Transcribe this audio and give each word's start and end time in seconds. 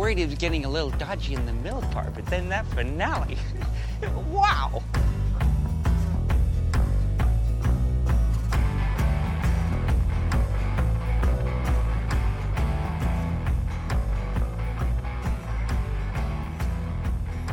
worried 0.00 0.16
he 0.16 0.24
was 0.24 0.34
getting 0.36 0.64
a 0.64 0.68
little 0.68 0.88
dodgy 0.92 1.34
in 1.34 1.44
the 1.44 1.52
middle 1.52 1.82
part, 1.82 2.14
but 2.14 2.24
then 2.24 2.48
that 2.48 2.66
finale. 2.68 3.36
wow. 4.30 4.82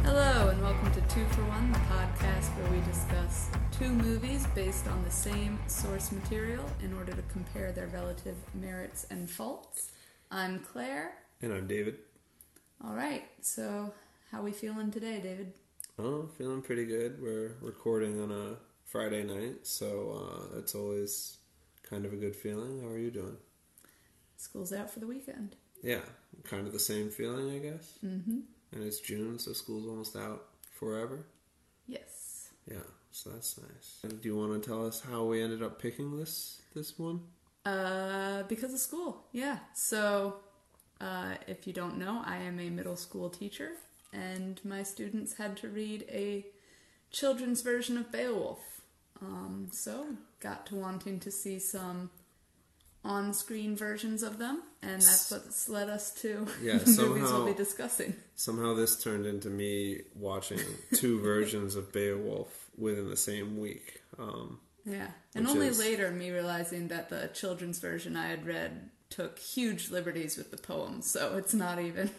Hello, 0.04 0.48
and 0.48 0.62
welcome 0.62 0.90
to 0.94 1.02
Two 1.14 1.26
for 1.26 1.42
One, 1.42 1.74
the 1.74 1.80
podcast 1.80 2.48
where 2.56 2.72
we 2.72 2.80
discuss 2.86 3.50
two 3.74 3.90
movies 3.90 4.48
based 4.56 4.88
on 4.88 5.04
the 5.04 5.12
same 5.12 5.60
source 5.68 6.14
material 6.14 6.64
in 6.82 6.94
order 6.94 7.12
to 7.12 7.22
compare 7.24 7.74
their 7.74 7.88
relative 7.88 8.38
merits 8.54 9.06
and 9.10 9.30
faults. 9.30 9.92
I'm 10.32 10.60
Claire. 10.60 11.12
And 11.42 11.52
I'm 11.52 11.68
David. 11.68 12.07
All 12.84 12.94
right, 12.94 13.24
so 13.42 13.92
how 14.32 14.44
we 14.44 14.52
feeling 14.52 14.92
today, 14.92 15.20
David? 15.20 15.54
Oh, 15.98 16.30
feeling 16.38 16.62
pretty 16.62 16.86
good. 16.86 17.20
We're 17.22 17.56
recording 17.60 18.22
on 18.22 18.32
a 18.32 18.58
Friday 18.86 19.24
night, 19.24 19.66
so 19.66 20.52
uh, 20.54 20.60
it's 20.60 20.76
always 20.76 21.38
kind 21.82 22.06
of 22.06 22.14
a 22.14 22.18
good 22.18 22.36
feeling. 22.36 22.82
How 22.82 22.90
are 22.90 23.00
you 23.00 23.10
doing? 23.10 23.38
School's 24.38 24.72
out 24.74 24.92
for 24.92 25.00
the 25.00 25.08
weekend. 25.08 25.56
Yeah, 25.82 26.02
kind 26.44 26.68
of 26.68 26.74
the 26.74 26.80
same 26.80 27.10
feeling, 27.10 27.50
I 27.50 27.58
guess. 27.58 27.98
Mm-hmm. 28.06 28.40
And 28.74 28.84
it's 28.84 29.00
June, 29.00 29.40
so 29.40 29.54
school's 29.54 29.88
almost 29.88 30.16
out 30.16 30.46
forever. 30.72 31.26
Yes. 31.88 32.50
Yeah, 32.70 32.78
so 33.12 33.32
that's 33.32 33.60
nice. 33.60 34.00
And 34.04 34.22
do 34.22 34.30
you 34.30 34.38
want 34.38 34.62
to 34.62 34.70
tell 34.70 34.86
us 34.86 35.02
how 35.02 35.24
we 35.24 35.42
ended 35.42 35.64
up 35.64 35.82
picking 35.82 36.16
this 36.16 36.62
this 36.76 37.00
one? 37.00 37.22
Uh, 37.66 38.44
because 38.44 38.74
of 38.74 38.80
school, 38.80 39.26
yeah. 39.32 39.58
So, 39.74 40.38
uh, 41.02 41.36
if 41.48 41.68
you 41.68 41.74
don't 41.74 41.98
know, 41.98 42.22
I 42.26 42.38
am 42.38 42.60
a 42.60 42.70
middle 42.70 42.96
school 42.96 43.30
teacher, 43.30 43.72
and 44.14 44.60
my 44.64 44.84
students 44.84 45.36
had 45.36 45.58
to 45.58 45.68
read 45.70 46.06
a 46.10 46.46
children's 47.12 47.62
version 47.62 47.98
of 47.98 48.12
Beowulf. 48.12 48.60
Um, 49.22 49.70
so, 49.72 50.06
got 50.40 50.66
to 50.68 50.76
wanting 50.76 51.20
to 51.22 51.32
see 51.32 51.60
some 51.60 52.12
on 53.04 53.34
screen 53.34 53.76
versions 53.76 54.22
of 54.24 54.38
them, 54.38 54.62
and 54.82 55.02
that's 55.02 55.32
what's 55.32 55.70
led 55.70 55.90
us 55.90 56.12
to 56.22 56.46
Yeah, 56.62 56.78
the 56.78 56.86
movies 56.86 56.98
we'll 56.98 57.28
somehow- 57.28 57.46
be 57.46 57.54
discussing. 57.54 58.16
Somehow 58.36 58.74
this 58.76 59.02
turned 59.02 59.26
into 59.26 59.50
me 59.50 60.02
watching 60.16 60.60
two 60.96 61.20
versions 61.22 61.76
of 61.76 61.92
Beowulf 61.94 62.70
within 62.78 63.10
the 63.10 63.18
same 63.18 63.58
week. 63.60 64.02
Um, 64.20 64.60
Yeah, 64.86 65.08
and 65.36 65.48
only 65.48 65.68
is- 65.68 65.80
later 65.80 66.12
me 66.12 66.32
realizing 66.32 66.90
that 66.90 67.10
the 67.10 67.30
children's 67.34 67.80
version 67.80 68.16
I 68.16 68.28
had 68.28 68.46
read 68.46 68.90
took 69.10 69.40
huge 69.40 69.90
liberties 69.90 70.38
with 70.38 70.52
the 70.52 70.58
poems, 70.58 71.10
so 71.10 71.38
it's 71.38 71.54
not 71.54 71.80
even 71.80 72.10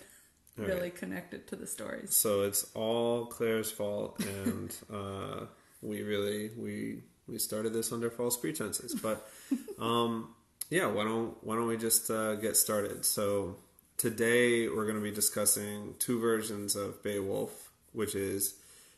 Right. 0.57 0.69
really 0.71 0.91
connected 0.91 1.47
to 1.49 1.57
the 1.57 1.69
stories. 1.69 2.17
So 2.17 2.43
it's 2.43 2.67
all 2.75 3.27
Claire's 3.27 3.71
fault, 3.71 4.21
and 4.21 4.77
uh, 4.93 5.47
we 5.83 6.03
really 6.03 6.51
we 6.57 7.05
we 7.29 7.39
started 7.39 7.73
this 7.73 7.93
under 7.93 8.11
false 8.11 8.37
pretenses. 8.37 8.93
But 9.01 9.25
um, 9.79 10.35
yeah, 10.69 10.87
why 10.87 11.05
don't 11.05 11.37
why 11.45 11.55
don't 11.55 11.69
we 11.69 11.77
just 11.77 12.11
uh, 12.11 12.35
get 12.35 12.57
started? 12.57 13.05
So 13.05 13.55
today 13.99 14.67
we're 14.69 14.85
going 14.85 14.97
to 14.97 15.03
be 15.03 15.13
discussing 15.13 15.95
two 16.01 16.19
versions 16.19 16.75
of 16.75 17.05
Beowulf, 17.05 17.71
which 17.93 18.17
is 18.17 18.55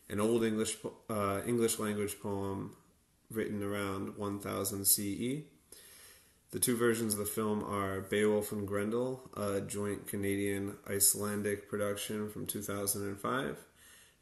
an 0.08 0.18
old 0.18 0.42
English 0.44 0.78
uh, 1.10 1.42
English 1.46 1.78
language 1.78 2.18
poem 2.22 2.74
written 3.30 3.62
around 3.62 4.16
1000 4.16 4.86
CE. 4.86 5.42
The 6.52 6.58
two 6.58 6.76
versions 6.76 7.12
of 7.12 7.20
the 7.20 7.26
film 7.26 7.62
are 7.62 8.00
Beowulf 8.00 8.50
and 8.50 8.66
Grendel, 8.66 9.30
a 9.36 9.60
joint 9.60 10.08
Canadian 10.08 10.74
Icelandic 10.88 11.68
production 11.68 12.28
from 12.28 12.44
2005, 12.44 13.56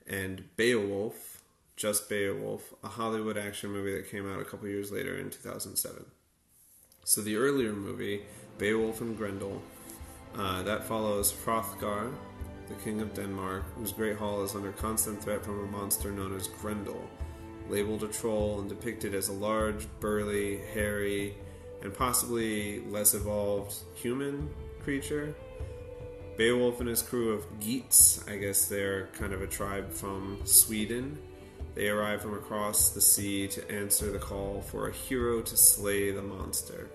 and 0.07 0.45
Beowulf, 0.57 1.41
just 1.75 2.11
Beowulf, 2.11 2.75
a 2.85 2.89
Hollywood 2.89 3.39
action 3.39 3.71
movie 3.71 3.95
that 3.95 4.11
came 4.11 4.31
out 4.31 4.43
a 4.43 4.45
couple 4.45 4.69
years 4.69 4.93
later 4.93 5.17
in 5.17 5.31
2007. 5.31 6.05
So 7.03 7.23
the 7.23 7.37
earlier 7.37 7.73
movie, 7.73 8.25
Beowulf 8.59 9.01
and 9.01 9.17
Grendel, 9.17 9.63
uh, 10.35 10.63
that 10.65 10.85
follows 10.85 11.33
Hrothgar, 11.33 12.13
the 12.69 12.75
king 12.85 13.01
of 13.01 13.15
Denmark, 13.15 13.65
whose 13.75 13.93
great 13.93 14.19
hall 14.19 14.45
is 14.45 14.55
under 14.55 14.73
constant 14.73 15.23
threat 15.25 15.43
from 15.43 15.61
a 15.61 15.73
monster 15.73 16.11
known 16.11 16.37
as 16.37 16.49
Grendel, 16.49 17.09
labeled 17.71 18.03
a 18.03 18.09
troll 18.09 18.61
and 18.61 18.69
depicted 18.69 19.15
as 19.15 19.29
a 19.29 19.33
large, 19.33 19.87
burly, 19.99 20.59
hairy, 20.75 21.35
and 21.83 21.95
possibly 21.95 22.81
less 22.87 23.15
evolved 23.15 23.75
human 23.95 24.51
creature. 24.83 25.35
Beowulf 26.37 26.81
and 26.81 26.89
his 26.89 27.03
crew 27.03 27.33
of 27.33 27.45
Geats, 27.61 28.25
I 28.29 28.37
guess 28.37 28.67
they're 28.67 29.09
kind 29.19 29.33
of 29.33 29.43
a 29.43 29.47
tribe 29.47 29.91
from 29.91 30.41
Sweden. 30.45 31.19
They 31.75 31.89
arrive 31.89 32.23
from 32.23 32.35
across 32.35 32.91
the 32.91 33.01
sea 33.01 33.49
to 33.49 33.71
answer 33.71 34.11
the 34.11 34.19
call 34.19 34.63
for 34.63 34.89
a 34.89 34.93
hero 34.93 35.43
to 35.43 35.57
slay 35.57 36.11
the 36.11 36.23
monster. 36.23 36.91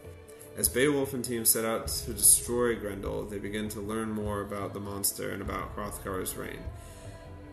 As 0.56 0.70
Beowulf 0.70 1.14
and 1.14 1.26
team 1.26 1.46
set 1.46 1.66
out 1.66 1.88
to 1.88 2.14
destroy 2.14 2.76
Grendel, 2.76 3.26
they 3.26 3.40
begin 3.40 3.70
to 3.70 3.82
learn 3.82 4.12
more 4.12 4.42
about 4.42 4.74
the 4.74 4.80
monster 4.80 5.32
and 5.32 5.42
about 5.42 5.76
Hrothgar's 5.76 6.36
reign. 6.36 6.60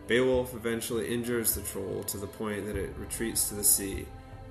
Beowulf 0.07 0.53
eventually 0.53 1.07
injures 1.07 1.55
the 1.55 1.61
troll 1.61 2.03
to 2.03 2.17
the 2.17 2.27
point 2.27 2.65
that 2.67 2.75
it 2.75 2.93
retreats 2.97 3.49
to 3.49 3.55
the 3.55 3.63
sea, 3.63 4.05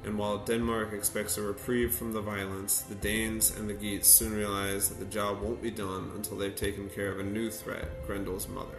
and 0.05 0.19
while 0.19 0.39
Denmark 0.39 0.93
expects 0.93 1.37
a 1.37 1.43
reprieve 1.43 1.95
from 1.95 2.13
the 2.13 2.21
violence, 2.21 2.81
the 2.83 2.95
Danes 2.95 3.57
and 3.57 3.69
the 3.69 3.75
Geats 3.75 4.09
soon 4.09 4.35
realize 4.35 4.89
that 4.89 4.99
the 4.99 5.05
job 5.05 5.43
won't 5.43 5.61
be 5.61 5.71
done 5.71 6.11
until 6.15 6.39
they've 6.39 6.57
taken 6.57 6.89
care 6.89 7.13
of 7.13 7.21
a 7.21 7.23
new 7.23 7.51
threat, 7.51 8.07
Grendel's 8.07 8.49
mother. 8.49 8.79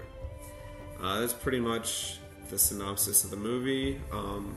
Uh, 1.01 1.19
that's 1.19 1.33
pretty 1.33 1.59
much 1.59 2.19
the 2.49 2.57
synopsis 2.57 3.23
of 3.23 3.29
the 3.29 3.37
movie. 3.37 4.01
Um, 4.11 4.55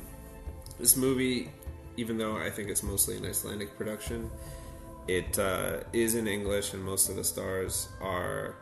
this 0.79 0.97
movie, 0.97 1.51
even 1.97 2.17
though 2.17 2.37
I 2.37 2.51
think 2.51 2.71
it's 2.71 2.83
mostly 2.83 3.17
an 3.17 3.27
Icelandic 3.27 3.77
production, 3.77 4.31
it 5.07 5.39
uh, 5.39 5.81
is 5.93 6.15
in 6.15 6.27
English, 6.27 6.73
and 6.73 6.83
most 6.83 7.11
of 7.11 7.17
the 7.17 7.25
stars 7.25 7.89
are 8.01 8.57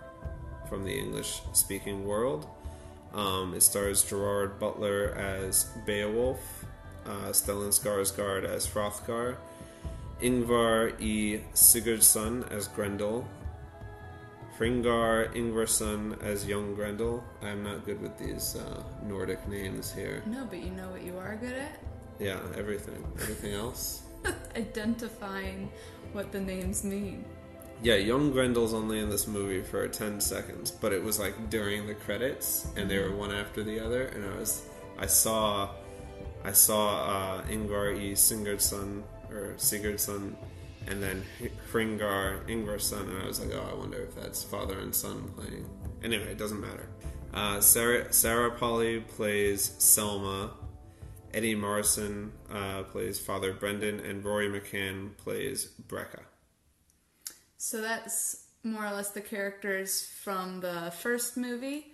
from 0.69 0.85
the 0.85 0.93
English 0.93 1.41
speaking 1.53 2.05
world. 2.05 2.49
Um, 3.15 3.55
it 3.55 3.63
stars 3.63 4.03
Gerard 4.03 4.59
Butler 4.59 5.15
as 5.15 5.65
Beowulf, 5.87 6.62
uh, 7.07 7.31
Stellan 7.31 7.71
Skarsgård 7.71 8.45
as 8.45 8.67
Hrothgar, 8.67 9.37
Ingvar 10.21 11.01
E. 11.01 11.41
Sigurdsson 11.55 12.51
as 12.51 12.69
Grendel, 12.69 13.27
Fringar 14.57 15.35
Ingvarsson 15.35 16.23
as 16.23 16.47
young 16.47 16.75
Grendel. 16.75 17.25
I'm 17.43 17.65
not 17.65 17.85
good 17.85 18.01
with 18.01 18.17
these 18.19 18.57
uh, 18.57 18.83
Nordic 19.05 19.47
names 19.49 19.93
here. 19.93 20.23
No, 20.27 20.45
but 20.45 20.59
you 20.59 20.71
know 20.71 20.89
what 20.91 21.03
you 21.03 21.17
are 21.19 21.37
good 21.37 21.55
at? 21.55 21.81
Yeah, 22.21 22.39
everything. 22.57 23.03
Everything 23.21 23.55
else? 23.55 24.03
Identifying 24.57 25.71
what 26.13 26.31
the 26.31 26.41
names 26.41 26.85
mean. 26.85 27.25
Yeah, 27.83 27.97
young 27.97 28.31
Grendel's 28.31 28.75
only 28.75 29.01
in 29.01 29.11
this 29.11 29.27
movie 29.27 29.63
for 29.63 29.89
10 29.89 30.21
seconds, 30.21 30.71
but 30.71 30.93
it 30.93 31.03
was 31.03 31.19
like 31.19 31.51
during 31.51 31.89
the 31.89 31.95
credits, 31.95 32.69
and 32.77 32.89
they 32.89 32.99
were 32.99 33.11
one 33.11 33.33
after 33.33 33.65
the 33.65 33.81
other, 33.81 34.05
and 34.05 34.25
I 34.25 34.37
was, 34.37 34.63
I 34.97 35.07
saw, 35.07 35.71
I 36.45 36.53
saw 36.53 37.05
uh, 37.05 37.43
Ingvar 37.45 37.99
E. 37.99 38.13
Sigurdsson, 38.13 39.03
or 39.31 39.55
Sigurdsson, 39.57 40.35
and 40.87 41.03
then 41.03 41.25
Hringar 41.73 42.45
Ingvarsson, 42.49 43.09
and 43.09 43.23
I 43.23 43.27
was 43.27 43.41
like, 43.41 43.55
oh, 43.55 43.69
I 43.71 43.75
wonder 43.75 43.99
if 43.99 44.15
that's 44.15 44.43
father 44.43 44.79
and 44.79 44.95
son 44.95 45.31
playing. 45.37 45.69
Anyway, 46.03 46.25
it 46.25 46.39
doesn't 46.39 46.61
matter. 46.61 46.89
Uh, 47.33 47.61
Sarah, 47.61 48.13
Sarah 48.13 48.51
Polley 48.51 49.01
plays 49.01 49.75
Selma, 49.79 50.51
Eddie 51.33 51.55
Morrison 51.55 52.33
uh, 52.53 52.83
plays 52.83 53.19
Father 53.19 53.53
Brendan, 53.53 54.01
and 54.01 54.25
Rory 54.25 54.49
McCann 54.49 55.17
plays 55.17 55.71
Brecca. 55.89 56.21
So 57.57 57.81
that's 57.81 58.45
more 58.65 58.85
or 58.87 58.93
less 58.93 59.11
the 59.11 59.21
characters 59.21 60.05
from 60.23 60.61
the 60.61 60.93
first 60.99 61.37
movie. 61.37 61.92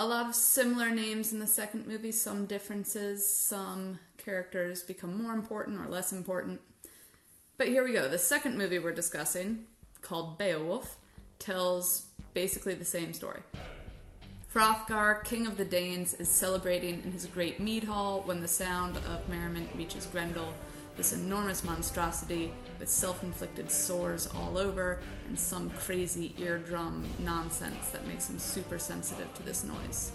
A 0.00 0.06
lot 0.06 0.28
of 0.28 0.34
similar 0.36 0.90
names 0.90 1.32
in 1.32 1.40
the 1.40 1.46
second 1.48 1.88
movie, 1.88 2.12
some 2.12 2.46
differences, 2.46 3.28
some 3.28 3.98
characters 4.16 4.84
become 4.84 5.20
more 5.20 5.32
important 5.32 5.80
or 5.84 5.90
less 5.90 6.12
important. 6.12 6.60
But 7.56 7.66
here 7.66 7.82
we 7.82 7.94
go. 7.94 8.06
The 8.06 8.16
second 8.16 8.56
movie 8.56 8.78
we're 8.78 8.92
discussing, 8.92 9.64
called 10.00 10.38
Beowulf, 10.38 10.98
tells 11.40 12.06
basically 12.32 12.74
the 12.74 12.84
same 12.84 13.12
story. 13.12 13.40
Hrothgar, 14.54 15.24
king 15.24 15.48
of 15.48 15.56
the 15.56 15.64
Danes, 15.64 16.14
is 16.14 16.28
celebrating 16.28 17.02
in 17.02 17.10
his 17.10 17.26
great 17.26 17.58
mead 17.58 17.82
hall 17.82 18.22
when 18.24 18.40
the 18.40 18.46
sound 18.46 18.98
of 18.98 19.28
merriment 19.28 19.68
reaches 19.76 20.06
Grendel, 20.06 20.54
this 20.98 21.14
enormous 21.14 21.64
monstrosity 21.64 22.52
with 22.78 22.88
self 22.90 23.22
inflicted 23.22 23.70
sores 23.70 24.26
all 24.34 24.58
over 24.58 24.98
and 25.28 25.38
some 25.38 25.70
crazy 25.70 26.34
eardrum 26.38 27.06
nonsense 27.20 27.88
that 27.90 28.06
makes 28.06 28.28
him 28.28 28.38
super 28.38 28.78
sensitive 28.78 29.32
to 29.32 29.42
this 29.44 29.64
noise. 29.64 30.12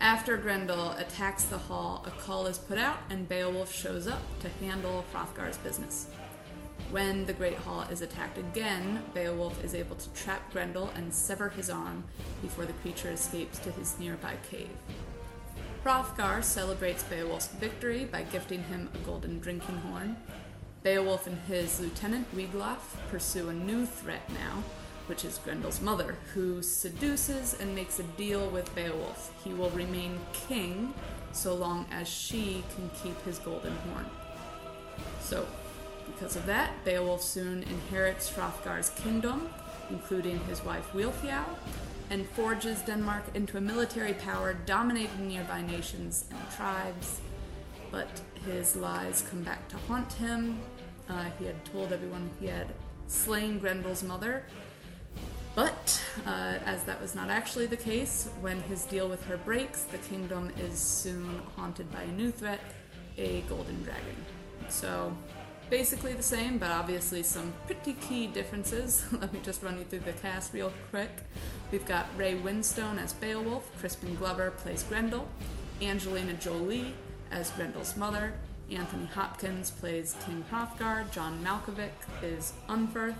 After 0.00 0.36
Grendel 0.36 0.90
attacks 0.98 1.44
the 1.44 1.56
hall, 1.56 2.04
a 2.06 2.10
call 2.10 2.46
is 2.46 2.58
put 2.58 2.76
out 2.76 2.98
and 3.08 3.28
Beowulf 3.28 3.72
shows 3.72 4.08
up 4.08 4.20
to 4.40 4.48
handle 4.62 5.04
Hrothgar's 5.12 5.58
business. 5.58 6.08
When 6.90 7.24
the 7.24 7.32
Great 7.32 7.56
Hall 7.56 7.82
is 7.82 8.02
attacked 8.02 8.36
again, 8.36 9.02
Beowulf 9.14 9.64
is 9.64 9.74
able 9.74 9.96
to 9.96 10.08
trap 10.10 10.52
Grendel 10.52 10.90
and 10.96 11.14
sever 11.14 11.48
his 11.48 11.70
arm 11.70 12.04
before 12.42 12.66
the 12.66 12.72
creature 12.74 13.10
escapes 13.10 13.58
to 13.60 13.70
his 13.70 13.98
nearby 13.98 14.34
cave. 14.50 14.68
Hrothgar 15.84 16.42
celebrates 16.42 17.02
Beowulf's 17.02 17.48
victory 17.48 18.06
by 18.06 18.22
gifting 18.22 18.62
him 18.62 18.88
a 18.94 18.98
golden 19.04 19.38
drinking 19.38 19.76
horn. 19.76 20.16
Beowulf 20.82 21.26
and 21.26 21.38
his 21.40 21.78
lieutenant 21.78 22.34
Wiglaf 22.34 22.78
pursue 23.10 23.50
a 23.50 23.52
new 23.52 23.84
threat 23.84 24.26
now, 24.30 24.62
which 25.08 25.26
is 25.26 25.38
Grendel's 25.44 25.82
mother, 25.82 26.16
who 26.32 26.62
seduces 26.62 27.52
and 27.60 27.74
makes 27.74 27.98
a 27.98 28.02
deal 28.02 28.48
with 28.48 28.74
Beowulf. 28.74 29.30
He 29.44 29.52
will 29.52 29.68
remain 29.70 30.18
king 30.32 30.94
so 31.32 31.54
long 31.54 31.84
as 31.90 32.08
she 32.08 32.64
can 32.74 32.88
keep 33.02 33.20
his 33.22 33.38
golden 33.38 33.76
horn. 33.76 34.06
So, 35.20 35.46
because 36.06 36.34
of 36.34 36.46
that, 36.46 36.82
Beowulf 36.86 37.22
soon 37.22 37.62
inherits 37.62 38.30
Hrothgar's 38.30 38.88
kingdom, 38.88 39.50
including 39.90 40.38
his 40.46 40.64
wife 40.64 40.90
Wealhtheow, 40.94 41.44
and 42.14 42.28
forges 42.28 42.80
Denmark 42.82 43.24
into 43.34 43.58
a 43.58 43.60
military 43.60 44.14
power 44.14 44.54
dominating 44.66 45.26
nearby 45.26 45.62
nations 45.62 46.26
and 46.30 46.38
tribes. 46.56 47.20
But 47.90 48.20
his 48.46 48.76
lies 48.76 49.26
come 49.28 49.42
back 49.42 49.66
to 49.70 49.76
haunt 49.88 50.12
him. 50.12 50.60
Uh, 51.08 51.24
he 51.40 51.44
had 51.44 51.64
told 51.64 51.92
everyone 51.92 52.30
he 52.38 52.46
had 52.46 52.68
slain 53.08 53.58
Grendel's 53.58 54.04
mother, 54.04 54.44
but 55.56 56.00
uh, 56.24 56.58
as 56.64 56.84
that 56.84 57.00
was 57.00 57.16
not 57.16 57.30
actually 57.30 57.66
the 57.66 57.76
case, 57.76 58.28
when 58.40 58.62
his 58.62 58.84
deal 58.84 59.08
with 59.08 59.24
her 59.26 59.36
breaks, 59.36 59.82
the 59.82 59.98
kingdom 59.98 60.52
is 60.60 60.78
soon 60.78 61.42
haunted 61.56 61.92
by 61.92 62.02
a 62.02 62.12
new 62.12 62.30
threat 62.30 62.60
a 63.18 63.40
golden 63.48 63.82
dragon. 63.82 64.16
So, 64.68 65.16
basically 65.70 66.12
the 66.12 66.22
same, 66.22 66.58
but 66.58 66.70
obviously 66.70 67.22
some 67.22 67.52
pretty 67.66 67.94
key 67.94 68.26
differences. 68.26 69.04
Let 69.12 69.32
me 69.32 69.40
just 69.42 69.62
run 69.62 69.78
you 69.78 69.84
through 69.84 70.00
the 70.00 70.12
cast 70.12 70.52
real 70.52 70.72
quick. 70.90 71.10
We've 71.70 71.86
got 71.86 72.06
Ray 72.16 72.36
Winstone 72.36 72.98
as 73.02 73.12
Beowulf, 73.12 73.70
Crispin 73.78 74.14
Glover 74.16 74.50
plays 74.50 74.82
Grendel, 74.82 75.28
Angelina 75.82 76.34
Jolie 76.34 76.94
as 77.30 77.50
Grendel's 77.50 77.96
mother, 77.96 78.34
Anthony 78.70 79.06
Hopkins 79.06 79.70
plays 79.70 80.16
King 80.24 80.44
Hrothgar, 80.50 81.10
John 81.10 81.44
Malkovich 81.44 81.90
is 82.22 82.52
Unferth, 82.68 83.16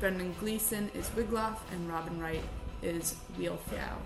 Brendan 0.00 0.34
Gleeson 0.40 0.90
is 0.94 1.08
Wiglaf, 1.10 1.58
and 1.72 1.88
Robin 1.88 2.20
Wright 2.20 2.44
is 2.82 3.16
Wealhtheow. 3.38 3.96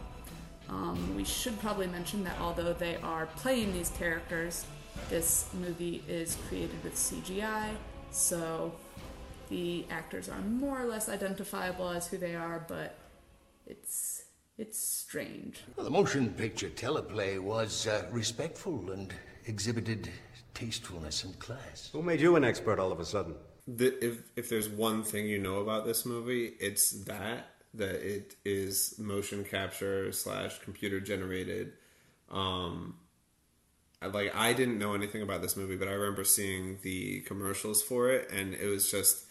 Um, 0.68 1.14
we 1.14 1.24
should 1.24 1.60
probably 1.60 1.86
mention 1.86 2.24
that 2.24 2.40
although 2.40 2.72
they 2.72 2.96
are 2.96 3.26
playing 3.26 3.72
these 3.72 3.90
characters, 3.90 4.64
this 5.08 5.48
movie 5.54 6.02
is 6.08 6.36
created 6.48 6.82
with 6.84 6.94
CGI, 6.94 7.70
so 8.10 8.72
the 9.48 9.84
actors 9.90 10.28
are 10.28 10.40
more 10.40 10.80
or 10.80 10.86
less 10.86 11.08
identifiable 11.08 11.88
as 11.88 12.06
who 12.08 12.18
they 12.18 12.34
are, 12.34 12.64
but 12.68 12.96
it's 13.66 14.24
it's 14.58 14.78
strange. 14.78 15.60
Well, 15.76 15.84
the 15.84 15.90
motion 15.90 16.30
picture 16.30 16.68
teleplay 16.68 17.38
was 17.40 17.86
uh, 17.86 18.06
respectful 18.10 18.90
and 18.92 19.12
exhibited 19.46 20.10
tastefulness 20.54 21.24
and 21.24 21.38
class. 21.38 21.88
Who 21.92 22.02
made 22.02 22.20
you 22.20 22.36
an 22.36 22.44
expert 22.44 22.78
all 22.78 22.92
of 22.92 23.00
a 23.00 23.04
sudden? 23.04 23.34
The, 23.66 24.04
if 24.04 24.22
if 24.36 24.48
there's 24.48 24.68
one 24.68 25.02
thing 25.02 25.26
you 25.26 25.38
know 25.38 25.60
about 25.60 25.86
this 25.86 26.04
movie, 26.04 26.52
it's 26.60 26.90
that 27.04 27.46
that 27.74 28.06
it 28.06 28.36
is 28.44 28.98
motion 28.98 29.44
capture 29.44 30.12
slash 30.12 30.58
computer 30.60 31.00
generated. 31.00 31.72
Um, 32.30 32.94
I- 32.98 33.01
like 34.06 34.34
I 34.34 34.52
didn't 34.52 34.78
know 34.78 34.94
anything 34.94 35.22
about 35.22 35.42
this 35.42 35.56
movie, 35.56 35.76
but 35.76 35.88
I 35.88 35.92
remember 35.92 36.24
seeing 36.24 36.78
the 36.82 37.20
commercials 37.20 37.82
for 37.82 38.10
it, 38.10 38.30
and 38.30 38.54
it 38.54 38.66
was 38.66 38.90
just 38.90 39.24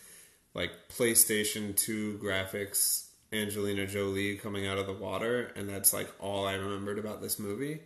like 0.54 0.72
PlayStation 0.90 1.76
Two 1.76 2.20
graphics, 2.24 3.08
Angelina 3.34 3.88
Jolie 3.88 4.36
coming 4.38 4.68
out 4.68 4.78
of 4.78 4.88
the 4.88 4.94
water, 4.94 5.52
and 5.56 5.68
that's 5.70 5.94
like 5.94 6.10
all 6.20 6.46
I 6.48 6.54
remembered 6.54 7.00
about 7.00 7.22
this 7.22 7.40
movie, 7.40 7.80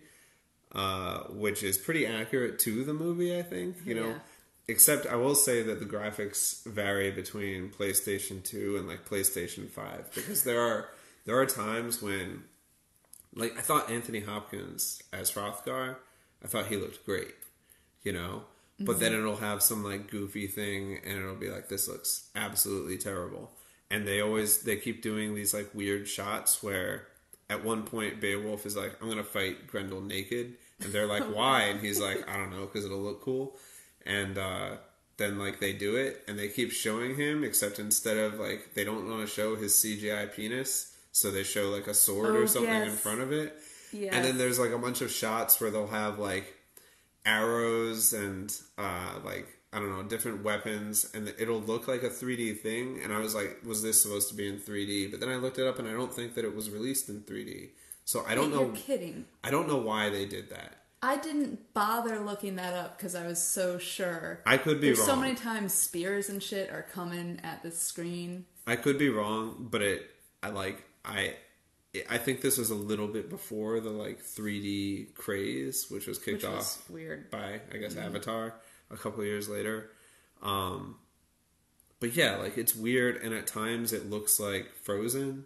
uh, 0.72 1.20
which 1.30 1.64
is 1.64 1.78
pretty 1.78 2.06
accurate 2.06 2.60
to 2.60 2.84
the 2.84 2.94
movie, 2.94 3.38
I 3.38 3.44
think. 3.44 3.78
You 3.86 3.96
know, 3.96 4.08
Yeah. 4.10 4.20
except 4.68 5.06
I 5.06 5.16
will 5.16 5.36
say 5.36 5.62
that 5.64 5.80
the 5.80 5.86
graphics 5.86 6.64
vary 6.66 7.12
between 7.12 7.70
PlayStation 7.70 8.44
Two 8.44 8.78
and 8.78 8.88
like 8.88 9.08
PlayStation 9.08 9.70
Five 9.70 10.12
because 10.14 10.44
there 10.44 10.62
are 10.62 10.90
there 11.26 11.38
are 11.40 11.46
times 11.46 12.02
when 12.02 12.44
like 13.34 13.58
I 13.58 13.62
thought 13.62 13.90
Anthony 13.92 14.22
Hopkins 14.22 15.02
as 15.14 15.32
Hrothgar, 15.32 15.98
I 16.45 16.47
thought 16.47 16.68
he 16.68 16.77
looked 16.77 17.03
great, 17.06 17.33
you 18.03 18.13
know. 18.13 18.44
But 18.80 19.00
then 19.00 19.13
it'll 19.13 19.38
have 19.38 19.63
some 19.63 19.83
like 19.83 20.12
goofy 20.12 20.47
thing, 20.47 21.00
and 21.03 21.18
it'll 21.18 21.36
be 21.36 21.50
like, 21.50 21.69
"This 21.69 21.88
looks 21.88 22.30
absolutely 22.36 22.97
terrible." 22.97 23.51
And 23.89 24.06
they 24.07 24.21
always 24.21 24.59
they 24.59 24.75
keep 24.77 25.01
doing 25.01 25.33
these 25.33 25.53
like 25.53 25.74
weird 25.74 26.07
shots 26.07 26.62
where, 26.62 27.07
at 27.50 27.63
one 27.63 27.83
point, 27.83 28.19
Beowulf 28.21 28.65
is 28.65 28.75
like, 28.75 28.95
"I'm 29.01 29.09
gonna 29.09 29.24
fight 29.24 29.65
Grendel 29.68 30.01
naked," 30.01 30.57
and 30.81 30.92
they're 30.94 31.07
like, 31.07 31.24
"Why?" 31.36 31.63
And 31.63 31.80
he's 31.80 32.00
like, 32.00 32.30
"I 32.30 32.38
don't 32.38 32.51
know, 32.51 32.65
because 32.65 32.86
it'll 32.86 33.01
look 33.01 33.21
cool." 33.21 33.57
And 34.06 34.38
uh, 34.38 34.71
then 35.18 35.39
like 35.39 35.59
they 35.59 35.74
do 35.74 35.95
it, 35.95 36.24
and 36.27 36.38
they 36.38 36.50
keep 36.50 36.71
showing 36.71 37.15
him, 37.15 37.44
except 37.44 37.80
instead 37.80 38.18
of 38.18 38.39
like 38.39 38.74
they 38.75 38.83
don't 38.83 39.09
want 39.09 39.21
to 39.21 39.27
show 39.27 39.56
his 39.56 39.74
CGI 39.74 40.31
penis, 40.36 40.94
so 41.13 41.31
they 41.31 41.44
show 41.44 41.69
like 41.69 41.88
a 41.88 41.94
sword 41.94 42.36
Oh, 42.36 42.41
or 42.41 42.48
something 42.48 42.74
in 42.74 42.91
front 42.91 43.21
of 43.21 43.31
it. 43.31 43.57
Yes. 43.95 44.13
And 44.13 44.25
then 44.25 44.38
there's 44.38 44.59
like 44.59 44.71
a 44.71 44.77
bunch 44.77 45.01
of 45.01 45.12
shots 45.12 45.59
where 45.59 45.71
they'll 45.71 45.88
have 45.88 46.19
like 46.19 46.53
arrows 47.25 48.13
and 48.13 48.53
uh, 48.77 49.19
like 49.24 49.47
I 49.74 49.80
don't 49.80 49.89
know 49.89 50.03
different 50.03 50.44
weapons, 50.44 51.09
and 51.13 51.33
it'll 51.38 51.59
look 51.59 51.88
like 51.88 52.03
a 52.03 52.09
3D 52.09 52.59
thing. 52.59 53.00
And 53.03 53.12
I 53.12 53.19
was 53.19 53.36
like, 53.36 53.59
was 53.65 53.83
this 53.83 54.01
supposed 54.01 54.30
to 54.30 54.36
be 54.36 54.47
in 54.47 54.57
3D? 54.57 55.12
But 55.12 55.19
then 55.19 55.30
I 55.30 55.36
looked 55.36 55.59
it 55.59 55.68
up, 55.68 55.80
and 55.80 55.88
I 55.88 55.92
don't 55.92 56.13
think 56.13 56.36
that 56.36 56.45
it 56.45 56.56
was 56.56 56.69
released 56.69 57.09
in 57.09 57.21
3D. 57.21 57.69
So 58.06 58.24
I 58.25 58.36
don't 58.36 58.51
You're 58.51 58.68
know. 58.68 58.71
kidding. 58.74 59.25
I 59.44 59.51
don't 59.51 59.68
know 59.68 59.77
why 59.77 60.09
they 60.09 60.25
did 60.25 60.50
that. 60.51 60.77
I 61.01 61.18
didn't 61.18 61.74
bother 61.74 62.19
looking 62.19 62.56
that 62.56 62.74
up 62.74 62.98
because 62.98 63.15
I 63.15 63.27
was 63.27 63.41
so 63.41 63.77
sure. 63.77 64.41
I 64.45 64.57
could 64.57 64.80
be 64.80 64.88
There's 64.88 65.03
so 65.03 65.15
many 65.15 65.36
times 65.36 65.74
spears 65.74 66.30
and 66.30 66.41
shit 66.41 66.71
are 66.71 66.84
coming 66.93 67.39
at 67.43 67.62
the 67.62 67.72
screen. 67.72 68.46
I 68.65 68.75
could 68.75 68.98
be 68.98 69.10
wrong, 69.10 69.67
but 69.70 69.81
it. 69.81 70.10
I 70.41 70.50
like 70.50 70.84
I. 71.03 71.36
I 72.10 72.18
think 72.18 72.42
this 72.42 72.58
was 72.58 72.70
a 72.70 72.75
little 72.75 73.08
bit 73.08 73.30
before 73.30 73.80
the 73.80 73.90
like 73.90 74.22
3D 74.24 75.14
craze, 75.16 75.88
which 75.90 76.08
was 76.08 76.18
kicked 76.20 76.44
Which 76.44 76.46
off 76.46 76.56
was 76.58 76.80
weird. 76.90 77.30
by 77.32 77.62
I 77.74 77.78
guess 77.78 77.96
Avatar 77.98 78.54
a 78.92 78.98
couple 78.98 79.22
of 79.22 79.25
years 79.28 79.50
later. 79.50 79.90
Um, 80.42 80.98
but 82.00 82.16
yeah, 82.16 82.36
like 82.38 82.58
it's 82.58 82.75
weird, 82.75 83.18
and 83.18 83.34
at 83.34 83.48
times 83.48 83.94
it 83.94 84.10
looks 84.10 84.40
like 84.40 84.72
Frozen, 84.84 85.46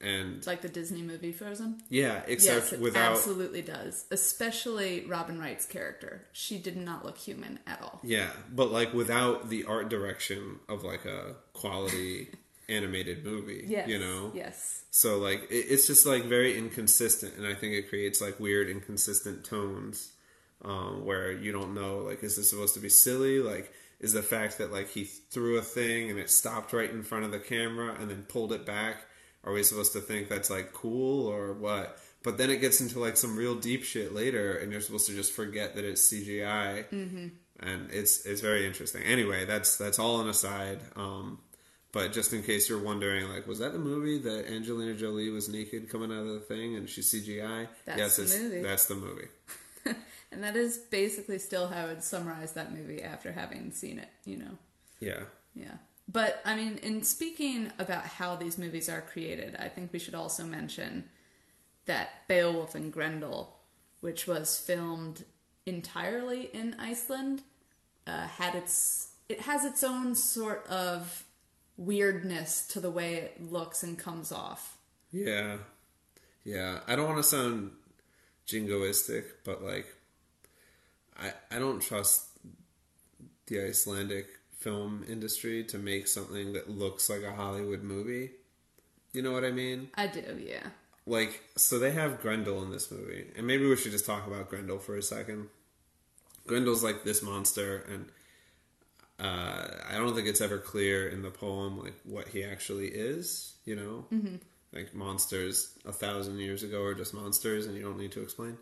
and 0.00 0.46
Like 0.46 0.60
the 0.60 0.68
Disney 0.68 1.00
movie 1.02 1.32
Frozen. 1.32 1.80
yeah, 1.88 2.22
except 2.26 2.64
yes, 2.64 2.72
it 2.74 2.80
without 2.80 3.12
absolutely 3.12 3.62
does. 3.62 4.04
Especially 4.10 5.04
Robin 5.06 5.38
Wright's 5.40 5.64
character. 5.64 6.26
She 6.32 6.58
did 6.58 6.76
not 6.76 7.04
look 7.04 7.16
human 7.16 7.60
at 7.66 7.80
all. 7.80 8.00
yeah, 8.02 8.30
but 8.52 8.70
like 8.70 8.92
without 8.92 9.48
the 9.48 9.64
art 9.64 9.88
direction 9.88 10.58
of 10.68 10.82
like 10.84 11.04
a 11.06 11.36
quality 11.54 12.28
animated 12.68 13.24
movie, 13.24 13.64
Yes. 13.66 13.88
you 13.88 13.98
know, 13.98 14.32
Yes. 14.34 14.84
So 14.90 15.18
like 15.18 15.42
it, 15.50 15.66
it's 15.68 15.86
just 15.86 16.06
like 16.06 16.24
very 16.24 16.56
inconsistent, 16.58 17.34
and 17.36 17.46
I 17.46 17.54
think 17.54 17.74
it 17.74 17.88
creates 17.88 18.20
like 18.20 18.40
weird 18.40 18.68
inconsistent 18.68 19.44
tones 19.44 20.12
um, 20.64 21.04
where 21.04 21.30
you 21.32 21.52
don't 21.52 21.74
know 21.74 21.98
like 21.98 22.22
is 22.22 22.36
this 22.36 22.50
supposed 22.50 22.74
to 22.74 22.80
be 22.80 22.88
silly? 22.88 23.40
Like 23.40 23.72
is 24.00 24.12
the 24.12 24.22
fact 24.22 24.58
that 24.58 24.72
like 24.72 24.90
he 24.90 25.04
threw 25.04 25.58
a 25.58 25.62
thing 25.62 26.10
and 26.10 26.18
it 26.18 26.30
stopped 26.30 26.72
right 26.72 26.90
in 26.90 27.02
front 27.02 27.24
of 27.24 27.30
the 27.30 27.38
camera 27.38 27.94
and 27.98 28.10
then 28.10 28.22
pulled 28.22 28.52
it 28.52 28.66
back? 28.66 29.04
Are 29.44 29.52
we 29.52 29.62
supposed 29.62 29.92
to 29.92 30.00
think 30.00 30.28
that's 30.28 30.50
like 30.50 30.72
cool 30.72 31.26
or 31.26 31.52
what? 31.54 31.98
But 32.22 32.38
then 32.38 32.50
it 32.50 32.60
gets 32.60 32.80
into 32.80 32.98
like 32.98 33.16
some 33.16 33.36
real 33.36 33.54
deep 33.54 33.84
shit 33.84 34.12
later, 34.12 34.56
and 34.56 34.72
you're 34.72 34.80
supposed 34.80 35.06
to 35.06 35.14
just 35.14 35.32
forget 35.32 35.76
that 35.76 35.84
it's 35.84 36.12
CGI, 36.12 36.88
mm-hmm. 36.88 37.28
and 37.60 37.90
it's 37.92 38.26
it's 38.26 38.40
very 38.40 38.66
interesting. 38.66 39.04
Anyway, 39.04 39.44
that's 39.44 39.76
that's 39.76 40.00
all 40.00 40.20
an 40.20 40.28
aside. 40.28 40.80
Um, 40.96 41.38
but 41.92 42.12
just 42.12 42.32
in 42.32 42.42
case 42.42 42.68
you're 42.68 42.82
wondering, 42.82 43.28
like, 43.28 43.46
was 43.46 43.58
that 43.60 43.72
the 43.72 43.78
movie 43.78 44.18
that 44.18 44.50
Angelina 44.50 44.94
Jolie 44.94 45.30
was 45.30 45.48
naked 45.48 45.88
coming 45.88 46.12
out 46.12 46.26
of 46.26 46.34
the 46.34 46.40
thing 46.40 46.76
and 46.76 46.88
she's 46.88 47.12
CGI? 47.12 47.68
That's 47.84 47.98
yes, 47.98 48.16
the 48.16 48.38
movie. 48.38 48.62
that's 48.62 48.86
the 48.86 48.94
movie. 48.94 49.28
And 50.32 50.42
that 50.42 50.56
is 50.56 50.76
basically 50.76 51.38
still 51.38 51.68
how 51.68 51.84
I 51.84 51.86
would 51.86 52.02
summarize 52.02 52.52
that 52.52 52.70
movie 52.70 53.02
after 53.02 53.32
having 53.32 53.70
seen 53.70 53.98
it, 53.98 54.08
you 54.24 54.36
know. 54.36 54.58
Yeah. 55.00 55.22
Yeah. 55.54 55.76
But 56.12 56.40
I 56.44 56.54
mean, 56.54 56.78
in 56.82 57.02
speaking 57.02 57.72
about 57.78 58.04
how 58.04 58.36
these 58.36 58.58
movies 58.58 58.88
are 58.88 59.00
created, 59.00 59.56
I 59.58 59.68
think 59.68 59.92
we 59.92 59.98
should 59.98 60.14
also 60.14 60.44
mention 60.44 61.04
that 61.86 62.26
Beowulf 62.28 62.74
and 62.74 62.92
Grendel, 62.92 63.56
which 64.00 64.26
was 64.26 64.58
filmed 64.58 65.24
entirely 65.64 66.50
in 66.52 66.76
Iceland, 66.78 67.42
uh, 68.06 68.26
had 68.26 68.54
its 68.54 69.12
it 69.28 69.40
has 69.40 69.64
its 69.64 69.82
own 69.82 70.14
sort 70.14 70.66
of 70.68 71.24
weirdness 71.76 72.66
to 72.68 72.80
the 72.80 72.90
way 72.90 73.14
it 73.14 73.52
looks 73.52 73.82
and 73.82 73.98
comes 73.98 74.32
off. 74.32 74.76
Yeah. 75.12 75.58
Yeah. 76.44 76.80
I 76.86 76.96
don't 76.96 77.06
want 77.06 77.18
to 77.18 77.22
sound 77.22 77.72
jingoistic, 78.46 79.24
but 79.44 79.62
like, 79.62 79.86
I, 81.18 81.32
I 81.50 81.58
don't 81.58 81.80
trust 81.80 82.26
the 83.46 83.60
Icelandic 83.60 84.26
film 84.58 85.04
industry 85.08 85.64
to 85.64 85.78
make 85.78 86.08
something 86.08 86.52
that 86.54 86.70
looks 86.70 87.08
like 87.08 87.22
a 87.22 87.32
Hollywood 87.32 87.82
movie. 87.82 88.30
You 89.12 89.22
know 89.22 89.32
what 89.32 89.44
I 89.44 89.50
mean? 89.50 89.88
I 89.94 90.08
do, 90.08 90.22
yeah. 90.38 90.66
Like, 91.06 91.40
so 91.56 91.78
they 91.78 91.92
have 91.92 92.20
Grendel 92.20 92.62
in 92.62 92.70
this 92.70 92.90
movie, 92.90 93.26
and 93.36 93.46
maybe 93.46 93.66
we 93.66 93.76
should 93.76 93.92
just 93.92 94.04
talk 94.04 94.26
about 94.26 94.50
Grendel 94.50 94.78
for 94.78 94.96
a 94.96 95.02
second. 95.02 95.48
Grendel's 96.46 96.82
like 96.82 97.04
this 97.04 97.22
monster, 97.22 97.86
and 97.88 98.06
uh, 99.18 99.66
I 99.88 99.96
don't 99.96 100.14
think 100.14 100.28
it's 100.28 100.40
ever 100.40 100.58
clear 100.58 101.08
in 101.08 101.22
the 101.22 101.30
poem 101.30 101.78
like 101.78 101.94
what 102.04 102.28
he 102.28 102.44
actually 102.44 102.88
is. 102.88 103.54
You 103.64 103.76
know, 103.76 104.04
mm-hmm. 104.12 104.36
like 104.72 104.94
monsters 104.94 105.70
a 105.84 105.92
thousand 105.92 106.38
years 106.38 106.62
ago 106.62 106.82
are 106.84 106.94
just 106.94 107.14
monsters, 107.14 107.66
and 107.66 107.74
you 107.76 107.82
don't 107.82 107.98
need 107.98 108.12
to 108.12 108.22
explain. 108.22 108.58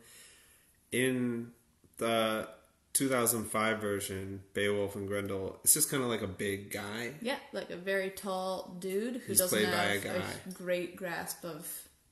In 0.93 1.51
the 1.99 2.49
2005 2.95 3.81
version, 3.81 4.41
Beowulf 4.55 4.95
and 4.95 5.09
Grendel, 5.09 5.59
it's 5.65 5.75
just 5.75 5.91
kind 5.91 6.03
of 6.03 6.09
like 6.09 6.23
a 6.23 6.29
big 6.29 6.71
guy. 6.71 7.13
Yeah, 7.21 7.37
like 7.53 7.71
a 7.71 7.77
very 7.77 8.11
tall 8.11 8.77
dude 8.79 9.17
who 9.17 9.33
He's 9.33 9.39
doesn't 9.39 9.65
have 9.65 10.05
a 10.05 10.23
a, 10.49 10.53
great 10.53 10.95
grasp 10.95 11.45
of 11.45 11.69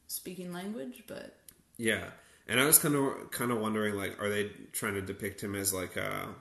speaking 0.09 0.53
language, 0.53 1.05
but 1.07 1.37
Yeah, 1.79 2.05
and 2.49 2.59
I 2.61 2.67
was 2.67 2.81
kind 2.81 2.97
of 2.97 3.31
kind 3.31 3.53
of 3.53 3.61
wondering, 3.61 3.95
like, 3.95 4.21
are 4.21 4.29
they 4.29 4.51
trying 4.73 4.95
to 4.95 5.03
depict 5.03 5.43
him 5.43 5.55
as 5.55 5.73
like 5.73 5.97
a 5.97 6.35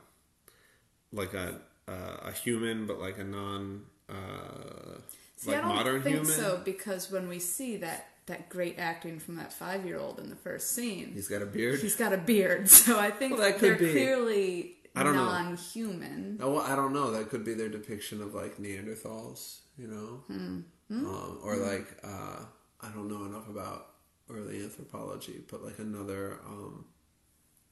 like 1.14 1.36
a 1.36 1.62
uh, 1.92 2.30
a 2.30 2.32
human, 2.32 2.86
but 2.88 3.00
like 3.00 3.18
a 3.20 3.24
non 3.24 3.84
uh, 4.10 5.00
see, 5.36 5.52
like 5.52 5.58
I 5.60 5.62
don't 5.62 5.76
modern 5.76 6.02
think 6.04 6.16
human? 6.18 6.32
so 6.32 6.62
because 6.64 7.12
when 7.12 7.28
we 7.28 7.40
see 7.40 7.78
that 7.78 8.08
that 8.28 8.50
great 8.50 8.76
acting 8.78 9.20
from 9.20 9.36
that 9.38 9.52
five 9.52 9.86
year 9.86 10.00
old 10.00 10.20
in 10.20 10.30
the 10.30 10.36
first 10.36 10.72
scene, 10.76 11.12
He's 11.14 11.28
got 11.28 11.42
a 11.42 11.46
beard. 11.46 11.80
he's 11.80 11.96
got 11.96 12.14
a 12.14 12.18
beard, 12.18 12.70
so 12.82 12.98
I 13.00 13.10
think 13.12 13.34
Well, 13.38 13.42
that 13.50 13.60
they're 13.60 13.76
be. 13.76 13.92
clearly 13.92 14.76
I 14.96 15.04
don't 15.04 15.16
know. 15.16 15.26
non-human. 15.26 16.40
Oh, 16.42 16.54
well, 16.56 16.62
I 16.64 16.76
don't 16.76 16.94
know. 16.94 17.12
That 17.12 17.30
could 17.30 17.44
be 17.46 17.54
their 17.54 17.70
depiction 17.70 18.22
of 18.22 18.34
like 18.36 18.58
Neanderthals, 18.58 19.60
you 19.78 19.88
know, 19.88 20.24
Hmm. 20.28 20.60
Um, 20.92 21.40
or 21.44 21.56
like 21.56 21.88
uh, 22.04 22.44
I 22.82 22.90
don't 22.90 23.08
know 23.08 23.24
enough 23.26 23.48
about 23.48 23.88
early 24.30 24.62
anthropology, 24.62 25.42
but 25.50 25.64
like 25.64 25.80
another 25.80 26.40
um, 26.46 26.86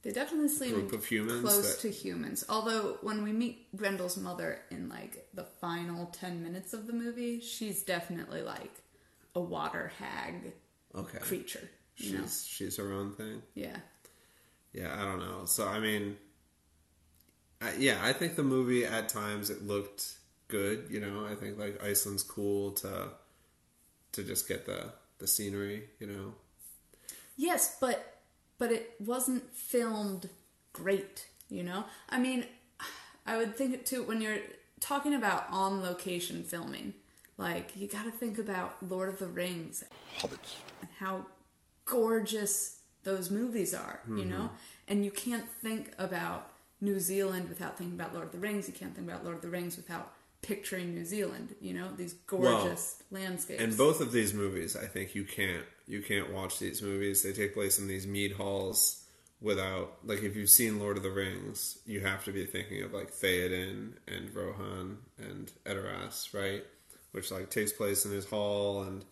They 0.02 0.12
definitely 0.12 0.48
seem 0.48 0.72
Group 0.72 0.92
of 0.92 1.04
humans 1.04 1.42
close 1.42 1.76
that- 1.76 1.80
to 1.82 1.90
humans. 1.90 2.44
Although 2.48 2.98
when 3.02 3.22
we 3.22 3.32
meet 3.32 3.74
Grendel's 3.76 4.16
mother 4.16 4.62
in 4.70 4.88
like 4.88 5.28
the 5.34 5.44
final 5.44 6.06
ten 6.06 6.42
minutes 6.42 6.72
of 6.72 6.86
the 6.86 6.92
movie, 6.92 7.40
she's 7.40 7.82
definitely 7.82 8.42
like 8.42 8.72
a 9.34 9.40
water 9.40 9.92
hag 9.98 10.52
okay 10.94 11.18
creature. 11.18 11.68
She's 11.94 12.12
know? 12.12 12.26
she's 12.26 12.76
her 12.78 12.92
own 12.92 13.12
thing. 13.12 13.42
Yeah. 13.54 13.76
Yeah, 14.72 14.94
I 14.98 15.04
don't 15.04 15.18
know. 15.18 15.44
So 15.44 15.66
I 15.68 15.80
mean, 15.80 16.16
I, 17.60 17.74
yeah, 17.78 17.98
I 18.02 18.12
think 18.14 18.36
the 18.36 18.42
movie 18.42 18.86
at 18.86 19.08
times 19.10 19.50
it 19.50 19.66
looked 19.66 20.16
good. 20.48 20.86
You 20.88 21.00
know, 21.00 21.26
I 21.30 21.34
think 21.34 21.58
like 21.58 21.82
Iceland's 21.82 22.22
cool 22.22 22.72
to 22.72 23.08
to 24.12 24.22
just 24.22 24.48
get 24.48 24.64
the 24.64 24.92
the 25.18 25.26
scenery. 25.26 25.90
You 25.98 26.06
know, 26.06 26.34
Yes, 27.36 27.76
but 27.80 28.19
but 28.60 28.70
it 28.70 28.94
wasn't 29.00 29.50
filmed 29.56 30.28
great, 30.74 31.26
you 31.48 31.64
know? 31.64 31.86
I 32.10 32.20
mean, 32.20 32.44
I 33.26 33.38
would 33.38 33.56
think 33.56 33.74
it 33.74 33.86
too 33.86 34.04
when 34.04 34.20
you're 34.20 34.38
talking 34.80 35.14
about 35.14 35.46
on 35.50 35.82
location 35.82 36.44
filming. 36.44 36.92
Like 37.38 37.72
you 37.74 37.88
got 37.88 38.04
to 38.04 38.10
think 38.10 38.38
about 38.38 38.76
Lord 38.86 39.08
of 39.08 39.18
the 39.18 39.26
Rings 39.26 39.82
Hobbits. 40.18 40.56
and 40.82 40.90
how 40.98 41.24
gorgeous 41.86 42.80
those 43.02 43.30
movies 43.30 43.72
are, 43.72 44.00
you 44.06 44.16
mm-hmm. 44.16 44.28
know? 44.28 44.50
And 44.86 45.06
you 45.06 45.10
can't 45.10 45.48
think 45.62 45.92
about 45.98 46.50
New 46.82 47.00
Zealand 47.00 47.48
without 47.48 47.78
thinking 47.78 47.98
about 47.98 48.12
Lord 48.12 48.26
of 48.26 48.32
the 48.32 48.38
Rings. 48.38 48.68
You 48.68 48.74
can't 48.74 48.94
think 48.94 49.08
about 49.08 49.24
Lord 49.24 49.36
of 49.36 49.42
the 49.42 49.48
Rings 49.48 49.78
without 49.78 50.12
picturing 50.42 50.94
New 50.94 51.04
Zealand, 51.04 51.54
you 51.60 51.74
know? 51.74 51.88
These 51.96 52.14
gorgeous 52.26 53.02
landscapes. 53.10 53.62
And 53.62 53.76
both 53.76 54.00
of 54.00 54.12
these 54.12 54.32
movies, 54.34 54.76
I 54.76 54.86
think 54.86 55.14
you 55.14 55.24
can't 55.24 55.64
you 55.86 56.02
can't 56.02 56.32
watch 56.32 56.58
these 56.58 56.82
movies. 56.82 57.22
They 57.22 57.32
take 57.32 57.54
place 57.54 57.78
in 57.78 57.88
these 57.88 58.06
mead 58.06 58.32
halls 58.32 59.04
without 59.40 59.98
like 60.04 60.22
if 60.22 60.36
you've 60.36 60.50
seen 60.50 60.78
Lord 60.78 60.96
of 60.96 61.02
the 61.02 61.10
Rings, 61.10 61.78
you 61.86 62.00
have 62.00 62.24
to 62.24 62.32
be 62.32 62.44
thinking 62.44 62.82
of 62.82 62.92
like 62.92 63.12
Theoden 63.12 63.92
and 64.06 64.34
Rohan 64.34 64.98
and 65.18 65.50
Edoras, 65.64 66.32
right? 66.34 66.64
Which 67.12 67.30
like 67.30 67.50
takes 67.50 67.72
place 67.72 68.04
in 68.04 68.12
his 68.12 68.26
hall 68.26 68.82
and 68.82 69.04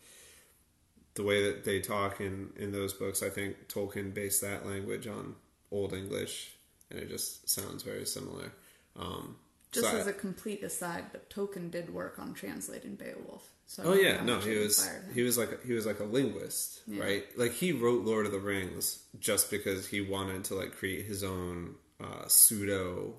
the 1.19 1.25
way 1.25 1.43
that 1.43 1.65
they 1.65 1.81
talk 1.81 2.21
in 2.21 2.51
in 2.57 2.71
those 2.71 2.93
books, 2.93 3.23
I 3.23 3.29
think 3.29 3.69
Tolkien 3.69 4.15
based 4.15 4.41
that 4.43 4.65
language 4.65 5.09
on 5.09 5.35
Old 5.71 5.93
English, 5.93 6.53
and 6.91 6.99
it 6.99 7.09
just 7.09 7.49
sounds 7.49 7.83
very 7.83 8.07
similar. 8.07 8.53
Um, 8.97 9.37
Just 9.73 9.91
so 9.91 9.97
as 9.99 10.07
a 10.07 10.13
complete 10.13 10.63
aside, 10.63 11.07
but 11.13 11.29
Tolkien 11.31 11.71
did 11.71 11.93
work 11.93 12.19
on 12.19 12.33
translating 12.35 12.95
Beowulf. 12.95 13.51
So 13.67 13.83
Oh 13.85 13.93
yeah, 13.95 14.23
no, 14.25 14.39
he 14.41 14.57
was 14.57 14.89
he 15.15 15.23
was 15.23 15.37
like 15.37 15.63
he 15.65 15.75
was 15.75 15.85
like 15.85 16.01
a 16.01 16.05
linguist, 16.05 16.81
Yeah. 16.87 17.03
right? 17.05 17.25
Like 17.37 17.53
he 17.53 17.73
wrote 17.73 18.05
Lord 18.05 18.25
of 18.25 18.33
the 18.33 18.39
Rings 18.39 19.03
just 19.21 19.51
because 19.51 19.87
he 19.87 20.01
wanted 20.01 20.45
to 20.45 20.55
like 20.55 20.73
create 20.75 21.05
his 21.05 21.23
own 21.23 21.75
uh, 22.01 22.27
pseudo. 22.29 23.15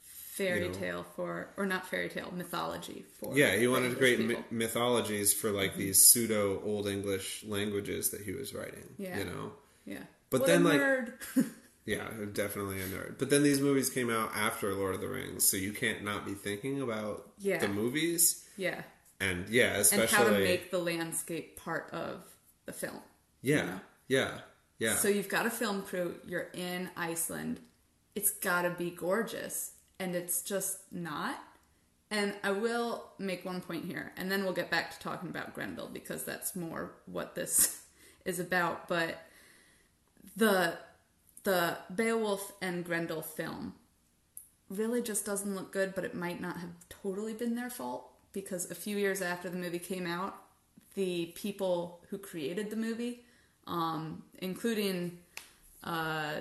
fairy 0.00 0.62
you 0.62 0.68
know. 0.68 0.74
tale 0.74 1.06
for, 1.14 1.48
or 1.56 1.66
not 1.66 1.86
fairy 1.86 2.08
tale, 2.08 2.32
mythology 2.34 3.04
for. 3.20 3.36
Yeah, 3.36 3.54
he 3.54 3.68
wanted 3.68 3.90
to 3.90 3.96
create. 3.96 4.18
Mm-hmm. 4.18 4.58
mythologies 4.58 5.32
for 5.32 5.50
like 5.50 5.76
these 5.76 6.02
pseudo 6.02 6.60
Old 6.64 6.88
English 6.88 7.44
languages 7.46 8.10
that 8.10 8.22
he 8.22 8.32
was 8.32 8.52
writing. 8.54 8.88
Yeah. 8.98 9.18
you 9.18 9.24
know. 9.26 9.52
yeah, 9.84 9.98
But 10.30 10.40
What 10.40 10.46
then, 10.48 10.64
like-. 10.64 11.12
Yeah, 11.84 12.08
definitely 12.32 12.80
a 12.80 12.86
nerd. 12.86 13.18
But 13.18 13.30
then 13.30 13.42
these 13.42 13.60
movies 13.60 13.90
came 13.90 14.08
out 14.08 14.30
after 14.34 14.72
Lord 14.74 14.94
of 14.94 15.00
the 15.00 15.08
Rings, 15.08 15.44
so 15.48 15.56
you 15.56 15.72
can't 15.72 16.04
not 16.04 16.24
be 16.24 16.32
thinking 16.34 16.80
about 16.80 17.28
Yeah. 17.38 17.58
the 17.58 17.68
movies. 17.68 18.44
yeah, 18.56 18.82
And 19.20 19.48
yeah, 19.48 19.72
and 19.72 19.80
especially 19.80 20.16
how 20.16 20.24
to 20.24 20.30
make 20.38 20.70
the 20.70 20.78
landscape 20.78 21.56
part 21.56 21.90
of 21.92 22.22
the 22.66 22.72
film. 22.72 23.00
yeah, 23.40 23.64
know? 23.66 23.80
yeah, 24.08 24.38
yeah. 24.78 24.94
So 24.96 25.08
you've 25.08 25.28
got 25.28 25.44
a 25.46 25.50
film 25.50 25.82
crew. 25.82 26.14
You're 26.26 26.48
in 26.54 26.88
Iceland. 26.96 27.58
It's 28.14 28.30
got 28.30 28.62
to 28.62 28.70
be 28.70 28.90
gorgeous, 28.90 29.72
and 29.98 30.14
it's 30.14 30.42
just 30.42 30.78
not. 30.92 31.36
And 32.12 32.34
I 32.44 32.50
will 32.52 33.10
make 33.18 33.44
one 33.44 33.60
point 33.62 33.86
here, 33.86 34.12
and 34.16 34.30
then 34.30 34.44
we'll 34.44 34.52
get 34.52 34.70
back 34.70 34.92
to 34.92 34.98
talking 35.00 35.30
about 35.30 35.54
Grendel 35.54 35.88
because 35.92 36.22
that's 36.24 36.54
more 36.54 36.92
what 37.06 37.34
this 37.34 37.80
is 38.24 38.38
about. 38.38 38.86
But 38.86 39.18
the 40.36 40.78
the 41.44 41.78
Beowulf 41.94 42.52
and 42.60 42.84
Grendel 42.84 43.22
film 43.22 43.74
really 44.68 45.02
just 45.02 45.26
doesn't 45.26 45.54
look 45.54 45.72
good, 45.72 45.94
but 45.94 46.04
it 46.04 46.14
might 46.14 46.40
not 46.40 46.58
have 46.58 46.70
totally 46.88 47.34
been 47.34 47.54
their 47.54 47.70
fault 47.70 48.10
because 48.32 48.70
a 48.70 48.74
few 48.74 48.96
years 48.96 49.20
after 49.20 49.50
the 49.50 49.56
movie 49.56 49.78
came 49.78 50.06
out, 50.06 50.36
the 50.94 51.26
people 51.34 52.00
who 52.08 52.18
created 52.18 52.70
the 52.70 52.76
movie, 52.76 53.24
um, 53.66 54.22
including 54.38 55.18
uh, 55.84 56.34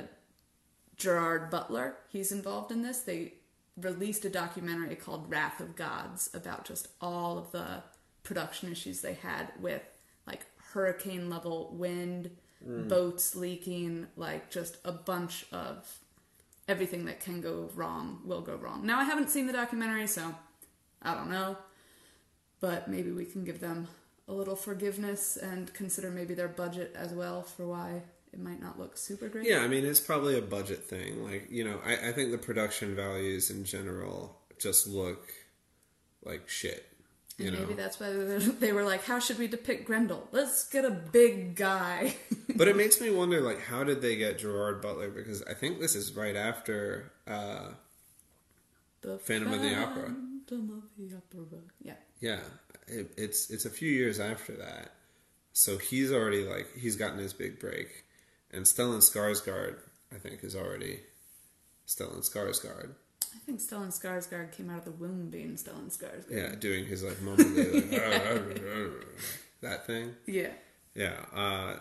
Gerard 0.97 1.49
Butler, 1.49 1.97
he's 2.09 2.31
involved 2.31 2.71
in 2.71 2.81
this. 2.81 2.99
They 2.99 3.33
released 3.77 4.25
a 4.25 4.29
documentary 4.29 4.95
called 4.95 5.29
Wrath 5.29 5.59
of 5.59 5.75
Gods 5.75 6.29
about 6.33 6.65
just 6.65 6.89
all 7.01 7.37
of 7.37 7.51
the 7.51 7.83
production 8.23 8.71
issues 8.71 9.01
they 9.01 9.15
had 9.15 9.51
with 9.59 9.81
like 10.27 10.45
hurricane 10.73 11.29
level 11.29 11.73
wind, 11.73 12.29
Mm. 12.67 12.87
boats 12.87 13.35
leaking, 13.35 14.07
like 14.15 14.51
just 14.51 14.77
a 14.85 14.91
bunch 14.91 15.45
of 15.51 15.99
everything 16.67 17.05
that 17.05 17.19
can 17.19 17.41
go 17.41 17.69
wrong 17.73 18.21
will 18.23 18.41
go 18.41 18.55
wrong. 18.55 18.85
Now 18.85 18.99
I 18.99 19.03
haven't 19.03 19.29
seen 19.29 19.47
the 19.47 19.53
documentary, 19.53 20.07
so 20.07 20.35
I 21.01 21.13
don't 21.15 21.29
know, 21.29 21.57
but 22.59 22.87
maybe 22.87 23.11
we 23.11 23.25
can 23.25 23.43
give 23.43 23.59
them 23.59 23.87
a 24.27 24.33
little 24.33 24.55
forgiveness 24.55 25.37
and 25.37 25.73
consider 25.73 26.09
maybe 26.09 26.33
their 26.33 26.47
budget 26.47 26.95
as 26.95 27.13
well 27.13 27.41
for 27.41 27.67
why 27.67 28.03
it 28.31 28.39
might 28.39 28.61
not 28.61 28.79
look 28.79 28.97
super 28.97 29.27
great. 29.27 29.47
Yeah, 29.47 29.59
I 29.59 29.67
mean, 29.67 29.85
it's 29.85 29.99
probably 29.99 30.37
a 30.37 30.41
budget 30.41 30.83
thing. 30.83 31.23
Like, 31.23 31.47
you 31.49 31.63
know, 31.63 31.79
I, 31.85 32.09
I 32.09 32.11
think 32.13 32.31
the 32.31 32.37
production 32.37 32.95
values 32.95 33.49
in 33.49 33.65
general 33.65 34.37
just 34.57 34.87
look 34.87 35.33
like 36.23 36.47
shit. 36.47 36.85
You 37.43 37.51
know, 37.51 37.59
maybe 37.59 37.73
that's 37.73 37.99
why 37.99 38.09
they 38.59 38.71
were- 38.71 38.83
like, 38.83 39.03
"How 39.03 39.19
should 39.19 39.37
we 39.39 39.47
depict 39.47 39.85
Grendel? 39.85 40.27
Let's 40.31 40.67
get 40.67 40.85
a 40.85 40.91
big 40.91 41.55
guy." 41.55 42.15
but 42.55 42.67
it 42.67 42.75
makes 42.75 42.99
me 43.01 43.09
wonder, 43.09 43.41
like, 43.41 43.61
how 43.61 43.83
did 43.83 44.01
they 44.01 44.15
get 44.15 44.39
Gerard 44.39 44.81
Butler? 44.81 45.09
Because 45.09 45.41
I 45.43 45.53
think 45.53 45.79
this 45.79 45.95
is 45.95 46.13
right 46.15 46.35
after. 46.35 47.11
Uh, 47.27 47.69
the 49.01 49.17
Phantom 49.17 49.51
of 49.53 49.61
the 49.61 49.75
Opera. 49.75 50.03
Phantom 50.03 50.83
of 50.83 50.83
the 50.97 51.15
Opera. 51.17 51.59
Yeah. 51.81 51.93
yeah, 52.19 52.39
it, 52.87 53.11
it's 53.17 53.49
it's 53.49 53.65
a 53.65 53.69
few 53.69 53.89
years 53.89 54.19
after 54.19 54.53
that, 54.57 54.91
so 55.53 55.77
he's 55.77 56.11
already 56.11 56.43
like 56.43 56.67
he's 56.77 56.95
gotten 56.95 57.17
his 57.17 57.33
big 57.33 57.59
break, 57.59 58.05
and 58.51 58.65
Stellan 58.65 58.99
Skarsgård, 58.99 59.77
I 60.13 60.19
think, 60.19 60.43
is 60.43 60.55
already 60.55 60.99
Stellan 61.87 62.19
Skarsgård. 62.19 62.91
I 63.35 63.39
think 63.45 63.59
Stellan 63.59 63.87
Skarsgård 63.89 64.51
came 64.51 64.69
out 64.69 64.79
of 64.79 64.85
the 64.85 64.91
womb 64.91 65.29
being 65.29 65.53
Stellan 65.55 65.89
Skarsgård. 65.95 66.29
Yeah, 66.29 66.55
doing 66.59 66.85
his 66.85 67.03
like 67.03 67.17
mumbly 67.17 67.91
like, 67.91 69.01
that 69.61 69.85
thing. 69.87 70.15
Yeah. 70.25 70.49
Yeah, 70.95 71.13
uh, 71.33 71.75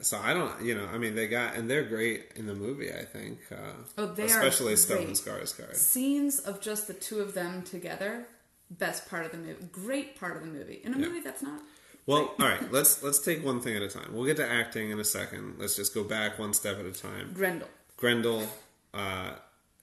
so 0.00 0.18
I 0.18 0.34
don't, 0.34 0.60
you 0.64 0.74
know, 0.74 0.86
I 0.92 0.98
mean, 0.98 1.14
they 1.14 1.28
got 1.28 1.54
and 1.54 1.70
they're 1.70 1.84
great 1.84 2.32
in 2.34 2.46
the 2.46 2.54
movie. 2.54 2.92
I 2.92 3.04
think, 3.04 3.38
uh, 3.52 3.56
Oh, 3.96 4.06
they 4.06 4.24
are 4.24 4.26
especially 4.26 4.74
Stellan 4.74 5.04
great. 5.04 5.42
Skarsgård. 5.44 5.76
Scenes 5.76 6.40
of 6.40 6.60
just 6.60 6.88
the 6.88 6.94
two 6.94 7.20
of 7.20 7.34
them 7.34 7.62
together, 7.62 8.26
best 8.70 9.08
part 9.08 9.24
of 9.24 9.30
the 9.32 9.38
movie. 9.38 9.64
Great 9.70 10.18
part 10.18 10.36
of 10.36 10.42
the 10.42 10.48
movie. 10.48 10.80
In 10.82 10.94
a 10.94 10.98
Yeah. 10.98 11.06
movie 11.06 11.20
that's 11.20 11.42
not. 11.42 11.60
Well, 12.06 12.34
all 12.38 12.46
right, 12.46 12.70
let's 12.72 13.02
let's 13.02 13.18
take 13.18 13.44
one 13.44 13.60
thing 13.60 13.74
at 13.76 13.82
a 13.82 13.88
time. 13.88 14.12
We'll 14.12 14.26
get 14.26 14.36
to 14.38 14.48
acting 14.48 14.90
in 14.90 14.98
a 15.00 15.04
second. 15.04 15.56
Let's 15.58 15.74
just 15.76 15.92
go 15.94 16.04
back 16.04 16.38
one 16.38 16.54
step 16.54 16.78
at 16.78 16.86
a 16.86 16.92
time. 16.92 17.32
Grendel. 17.34 17.68
Grendel, 17.96 18.46
uh, 18.94 19.32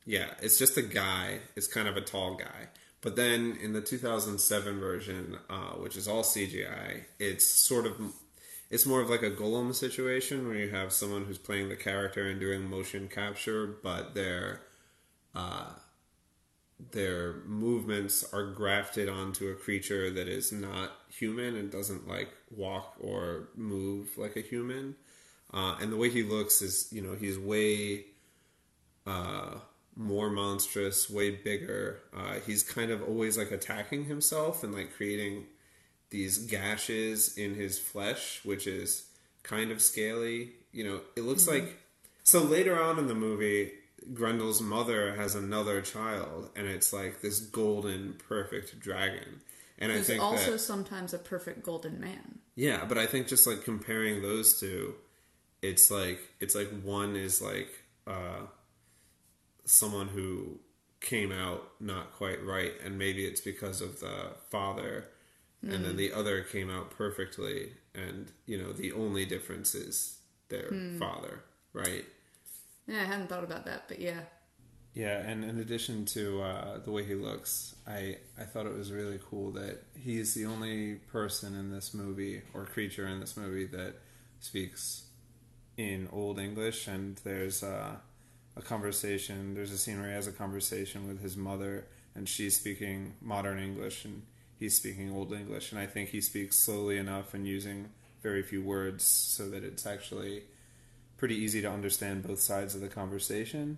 yeah, 0.05 0.27
it's 0.41 0.57
just 0.57 0.77
a 0.77 0.81
guy. 0.81 1.39
It's 1.55 1.67
kind 1.67 1.87
of 1.87 1.97
a 1.97 2.01
tall 2.01 2.35
guy. 2.35 2.69
But 3.01 3.15
then 3.15 3.57
in 3.61 3.73
the 3.73 3.81
2007 3.81 4.79
version, 4.79 5.37
uh, 5.49 5.71
which 5.71 5.97
is 5.97 6.07
all 6.07 6.23
CGI, 6.23 7.03
it's 7.19 7.45
sort 7.45 7.85
of 7.85 7.99
it's 8.69 8.85
more 8.85 9.01
of 9.01 9.09
like 9.09 9.21
a 9.21 9.29
Gollum 9.29 9.75
situation 9.75 10.47
where 10.47 10.55
you 10.55 10.69
have 10.69 10.91
someone 10.91 11.25
who's 11.25 11.37
playing 11.37 11.69
the 11.69 11.75
character 11.75 12.27
and 12.27 12.39
doing 12.39 12.67
motion 12.67 13.07
capture, 13.07 13.67
but 13.83 14.15
their 14.15 14.61
uh, 15.35 15.73
their 16.91 17.43
movements 17.45 18.25
are 18.33 18.51
grafted 18.51 19.09
onto 19.09 19.49
a 19.49 19.55
creature 19.55 20.09
that 20.09 20.27
is 20.27 20.51
not 20.51 20.91
human 21.09 21.55
and 21.55 21.71
doesn't 21.71 22.07
like 22.07 22.29
walk 22.49 22.95
or 22.99 23.49
move 23.55 24.17
like 24.17 24.35
a 24.35 24.41
human. 24.41 24.95
Uh, 25.53 25.75
and 25.79 25.91
the 25.91 25.97
way 25.97 26.09
he 26.09 26.23
looks 26.23 26.61
is, 26.61 26.87
you 26.91 27.01
know, 27.01 27.13
he's 27.13 27.37
way 27.37 28.05
uh, 29.05 29.55
more 29.95 30.29
monstrous, 30.29 31.09
way 31.09 31.31
bigger. 31.31 31.99
Uh, 32.15 32.35
he's 32.45 32.63
kind 32.63 32.91
of 32.91 33.01
always 33.03 33.37
like 33.37 33.51
attacking 33.51 34.05
himself 34.05 34.63
and 34.63 34.73
like 34.73 34.95
creating 34.95 35.45
these 36.09 36.37
gashes 36.37 37.37
in 37.37 37.55
his 37.55 37.79
flesh, 37.79 38.41
which 38.43 38.67
is 38.67 39.07
kind 39.43 39.71
of 39.71 39.81
scaly. 39.81 40.51
You 40.71 40.83
know, 40.83 41.01
it 41.15 41.21
looks 41.21 41.47
like. 41.47 41.79
So 42.23 42.41
later 42.41 42.81
on 42.81 42.97
in 42.99 43.07
the 43.07 43.15
movie, 43.15 43.71
Grendel's 44.13 44.61
mother 44.61 45.15
has 45.15 45.35
another 45.35 45.81
child, 45.81 46.49
and 46.55 46.67
it's 46.67 46.91
like 46.93 47.21
this 47.21 47.39
golden, 47.39 48.15
perfect 48.27 48.79
dragon. 48.79 49.41
And 49.79 49.91
I 49.91 50.01
think 50.01 50.21
also 50.21 50.51
that 50.51 50.59
sometimes 50.59 51.13
a 51.13 51.17
perfect 51.17 51.63
golden 51.63 51.99
man. 51.99 52.39
yeah, 52.55 52.85
but 52.85 52.97
I 52.97 53.05
think 53.05 53.27
just 53.27 53.45
like 53.47 53.63
comparing 53.63 54.21
those 54.21 54.59
two, 54.59 54.95
it's 55.61 55.89
like 55.91 56.19
it's 56.39 56.55
like 56.55 56.69
one 56.83 57.15
is 57.15 57.41
like 57.41 57.69
uh 58.07 58.41
someone 59.65 60.09
who 60.09 60.59
came 60.99 61.31
out 61.31 61.63
not 61.79 62.13
quite 62.13 62.43
right 62.45 62.73
and 62.83 62.97
maybe 62.97 63.25
it's 63.25 63.41
because 63.41 63.81
of 63.81 63.99
the 63.99 64.31
father 64.49 65.09
and 65.61 65.85
then 65.85 65.95
the 65.95 66.11
other 66.11 66.41
came 66.41 66.69
out 66.69 66.91
perfectly 66.91 67.71
and 67.95 68.31
you 68.45 68.57
know 68.61 68.73
the 68.73 68.91
only 68.91 69.25
difference 69.25 69.73
is 69.75 70.17
their 70.49 70.69
father, 70.99 71.43
right? 71.71 72.05
Yeah, 72.87 73.01
I 73.01 73.05
hadn't 73.05 73.27
thought 73.27 73.43
about 73.43 73.65
that, 73.65 73.87
but 73.87 73.99
yeah. 73.99 74.19
Yeah, 74.93 75.19
and 75.19 75.43
in 75.43 75.59
addition 75.59 76.05
to 76.07 76.41
uh, 76.41 76.79
the 76.79 76.91
way 76.91 77.03
he 77.03 77.15
looks, 77.15 77.75
I 77.87 78.17
I 78.37 78.43
thought 78.43 78.65
it 78.65 78.77
was 78.77 78.91
really 78.91 79.19
cool 79.29 79.51
that 79.53 79.83
he's 79.97 80.33
the 80.33 80.45
only 80.45 80.95
person 80.95 81.55
in 81.55 81.71
this 81.71 81.93
movie 81.93 82.41
or 82.53 82.65
creature 82.65 83.07
in 83.07 83.19
this 83.19 83.35
movie 83.35 83.65
that 83.67 83.95
speaks 84.39 85.05
in 85.77 86.07
Old 86.11 86.39
English, 86.39 86.87
and 86.87 87.19
there's 87.23 87.63
uh, 87.63 87.95
a 88.55 88.61
conversation. 88.61 89.53
There's 89.53 89.71
a 89.71 89.77
scene 89.77 89.99
where 89.99 90.09
he 90.09 90.15
has 90.15 90.27
a 90.27 90.31
conversation 90.31 91.07
with 91.07 91.21
his 91.21 91.35
mother, 91.35 91.85
and 92.15 92.27
she's 92.27 92.55
speaking 92.55 93.13
modern 93.21 93.59
English, 93.59 94.05
and 94.05 94.23
he's 94.59 94.75
speaking 94.75 95.11
Old 95.11 95.33
English, 95.33 95.71
and 95.71 95.79
I 95.79 95.85
think 95.85 96.09
he 96.09 96.21
speaks 96.21 96.57
slowly 96.57 96.97
enough 96.97 97.33
and 97.33 97.47
using 97.47 97.89
very 98.21 98.43
few 98.43 98.63
words 98.63 99.03
so 99.03 99.49
that 99.49 99.63
it's 99.63 99.85
actually 99.85 100.43
pretty 101.17 101.35
easy 101.35 101.61
to 101.61 101.69
understand 101.69 102.23
both 102.23 102.39
sides 102.39 102.75
of 102.75 102.81
the 102.81 102.87
conversation 102.87 103.77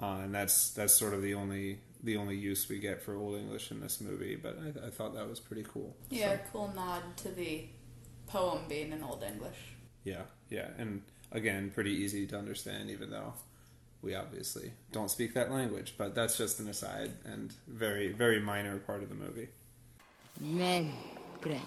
uh, 0.00 0.20
and 0.24 0.34
that's 0.34 0.70
that's 0.70 0.94
sort 0.94 1.14
of 1.14 1.22
the 1.22 1.34
only 1.34 1.78
the 2.02 2.16
only 2.16 2.36
use 2.36 2.68
we 2.68 2.78
get 2.78 3.00
for 3.00 3.16
Old 3.16 3.38
English 3.38 3.70
in 3.70 3.80
this 3.80 4.00
movie. 4.00 4.36
But 4.36 4.58
I, 4.58 4.86
I 4.86 4.90
thought 4.90 5.14
that 5.14 5.28
was 5.28 5.40
pretty 5.40 5.64
cool. 5.66 5.96
Yeah, 6.10 6.36
cool 6.52 6.72
nod 6.74 7.02
to 7.18 7.28
the 7.28 7.66
poem 8.26 8.62
being 8.68 8.92
in 8.92 9.02
Old 9.02 9.22
English. 9.22 9.56
Yeah, 10.02 10.22
yeah, 10.50 10.68
and 10.76 11.02
again, 11.32 11.70
pretty 11.74 11.92
easy 11.92 12.26
to 12.26 12.36
understand, 12.36 12.90
even 12.90 13.10
though 13.10 13.32
we 14.04 14.14
obviously 14.14 14.72
don't 14.92 15.10
speak 15.10 15.34
that 15.34 15.50
language. 15.50 15.94
But 15.96 16.14
that's 16.14 16.36
just 16.36 16.60
an 16.60 16.68
aside 16.68 17.12
and 17.24 17.52
very 17.66 18.12
very 18.12 18.40
minor 18.40 18.78
part 18.78 19.02
of 19.02 19.08
the 19.08 19.14
movie. 19.14 19.48
Men, 20.40 20.92
Grendel. 21.40 21.64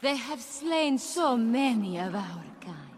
They 0.00 0.16
have 0.16 0.40
slain 0.40 0.98
so 0.98 1.36
many 1.36 1.98
of 1.98 2.14
our 2.14 2.44
kind. 2.60 2.94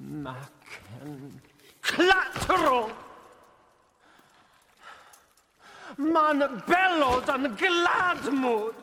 Maken 0.00 1.40
klatro! 1.82 2.90
Man 5.96 6.40
bellod 6.66 7.28
an 7.28 7.56
gladmod! 7.56 8.74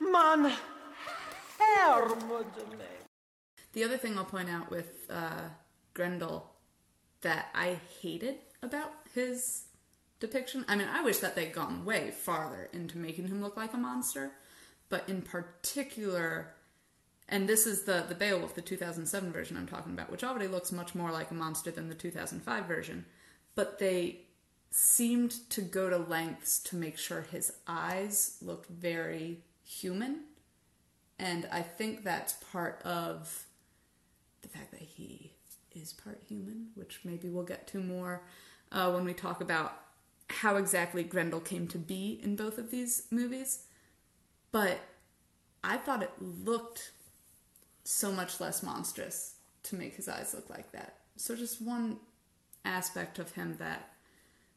Man 0.00 0.52
hermod 1.58 2.56
me! 2.78 2.93
The 3.74 3.82
other 3.82 3.98
thing 3.98 4.16
I'll 4.16 4.24
point 4.24 4.48
out 4.48 4.70
with 4.70 5.10
uh, 5.10 5.48
Grendel 5.94 6.48
that 7.22 7.48
I 7.54 7.78
hated 8.00 8.36
about 8.62 8.92
his 9.14 9.64
depiction, 10.20 10.64
I 10.68 10.76
mean, 10.76 10.86
I 10.88 11.02
wish 11.02 11.18
that 11.18 11.34
they'd 11.34 11.52
gone 11.52 11.84
way 11.84 12.12
farther 12.12 12.70
into 12.72 12.98
making 12.98 13.26
him 13.26 13.42
look 13.42 13.56
like 13.56 13.74
a 13.74 13.76
monster, 13.76 14.30
but 14.88 15.08
in 15.08 15.22
particular, 15.22 16.54
and 17.28 17.48
this 17.48 17.66
is 17.66 17.82
the 17.82 18.04
the 18.08 18.14
Beowulf, 18.14 18.54
the 18.54 18.62
2007 18.62 19.32
version 19.32 19.56
I'm 19.56 19.66
talking 19.66 19.92
about, 19.92 20.10
which 20.10 20.22
already 20.22 20.46
looks 20.46 20.70
much 20.70 20.94
more 20.94 21.10
like 21.10 21.32
a 21.32 21.34
monster 21.34 21.72
than 21.72 21.88
the 21.88 21.96
2005 21.96 22.66
version, 22.66 23.04
but 23.56 23.80
they 23.80 24.20
seemed 24.70 25.32
to 25.50 25.60
go 25.62 25.90
to 25.90 25.96
lengths 25.96 26.60
to 26.60 26.76
make 26.76 26.96
sure 26.96 27.22
his 27.22 27.52
eyes 27.66 28.38
looked 28.40 28.68
very 28.68 29.40
human. 29.64 30.20
And 31.18 31.48
I 31.50 31.62
think 31.62 32.04
that's 32.04 32.34
part 32.52 32.80
of 32.84 33.46
the 34.44 34.58
fact 34.58 34.70
that 34.70 34.82
he 34.82 35.32
is 35.74 35.92
part 35.92 36.22
human, 36.28 36.68
which 36.74 37.00
maybe 37.04 37.28
we'll 37.28 37.44
get 37.44 37.66
to 37.68 37.78
more 37.78 38.22
uh, 38.70 38.90
when 38.92 39.04
we 39.04 39.12
talk 39.12 39.40
about 39.40 39.80
how 40.30 40.56
exactly 40.56 41.02
Grendel 41.02 41.40
came 41.40 41.66
to 41.68 41.78
be 41.78 42.20
in 42.22 42.36
both 42.36 42.58
of 42.58 42.70
these 42.70 43.06
movies. 43.10 43.64
But 44.52 44.78
I 45.64 45.76
thought 45.78 46.02
it 46.02 46.12
looked 46.20 46.92
so 47.84 48.12
much 48.12 48.40
less 48.40 48.62
monstrous 48.62 49.34
to 49.64 49.76
make 49.76 49.96
his 49.96 50.08
eyes 50.08 50.34
look 50.34 50.48
like 50.48 50.70
that. 50.72 50.98
So, 51.16 51.34
just 51.34 51.60
one 51.60 51.98
aspect 52.64 53.18
of 53.18 53.32
him 53.32 53.56
that 53.58 53.90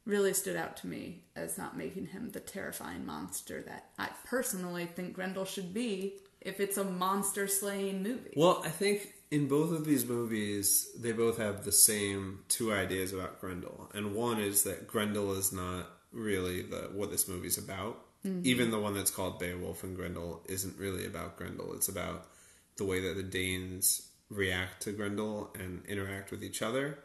really 0.05 0.33
stood 0.33 0.55
out 0.55 0.77
to 0.77 0.87
me 0.87 1.23
as 1.35 1.57
not 1.57 1.77
making 1.77 2.07
him 2.07 2.31
the 2.31 2.39
terrifying 2.39 3.05
monster 3.05 3.61
that 3.63 3.89
I 3.99 4.09
personally 4.25 4.85
think 4.85 5.13
Grendel 5.13 5.45
should 5.45 5.73
be 5.73 6.15
if 6.41 6.59
it's 6.59 6.77
a 6.77 6.83
monster 6.83 7.47
slaying 7.47 8.03
movie. 8.03 8.33
Well, 8.35 8.61
I 8.63 8.69
think 8.69 9.13
in 9.29 9.47
both 9.47 9.71
of 9.71 9.85
these 9.85 10.05
movies, 10.05 10.89
they 10.97 11.11
both 11.11 11.37
have 11.37 11.65
the 11.65 11.71
same 11.71 12.39
two 12.47 12.71
ideas 12.71 13.13
about 13.13 13.41
Grendel, 13.41 13.89
and 13.93 14.15
one 14.15 14.39
is 14.39 14.63
that 14.63 14.87
Grendel 14.87 15.33
is 15.33 15.51
not 15.51 15.89
really 16.11 16.61
the 16.61 16.89
what 16.93 17.11
this 17.11 17.27
movie's 17.27 17.57
about. 17.57 17.99
Even 18.43 18.71
the 18.71 18.79
one 18.79 18.93
that's 18.93 19.11
called 19.11 19.39
Beowulf 19.39 19.83
and 19.83 19.95
Grendel 19.95 20.43
isn't 20.49 20.77
really 20.77 21.05
about 21.05 21.37
Grendel. 21.37 21.73
It's 21.73 21.87
about 21.87 22.27
the 22.75 22.83
way 22.83 22.99
that 22.99 23.15
the 23.15 23.23
Danes 23.23 24.09
react 24.29 24.81
to 24.81 24.91
Grendel 24.91 25.55
and 25.57 25.85
interact 25.85 26.31
with 26.31 26.43
each 26.43 26.61
other, 26.61 26.99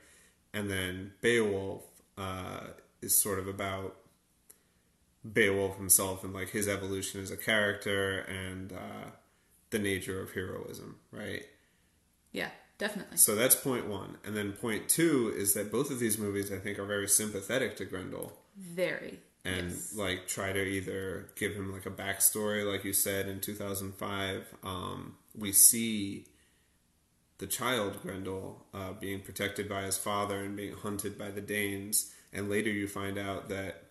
and 0.52 0.70
then 0.70 1.12
Beowulf 1.20 1.84
uh, 2.18 2.68
is 3.00 3.14
sort 3.14 3.38
of 3.38 3.48
about 3.48 3.96
Beowulf 5.30 5.76
himself 5.76 6.24
and 6.24 6.32
like 6.32 6.50
his 6.50 6.68
evolution 6.68 7.20
as 7.20 7.30
a 7.30 7.36
character 7.36 8.20
and 8.20 8.72
uh, 8.72 9.10
the 9.70 9.78
nature 9.78 10.20
of 10.20 10.32
heroism, 10.32 10.96
right? 11.10 11.44
Yeah, 12.32 12.48
definitely. 12.78 13.16
So 13.16 13.34
that's 13.34 13.54
point 13.54 13.86
one. 13.86 14.16
And 14.24 14.36
then 14.36 14.52
point 14.52 14.88
two 14.88 15.32
is 15.36 15.54
that 15.54 15.70
both 15.70 15.90
of 15.90 15.98
these 15.98 16.18
movies, 16.18 16.50
I 16.52 16.58
think, 16.58 16.78
are 16.78 16.86
very 16.86 17.08
sympathetic 17.08 17.76
to 17.76 17.84
Grendel 17.84 18.32
Very. 18.56 19.20
and 19.44 19.70
yes. 19.70 19.94
like 19.94 20.26
try 20.26 20.52
to 20.52 20.62
either 20.62 21.28
give 21.36 21.54
him 21.54 21.72
like 21.72 21.86
a 21.86 21.90
backstory, 21.90 22.70
like 22.70 22.84
you 22.84 22.92
said 22.92 23.28
in 23.28 23.40
2005. 23.40 24.54
Um, 24.62 25.16
we 25.36 25.52
see 25.52 26.26
the 27.38 27.46
child 27.46 28.00
Grendel 28.02 28.66
uh, 28.72 28.92
being 28.92 29.20
protected 29.20 29.68
by 29.68 29.82
his 29.82 29.98
father 29.98 30.38
and 30.38 30.56
being 30.56 30.74
hunted 30.74 31.18
by 31.18 31.30
the 31.30 31.40
Danes, 31.40 32.12
and 32.32 32.48
later 32.48 32.70
you 32.70 32.86
find 32.86 33.18
out 33.18 33.48
that 33.48 33.84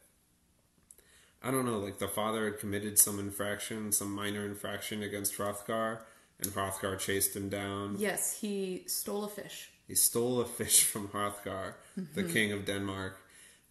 I 1.43 1.49
don't 1.49 1.65
know, 1.65 1.79
like 1.79 1.97
the 1.97 2.07
father 2.07 2.45
had 2.45 2.59
committed 2.59 2.99
some 2.99 3.19
infraction, 3.19 3.91
some 3.91 4.11
minor 4.11 4.45
infraction 4.45 5.01
against 5.01 5.37
Hrothgar, 5.37 5.99
and 6.41 6.51
Hrothgar 6.51 6.97
chased 6.99 7.35
him 7.35 7.49
down. 7.49 7.95
Yes, 7.99 8.39
he 8.41 8.83
stole 8.87 9.23
a 9.23 9.29
fish. 9.29 9.69
He 9.87 9.95
stole 9.95 10.41
a 10.41 10.45
fish 10.45 10.83
from 10.91 11.09
Hrothgar, 11.09 11.75
the 12.15 12.23
king 12.23 12.51
of 12.51 12.65
Denmark, 12.65 13.17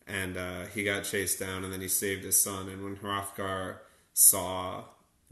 and 0.06 0.36
uh, 0.36 0.66
he 0.66 0.84
got 0.84 1.04
chased 1.04 1.38
down, 1.40 1.64
and 1.64 1.72
then 1.72 1.80
he 1.80 1.88
saved 1.88 2.24
his 2.24 2.40
son. 2.42 2.68
And 2.68 2.82
when 2.84 2.96
Hrothgar 2.96 3.78
saw 4.12 4.84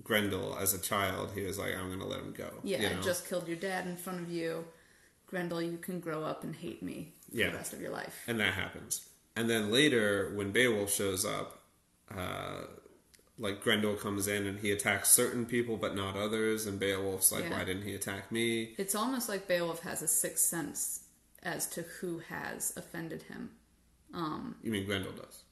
Grendel 0.03 0.57
as 0.59 0.73
a 0.75 0.79
child, 0.81 1.33
he 1.35 1.43
was 1.43 1.59
like, 1.59 1.75
"I'm 1.77 1.89
going 1.89 2.01
to 2.01 2.07
let 2.07 2.21
him 2.21 2.33
go." 2.33 2.51
Yeah, 2.63 2.81
you 2.81 2.99
I 2.99 3.03
just 3.03 3.29
killed 3.29 3.47
your 3.49 3.57
dad 3.57 3.87
in 3.87 3.97
front 3.97 4.21
of 4.21 4.31
you. 4.31 4.65
Grendel, 5.27 5.61
you 5.61 5.77
can 5.77 6.01
grow 6.01 6.25
up 6.25 6.43
and 6.43 6.57
hate 6.57 6.83
me 6.83 7.13
for 7.31 7.37
Yeah. 7.37 7.51
the 7.51 7.57
rest 7.57 7.73
of 7.75 7.81
your 7.83 7.91
life. 7.91 8.23
and 8.27 8.41
that 8.41 8.55
happens. 8.55 9.07
And 9.37 9.49
then 9.51 9.71
later, 9.71 10.33
when 10.35 10.53
Beowulf 10.53 10.91
shows 10.93 11.25
up, 11.27 11.63
uh, 12.17 12.63
like 13.39 13.63
Grendel 13.63 13.95
comes 13.95 14.27
in 14.27 14.47
and 14.47 14.59
he 14.61 14.71
attacks 14.73 15.11
certain 15.11 15.47
people 15.47 15.77
but 15.77 15.95
not 15.95 16.17
others, 16.17 16.67
and 16.67 16.79
Beowulf's 16.81 17.31
like, 17.33 17.45
Yeah. 17.45 17.53
"Why 17.59 17.65
didn't 17.65 17.85
he 17.85 17.95
attack 17.95 18.33
me?" 18.33 18.75
It's 18.79 18.95
almost 18.95 19.29
like 19.29 19.47
Beowulf 19.49 19.81
has 19.81 20.03
a 20.03 20.09
sixth 20.09 20.45
sense 20.45 21.05
as 21.43 21.67
to 21.69 21.83
who 22.01 22.19
has 22.29 22.73
offended 22.77 23.23
him. 23.23 23.51
You 24.63 24.71
mean 24.71 24.87
Grendel 24.87 25.13
does? 25.13 25.43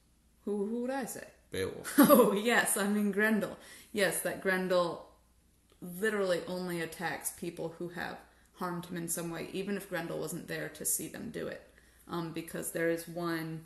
Who, 0.45 0.65
who 0.65 0.81
would 0.81 0.91
I 0.91 1.05
say? 1.05 1.25
Beowulf. 1.51 1.93
Oh, 1.97 2.33
yes, 2.33 2.75
I 2.77 2.87
mean 2.87 3.11
Grendel. 3.11 3.57
Yes, 3.93 4.21
that 4.21 4.41
Grendel 4.41 5.07
literally 5.81 6.41
only 6.47 6.81
attacks 6.81 7.31
people 7.31 7.75
who 7.77 7.89
have 7.89 8.17
harmed 8.55 8.85
him 8.87 8.97
in 8.97 9.07
some 9.07 9.29
way, 9.31 9.49
even 9.53 9.77
if 9.77 9.89
Grendel 9.89 10.19
wasn't 10.19 10.47
there 10.47 10.69
to 10.69 10.85
see 10.85 11.07
them 11.07 11.29
do 11.31 11.47
it. 11.47 11.61
Um, 12.09 12.31
because 12.33 12.71
there 12.71 12.89
is 12.89 13.07
one 13.07 13.65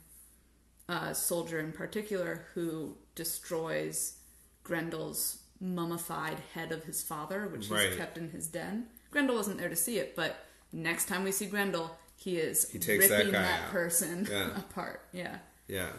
uh, 0.89 1.13
soldier 1.13 1.60
in 1.60 1.71
particular 1.71 2.45
who 2.53 2.97
destroys 3.15 4.17
Grendel's 4.63 5.39
mummified 5.60 6.38
head 6.54 6.71
of 6.71 6.84
his 6.86 7.02
father, 7.02 7.47
which 7.47 7.69
Right. 7.69 7.89
he's 7.89 7.97
kept 7.97 8.17
in 8.17 8.30
his 8.32 8.47
den. 8.47 8.88
Grendel 9.12 9.36
wasn't 9.36 9.58
there 9.60 9.69
to 9.69 9.76
see 9.76 10.00
it, 10.00 10.15
but 10.15 10.45
next 10.71 11.08
time 11.08 11.24
we 11.24 11.32
see 11.32 11.45
Grendel, 11.45 11.97
he 12.15 12.38
is 12.38 12.69
He 12.69 12.80
takes 12.80 13.08
that 13.10 13.17
ripping 13.17 13.34
guy 13.34 13.41
that, 13.41 13.63
out. 13.65 13.71
person 13.71 14.28
Yeah. 14.32 14.58
apart. 14.60 15.02
Yeah. 15.12 15.39
Yeah, 15.67 15.91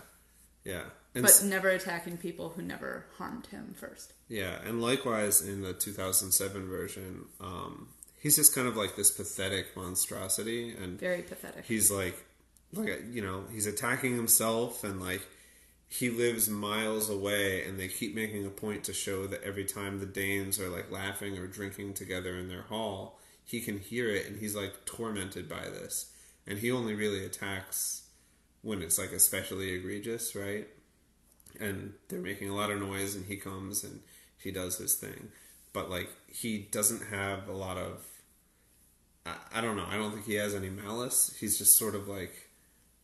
yeah, 0.65 0.85
and 1.15 1.23
But 1.25 1.43
never 1.45 1.69
attacking 1.71 2.19
people 2.19 2.51
who 2.51 2.63
never 2.63 3.07
harmed 3.17 3.47
him 3.47 3.75
first. 3.79 4.13
yeah, 4.29 4.59
and 4.65 4.83
likewise 4.83 5.41
in 5.41 5.63
the 5.63 5.73
2007 5.73 6.69
version, 6.69 7.27
um, 7.41 7.89
he's 8.21 8.37
just 8.37 8.55
kind 8.55 8.69
of 8.69 8.77
like 8.77 8.97
this 8.97 9.11
pathetic 9.11 9.75
monstrosity, 9.77 10.75
and 10.77 10.99
Very 11.01 11.23
pathetic. 11.23 11.65
he's 11.65 11.91
like 11.91 12.17
like 12.75 13.03
you 13.11 13.21
know 13.23 13.45
he's 13.53 13.67
attacking 13.67 14.15
himself 14.17 14.83
and 14.85 15.01
like 15.01 15.21
he 15.93 16.09
lives 16.09 16.49
miles 16.49 17.11
away 17.11 17.63
and 17.67 17.79
they 17.79 17.87
keep 17.87 18.15
making 18.15 18.47
a 18.47 18.51
point 18.51 18.83
to 18.83 18.95
show 18.95 19.27
that 19.27 19.43
every 19.43 19.65
time 19.65 19.99
the 19.99 20.07
danes 20.07 20.59
are 20.59 20.71
like 20.71 20.91
laughing 20.91 21.37
or 21.37 21.47
drinking 21.47 21.93
together 21.93 22.35
in 22.39 22.49
their 22.49 22.63
hall 22.63 23.21
he 23.45 23.61
can 23.61 23.79
hear 23.79 24.09
it 24.09 24.27
and 24.27 24.41
he's 24.41 24.57
like 24.57 24.87
tormented 24.87 25.51
by 25.51 25.65
this. 25.65 26.11
And 26.47 26.59
he 26.59 26.73
only 26.73 26.95
really 26.95 27.25
attacks 27.27 28.05
when 28.63 28.81
it's 28.81 28.99
like 28.99 29.13
especially 29.13 29.73
egregious 29.73 30.35
right? 30.35 30.67
And 31.61 31.93
they're 32.09 32.21
making 32.21 32.49
a 32.49 32.57
lot 32.57 32.71
of 32.71 32.81
noise 32.81 33.15
and 33.15 33.27
he 33.27 33.37
comes 33.37 33.85
and 33.85 34.01
he 34.39 34.51
does 34.51 34.79
his 34.79 34.95
thing. 34.95 35.29
But 35.75 35.91
like 35.91 36.09
he 36.27 36.57
doesn't 36.59 37.09
have 37.11 37.49
a 37.49 37.53
lot 37.53 37.77
of 37.77 38.07
I, 39.27 39.35
I 39.57 39.61
don't 39.61 39.77
know. 39.77 39.87
I 39.87 39.97
don't 39.97 40.13
think 40.13 40.25
he 40.25 40.37
has 40.37 40.55
any 40.55 40.71
malice. 40.71 41.37
He's 41.39 41.59
just 41.59 41.77
sort 41.77 41.95
of 41.95 42.09
like 42.09 42.49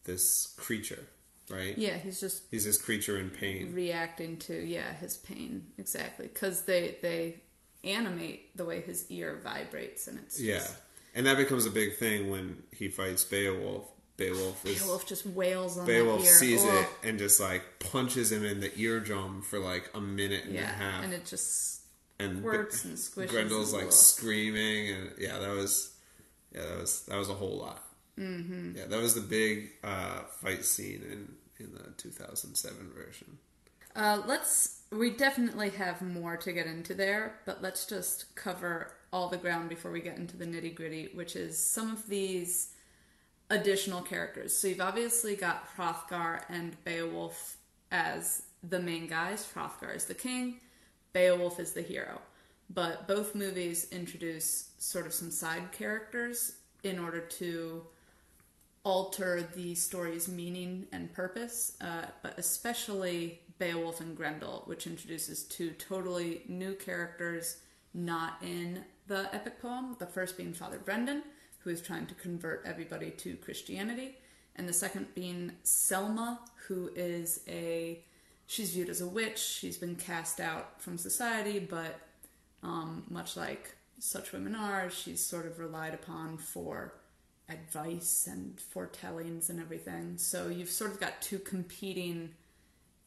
this 0.04 0.54
creature 0.56 1.04
right? 1.50 1.76
Yeah, 1.78 1.96
he's 1.96 2.20
just 2.20 2.42
he's 2.50 2.64
this 2.64 2.80
creature 2.80 3.18
in 3.18 3.30
pain. 3.30 3.72
reacting 3.72 4.36
to 4.38 4.54
yeah 4.54 4.92
his 4.94 5.16
pain 5.16 5.66
exactly. 5.78 6.26
Because 6.28 6.62
they 6.62 6.96
they 7.02 7.40
animate 7.84 8.56
the 8.56 8.64
way 8.64 8.80
his 8.80 9.10
ear 9.10 9.40
vibrates 9.42 10.08
and 10.08 10.18
it's 10.18 10.40
yeah. 10.40 10.54
just, 10.54 10.76
and 11.14 11.26
that 11.26 11.36
becomes 11.36 11.64
a 11.66 11.70
big 11.70 11.96
thing 11.96 12.30
when 12.30 12.62
he 12.72 12.88
fights 12.88 13.24
beowulf. 13.24 13.84
Beowulf 14.16 14.66
is 14.66 14.80
Beowulf 14.82 15.06
just 15.06 15.24
wails 15.26 15.78
on 15.78 15.86
beowulf 15.86 16.24
sees 16.24 16.60
Oh, 16.64 16.80
it 17.02 17.08
and 17.08 17.20
just 17.20 17.38
like 17.40 17.62
punches 17.78 18.32
him 18.32 18.44
in 18.44 18.58
the 18.58 18.76
eardrum 18.76 19.42
for 19.42 19.60
like 19.60 19.88
a 19.94 20.00
minute 20.00 20.44
and 20.44 20.56
a 20.58 20.66
half. 20.66 21.04
and 21.04 21.12
it 21.12 21.24
just 21.24 21.82
and 22.18 22.38
squirts 22.40 22.82
Be- 22.82 22.88
and 22.88 22.98
squishes 22.98 23.28
Grendel's 23.30 23.72
like 23.72 23.92
screaming, 23.92 24.90
and 24.90 25.12
yeah, 25.18 25.38
that 25.38 25.50
was 25.54 25.94
yeah, 26.52 26.62
that 26.62 26.80
was 26.80 27.02
that 27.06 27.16
was 27.16 27.28
a 27.28 27.34
whole 27.34 27.58
lot. 27.58 27.84
Mm-hmm. 28.18 28.76
Yeah, 28.76 28.86
that 28.86 29.00
was 29.00 29.14
the 29.14 29.20
big 29.20 29.70
uh, 29.84 30.22
fight 30.40 30.64
scene 30.64 31.02
in 31.10 31.28
in 31.64 31.72
the 31.72 31.90
2007 31.96 32.90
version. 32.94 33.38
Uh, 33.94 34.22
let's. 34.26 34.82
We 34.90 35.10
definitely 35.10 35.70
have 35.70 36.00
more 36.00 36.36
to 36.38 36.52
get 36.52 36.66
into 36.66 36.94
there, 36.94 37.40
but 37.44 37.62
let's 37.62 37.84
just 37.84 38.34
cover 38.34 38.92
all 39.12 39.28
the 39.28 39.36
ground 39.36 39.68
before 39.68 39.90
we 39.90 40.00
get 40.00 40.16
into 40.16 40.36
the 40.36 40.46
nitty 40.46 40.74
gritty, 40.74 41.10
which 41.14 41.36
is 41.36 41.58
some 41.58 41.92
of 41.92 42.06
these 42.08 42.74
additional 43.50 44.02
characters. 44.02 44.56
So 44.56 44.68
you've 44.68 44.80
obviously 44.80 45.36
got 45.36 45.66
Hrothgar 45.76 46.42
and 46.48 46.82
Beowulf 46.84 47.56
as 47.90 48.42
the 48.62 48.80
main 48.80 49.06
guys. 49.06 49.50
Hrothgar 49.54 49.94
is 49.94 50.06
the 50.06 50.14
king, 50.14 50.60
Beowulf 51.12 51.60
is 51.60 51.72
the 51.72 51.82
hero. 51.82 52.20
But 52.70 53.08
both 53.08 53.34
movies 53.34 53.88
introduce 53.90 54.70
sort 54.78 55.06
of 55.06 55.14
some 55.14 55.30
side 55.30 55.72
characters 55.72 56.52
in 56.82 56.98
order 56.98 57.20
to 57.20 57.82
alter 58.88 59.46
the 59.54 59.74
story's 59.74 60.28
meaning 60.28 60.86
and 60.92 61.12
purpose, 61.12 61.76
uh, 61.82 62.06
but 62.22 62.38
especially 62.38 63.38
Beowulf 63.58 64.00
and 64.00 64.16
Grendel, 64.16 64.62
which 64.64 64.86
introduces 64.86 65.42
two 65.44 65.72
totally 65.72 66.40
new 66.48 66.72
characters 66.72 67.58
not 67.92 68.38
in 68.40 68.82
the 69.06 69.28
epic 69.34 69.60
poem. 69.60 69.94
The 69.98 70.06
first 70.06 70.38
being 70.38 70.54
Father 70.54 70.78
Brendan, 70.78 71.22
who 71.58 71.68
is 71.68 71.82
trying 71.82 72.06
to 72.06 72.14
convert 72.14 72.64
everybody 72.64 73.10
to 73.10 73.36
Christianity, 73.36 74.16
and 74.56 74.66
the 74.66 74.72
second 74.72 75.14
being 75.14 75.52
Selma, 75.64 76.40
who 76.66 76.90
is 76.96 77.40
a 77.46 78.02
she's 78.46 78.72
viewed 78.72 78.88
as 78.88 79.02
a 79.02 79.06
witch. 79.06 79.38
She's 79.38 79.76
been 79.76 79.96
cast 79.96 80.40
out 80.40 80.80
from 80.80 80.96
society, 80.96 81.58
but 81.58 82.00
um, 82.62 83.04
much 83.10 83.36
like 83.36 83.76
such 83.98 84.32
women 84.32 84.54
are, 84.54 84.88
she's 84.88 85.22
sort 85.22 85.44
of 85.44 85.58
relied 85.58 85.92
upon 85.92 86.38
for 86.38 86.94
advice 87.48 88.28
and 88.30 88.60
foretellings 88.60 89.50
and 89.50 89.60
everything. 89.60 90.18
So 90.18 90.48
you've 90.48 90.70
sort 90.70 90.90
of 90.90 91.00
got 91.00 91.22
two 91.22 91.38
competing 91.38 92.30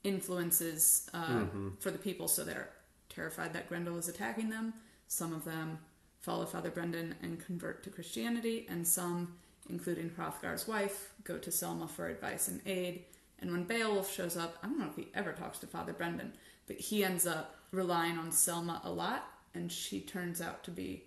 influences 0.04 1.10
uh, 1.14 1.44
for 1.80 1.92
the 1.92 1.98
people. 1.98 2.28
So 2.28 2.44
they're 2.44 2.70
terrified 3.10 3.54
that 3.54 3.70
Grendel 3.70 3.98
is 3.98 4.08
attacking 4.08 4.50
them. 4.50 4.74
Some 5.08 5.34
of 5.34 5.44
them 5.46 5.80
follow 6.20 6.46
Father 6.46 6.70
Brendan 6.70 7.16
and 7.22 7.44
convert 7.44 7.84
to 7.84 7.90
Christianity, 7.90 8.66
and 8.70 8.88
some, 8.88 9.36
including 9.70 10.10
Hrothgar's 10.10 10.68
wife, 10.68 11.12
go 11.24 11.38
to 11.38 11.52
Selma 11.52 11.88
for 11.88 12.08
advice 12.08 12.48
and 12.48 12.62
aid. 12.66 13.06
And 13.40 13.52
when 13.52 13.64
Beowulf 13.64 14.12
shows 14.12 14.38
up, 14.38 14.58
I 14.64 14.68
don't 14.68 14.80
know 14.80 14.88
if 14.88 14.96
he 14.96 15.08
ever 15.16 15.34
talks 15.34 15.58
to 15.60 15.68
Father 15.68 15.94
Brendan, 15.94 16.34
but 16.68 16.78
he 16.78 17.04
ends 17.04 17.26
up 17.26 17.56
relying 17.72 18.18
on 18.18 18.32
Selma 18.32 18.82
a 18.84 18.92
lot, 18.92 19.28
and 19.54 19.72
she 19.72 20.00
turns 20.00 20.42
out 20.42 20.64
to 20.64 20.72
be 20.72 21.04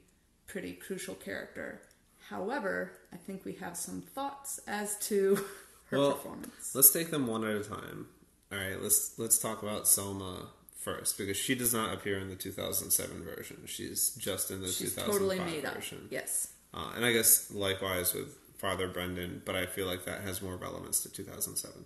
pretty 0.46 0.72
crucial 0.72 1.14
character. 1.14 1.80
However, 2.28 2.92
I 3.12 3.16
think 3.16 3.44
we 3.44 3.52
have 3.54 3.76
some 3.76 4.00
thoughts 4.00 4.60
as 4.66 4.96
to 5.08 5.37
her 5.87 5.98
Well, 5.98 6.12
performance. 6.12 6.74
Let's 6.74 6.90
take 6.90 7.10
them 7.10 7.26
one 7.26 7.44
at 7.44 7.56
a 7.56 7.64
time. 7.64 8.06
All 8.52 8.58
right, 8.58 8.80
let's 8.80 9.18
let's 9.18 9.38
talk 9.38 9.62
about 9.62 9.87
Selma 9.88 10.48
first 10.78 11.16
because 11.18 11.37
she 11.37 11.54
does 11.54 11.72
not 11.72 11.92
appear 11.94 12.18
in 12.18 12.28
the 12.28 12.37
2007 12.37 13.22
version. 13.24 13.62
She's 13.66 14.14
just 14.16 14.50
in 14.50 14.60
the 14.60 14.68
She's 14.68 14.94
2005 14.94 15.06
totally 15.06 15.38
made 15.40 15.64
up. 15.64 15.76
Yes. 16.10 16.48
Uh, 16.72 16.92
and 16.96 17.04
I 17.04 17.12
guess 17.12 17.50
likewise 17.52 18.14
with 18.14 18.37
Father 18.58 18.88
Brendan, 18.88 19.42
but 19.44 19.54
I 19.56 19.66
feel 19.66 19.87
like 19.87 20.04
that 20.04 20.22
has 20.22 20.42
more 20.42 20.56
relevance 20.56 21.02
to 21.02 21.12
2007. 21.12 21.84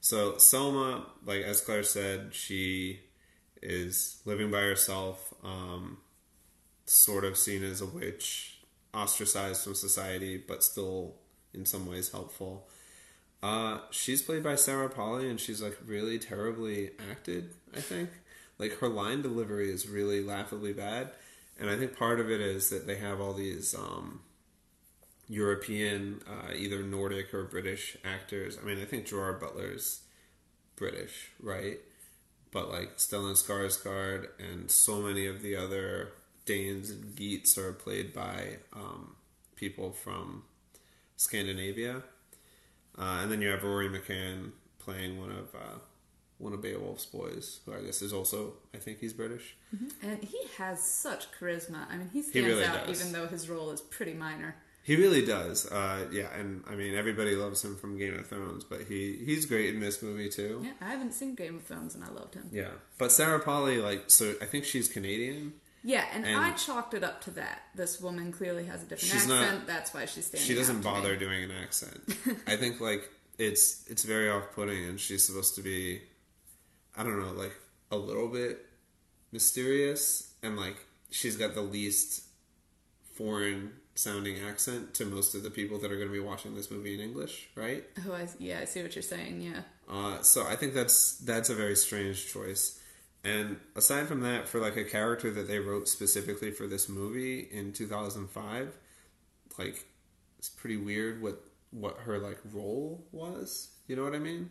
So 0.00 0.38
Selma, 0.38 1.06
like 1.24 1.42
as 1.42 1.60
Claire 1.60 1.82
said, 1.82 2.30
she 2.32 3.00
is 3.62 4.20
living 4.24 4.50
by 4.50 4.60
herself, 4.60 5.34
um, 5.44 5.98
sort 6.86 7.24
of 7.24 7.36
seen 7.36 7.64
as 7.64 7.80
a 7.80 7.86
witch, 7.86 8.57
ostracized 8.94 9.62
from 9.62 9.74
society, 9.74 10.36
but 10.36 10.62
still 10.62 11.14
in 11.54 11.66
some 11.66 11.86
ways 11.86 12.10
helpful. 12.12 12.68
Uh, 13.42 13.78
she's 13.90 14.22
played 14.22 14.42
by 14.42 14.56
Sarah 14.56 14.88
Polley, 14.88 15.30
and 15.30 15.38
she's 15.38 15.62
like 15.62 15.78
really 15.86 16.18
terribly 16.18 16.90
acted. 17.10 17.54
I 17.76 17.80
think 17.80 18.10
like 18.58 18.78
her 18.78 18.88
line 18.88 19.22
delivery 19.22 19.70
is 19.70 19.88
really 19.88 20.22
laughably 20.22 20.72
bad, 20.72 21.10
and 21.58 21.70
I 21.70 21.76
think 21.76 21.96
part 21.96 22.20
of 22.20 22.30
it 22.30 22.40
is 22.40 22.70
that 22.70 22.86
they 22.86 22.96
have 22.96 23.20
all 23.20 23.34
these 23.34 23.74
um, 23.74 24.20
European, 25.28 26.20
uh, 26.26 26.52
either 26.54 26.82
Nordic 26.82 27.32
or 27.32 27.44
British 27.44 27.96
actors. 28.04 28.58
I 28.60 28.64
mean, 28.64 28.80
I 28.80 28.84
think 28.84 29.06
Gerard 29.06 29.40
Butler's 29.40 30.00
British, 30.74 31.30
right? 31.40 31.78
But 32.50 32.70
like 32.70 32.96
Stellan 32.96 33.34
Skarsgård 33.34 34.28
and 34.38 34.70
so 34.70 35.02
many 35.02 35.26
of 35.26 35.42
the 35.42 35.54
other 35.54 36.12
Danes 36.48 36.90
and 36.90 37.14
Geats 37.14 37.58
are 37.58 37.72
played 37.72 38.14
by 38.14 38.56
um, 38.72 39.14
people 39.54 39.92
from 39.92 40.44
Scandinavia. 41.16 42.02
Uh, 42.98 43.20
and 43.22 43.30
then 43.30 43.42
you 43.42 43.48
have 43.48 43.62
Rory 43.62 43.88
McCann 43.88 44.52
playing 44.78 45.20
one 45.20 45.30
of 45.30 45.54
uh, 45.54 45.78
one 46.38 46.54
of 46.54 46.62
Beowulf's 46.62 47.04
boys, 47.04 47.60
who 47.66 47.74
I 47.74 47.82
guess 47.82 48.00
is 48.00 48.12
also 48.14 48.54
I 48.74 48.78
think 48.78 49.00
he's 49.00 49.12
British. 49.12 49.56
And 50.02 50.24
he 50.24 50.38
has 50.56 50.82
such 50.82 51.26
charisma. 51.38 51.86
I 51.90 51.98
mean, 51.98 52.10
he 52.12 52.22
stands 52.22 52.48
really 52.48 52.64
out 52.64 52.86
does. 52.86 52.98
even 53.00 53.12
though 53.12 53.26
his 53.26 53.48
role 53.48 53.70
is 53.70 53.82
pretty 53.82 54.14
minor. 54.14 54.56
He 54.82 54.96
really 54.96 55.24
does. 55.26 55.70
Uh, 55.70 56.06
yeah, 56.10 56.34
and 56.34 56.64
I 56.66 56.74
mean 56.74 56.94
everybody 56.94 57.36
loves 57.36 57.62
him 57.62 57.76
from 57.76 57.98
Game 57.98 58.18
of 58.18 58.26
Thrones, 58.26 58.64
but 58.64 58.84
he 58.88 59.20
he's 59.22 59.44
great 59.44 59.74
in 59.74 59.80
this 59.80 60.02
movie 60.02 60.30
too. 60.30 60.62
Yeah, 60.64 60.72
I 60.80 60.88
haven't 60.88 61.12
seen 61.12 61.34
Game 61.34 61.56
of 61.56 61.64
Thrones 61.64 61.94
and 61.94 62.02
I 62.02 62.08
loved 62.08 62.34
him. 62.34 62.48
Yeah. 62.50 62.70
But 62.96 63.12
Sarah 63.12 63.38
Polley, 63.38 63.78
like, 63.82 64.04
so 64.06 64.34
I 64.40 64.46
think 64.46 64.64
she's 64.64 64.88
Canadian. 64.88 65.52
Yeah, 65.88 66.04
and, 66.12 66.26
And- 66.26 66.36
I 66.36 66.50
chalked 66.52 66.92
it 66.92 67.02
up 67.02 67.22
to 67.24 67.30
that. 67.32 67.62
This 67.74 67.98
woman 67.98 68.30
clearly 68.30 68.66
has 68.66 68.82
a 68.82 68.86
different 68.86 69.10
She's 69.12 69.26
not- 69.26 69.42
accent. 69.42 69.66
That's 69.66 69.94
why 69.94 70.04
she's 70.04 70.26
standing. 70.26 70.46
She 70.46 70.54
doesn't 70.54 70.82
bother 70.82 71.16
doing 71.16 71.42
an 71.44 71.50
accent. 71.50 72.02
I 72.46 72.56
think 72.56 72.78
like 72.90 73.08
it's 73.38 73.88
it's 73.88 74.04
very 74.04 74.28
off 74.30 74.52
putting, 74.54 74.84
and 74.84 75.00
she's 75.00 75.24
supposed 75.24 75.54
to 75.54 75.62
be, 75.62 76.02
I 76.94 77.02
don't 77.04 77.18
know, 77.18 77.32
like 77.32 77.54
a 77.90 77.96
little 77.96 78.28
bit 78.28 78.66
mysterious, 79.32 80.32
and 80.42 80.56
like 80.58 80.76
she's 81.10 81.36
got 81.38 81.54
the 81.54 81.62
least 81.62 82.22
foreign 83.14 83.72
sounding 83.94 84.36
accent 84.46 84.94
to 84.94 85.04
most 85.04 85.34
of 85.34 85.42
the 85.42 85.50
people 85.50 85.78
that 85.78 85.90
are 85.90 85.96
going 85.96 86.08
to 86.08 86.12
be 86.12 86.20
watching 86.20 86.54
this 86.54 86.70
movie 86.70 86.94
in 86.94 87.00
English, 87.00 87.48
right? 87.56 87.84
Oh, 88.06 88.12
I, 88.12 88.28
yeah, 88.38 88.60
I 88.60 88.64
see 88.64 88.82
what 88.82 88.94
you're 88.94 89.02
saying. 89.02 89.40
Yeah, 89.40 89.62
Uh, 89.88 90.20
so 90.22 90.46
I 90.46 90.54
think 90.54 90.74
that's 90.74 91.14
that's 91.18 91.48
a 91.50 91.54
very 91.54 91.76
strange 91.76 92.30
choice. 92.32 92.77
And 93.24 93.58
aside 93.74 94.06
from 94.06 94.20
that, 94.20 94.48
for 94.48 94.60
like 94.60 94.76
a 94.76 94.84
character 94.84 95.30
that 95.32 95.48
they 95.48 95.58
wrote 95.58 95.88
specifically 95.88 96.50
for 96.50 96.66
this 96.66 96.88
movie 96.88 97.40
in 97.40 97.72
2005, 97.72 98.76
like 99.58 99.84
it's 100.38 100.48
pretty 100.48 100.76
weird 100.76 101.20
what 101.20 101.42
what 101.70 101.98
her 101.98 102.18
like 102.18 102.38
role 102.52 103.06
was. 103.12 103.70
You 103.86 103.96
know 103.96 104.04
what 104.04 104.14
I 104.14 104.18
mean? 104.18 104.50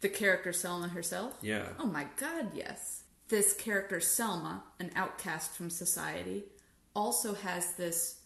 the 0.00 0.08
character 0.08 0.52
Selma 0.52 0.88
herself. 0.88 1.36
Yeah. 1.42 1.66
Oh 1.78 1.86
my 1.86 2.06
God, 2.16 2.50
yes. 2.54 3.02
This 3.28 3.54
character 3.54 4.00
Selma, 4.00 4.62
an 4.78 4.90
outcast 4.94 5.52
from 5.52 5.70
society, 5.70 6.44
also 6.94 7.34
has 7.34 7.74
this 7.74 8.20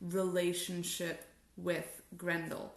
relationship 0.00 1.26
with 1.56 2.02
Grendel, 2.16 2.72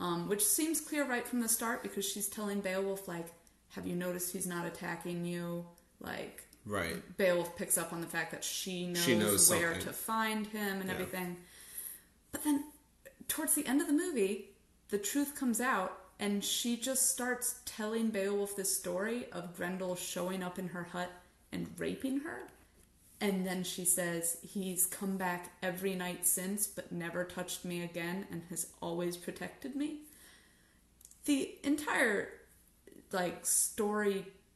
um, 0.00 0.28
which 0.28 0.44
seems 0.44 0.80
clear 0.80 1.06
right 1.08 1.26
from 1.26 1.40
the 1.40 1.48
start 1.48 1.82
because 1.82 2.04
she's 2.04 2.28
telling 2.28 2.60
Beowulf 2.60 3.08
like, 3.08 3.28
"Have 3.70 3.86
you 3.86 3.94
noticed 3.94 4.32
he's 4.32 4.46
not 4.46 4.66
attacking 4.66 5.24
you?" 5.24 5.66
Like, 6.04 6.42
Right. 6.66 7.16
Beowulf 7.18 7.56
picks 7.56 7.76
up 7.76 7.92
on 7.92 8.00
the 8.00 8.06
fact 8.06 8.30
that 8.30 8.42
she 8.42 8.86
knows, 8.86 9.04
She 9.04 9.18
knows 9.18 9.50
where 9.50 9.72
something. 9.74 9.86
to 9.86 9.92
find 9.92 10.46
him 10.46 10.80
and 10.80 10.88
Yeah. 10.88 10.94
everything. 10.94 11.36
But 12.32 12.42
then, 12.44 12.64
towards 13.28 13.54
the 13.54 13.66
end 13.66 13.80
of 13.82 13.86
the 13.86 13.92
movie, 13.92 14.50
the 14.88 14.98
truth 14.98 15.34
comes 15.34 15.60
out, 15.60 16.00
and 16.18 16.42
she 16.44 16.76
just 16.76 17.10
starts 17.10 17.56
telling 17.66 18.08
Beowulf 18.10 18.56
this 18.56 18.74
story 18.76 19.30
of 19.30 19.54
Grendel 19.56 19.94
showing 19.96 20.42
up 20.42 20.58
in 20.58 20.68
her 20.68 20.84
hut 20.84 21.10
and 21.52 21.78
raping 21.78 22.20
her. 22.20 22.48
And 23.20 23.46
then 23.46 23.62
she 23.62 23.84
says, 23.84 24.38
He's 24.42 24.86
come 24.86 25.16
back 25.16 25.52
every 25.62 25.94
night 25.94 26.26
since, 26.26 26.66
but 26.66 26.92
never 26.92 27.24
touched 27.24 27.64
me 27.64 27.82
again 27.82 28.26
and 28.30 28.42
has 28.50 28.68
always 28.80 29.16
protected 29.16 29.76
me. 29.76 30.00
The 31.24 31.56
entire 31.62 32.28
like 33.12 33.46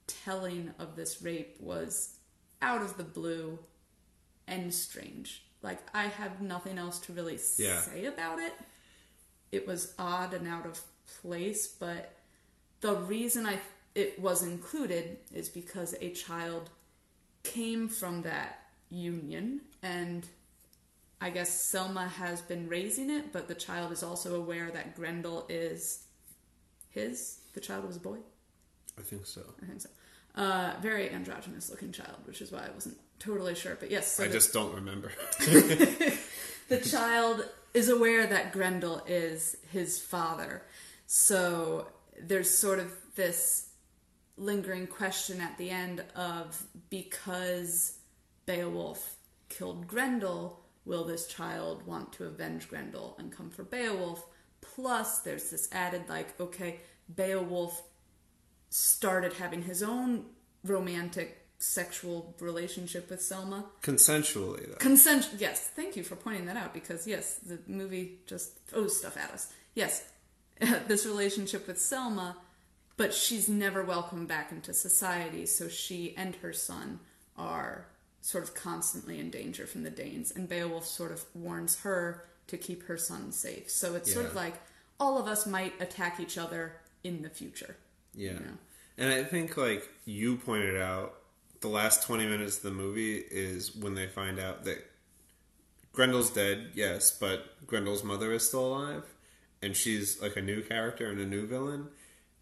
storytelling 0.08 0.72
of 0.78 0.96
this 0.96 1.22
rape 1.22 1.56
was 1.60 2.16
out 2.62 2.82
of 2.82 2.96
the 2.96 3.04
blue 3.04 3.58
and 4.46 4.72
strange. 4.72 5.44
Like 5.62 5.78
I 5.94 6.04
have 6.04 6.40
nothing 6.40 6.78
else 6.78 6.98
to 7.00 7.12
really 7.12 7.38
Yeah. 7.56 7.80
say 7.82 8.06
about 8.06 8.38
it. 8.38 8.52
It 9.52 9.66
was 9.66 9.94
odd 9.98 10.34
and 10.34 10.46
out 10.46 10.66
of 10.66 10.80
place, 11.20 11.66
but 11.66 12.14
the 12.80 12.94
reason 12.96 13.46
I 13.46 13.60
it 13.94 14.18
was 14.20 14.42
included 14.42 15.18
is 15.32 15.48
because 15.48 15.94
a 16.00 16.10
child 16.10 16.70
came 17.42 17.88
from 17.88 18.22
that 18.22 18.68
union 18.90 19.62
and 19.82 20.26
I 21.20 21.30
guess 21.30 21.50
Selma 21.50 22.06
has 22.06 22.40
been 22.40 22.68
raising 22.68 23.10
it, 23.10 23.32
but 23.32 23.48
the 23.48 23.54
child 23.56 23.90
is 23.90 24.04
also 24.04 24.36
aware 24.36 24.70
that 24.70 24.94
Grendel 24.94 25.46
is 25.48 26.04
his. 26.90 27.40
The 27.54 27.60
child 27.60 27.86
was 27.86 27.96
a 27.96 28.00
boy. 28.00 28.18
I 28.96 29.02
think 29.02 29.26
so. 29.26 29.42
I 29.60 29.66
think 29.66 29.80
so. 29.80 29.88
Uh, 30.34 30.74
very 30.80 31.10
androgynous 31.10 31.68
looking 31.70 31.90
child, 31.90 32.16
which 32.24 32.40
is 32.40 32.52
why 32.52 32.60
I 32.60 32.70
wasn't 32.70 32.96
totally 33.18 33.54
sure. 33.54 33.76
But 33.78 33.90
yes, 33.90 34.12
so 34.12 34.24
I 34.24 34.28
the, 34.28 34.32
just 34.32 34.52
don't 34.52 34.74
remember. 34.74 35.10
the 35.40 36.80
child 36.84 37.44
is 37.74 37.88
aware 37.88 38.26
that 38.26 38.52
Grendel 38.52 39.02
is 39.06 39.56
his 39.70 39.98
father. 39.98 40.62
So 41.06 41.88
there's 42.20 42.50
sort 42.50 42.78
of 42.78 42.92
this 43.14 43.70
lingering 44.36 44.86
question 44.86 45.40
at 45.40 45.58
the 45.58 45.70
end 45.70 46.04
of 46.14 46.62
because 46.90 47.98
Beowulf 48.46 49.16
killed 49.48 49.86
Grendel, 49.86 50.60
will 50.84 51.04
this 51.04 51.26
child 51.26 51.86
want 51.86 52.12
to 52.14 52.24
avenge 52.24 52.68
Grendel 52.68 53.16
and 53.18 53.32
come 53.32 53.50
for 53.50 53.64
Beowulf? 53.64 54.24
Plus, 54.60 55.20
there's 55.20 55.50
this 55.50 55.68
added, 55.72 56.08
like, 56.08 56.38
okay, 56.40 56.80
Beowulf 57.14 57.82
started 58.70 59.34
having 59.34 59.62
his 59.62 59.82
own 59.82 60.26
romantic 60.64 61.46
sexual 61.58 62.34
relationship 62.40 63.10
with 63.10 63.20
Selma. 63.20 63.64
Consensually, 63.82 64.68
though. 64.68 64.76
Consent. 64.76 65.28
Yes, 65.38 65.68
thank 65.74 65.96
you 65.96 66.04
for 66.04 66.16
pointing 66.16 66.46
that 66.46 66.56
out 66.56 66.72
because 66.72 67.06
yes, 67.06 67.34
the 67.34 67.58
movie 67.66 68.20
just 68.26 68.58
throws 68.66 68.96
stuff 68.98 69.16
at 69.16 69.30
us. 69.32 69.52
Yes, 69.74 70.08
this 70.86 71.04
relationship 71.04 71.66
with 71.66 71.80
Selma, 71.80 72.36
but 72.96 73.12
she's 73.12 73.48
never 73.48 73.82
welcomed 73.84 74.28
back 74.28 74.52
into 74.52 74.72
society, 74.72 75.46
so 75.46 75.68
she 75.68 76.14
and 76.16 76.36
her 76.36 76.52
son 76.52 77.00
are 77.36 77.86
sort 78.20 78.44
of 78.44 78.54
constantly 78.54 79.18
in 79.18 79.30
danger 79.30 79.66
from 79.66 79.82
the 79.82 79.90
Danes, 79.90 80.32
and 80.32 80.48
Beowulf 80.48 80.86
sort 80.86 81.12
of 81.12 81.24
warns 81.34 81.80
her 81.80 82.24
to 82.48 82.56
keep 82.56 82.84
her 82.86 82.96
son 82.96 83.32
safe. 83.32 83.70
So 83.70 83.94
it's 83.94 84.12
sort 84.12 84.26
of 84.26 84.34
like 84.34 84.54
all 84.98 85.18
of 85.18 85.26
us 85.26 85.46
might 85.46 85.80
attack 85.80 86.18
each 86.18 86.36
other 86.36 86.76
in 87.04 87.22
the 87.22 87.30
future. 87.30 87.76
Yeah. 88.18 88.32
know? 88.34 88.58
And 88.98 89.12
I 89.12 89.22
think, 89.24 89.56
like 89.56 89.88
you 90.04 90.36
pointed 90.36 90.80
out, 90.80 91.14
the 91.60 91.68
last 91.68 92.02
20 92.02 92.26
minutes 92.26 92.58
of 92.58 92.62
the 92.64 92.70
movie 92.70 93.16
is 93.16 93.74
when 93.74 93.94
they 93.94 94.06
find 94.06 94.38
out 94.38 94.64
that 94.64 94.84
Grendel's 95.94 96.30
dead, 96.30 96.70
yes, 96.74 97.10
but 97.10 97.64
Grendel's 97.66 98.04
mother 98.04 98.32
is 98.32 98.46
still 98.46 98.66
alive. 98.66 99.04
And 99.62 99.74
she's 99.76 100.20
like 100.22 100.36
a 100.36 100.42
new 100.42 100.62
character 100.62 101.08
and 101.10 101.20
a 101.20 101.26
new 101.26 101.46
villain. 101.46 101.88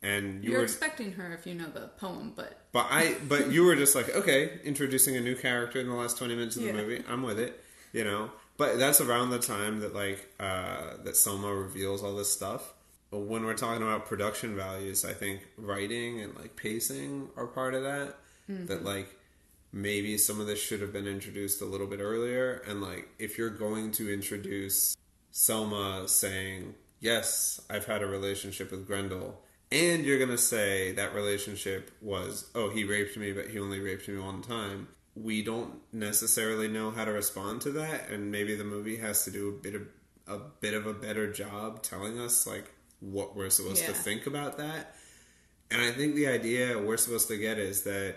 And 0.03 0.45
you 0.45 0.51
You're 0.51 0.59
were. 0.61 0.65
expecting 0.65 1.13
her 1.13 1.33
if 1.33 1.47
you 1.47 1.55
know 1.55 1.69
the 1.69 1.89
poem, 1.99 2.33
but 2.37 2.59
But 2.73 2.87
I, 2.91 3.17
but 3.27 3.51
you 3.51 3.65
were 3.65 3.75
just 3.75 3.95
like, 3.95 4.15
okay, 4.15 4.61
introducing 4.65 5.17
a 5.17 5.21
new 5.21 5.35
character 5.35 5.81
in 5.81 5.89
the 5.89 5.95
last 5.95 6.19
twenty 6.19 6.35
minutes 6.35 6.57
of 6.57 6.63
the 6.63 6.69
Yeah. 6.69 6.75
movie. 6.75 7.03
I'm 7.09 7.23
with 7.23 7.39
it, 7.41 7.63
you 7.95 8.05
know. 8.05 8.31
But 8.59 8.79
that's 8.79 9.01
around 9.01 9.31
the 9.31 9.39
time 9.39 9.81
that 9.81 9.95
like 9.95 10.29
uh, 10.39 10.99
that 11.05 11.17
Selma 11.17 11.53
reveals 11.53 12.03
all 12.03 12.15
this 12.15 12.31
stuff. 12.31 12.75
When 13.11 13.45
we're 13.45 13.55
talking 13.55 13.83
about 13.83 14.07
production 14.07 14.57
values, 14.57 15.05
I 15.05 15.13
think 15.13 15.47
writing 15.57 16.21
and 16.21 16.35
like 16.37 16.57
pacing 16.57 17.29
are 17.37 17.47
part 17.47 17.75
of 17.75 17.83
that. 17.85 18.17
Mm-hmm. 18.51 18.67
That 18.67 18.85
like 18.85 19.09
maybe 19.73 20.19
some 20.19 20.41
of 20.41 20.47
this 20.47 20.61
should 20.61 20.81
have 20.81 20.93
been 20.93 21.07
introduced 21.07 21.61
a 21.61 21.67
little 21.67 21.87
bit 21.87 22.01
earlier. 22.01 22.63
And 22.67 22.81
like 22.81 23.09
if 23.19 23.39
you're 23.39 23.51
going 23.51 23.93
to 23.93 24.13
introduce 24.13 24.97
Selma 25.31 26.09
saying, 26.09 26.75
Yes, 26.99 27.61
I've 27.69 27.85
had 27.85 28.03
a 28.03 28.07
relationship 28.07 28.71
with 28.71 28.87
Grendel, 28.87 29.43
and 29.71 30.05
you're 30.05 30.19
gonna 30.19 30.39
say 30.39 30.93
that 30.93 31.15
relationship 31.15 31.91
was, 32.01 32.51
Oh, 32.55 32.71
he 32.71 32.85
raped 32.85 33.19
me, 33.19 33.33
but 33.33 33.49
he 33.49 33.59
only 33.59 33.81
raped 33.81 34.09
me 34.09 34.19
one 34.19 34.41
time. 34.41 34.89
We 35.15 35.43
don't 35.43 35.81
necessarily 35.93 36.69
know 36.69 36.91
how 36.91 37.05
to 37.05 37.13
respond 37.13 37.61
to 37.63 37.71
that, 37.73 38.09
and 38.09 38.33
maybe 38.33 38.57
the 38.57 38.65
movie 38.65 38.97
has 38.97 39.25
to 39.25 39.31
do 39.31 39.51
a 39.51 39.53
bit 39.53 39.75
of 39.75 39.83
a 40.27 40.39
bit 40.39 40.75
of 40.75 40.87
a 40.87 40.95
better 40.95 41.31
job 41.31 41.83
telling 41.83 42.19
us 42.19 42.47
like 42.47 42.73
what 43.01 43.37
we're 43.37 43.51
supposed 43.51 43.85
to 43.85 43.93
think 43.93 44.27
about 44.27 44.59
that. 44.59 44.95
And 45.71 45.83
I 45.83 45.91
think 45.91 46.15
the 46.15 46.29
idea 46.29 46.79
we're 46.79 46.97
supposed 46.97 47.29
to 47.29 47.37
get 47.37 47.59
is 47.59 47.83
that 47.83 48.17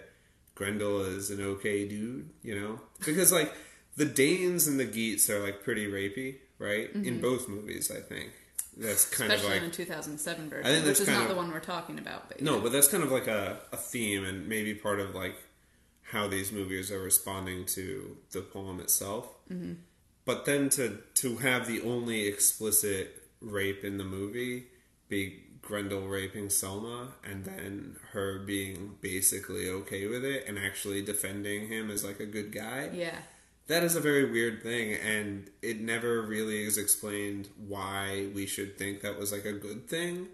Grendel 0.55 1.01
is 1.01 1.31
an 1.31 1.41
okay 1.41 1.87
dude, 1.87 2.29
you 2.43 2.59
know? 2.59 2.79
Because 3.05 3.31
like 3.31 3.53
the 3.95 4.05
Danes 4.05 4.67
and 4.67 4.79
the 4.79 4.85
Geats 4.85 5.29
are 5.29 5.39
like 5.39 5.63
pretty 5.63 5.87
rapey, 5.87 6.37
right? 6.59 6.93
In 6.93 7.19
both 7.21 7.49
movies, 7.49 7.91
I 7.91 8.01
think. 8.01 8.31
That's 8.77 9.05
kind 9.09 9.31
especially 9.31 9.57
of 9.57 9.63
in 9.63 9.69
like 9.69 9.77
the 9.77 9.83
2007 9.85 10.49
version, 10.49 10.65
I 10.65 10.75
think 10.75 10.85
which 10.85 11.01
is 11.01 11.07
not 11.07 11.23
of- 11.23 11.29
the 11.29 11.35
one 11.35 11.51
we're 11.51 11.59
talking 11.59 11.99
about. 11.99 12.29
But 12.29 12.41
no, 12.41 12.55
yeah. 12.55 12.63
but 12.63 12.71
that's 12.71 12.87
kind 12.87 13.03
of 13.03 13.11
like 13.11 13.27
a, 13.27 13.59
a 13.73 13.77
theme 13.77 14.23
and 14.23 14.47
maybe 14.47 14.73
part 14.73 14.99
of 14.99 15.13
like 15.13 15.35
how 16.03 16.27
these 16.27 16.51
movies 16.51 16.91
are 16.91 16.99
responding 16.99 17.65
to 17.65 18.17
the 18.31 18.41
poem 18.41 18.79
itself. 18.79 19.27
Mm-hmm. 19.51 19.73
But 20.23 20.45
then 20.45 20.69
to 20.71 20.99
to 21.15 21.37
have 21.37 21.67
the 21.67 21.81
only 21.81 22.27
explicit 22.27 23.18
rape 23.41 23.83
in 23.83 23.97
the 23.97 24.03
movie 24.03 24.65
be 25.09 25.43
Grendel 25.61 26.07
raping 26.07 26.49
Selma 26.49 27.09
and 27.23 27.43
then 27.43 27.97
her 28.11 28.39
being 28.39 28.95
basically 29.01 29.69
okay 29.69 30.07
with 30.07 30.23
it 30.23 30.45
and 30.47 30.57
actually 30.57 31.01
defending 31.01 31.67
him 31.67 31.91
as 31.91 32.03
like 32.03 32.19
a 32.19 32.25
good 32.25 32.51
guy. 32.51 32.89
yeah, 32.93 33.17
That 33.67 33.83
is 33.83 33.95
a 33.95 34.01
very 34.01 34.31
weird 34.31 34.63
thing, 34.63 34.93
and 34.93 35.49
it 35.61 35.81
never 35.81 36.21
really 36.21 36.63
is 36.63 36.77
explained 36.77 37.49
why 37.67 38.29
we 38.33 38.45
should 38.45 38.77
think 38.77 39.01
that 39.01 39.19
was 39.19 39.31
like 39.31 39.45
a 39.45 39.53
good 39.53 39.87
thing. 39.87 40.27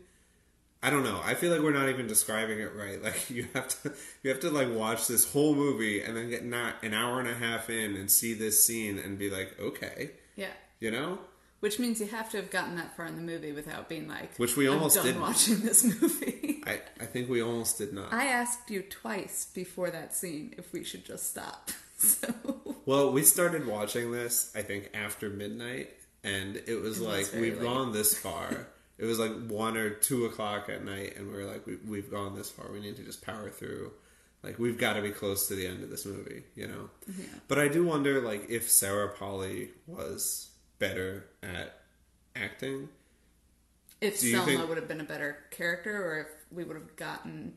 I 0.84 0.91
don't 0.91 1.04
know. 1.04 1.20
I 1.24 1.34
feel 1.34 1.52
like 1.52 1.62
we're 1.62 1.74
not 1.74 1.89
even 1.89 2.06
describing 2.06 2.60
it 2.60 2.76
right. 2.76 3.02
Like 3.04 3.30
you 3.30 3.48
have 3.54 3.68
to, 3.82 3.94
you 4.24 4.30
have 4.30 4.39
to 4.41 4.52
like 4.52 4.72
watch 4.72 5.08
this 5.08 5.32
whole 5.32 5.56
movie 5.56 6.02
and 6.02 6.15
then 6.15 6.30
get 6.30 6.46
not 6.46 6.76
an 6.84 6.94
hour 6.94 7.20
and 7.20 7.28
a 7.28 7.34
half 7.34 7.70
in 7.70 7.96
and 7.96 8.10
see 8.10 8.34
this 8.34 8.63
scene 8.63 9.00
and 9.00 9.18
be 9.18 9.30
like, 9.30 9.60
okay, 9.60 10.12
yeah. 10.36 10.54
you 10.80 10.91
know, 10.91 11.20
Which 11.65 11.80
means 11.80 11.99
you 11.99 12.06
have 12.06 12.30
to 12.30 12.38
have 12.38 12.51
gotten 12.51 12.75
that 12.75 12.95
far 12.95 13.08
in 13.08 13.15
the 13.15 13.23
movie 13.23 13.51
without 13.51 13.89
being 13.89 14.08
like, 14.08 14.38
Which 14.38 14.56
we 14.56 14.67
"I'm 14.67 14.73
almost 14.75 14.97
done 14.97 15.06
didn't. 15.06 15.21
watching 15.21 15.62
this 15.62 15.84
movie. 15.84 16.62
I, 16.67 16.80
I 17.01 17.06
think 17.06 17.28
we 17.28 17.41
almost 17.41 17.80
did 17.80 17.91
not. 17.91 18.13
I 18.13 18.25
asked 18.28 18.69
you 18.69 18.84
twice 18.84 19.47
before 19.51 19.89
that 19.89 20.13
scene 20.15 20.54
if 20.60 20.71
we 20.71 20.84
should 20.84 21.04
just 21.06 21.30
stop. 21.32 21.71
So 21.97 22.28
Well, 22.86 23.12
we 23.13 23.23
started 23.23 23.65
watching 23.65 24.12
this, 24.12 24.51
I 24.56 24.62
think, 24.62 24.91
after 24.93 25.30
midnight, 25.30 25.89
and 26.23 26.58
it 26.67 26.75
was 26.82 26.99
was 26.99 27.01
like 27.01 27.41
we've 27.41 27.54
late. 27.58 27.62
gone 27.63 27.93
this 27.93 28.15
far. 28.15 28.67
it 28.99 29.06
was 29.06 29.17
like 29.17 29.32
one 29.47 29.75
or 29.75 29.89
two 29.89 30.25
o'clock 30.25 30.69
at 30.69 30.84
night, 30.86 31.15
and 31.17 31.25
we 31.32 31.34
were 31.34 31.45
like, 31.45 31.65
we, 31.65 31.78
we've 31.88 32.12
gone 32.12 32.36
this 32.36 32.49
far. 32.51 32.71
We 32.71 32.80
need 32.80 32.97
to 32.97 33.04
just 33.04 33.25
power 33.25 33.49
through. 33.49 33.91
Like 34.43 34.60
we've 34.60 34.78
got 34.78 34.93
to 34.93 35.01
be 35.01 35.10
close 35.12 35.47
to 35.47 35.56
the 35.56 35.65
end 35.65 35.82
of 35.84 35.89
this 35.89 36.06
movie, 36.06 36.43
you 36.54 36.67
know. 36.67 36.89
yeah. 37.17 37.25
But 37.47 37.58
I 37.58 37.69
do 37.69 37.84
wonder, 37.86 38.21
like, 38.21 38.49
if 38.49 38.69
Sarah 38.69 39.10
Polley 39.17 39.69
was 39.88 40.49
better 40.79 41.25
at 41.43 41.81
acting. 42.35 42.89
if 44.01 44.19
Do 44.19 44.31
Selma 44.31 44.45
think- 44.45 44.67
would 44.67 44.77
have 44.77 44.88
been 44.88 45.01
a 45.01 45.05
better 45.05 45.45
character, 45.51 45.95
or 46.05 46.19
if 46.21 46.27
we 46.51 46.63
would 46.63 46.75
have 46.75 46.95
gotten 46.95 47.53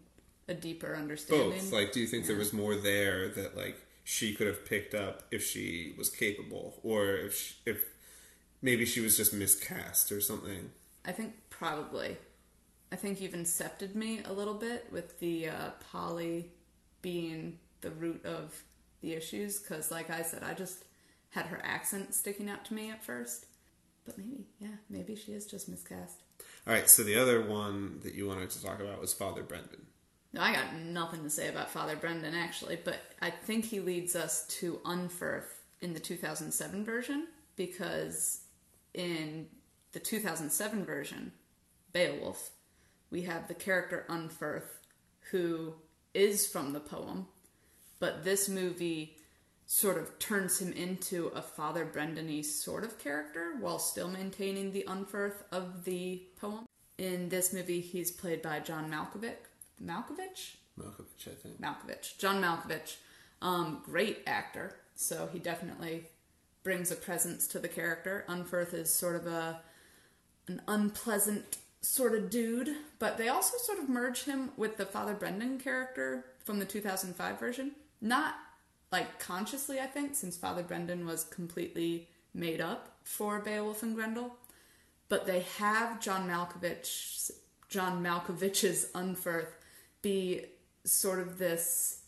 a 0.47 0.55
deeper 0.55 0.95
understanding. 0.97 1.51
Both. 1.51 1.73
Like, 1.73 1.93
do 1.93 2.01
you 2.01 2.07
think 2.07 2.27
there 2.27 2.37
was 2.37 2.53
more 2.53 2.75
there 2.77 3.29
that 3.31 3.57
like 3.57 3.77
she 4.05 4.35
could 4.35 4.47
have 4.47 4.65
picked 4.65 4.95
up 4.95 5.25
if 5.31 5.45
she 5.45 5.95
was 5.99 6.09
capable, 6.11 6.81
or 6.83 7.17
if 7.17 7.35
she, 7.37 7.55
if 7.67 7.85
maybe 8.63 8.85
she 8.87 9.01
was 9.01 9.17
just 9.17 9.35
miscast 9.35 10.11
or 10.13 10.21
something? 10.21 10.71
I 11.05 11.13
think 11.13 11.35
probably. 11.51 12.17
I 12.91 12.97
think 12.97 13.21
you've 13.21 13.33
incepted 13.35 13.95
me 13.95 14.23
a 14.25 14.33
little 14.33 14.55
bit 14.55 14.87
with 14.91 15.19
the 15.21 15.49
uh, 15.51 15.71
Polley 15.93 16.51
being 17.03 17.59
the 17.83 17.91
root 17.91 18.25
of 18.25 18.63
the 19.03 19.13
issues, 19.13 19.59
because, 19.61 19.91
like 19.91 20.09
I 20.09 20.23
said, 20.23 20.43
I 20.43 20.55
just 20.55 20.85
had 21.31 21.47
her 21.47 21.61
accent 21.63 22.15
sticking 22.15 22.49
out 22.49 22.65
to 22.67 22.75
me 22.75 22.91
at 22.91 23.05
first. 23.05 23.47
But 24.05 24.19
maybe, 24.19 24.47
yeah, 24.59 24.77
maybe 24.89 25.15
she 25.15 25.33
is 25.33 25.47
just 25.47 25.69
miscast. 25.69 26.23
All 26.67 26.73
right. 26.73 26.89
So 26.89 27.03
the 27.03 27.17
other 27.17 27.43
one 27.43 28.01
that 28.03 28.15
you 28.15 28.27
wanted 28.27 28.51
to 28.51 28.63
talk 28.63 28.81
about 28.81 29.01
was 29.01 29.13
Father 29.13 29.43
Brendan. 29.43 29.87
No, 30.33 30.41
I 30.43 30.53
got 30.53 30.75
nothing 30.75 31.23
to 31.23 31.31
say 31.31 31.49
about 31.49 31.71
Father 31.71 31.97
Brendan 31.97 32.35
actually, 32.35 32.79
but 32.83 32.99
I 33.21 33.31
think 33.31 33.65
he 33.65 33.81
leads 33.81 34.15
us 34.15 34.47
to 34.59 34.81
Unferth 34.85 35.63
in 35.81 35.95
the 35.95 36.01
2007 36.01 36.85
version 36.85 37.29
because 37.57 38.41
in 38.93 39.47
the 39.93 40.01
2007 40.01 40.85
version, 40.85 41.33
Beowulf, 41.93 42.51
we 43.11 43.23
have 43.23 43.49
the 43.49 43.55
character 43.55 44.05
Unferth 44.09 44.69
who 45.31 45.75
is 46.13 46.47
from 46.47 46.73
the 46.73 46.81
poem, 46.81 47.27
but 47.99 48.25
this 48.25 48.49
movie 48.49 49.17
sort 49.71 49.99
of 49.99 50.19
turns 50.19 50.61
him 50.61 50.73
into 50.73 51.27
a 51.35 51.43
Father 51.43 51.85
Brendan 51.85 52.43
sort 52.43 52.85
of 52.85 52.99
character 52.99 53.53
while 53.61 53.79
still 53.79 54.09
maintaining 54.09 54.73
the 54.73 54.85
Unferth 54.89 55.43
of 55.53 55.85
the 55.85 56.23
poem. 56.41 56.65
In 56.97 57.29
this 57.29 57.53
movie, 57.53 57.83
he's 57.83 58.11
played 58.11 58.41
by 58.41 58.61
John 58.61 58.91
Malkovich. 58.91 59.37
Malkovich? 59.85 60.57
Malkovich, 60.81 61.29
I 61.29 61.35
think. 61.35 61.61
Malkovich. 61.61 62.17
John 62.17 62.43
Malkovich. 62.43 62.97
Um, 63.43 63.83
great 63.85 64.23
actor. 64.27 64.75
So 64.95 65.29
he 65.31 65.39
definitely 65.39 66.05
brings 66.63 66.91
a 66.91 66.97
presence 66.97 67.47
to 67.49 67.59
the 67.59 67.69
character. 67.69 68.25
Unferth 68.27 68.73
is 68.73 68.91
sort 68.91 69.17
of 69.17 69.27
a 69.27 69.61
an 70.49 70.63
unpleasant 70.67 71.59
sort 71.83 72.15
of 72.15 72.31
dude, 72.31 72.75
but 72.99 73.19
they 73.19 73.29
also 73.29 73.59
sort 73.59 73.79
of 73.79 73.91
merge 73.91 74.25
him 74.25 74.51
with 74.57 74.79
the 74.79 74.87
Father 74.87 75.13
Brendan 75.13 75.59
character 75.59 76.25
from 76.43 76.59
the 76.59 76.65
2005 76.65 77.39
version. 77.39 77.73
Not 78.01 78.35
like 78.91 79.19
consciously, 79.19 79.81
I 79.81 79.87
think, 79.87 80.15
since 80.15 80.37
Father 80.37 80.63
Brendan 80.63 81.07
was 81.07 81.25
completely 81.25 82.09
made 82.35 82.61
up 82.61 82.97
for 83.03 83.41
Beowulf 83.41 83.83
and 83.83 83.95
Grendel. 83.95 84.37
But 85.09 85.27
they 85.27 85.41
have 85.59 86.01
John 86.01 86.29
Malkovich, 86.29 87.31
John 87.69 88.03
Malkovich's 88.03 88.91
Unferth 88.93 89.49
be 90.03 90.45
sort 90.85 91.19
of 91.19 91.39
this 91.39 92.03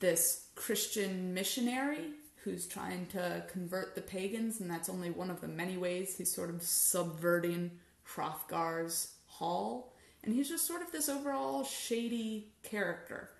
this 0.00 0.46
Christian 0.54 1.34
missionary 1.34 2.12
who's 2.42 2.66
trying 2.66 3.06
to 3.06 3.44
convert 3.50 3.94
the 3.94 4.00
pagans, 4.00 4.60
and 4.60 4.70
that's 4.70 4.88
only 4.88 5.10
one 5.10 5.30
of 5.30 5.42
the 5.42 5.48
many 5.48 5.76
ways 5.76 6.16
he's 6.16 6.34
sort 6.34 6.48
of 6.48 6.62
subverting 6.62 7.70
Hrothgar's 8.14 9.12
hall. 9.26 9.92
And 10.24 10.34
he's 10.34 10.48
just 10.48 10.66
sort 10.66 10.82
of 10.82 10.90
this 10.90 11.08
overall 11.08 11.64
shady 11.64 12.52
character. 12.62 13.30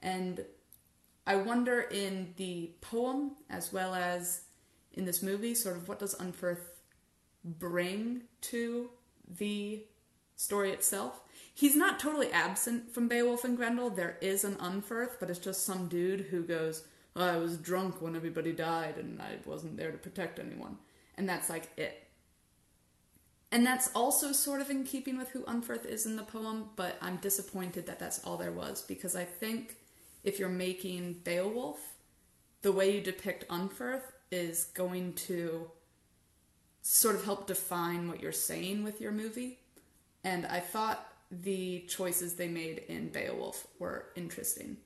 And 0.00 0.44
I 1.28 1.36
wonder 1.36 1.82
in 1.82 2.32
the 2.38 2.70
poem 2.80 3.32
as 3.50 3.70
well 3.70 3.94
as 3.94 4.44
in 4.94 5.04
this 5.04 5.22
movie, 5.22 5.54
sort 5.54 5.76
of 5.76 5.86
what 5.86 5.98
does 5.98 6.14
Unferth 6.14 6.64
bring 7.44 8.22
to 8.40 8.88
the 9.38 9.84
story 10.36 10.72
itself? 10.72 11.20
He's 11.52 11.76
not 11.76 12.00
totally 12.00 12.32
absent 12.32 12.94
from 12.94 13.08
Beowulf 13.08 13.44
and 13.44 13.58
Grendel. 13.58 13.90
There 13.90 14.16
is 14.22 14.42
an 14.42 14.54
Unferth, 14.54 15.20
but 15.20 15.28
it's 15.28 15.38
just 15.38 15.66
some 15.66 15.86
dude 15.86 16.22
who 16.22 16.42
goes, 16.42 16.84
oh, 17.14 17.26
I 17.26 17.36
was 17.36 17.58
drunk 17.58 18.00
when 18.00 18.16
everybody 18.16 18.52
died 18.52 18.96
and 18.96 19.20
I 19.20 19.36
wasn't 19.44 19.76
there 19.76 19.92
to 19.92 19.98
protect 19.98 20.38
anyone. 20.38 20.78
And 21.18 21.28
that's 21.28 21.50
like 21.50 21.68
it. 21.76 22.04
And 23.52 23.66
that's 23.66 23.90
also 23.94 24.32
sort 24.32 24.62
of 24.62 24.70
in 24.70 24.84
keeping 24.84 25.18
with 25.18 25.28
who 25.28 25.42
Unferth 25.42 25.84
is 25.84 26.06
in 26.06 26.16
the 26.16 26.22
poem, 26.22 26.70
but 26.74 26.96
I'm 27.02 27.16
disappointed 27.16 27.84
that 27.84 27.98
that's 27.98 28.24
all 28.24 28.38
there 28.38 28.52
was 28.52 28.80
because 28.80 29.14
I 29.14 29.24
think 29.24 29.76
if 30.24 30.38
you're 30.38 30.48
making 30.48 31.20
Beowulf, 31.24 31.78
the 32.62 32.72
way 32.72 32.94
you 32.94 33.00
depict 33.00 33.48
Unferth 33.48 34.12
is 34.30 34.64
going 34.74 35.14
to 35.14 35.70
sort 36.82 37.16
of 37.16 37.24
help 37.24 37.46
define 37.46 38.08
what 38.08 38.20
you're 38.20 38.32
saying 38.32 38.82
with 38.82 39.00
your 39.00 39.12
movie. 39.12 39.58
And 40.24 40.46
I 40.46 40.60
thought 40.60 41.06
the 41.30 41.80
choices 41.88 42.34
they 42.34 42.48
made 42.48 42.78
in 42.88 43.08
Beowulf 43.08 43.66
were 43.78 44.06
interesting. 44.16 44.78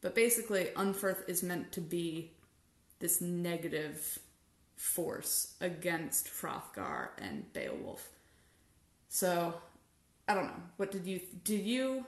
But 0.00 0.14
basically, 0.14 0.68
Unferth 0.76 1.28
is 1.28 1.42
meant 1.42 1.72
to 1.72 1.80
be 1.80 2.32
this 2.98 3.20
negative 3.20 4.18
force 4.76 5.54
against 5.60 6.28
Hrothgar 6.28 7.10
and 7.18 7.50
Beowulf. 7.52 8.08
So, 9.08 9.54
I 10.28 10.34
don't 10.34 10.46
know. 10.46 10.62
What 10.76 10.90
did 10.90 11.06
you 11.06 11.20
did 11.44 11.64
you? 11.64 12.04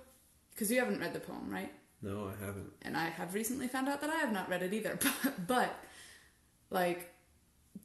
Because 0.51 0.71
you 0.71 0.79
haven't 0.79 1.01
read 1.01 1.13
the 1.13 1.21
poem, 1.21 1.49
right? 1.49 1.73
No, 2.07 2.29
I 2.29 2.45
haven't. 2.45 2.73
and 2.83 2.97
I 2.97 3.09
have 3.09 3.35
recently 3.35 3.67
found 3.67 3.89
out 3.89 4.01
that 4.01 4.11
I 4.11 4.17
have 4.17 4.33
not 4.33 4.49
read 4.49 4.63
it 4.63 4.73
either. 4.73 4.97
But, 5.25 5.47
but 5.49 5.75
like, 6.71 7.13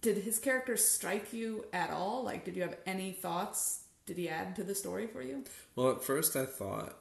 did 0.02 0.18
his 0.18 0.38
character 0.38 0.78
strike 0.78 1.34
you 1.34 1.66
at 1.74 1.90
all? 1.90 2.24
Like, 2.24 2.46
did 2.46 2.56
you 2.56 2.62
have 2.62 2.78
any 2.86 3.14
thoughts? 3.14 3.84
Did 4.06 4.18
he 4.18 4.30
add 4.30 4.56
to 4.58 4.64
the 4.64 4.76
story 4.76 5.08
for 5.08 5.24
you? 5.24 5.44
Well, 5.76 5.90
at 5.92 6.04
first 6.04 6.36
I 6.36 6.46
thought 6.46 6.98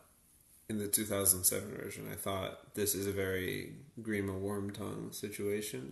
in 0.70 0.78
the 0.78 0.88
2007 0.88 1.76
version, 1.76 2.08
I 2.10 2.14
thought 2.14 2.74
this 2.74 2.94
is 2.94 3.06
a 3.06 3.12
very 3.12 3.74
Grima 4.00 4.40
Wormtongue 4.40 5.14
situation, 5.14 5.90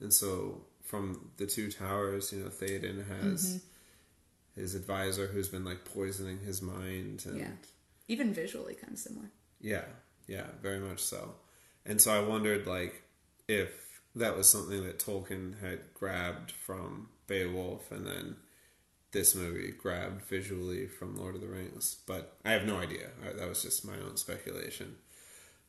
and 0.00 0.12
so 0.12 0.62
from 0.82 1.30
the 1.38 1.46
two 1.46 1.70
towers, 1.70 2.32
you 2.32 2.40
know, 2.40 2.48
Theoden 2.50 3.06
has 3.08 3.46
mm-hmm. 3.46 4.60
his 4.60 4.74
advisor 4.74 5.28
who's 5.28 5.48
been 5.48 5.64
like 5.64 5.84
poisoning 5.84 6.40
his 6.40 6.60
mind, 6.60 7.24
and 7.26 7.38
Yeah, 7.38 7.50
even 8.06 8.34
visually, 8.34 8.74
kind 8.74 8.92
of 8.92 8.98
similar. 8.98 9.30
Yeah, 9.60 9.84
yeah, 10.28 10.46
very 10.62 10.78
much 10.78 11.00
so. 11.00 11.34
And 11.84 12.00
so 12.00 12.12
I 12.12 12.20
wondered, 12.20 12.66
like, 12.66 13.02
if 13.48 14.02
that 14.14 14.36
was 14.36 14.48
something 14.48 14.84
that 14.84 15.00
Tolkien 15.00 15.60
had 15.60 15.94
grabbed 15.94 16.52
from 16.52 17.08
Beowulf, 17.26 17.90
and 17.90 18.06
then 18.06 18.36
this 19.12 19.34
movie 19.34 19.72
grabbed 19.72 20.22
visually 20.22 20.86
from 20.86 21.16
Lord 21.16 21.34
of 21.34 21.40
the 21.40 21.48
Rings. 21.48 21.96
But 22.06 22.36
I 22.44 22.52
have 22.52 22.66
no 22.66 22.76
idea. 22.76 23.08
That 23.24 23.48
was 23.48 23.62
just 23.62 23.86
my 23.86 23.94
own 23.94 24.16
speculation. 24.16 24.96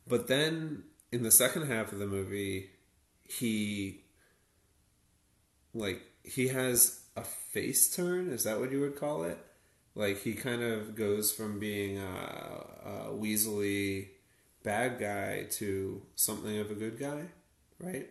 But 0.08 0.28
then 0.28 0.84
in 1.12 1.24
the 1.24 1.32
second 1.32 1.67
half 1.67 1.91
of 1.91 2.00
the 2.00 2.08
movie, 2.08 2.69
he 3.24 4.02
like 5.73 6.02
he 6.23 6.50
has 6.50 7.02
a 7.15 7.23
face 7.23 7.96
turn. 7.96 8.29
Is 8.29 8.44
that 8.44 8.60
what 8.60 8.71
you 8.71 8.81
would 8.81 8.96
call 8.96 9.23
it? 9.23 9.38
Like 9.96 10.21
he 10.21 10.33
kind 10.33 10.63
of 10.63 10.96
goes 10.96 11.31
from 11.31 11.60
being 11.60 11.98
a, 11.98 12.65
a 12.86 13.13
weaselly 13.13 14.08
bad 14.63 14.99
guy 14.99 15.45
to 15.51 16.01
something 16.15 16.57
of 16.57 16.71
a 16.71 16.75
good 16.75 16.99
guy, 16.99 17.23
right? 17.79 18.10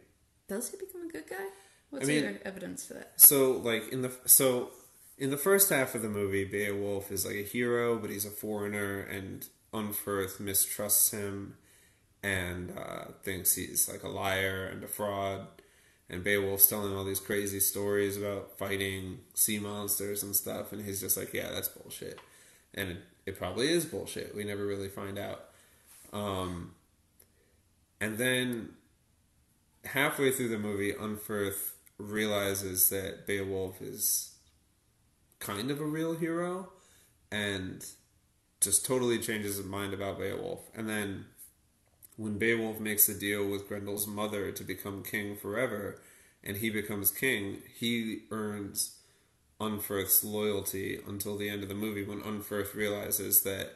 Does 0.48 0.70
he 0.70 0.76
become 0.78 1.08
a 1.08 1.12
good 1.12 1.28
guy? 1.28 1.46
What's 1.90 2.04
I 2.06 2.08
mean- 2.08 2.24
your 2.24 2.34
evidence 2.44 2.86
for 2.86 2.94
that? 2.94 3.12
So 3.16 3.52
like 3.52 3.88
in 3.92 4.02
the 4.02 4.12
so 4.26 4.70
in 5.18 5.30
the 5.30 5.36
first 5.36 5.70
half 5.70 5.94
of 5.94 6.02
the 6.02 6.08
movie, 6.08 6.44
Beowulf 6.44 7.10
is 7.10 7.26
like 7.26 7.36
a 7.36 7.42
hero, 7.42 7.98
but 7.98 8.10
he's 8.10 8.24
a 8.24 8.30
foreigner, 8.30 9.00
and 9.00 9.46
Unferth 9.74 10.38
mistrusts 10.40 11.10
him 11.10 11.56
and 12.22 12.72
uh, 12.76 13.06
thinks 13.22 13.54
he's 13.54 13.88
like 13.88 14.02
a 14.02 14.08
liar 14.08 14.66
and 14.66 14.82
a 14.82 14.88
fraud. 14.88 15.46
And 16.10 16.24
Beowulf's 16.24 16.66
telling 16.66 16.96
all 16.96 17.04
these 17.04 17.20
crazy 17.20 17.60
stories 17.60 18.16
about 18.16 18.56
fighting 18.56 19.18
sea 19.34 19.58
monsters 19.58 20.22
and 20.22 20.34
stuff, 20.34 20.72
and 20.72 20.82
he's 20.84 21.00
just 21.00 21.16
like, 21.18 21.34
"Yeah, 21.34 21.50
that's 21.50 21.68
bullshit," 21.68 22.18
and 22.72 22.90
it, 22.90 22.96
it 23.26 23.38
probably 23.38 23.68
is 23.68 23.84
bullshit. 23.84 24.34
We 24.34 24.44
never 24.44 24.64
really 24.66 24.88
find 24.88 25.18
out. 25.18 25.44
Um, 26.12 26.74
and 28.00 28.18
then 28.18 28.70
halfway 29.84 30.30
through 30.30 30.48
the 30.48 30.58
movie, 30.58 30.92
Unferth 30.92 31.72
realizes 31.98 32.88
that 32.90 33.26
Beowulf 33.26 33.82
is 33.82 34.34
kind 35.40 35.70
of 35.70 35.80
a 35.80 35.84
real 35.84 36.14
hero 36.14 36.70
and 37.30 37.84
just 38.60 38.84
totally 38.84 39.18
changes 39.18 39.56
his 39.56 39.66
mind 39.66 39.94
about 39.94 40.18
Beowulf. 40.18 40.68
And 40.74 40.88
then 40.88 41.26
when 42.16 42.38
Beowulf 42.38 42.80
makes 42.80 43.06
the 43.06 43.14
deal 43.14 43.48
with 43.48 43.68
Grendel's 43.68 44.06
mother 44.06 44.50
to 44.52 44.64
become 44.64 45.02
king 45.02 45.36
forever 45.36 46.00
and 46.42 46.56
he 46.56 46.70
becomes 46.70 47.10
king, 47.10 47.62
he 47.78 48.22
earns 48.30 48.96
Unferth's 49.60 50.22
loyalty 50.22 51.00
until 51.06 51.36
the 51.36 51.48
end 51.48 51.62
of 51.62 51.68
the 51.68 51.74
movie 51.74 52.04
when 52.04 52.20
Unferth 52.20 52.74
realizes 52.74 53.42
that 53.42 53.72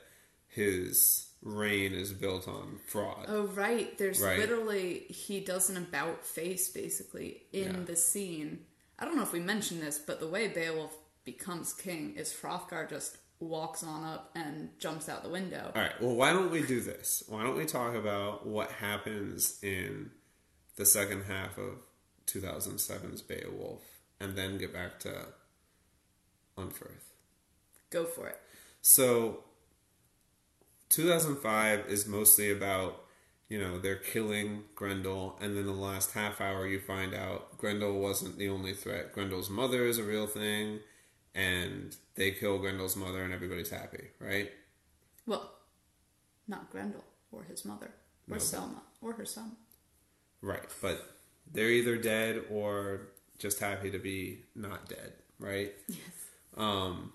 his 0.48 1.28
reign 1.42 1.92
is 1.92 2.12
built 2.12 2.46
on 2.48 2.78
fraud. 2.86 3.26
Oh 3.28 3.44
right, 3.48 3.96
there's 3.98 4.20
Right. 4.20 4.38
literally 4.38 5.00
he 5.08 5.40
does 5.40 5.68
an 5.70 5.76
about 5.76 6.24
face 6.24 6.68
basically 6.68 7.42
in 7.52 7.74
Yeah. 7.74 7.80
the 7.84 7.96
scene. 7.96 8.66
I 8.98 9.04
don't 9.04 9.16
know 9.16 9.22
if 9.22 9.32
we 9.32 9.40
mentioned 9.40 9.82
this, 9.82 9.98
but 9.98 10.20
the 10.20 10.28
way 10.28 10.48
Beowulf 10.48 10.96
becomes 11.24 11.72
king 11.72 12.14
is 12.16 12.32
Hrothgar 12.32 12.88
just 12.88 13.16
walks 13.40 13.82
on 13.82 14.04
up 14.04 14.30
and 14.36 14.70
jumps 14.78 15.08
out 15.08 15.24
the 15.24 15.28
window. 15.28 15.72
All 15.74 15.82
right. 15.82 16.00
Well, 16.00 16.14
why 16.14 16.32
don't 16.32 16.50
we 16.52 16.62
do 16.62 16.80
this? 16.80 17.24
Why 17.26 17.42
don't 17.42 17.56
we 17.56 17.64
talk 17.64 17.94
about 17.96 18.46
what 18.46 18.70
happens 18.70 19.58
in 19.64 20.12
the 20.76 20.86
second 20.86 21.24
half 21.24 21.58
of 21.58 21.82
2007's 22.26 23.20
Beowulf, 23.22 23.82
and 24.20 24.36
then 24.36 24.58
get 24.58 24.72
back 24.72 25.00
to 25.00 25.26
Unferth. 26.56 27.10
Go 27.90 28.04
for 28.04 28.28
it. 28.28 28.38
So, 28.80 29.44
2005 30.92 31.86
is 31.88 32.06
mostly 32.06 32.50
about, 32.50 33.04
you 33.48 33.58
know, 33.58 33.78
they're 33.78 33.96
killing 33.96 34.64
Grendel, 34.74 35.38
and 35.40 35.56
then 35.56 35.66
the 35.66 35.72
last 35.72 36.12
half 36.12 36.40
hour 36.40 36.66
you 36.66 36.78
find 36.78 37.14
out 37.14 37.56
Grendel 37.58 37.98
wasn't 37.98 38.38
the 38.38 38.48
only 38.48 38.74
threat. 38.74 39.12
Grendel's 39.12 39.50
mother 39.50 39.84
is 39.86 39.98
a 39.98 40.02
real 40.04 40.26
thing, 40.26 40.80
and 41.34 41.96
they 42.14 42.30
kill 42.30 42.58
Grendel's 42.58 42.96
mother, 42.96 43.22
and 43.22 43.32
everybody's 43.32 43.70
happy, 43.70 44.04
right? 44.20 44.50
Well, 45.26 45.50
not 46.46 46.70
Grendel 46.70 47.04
or 47.30 47.44
his 47.44 47.64
mother 47.64 47.90
or 48.30 48.34
No. 48.34 48.38
Selma 48.38 48.82
or 49.00 49.14
her 49.14 49.24
son. 49.24 49.52
Right, 50.42 50.68
but 50.82 51.16
they're 51.50 51.70
either 51.70 51.96
dead 51.96 52.44
or 52.50 53.08
just 53.38 53.60
happy 53.60 53.90
to 53.90 53.98
be 53.98 54.40
not 54.54 54.88
dead, 54.88 55.14
right? 55.38 55.72
Yes. 55.88 55.98
Um, 56.56 57.12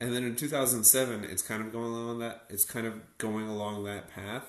and 0.00 0.14
then 0.14 0.24
in 0.24 0.36
2007, 0.36 1.24
it's 1.24 1.42
kind 1.42 1.62
of 1.62 1.72
going 1.72 1.92
along 1.92 2.18
that. 2.20 2.44
It's 2.48 2.64
kind 2.64 2.86
of 2.86 2.94
going 3.18 3.48
along 3.48 3.84
that 3.84 4.08
path. 4.08 4.44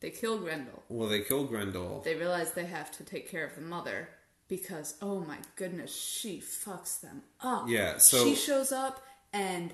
They 0.00 0.10
kill 0.10 0.38
Grendel. 0.38 0.82
Well, 0.88 1.08
they 1.08 1.20
kill 1.20 1.44
Grendel. 1.44 2.02
They 2.04 2.16
realize 2.16 2.52
they 2.52 2.66
have 2.66 2.90
to 2.98 3.04
take 3.04 3.30
care 3.30 3.46
of 3.46 3.54
the 3.54 3.60
mother 3.60 4.08
because 4.48 4.96
oh 5.00 5.20
my 5.20 5.38
goodness, 5.56 5.94
she 5.94 6.40
fucks 6.40 7.00
them 7.00 7.22
up. 7.40 7.68
Yeah, 7.68 7.98
so- 7.98 8.24
she 8.24 8.34
shows 8.34 8.72
up 8.72 9.02
and 9.32 9.72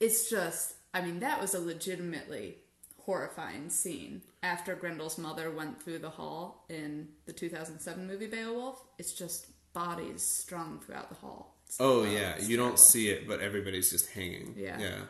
it's 0.00 0.30
just 0.30 0.74
I 0.94 1.00
mean, 1.02 1.20
that 1.20 1.40
was 1.40 1.54
a 1.54 1.60
legitimately 1.60 2.56
horrifying 3.04 3.70
scene. 3.70 4.22
After 4.42 4.76
Grendel's 4.76 5.18
mother 5.18 5.50
went 5.50 5.82
through 5.82 5.98
the 5.98 6.10
hall 6.10 6.64
in 6.68 7.08
the 7.26 7.32
2007 7.32 8.06
movie 8.06 8.26
Beowulf, 8.26 8.84
it's 8.98 9.12
just 9.12 9.46
bodies 9.72 10.22
strung 10.22 10.80
throughout 10.80 11.08
the 11.08 11.14
hall. 11.16 11.57
Oh 11.80 12.04
yeah, 12.04 12.34
it's 12.36 12.48
you 12.48 12.56
don't 12.56 12.78
see 12.78 13.08
it, 13.08 13.28
but 13.28 13.40
everybody's 13.40 13.90
just 13.90 14.10
hanging. 14.10 14.54
Yeah. 14.56 14.78
yeah. 14.80 15.00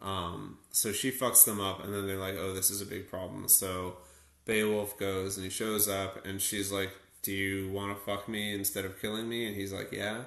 Um, 0.00 0.58
so 0.70 0.92
she 0.92 1.10
fucks 1.12 1.44
them 1.44 1.60
up, 1.60 1.82
and 1.84 1.94
then 1.94 2.06
they're 2.06 2.18
like, 2.18 2.34
"Oh, 2.36 2.52
this 2.52 2.70
is 2.70 2.80
a 2.80 2.86
big 2.86 3.08
problem." 3.08 3.48
So 3.48 3.98
Beowulf 4.44 4.98
goes 4.98 5.36
and 5.36 5.44
he 5.44 5.50
shows 5.50 5.88
up, 5.88 6.24
and 6.26 6.40
she's 6.40 6.72
like, 6.72 6.90
"Do 7.22 7.32
you 7.32 7.70
want 7.70 7.96
to 7.96 8.04
fuck 8.04 8.28
me 8.28 8.52
instead 8.54 8.84
of 8.84 9.00
killing 9.00 9.28
me?" 9.28 9.46
And 9.46 9.56
he's 9.56 9.72
like, 9.72 9.92
"Yeah." 9.92 10.24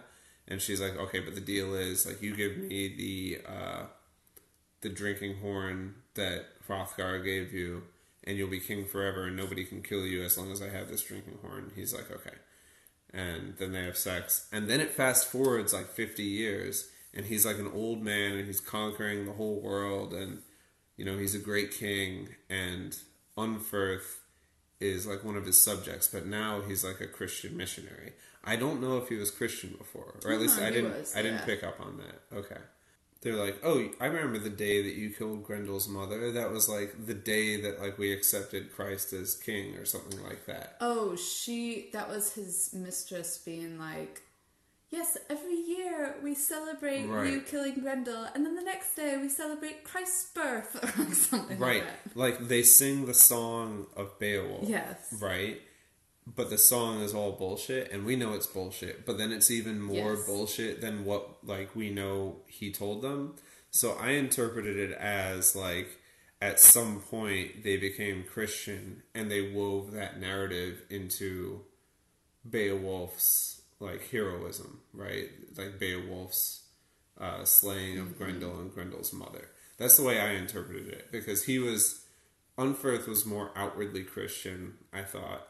And 0.47 0.61
she's 0.61 0.79
like, 0.79 0.97
"Okay, 0.97 1.19
but 1.19 1.35
the 1.35 1.41
deal 1.41 1.73
is 1.75 2.05
like 2.05 2.21
you 2.21 2.35
give 2.35 2.57
me 2.57 2.87
the 2.87 3.41
uh, 3.51 3.83
the 4.81 4.89
drinking 4.89 5.37
horn 5.37 5.95
that 6.13 6.45
Hrothgar 6.67 7.23
gave 7.23 7.53
you, 7.53 7.83
and 8.23 8.37
you'll 8.37 8.49
be 8.49 8.59
king 8.61 8.85
forever, 8.85 9.25
and 9.25 9.35
nobody 9.35 9.65
can 9.65 9.81
kill 9.81 10.05
you 10.05 10.23
as 10.23 10.37
long 10.37 10.51
as 10.51 10.61
I 10.61 10.69
have 10.69 10.87
this 10.87 11.03
drinking 11.03 11.39
horn." 11.41 11.71
He's 11.75 11.93
like, 11.93 12.09
"Okay." 12.09 12.35
And 13.15 13.55
then 13.57 13.71
they 13.71 13.83
have 13.83 13.97
sex. 13.97 14.47
And 14.51 14.69
then 14.69 14.79
it 14.81 14.91
fast 14.91 15.31
forwards 15.31 15.73
like 15.73 15.89
50 15.89 16.23
years, 16.23 16.89
and 17.13 17.25
he's 17.25 17.45
like 17.45 17.57
an 17.59 17.71
old 17.73 18.01
man, 18.03 18.33
and 18.33 18.45
he's 18.45 18.59
conquering 18.59 19.25
the 19.25 19.33
whole 19.33 19.61
world, 19.61 20.13
and 20.13 20.41
you 20.97 21.05
know, 21.05 21.17
he's 21.17 21.35
a 21.35 21.39
great 21.39 21.71
king, 21.71 22.29
and 22.49 22.97
Unferth 23.37 24.17
is 24.79 25.05
like 25.07 25.23
one 25.23 25.35
of 25.37 25.45
his 25.45 25.59
subjects, 25.61 26.07
but 26.07 26.25
now 26.25 26.61
he's 26.61 26.83
like 26.83 27.01
a 27.01 27.07
Christian 27.07 27.55
missionary. 27.57 28.13
I 28.43 28.55
don't 28.55 28.81
know 28.81 28.97
if 28.97 29.09
he 29.09 29.15
was 29.15 29.31
Christian 29.31 29.75
before, 29.77 30.19
or 30.23 30.31
at 30.31 30.39
least 30.39 30.59
No, 30.59 30.65
I 30.67 30.69
didn't. 30.69 30.97
was, 30.97 31.15
I 31.15 31.21
didn't 31.21 31.39
yeah. 31.39 31.45
pick 31.45 31.63
up 31.63 31.79
on 31.79 31.97
that. 31.97 32.37
Okay. 32.37 32.61
They're 33.25 33.33
like, 33.43 33.59
oh, 33.63 33.89
I 33.99 34.05
remember 34.05 34.37
the 34.37 34.51
day 34.51 34.83
that 34.83 34.93
you 34.93 35.09
killed 35.09 35.43
Grendel's 35.43 35.87
mother. 35.89 36.31
That 36.31 36.51
was 36.51 36.69
like 36.69 37.07
the 37.07 37.15
day 37.15 37.59
that 37.61 37.81
like 37.81 37.97
we 37.97 38.13
accepted 38.13 38.71
Christ 38.71 39.11
as 39.13 39.33
king, 39.35 39.75
or 39.77 39.83
something 39.85 40.23
like 40.23 40.45
that. 40.45 40.77
Oh, 40.79 41.15
she 41.15 41.89
that 41.93 42.07
was 42.07 42.33
his 42.33 42.69
mistress 42.73 43.39
being 43.39 43.79
like 43.79 44.21
Yes, 44.91 45.17
every 45.29 45.55
year 45.55 46.15
we 46.23 46.35
celebrate 46.35 47.01
you 47.01 47.41
killing 47.41 47.73
Grendel, 47.81 48.27
and 48.35 48.45
then 48.45 48.55
the 48.55 48.61
next 48.61 48.95
day 48.95 49.17
we 49.19 49.27
celebrate 49.27 49.83
Christ's 49.83 50.31
birth, 50.31 50.75
or 50.99 51.13
something 51.15 51.57
Right. 51.57 51.83
like 51.83 52.03
that. 52.05 52.15
Like 52.15 52.47
they 52.47 52.61
sing 52.61 53.07
the 53.07 53.13
song 53.15 53.87
of 53.97 54.17
Beowulf. 54.19 54.69
Yes. 54.69 55.15
Right. 55.19 55.59
But 56.27 56.49
the 56.49 56.57
song 56.57 57.01
is 57.01 57.13
all 57.13 57.33
bullshit 57.33 57.91
and 57.91 58.03
we 58.05 58.15
know 58.15 58.33
it's 58.33 58.47
bullshit, 58.47 59.05
but 59.05 59.17
then 59.19 59.31
it's 59.31 59.51
even 59.51 59.79
more 59.79 60.15
Yes. 60.15 60.25
bullshit 60.25 60.81
than 60.81 61.05
what 61.05 61.45
like 61.45 61.75
we 61.75 61.89
know 61.91 62.41
he 62.47 62.71
told 62.71 63.01
them. 63.03 63.35
So 63.69 63.91
I 63.93 64.11
interpreted 64.11 64.77
it 64.77 64.97
as 64.97 65.55
like 65.55 65.99
at 66.41 66.59
some 66.59 66.99
point 67.01 67.63
they 67.63 67.77
became 67.77 68.23
Christian 68.23 69.03
and 69.13 69.29
they 69.29 69.51
wove 69.51 69.91
that 69.91 70.19
narrative 70.19 70.81
into 70.89 71.61
Beowulf's 72.49 73.61
like 73.79 74.09
heroism, 74.09 74.81
right? 74.93 75.29
Like 75.57 75.79
Beowulf's 75.79 76.63
uh, 77.19 77.43
slaying 77.45 77.99
of 77.99 78.17
Grendel 78.17 78.59
and 78.59 78.73
Grendel's 78.73 79.13
mother. 79.13 79.49
That's 79.77 79.97
the 79.97 80.03
way 80.03 80.19
I 80.19 80.31
interpreted 80.33 80.87
it 80.87 81.11
because 81.11 81.43
he 81.43 81.59
was 81.59 82.01
Unferth 82.57 83.07
was 83.07 83.25
more 83.25 83.51
outwardly 83.55 84.03
Christian, 84.03 84.75
I 84.93 85.01
thought, 85.03 85.45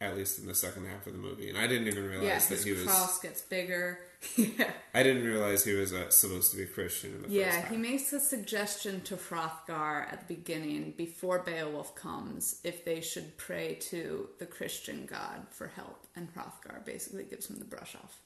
at 0.00 0.16
least 0.16 0.38
in 0.38 0.46
the 0.46 0.54
second 0.54 0.86
half 0.86 1.06
of 1.06 1.12
the 1.12 1.18
movie, 1.18 1.48
and 1.50 1.58
I 1.58 1.66
didn't 1.66 1.88
even 1.88 2.06
realize 2.08 2.50
Yeah, 2.50 2.56
that 2.56 2.64
he 2.64 2.72
was. 2.72 2.84
cross 2.84 3.20
gets 3.20 3.42
bigger. 3.42 3.98
yeah. 4.36 4.70
I 4.94 5.02
didn't 5.02 5.24
realize 5.24 5.64
he 5.64 5.74
was 5.74 5.92
uh, 5.92 6.08
supposed 6.10 6.50
to 6.52 6.56
be 6.56 6.66
Christian 6.66 7.10
in 7.10 7.16
the 7.22 7.28
first 7.28 7.32
Yeah, 7.34 7.68
he 7.68 7.76
makes 7.76 8.12
a 8.12 8.20
suggestion 8.20 9.02
to 9.02 9.16
Hrothgar 9.16 10.10
at 10.12 10.26
the 10.26 10.34
beginning, 10.34 10.94
before 10.96 11.40
Beowulf 11.40 11.94
comes, 11.94 12.60
if 12.64 12.84
they 12.84 13.00
should 13.00 13.36
pray 13.36 13.74
to 13.82 14.28
the 14.38 14.46
Christian 14.46 15.06
god 15.06 15.46
for 15.50 15.68
help, 15.68 16.06
and 16.16 16.32
Hrothgar 16.34 16.84
basically 16.84 17.24
gives 17.24 17.48
him 17.50 17.58
the 17.58 17.64
brush 17.66 17.94
off. 17.94 18.20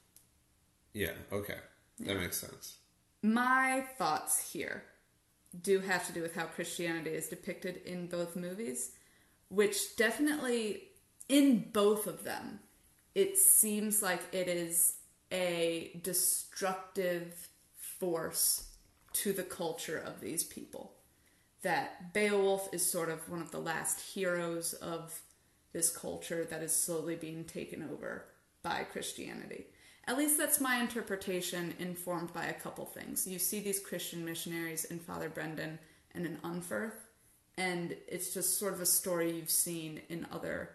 Yeah, 0.93 1.11
okay, 1.31 1.57
that 1.99 2.17
makes 2.17 2.37
sense. 2.37 2.77
My 3.21 3.83
thoughts 3.97 4.51
here 4.53 4.83
do 5.61 5.79
have 5.79 6.05
to 6.07 6.13
do 6.13 6.21
with 6.21 6.35
how 6.35 6.45
Christianity 6.45 7.09
is 7.11 7.27
depicted 7.27 7.77
in 7.85 8.07
both 8.07 8.35
movies, 8.35 8.91
which 9.49 9.95
definitely, 9.97 10.83
in 11.27 11.69
both 11.71 12.07
of 12.07 12.23
them, 12.23 12.59
it 13.13 13.37
seems 13.37 14.01
like 14.01 14.21
it 14.31 14.47
is 14.47 14.97
a 15.31 15.99
destructive 16.03 17.47
force 17.75 18.69
to 19.13 19.33
the 19.33 19.43
culture 19.43 19.97
of 19.97 20.21
these 20.21 20.43
people. 20.43 20.93
That 21.61 22.13
Beowulf 22.13 22.69
is 22.73 22.85
sort 22.85 23.09
of 23.09 23.27
one 23.29 23.41
of 23.41 23.51
the 23.51 23.59
last 23.59 24.13
heroes 24.13 24.73
of 24.73 25.21
this 25.73 25.95
culture 25.95 26.45
that 26.45 26.61
is 26.61 26.75
slowly 26.75 27.15
being 27.15 27.43
taken 27.43 27.81
over 27.91 28.25
by 28.61 28.83
Christianity. 28.83 29.65
At 30.07 30.17
least 30.17 30.37
that's 30.37 30.61
my 30.61 30.79
interpretation, 30.79 31.73
informed 31.79 32.31
by 32.33 32.45
a 32.45 32.53
couple 32.53 32.85
things. 32.85 33.25
You 33.25 33.39
see 33.39 33.59
these 33.59 33.79
Christian 33.79 34.23
missionaries 34.23 34.85
in 34.85 34.99
Father 34.99 35.29
Brendan 35.29 35.79
and 36.13 36.25
in 36.25 36.37
Unferth, 36.37 37.09
and 37.57 37.95
it's 38.07 38.33
just 38.33 38.59
sort 38.59 38.73
of 38.73 38.81
a 38.81 38.85
story 38.85 39.31
you've 39.31 39.49
seen 39.49 40.01
in 40.09 40.27
other 40.31 40.69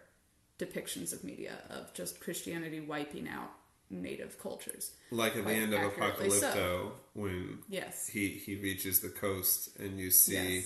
depictions 0.65 1.11
of 1.13 1.23
media 1.23 1.53
of 1.69 1.93
just 1.93 2.19
Christianity 2.19 2.79
wiping 2.79 3.27
out 3.27 3.51
native 3.89 4.39
cultures. 4.39 4.91
Like 5.11 5.35
at 5.35 5.45
the 5.45 5.53
end 5.53 5.73
of 5.73 5.81
Apocalypto, 5.81 6.39
so. 6.53 6.91
when 7.13 7.59
Yes. 7.69 8.07
he 8.07 8.29
he 8.29 8.55
reaches 8.55 8.99
the 9.01 9.09
coast 9.09 9.75
and 9.79 9.99
you 9.99 10.11
see 10.11 10.59
Yes. 10.59 10.65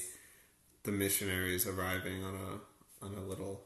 the 0.83 0.91
missionaries 0.91 1.65
arriving 1.65 2.23
on 2.23 2.35
a 2.35 3.05
on 3.05 3.13
a 3.15 3.21
little 3.21 3.63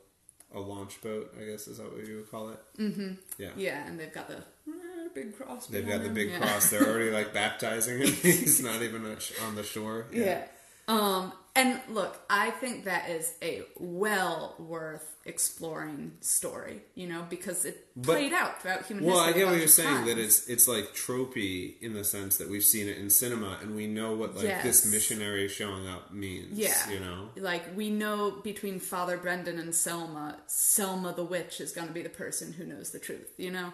a 0.53 0.59
launch 0.59 0.99
boat. 1.01 1.33
I 1.39 1.43
guess 1.45 1.67
is 1.67 1.77
that 1.77 1.91
what 1.93 2.05
you 2.07 2.15
would 2.17 2.31
call 2.31 2.49
it? 2.49 2.59
Mm-hmm. 2.79 3.13
Yeah. 3.37 3.49
Yeah, 3.55 3.85
and 3.87 3.99
they've 3.99 4.13
got 4.13 4.27
the 4.29 4.37
uh, 4.37 5.09
big 5.13 5.35
cross. 5.37 5.67
They've 5.67 5.87
got 5.87 6.01
the 6.03 6.09
big 6.09 6.29
Yeah. 6.31 6.39
cross. 6.39 6.69
They're 6.69 6.87
already 6.87 7.11
like 7.11 7.33
baptizing 7.33 7.99
him. 7.99 8.07
He's 8.21 8.61
not 8.63 8.81
even 8.81 9.05
on 9.45 9.55
the 9.55 9.63
shore. 9.63 10.07
Yeah. 10.11 10.47
Um, 10.87 11.33
And 11.59 11.81
look, 11.89 12.17
I 12.29 12.51
think 12.51 12.85
that 12.85 13.09
is 13.09 13.33
a 13.41 13.63
well 13.77 14.55
worth 14.59 15.05
exploring 15.25 16.13
story, 16.21 16.81
you 16.95 17.05
know, 17.07 17.25
because 17.29 17.65
it 17.65 17.87
But- 17.97 18.13
played 18.13 18.31
out 18.33 18.61
throughout 18.61 18.85
human 18.85 19.03
Well, 19.05 19.19
I 19.19 19.25
history. 19.27 19.39
get 19.41 19.43
a 19.43 19.45
what 19.47 19.51
bunch 19.51 19.59
you're 19.61 19.67
saying 19.67 20.05
that 20.05 20.17
it's 20.17 20.47
it's 20.47 20.67
like 20.69 20.93
tropey 20.95 21.75
in 21.81 21.93
the 21.93 22.03
sense 22.05 22.37
that 22.37 22.47
we've 22.49 22.63
seen 22.63 22.87
it 22.87 22.97
in 22.97 23.09
cinema 23.09 23.59
and 23.61 23.75
we 23.75 23.87
know 23.87 24.13
what 24.15 24.35
like 24.37 24.63
this 24.63 24.85
missionary 24.85 25.47
showing 25.49 25.85
up 25.87 26.13
means. 26.13 26.57
Yeah. 26.57 26.89
you 26.89 26.99
know. 27.01 27.29
Like, 27.35 27.75
we 27.75 27.89
know 27.89 28.31
between 28.31 28.79
Father 28.79 29.17
Brendan 29.17 29.59
and 29.59 29.75
Selma, 29.75 30.37
Selma 30.47 31.13
the 31.13 31.25
witch 31.25 31.59
is 31.59 31.71
going 31.73 31.87
to 31.87 31.93
be 31.93 32.01
the 32.03 32.09
person 32.09 32.53
who 32.53 32.63
knows 32.65 32.91
the 32.91 32.99
truth, 32.99 33.31
you 33.37 33.51
know? 33.51 33.73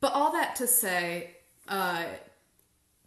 But 0.00 0.12
all 0.12 0.32
that 0.32 0.56
to 0.56 0.66
say, 0.66 1.36
uh, 1.66 2.04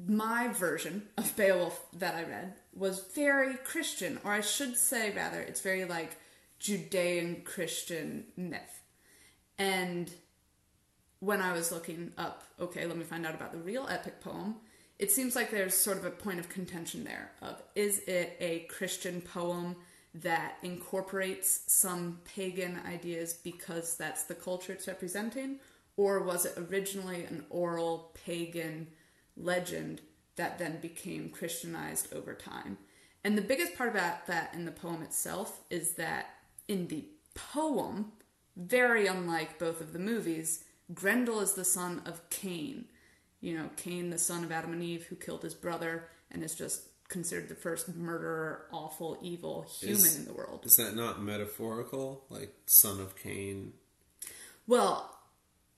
my 0.08 0.48
version 0.48 1.04
of 1.18 1.36
Beowulf 1.36 1.86
that 1.94 2.16
I 2.16 2.24
read 2.24 2.54
was 2.74 3.06
very 3.16 3.56
Christian, 3.56 4.20
or 4.24 4.32
I 4.32 4.42
should 4.42 4.78
say, 4.78 5.14
rather, 5.16 5.40
it's 5.40 5.62
very 5.62 5.86
like 5.86 6.18
Judean 6.60 7.42
Christian 7.44 8.26
myth. 8.38 8.84
And 9.58 10.12
when 11.20 11.42
I 11.42 11.54
was 11.54 11.72
looking 11.72 12.14
up, 12.18 12.44
okay, 12.60 12.86
let 12.86 12.98
me 12.98 13.04
find 13.04 13.26
out 13.26 13.36
about 13.36 13.52
the 13.52 13.58
real 13.58 13.88
epic 13.90 14.22
poem, 14.22 14.56
it 14.98 15.12
seems 15.12 15.36
like 15.36 15.52
there's 15.52 15.76
sort 15.76 15.98
of 15.98 16.06
a 16.06 16.12
point 16.12 16.40
of 16.40 16.50
contention 16.50 17.04
there 17.04 17.32
of 17.42 17.62
is 17.76 18.00
it 18.00 18.36
a 18.40 18.60
Christian 18.70 19.22
poem 19.22 19.76
that 20.14 20.58
incorporates 20.64 21.62
some 21.68 22.20
pagan 22.26 22.80
ideas 22.86 23.34
because 23.34 23.96
that's 23.96 24.24
the 24.24 24.36
culture 24.36 24.74
it's 24.74 24.88
representing, 24.88 25.60
or 25.98 26.22
was 26.22 26.46
it 26.46 26.58
originally 26.70 27.24
an 27.26 27.46
oral 27.50 28.12
pagan 28.26 28.88
legend 29.38 30.02
that 30.40 30.58
then 30.58 30.80
became 30.82 31.30
Christianized 31.30 32.14
over 32.14 32.34
time? 32.34 32.78
And 33.24 33.38
the 33.38 33.42
biggest 33.42 33.76
part 33.76 33.90
about 33.90 34.26
that 34.28 34.54
in 34.54 34.64
the 34.66 34.72
poem 34.72 35.04
itself 35.04 35.60
is 35.70 35.92
that 35.92 36.28
in 36.70 36.88
the 36.88 37.04
poem, 37.36 38.14
very 38.56 39.06
unlike 39.06 39.60
both 39.60 39.82
of 39.82 39.92
the 39.92 40.00
movies, 40.00 40.64
Grendel 40.94 41.42
is 41.42 41.54
the 41.54 41.66
son 41.66 42.02
of 42.06 42.30
Cain. 42.30 42.86
You 43.42 43.58
know, 43.58 43.70
Cain, 43.76 44.10
the 44.10 44.18
son 44.18 44.44
of 44.46 44.52
Adam 44.52 44.72
and 44.72 44.82
Eve, 44.82 45.04
who 45.04 45.16
killed 45.18 45.44
his 45.44 45.54
brother 45.54 46.08
and 46.32 46.42
is 46.42 46.56
just 46.56 46.84
considered 47.10 47.50
the 47.50 47.56
first 47.56 47.94
murderer, 47.94 48.68
awful, 48.72 49.18
evil 49.22 49.66
human 49.80 49.98
Is- 49.98 50.18
in 50.18 50.26
the 50.26 50.34
world. 50.34 50.66
Is 50.66 50.78
that 50.78 50.96
not 50.96 51.22
metaphorical? 51.22 52.24
Like 52.30 52.54
son 52.68 53.02
of 53.02 53.18
Cain. 53.18 53.74
Well, 54.68 55.14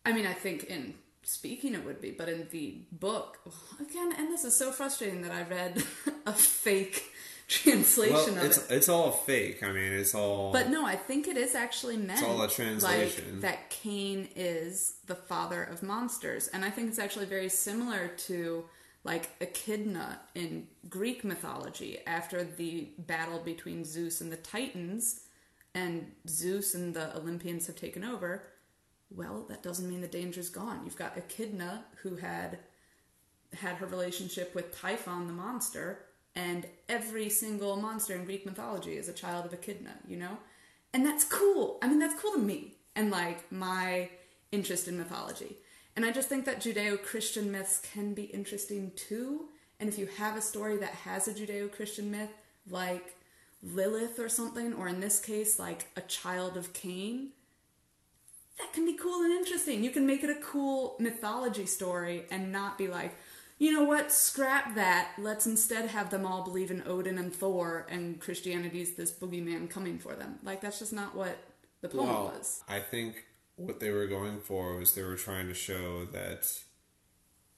I 0.06 0.12
mean, 0.12 0.28
I 0.28 0.34
think 0.34 0.66
in 0.66 0.96
speaking 1.24 1.74
it 1.74 1.86
would 1.86 2.02
be, 2.02 2.12
but 2.12 2.30
in 2.30 2.48
the 2.52 2.82
book, 2.92 3.40
again, 3.80 4.14
and 4.18 4.30
this 4.32 4.44
is 4.44 4.56
so 4.58 4.72
frustrating 4.72 5.22
that 5.22 5.32
I 5.32 5.44
read 5.44 5.84
a 6.26 6.34
fake 6.34 7.04
translation 7.48 8.36
Well, 8.36 8.38
of 8.38 8.44
it's 8.46 8.58
it. 8.58 8.76
it's 8.76 8.90
all 8.90 9.12
fake. 9.12 9.62
I 9.64 9.72
mean, 9.72 9.92
it's 9.94 10.16
all. 10.16 10.52
But 10.52 10.70
no, 10.70 10.86
I 10.86 10.96
think 10.96 11.28
it 11.28 11.38
is 11.38 11.54
actually 11.56 11.98
meant 11.98 12.20
It's 12.22 12.24
all 12.24 12.42
a 12.42 12.48
translation. 12.50 13.34
like 13.34 13.42
that 13.42 13.70
Cain 13.70 14.30
is 14.36 14.96
the 15.08 15.16
father 15.16 15.64
of 15.64 15.84
monsters, 15.84 16.48
and 16.48 16.64
I 16.66 16.70
think 16.70 16.90
it's 16.90 17.00
actually 17.00 17.26
very 17.26 17.50
similar 17.50 18.08
to 18.28 18.66
like 19.04 19.30
Echidna 19.42 20.20
in 20.36 20.68
Greek 20.88 21.24
mythology 21.24 22.00
after 22.06 22.44
the 22.44 22.90
battle 23.00 23.40
between 23.40 23.84
Zeus 23.84 24.22
and 24.22 24.32
the 24.32 24.38
Titans, 24.38 25.22
and 25.74 26.12
Zeus 26.28 26.74
and 26.76 26.94
the 26.94 27.16
Olympians 27.18 27.68
have 27.68 27.76
taken 27.76 28.04
over. 28.04 28.44
Well, 29.16 29.46
that 29.50 29.64
doesn't 29.64 29.90
mean 29.90 30.02
the 30.02 30.08
danger's 30.08 30.50
gone. 30.50 30.82
You've 30.86 30.98
got 30.98 31.18
Echidna 31.18 31.86
who 32.02 32.16
had 32.16 32.60
had 33.54 33.76
her 33.76 33.86
relationship 33.86 34.56
with 34.56 34.78
Typhon 34.78 35.28
the 35.28 35.34
monster, 35.34 36.06
and 36.36 36.66
every 36.88 37.30
single 37.30 37.76
monster 37.76 38.16
in 38.16 38.24
Greek 38.24 38.46
mythology 38.46 38.96
is 38.96 39.10
a 39.10 39.14
child 39.14 39.46
of 39.46 39.54
Echidna, 39.54 39.96
you 40.08 40.16
know? 40.16 40.38
And 40.94 41.06
that's 41.06 41.26
cool. 41.26 41.78
I 41.82 41.88
mean, 41.88 42.00
that's 42.00 42.20
cool 42.20 42.32
to 42.34 42.40
me 42.40 42.76
and 42.96 43.12
like 43.12 43.52
my 43.52 44.10
interest 44.52 44.88
in 44.88 44.98
mythology. 44.98 45.58
And 45.96 46.06
I 46.06 46.12
just 46.12 46.30
think 46.30 46.46
that 46.46 46.62
Judeo 46.62 47.02
Christian 47.02 47.52
myths 47.52 47.82
can 47.94 48.14
be 48.14 48.24
interesting 48.24 48.92
too. 48.96 49.48
And 49.80 49.90
if 49.90 49.98
you 49.98 50.08
have 50.18 50.38
a 50.38 50.42
story 50.42 50.78
that 50.78 50.94
has 50.94 51.28
a 51.28 51.34
Judeo 51.34 51.72
Christian 51.72 52.12
myth, 52.12 52.30
like 52.70 53.16
Lilith 53.62 54.20
or 54.20 54.30
something, 54.30 54.74
or 54.74 54.88
in 54.88 55.02
this 55.02 55.20
case, 55.20 55.60
like 55.60 55.88
a 55.98 56.02
child 56.02 56.56
of 56.56 56.72
Cain, 56.74 57.32
that 58.62 58.74
can 58.74 58.86
be 58.86 58.94
cool 58.94 59.24
and 59.24 59.34
interesting. 59.34 59.84
You 59.84 59.92
can 59.92 60.06
make 60.08 60.24
it 60.24 60.30
a 60.30 60.42
cool 60.42 60.96
mythology 61.00 61.66
story 61.66 62.26
and 62.32 62.52
not 62.52 62.78
be 62.78 62.88
like, 62.88 63.16
you 63.58 63.72
know 63.72 63.84
what, 63.84 64.12
scrap 64.12 64.76
that. 64.76 65.12
Let's 65.20 65.46
instead 65.46 65.90
have 65.90 66.10
them 66.10 66.26
all 66.26 66.44
believe 66.44 66.72
in 66.72 66.84
Odin 66.88 67.18
and 67.18 67.34
Thor 67.34 67.86
and 67.90 68.20
Christianity's 68.20 68.96
this 68.96 69.12
boogeyman 69.12 69.70
coming 69.70 70.00
for 70.00 70.16
them. 70.16 70.40
Like, 70.44 70.62
that's 70.62 70.80
just 70.80 70.94
not 70.94 71.16
what 71.16 71.38
the 71.82 71.90
poem 71.90 72.08
well, 72.08 72.34
was. 72.38 72.62
I 72.68 72.80
think 72.80 73.26
what 73.58 73.80
they 73.80 73.92
were 73.92 74.08
going 74.08 74.40
for 74.40 74.76
was 74.78 74.96
they 74.96 75.04
were 75.04 75.16
trying 75.16 75.48
to 75.48 75.54
show 75.54 76.06
that 76.06 76.48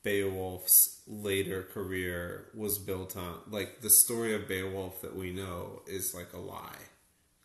Beowulf's 0.03 1.01
later 1.07 1.63
career 1.63 2.47
was 2.53 2.77
built 2.77 3.15
on 3.15 3.37
like 3.49 3.79
the 3.81 3.89
story 3.89 4.33
of 4.33 4.47
Beowulf 4.49 5.01
that 5.01 5.15
we 5.15 5.31
know 5.31 5.81
is 5.87 6.13
like 6.13 6.33
a 6.33 6.37
lie. 6.39 6.75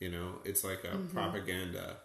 You 0.01 0.09
know, 0.11 0.41
it's 0.45 0.65
like 0.65 0.83
a 0.85 0.89
Mm-hmm. 0.97 1.17
propaganda. 1.17 1.97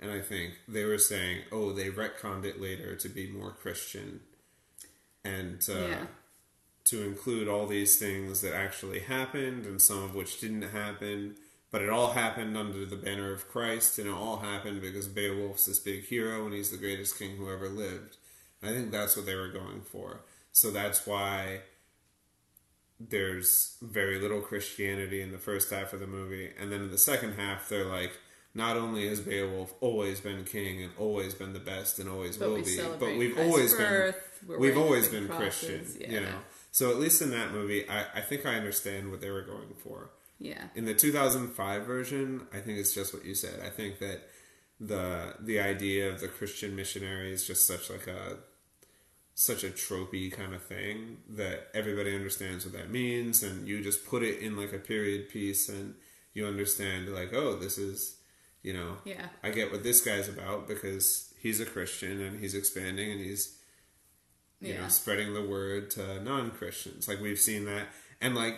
And 0.00 0.10
I 0.10 0.20
think 0.20 0.54
they 0.66 0.84
were 0.84 0.98
saying, 0.98 1.42
oh, 1.52 1.72
they 1.72 1.90
retconned 1.90 2.44
it 2.46 2.60
later 2.60 2.96
to 2.96 3.08
be 3.08 3.26
more 3.30 3.50
Christian 3.50 4.20
and 5.24 5.62
uh, 5.68 5.74
Yeah. 5.88 6.06
to 6.84 7.02
include 7.02 7.48
all 7.48 7.66
these 7.66 7.98
things 7.98 8.40
that 8.40 8.54
actually 8.54 9.00
happened 9.00 9.66
and 9.66 9.80
some 9.80 10.02
of 10.02 10.14
which 10.14 10.40
didn't 10.40 10.62
happen. 10.62 11.36
But 11.70 11.82
it 11.82 11.90
all 11.90 12.12
happened 12.12 12.56
under 12.56 12.84
the 12.84 12.96
banner 12.96 13.32
of 13.32 13.46
Christ, 13.48 13.98
and 14.00 14.08
it 14.08 14.12
all 14.12 14.38
happened 14.38 14.80
because 14.80 15.06
Beowulf's 15.06 15.66
this 15.66 15.78
big 15.78 16.04
hero 16.06 16.44
and 16.46 16.52
he's 16.54 16.70
the 16.72 16.76
greatest 16.76 17.16
king 17.16 17.36
who 17.36 17.48
ever 17.52 17.68
lived. 17.68 18.16
I 18.62 18.68
think 18.72 18.90
that's 18.90 19.16
what 19.16 19.24
they 19.26 19.36
were 19.36 19.52
going 19.52 19.82
for. 19.82 20.22
So 20.50 20.70
that's 20.72 21.06
why 21.06 21.60
there's 22.98 23.76
very 23.80 24.18
little 24.18 24.40
Christianity 24.40 25.22
in 25.22 25.30
the 25.32 25.38
first 25.38 25.70
half 25.70 25.92
of 25.92 26.00
the 26.00 26.06
movie, 26.06 26.50
and 26.58 26.70
then 26.72 26.82
in 26.82 26.90
the 26.90 26.98
second 26.98 27.34
half, 27.34 27.68
they're 27.68 27.84
like, 27.84 28.12
not 28.54 28.76
only 28.76 29.08
has 29.08 29.20
Beowulf 29.20 29.72
always 29.80 30.20
been 30.20 30.44
king 30.44 30.82
and 30.82 30.92
always 30.98 31.34
been 31.34 31.52
the 31.52 31.60
best 31.60 31.98
and 31.98 32.08
always 32.08 32.36
But 32.36 32.48
will 32.48 32.62
be, 32.62 32.80
but 32.98 33.16
we've 33.16 33.34
Christ's 33.34 33.50
always 33.50 33.74
birth, 33.74 34.42
been 34.46 34.60
we've 34.60 34.76
always 34.76 35.08
been 35.08 35.28
Christian, 35.28 35.80
crosses, 35.80 36.00
you 36.00 36.20
know. 36.20 36.38
So 36.72 36.90
at 36.90 36.98
least 36.98 37.22
in 37.22 37.30
that 37.30 37.52
movie, 37.52 37.88
I, 37.88 38.06
I 38.16 38.20
think 38.20 38.46
I 38.46 38.54
understand 38.54 39.10
what 39.10 39.20
they 39.20 39.30
were 39.30 39.42
going 39.42 39.74
for. 39.82 40.10
Yeah. 40.38 40.64
In 40.74 40.84
the 40.84 40.94
2005 40.94 41.82
version, 41.84 42.46
I 42.52 42.58
think 42.58 42.78
it's 42.78 42.94
just 42.94 43.12
what 43.12 43.24
you 43.24 43.34
said. 43.34 43.60
I 43.64 43.68
think 43.70 43.98
that 43.98 44.22
the 44.80 45.34
the 45.38 45.60
idea 45.60 46.08
of 46.10 46.20
the 46.20 46.28
Christian 46.28 46.74
missionary 46.74 47.32
is 47.32 47.46
just 47.46 47.66
such 47.66 47.90
like 47.90 48.06
a 48.06 48.38
such 49.34 49.62
a 49.62 49.68
tropey 49.68 50.32
kind 50.32 50.54
of 50.54 50.62
thing 50.62 51.18
that 51.28 51.68
everybody 51.74 52.14
understands 52.14 52.64
what 52.64 52.74
that 52.74 52.90
means 52.90 53.42
and 53.42 53.66
you 53.68 53.82
just 53.82 54.04
put 54.06 54.22
it 54.22 54.38
in 54.40 54.56
like 54.56 54.72
a 54.72 54.78
period 54.78 55.28
piece 55.28 55.68
and 55.68 55.94
you 56.34 56.46
understand 56.46 57.08
like 57.08 57.32
oh 57.32 57.56
this 57.56 57.78
is 57.78 58.16
you 58.62 58.72
know 58.72 58.96
Yeah. 59.04 59.26
I 59.42 59.50
get 59.50 59.70
what 59.72 59.82
this 59.82 60.00
guy's 60.00 60.28
about 60.28 60.66
because 60.68 61.32
he's 61.40 61.60
a 61.60 61.66
Christian 61.66 62.20
and 62.20 62.40
he's 62.40 62.54
expanding 62.54 63.10
and 63.12 63.20
he's 63.20 63.56
you 64.60 64.74
know 64.74 64.88
spreading 64.88 65.32
the 65.32 65.42
word 65.42 65.90
to 65.92 66.22
non-christians 66.22 67.08
like 67.08 67.18
we've 67.18 67.40
seen 67.40 67.64
that 67.64 67.86
and 68.20 68.34
like 68.34 68.56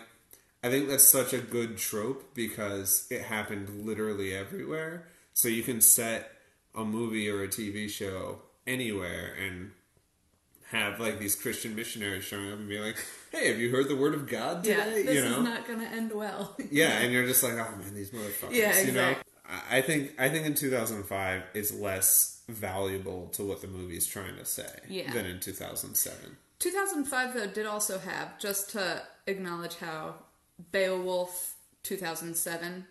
i 0.64 0.68
think 0.68 0.88
that's 0.88 1.06
such 1.06 1.32
a 1.32 1.38
good 1.38 1.78
trope 1.78 2.34
because 2.34 3.06
it 3.08 3.22
happened 3.22 3.86
literally 3.86 4.34
everywhere 4.34 5.06
so 5.32 5.46
you 5.46 5.62
can 5.62 5.80
set 5.80 6.32
a 6.74 6.82
movie 6.84 7.28
or 7.30 7.44
a 7.44 7.46
tv 7.46 7.88
show 7.88 8.40
anywhere 8.66 9.32
and 9.40 9.70
have 10.72 10.98
like 10.98 11.20
these 11.20 11.36
christian 11.36 11.76
missionaries 11.76 12.24
showing 12.24 12.50
up 12.50 12.58
and 12.58 12.68
be 12.68 12.80
like 12.80 12.96
hey 13.30 13.46
have 13.46 13.58
you 13.60 13.70
heard 13.70 13.88
the 13.88 13.94
word 13.94 14.12
of 14.14 14.28
god 14.28 14.66
Yeah, 14.66 14.84
today 14.84 15.02
this 15.04 15.14
you 15.14 15.22
know 15.24 15.38
is 15.38 15.44
not 15.44 15.68
going 15.68 15.78
to 15.78 15.86
end 15.86 16.10
well. 16.12 16.56
yeah, 16.70 16.98
and 17.00 17.12
you're 17.12 17.26
just 17.28 17.44
like, 17.44 17.52
oh 17.52 17.76
man, 17.78 17.94
these 17.94 18.10
motherfuckers. 18.10 18.50
Yeah, 18.52 18.76
You 18.80 18.90
know, 18.92 19.08
exactly. 19.08 19.31
I 19.44 19.80
think 19.82 20.12
I 20.18 20.28
think 20.28 20.46
in 20.46 20.54
2005 20.54 21.42
is 21.54 21.72
less 21.74 22.42
valuable 22.48 23.28
to 23.32 23.44
what 23.44 23.60
the 23.60 23.68
movie's 23.68 24.06
trying 24.06 24.36
to 24.36 24.44
say 24.44 24.68
Yeah. 24.88 25.12
than 25.12 25.26
in 25.26 25.40
2007. 25.40 26.36
2005 26.58 27.34
though 27.34 27.46
did 27.48 27.66
also 27.66 27.98
have 27.98 28.38
just 28.38 28.70
to 28.70 29.02
acknowledge 29.26 29.76
how 29.76 30.14
Beowulf 30.70 31.54
2007 31.82 32.86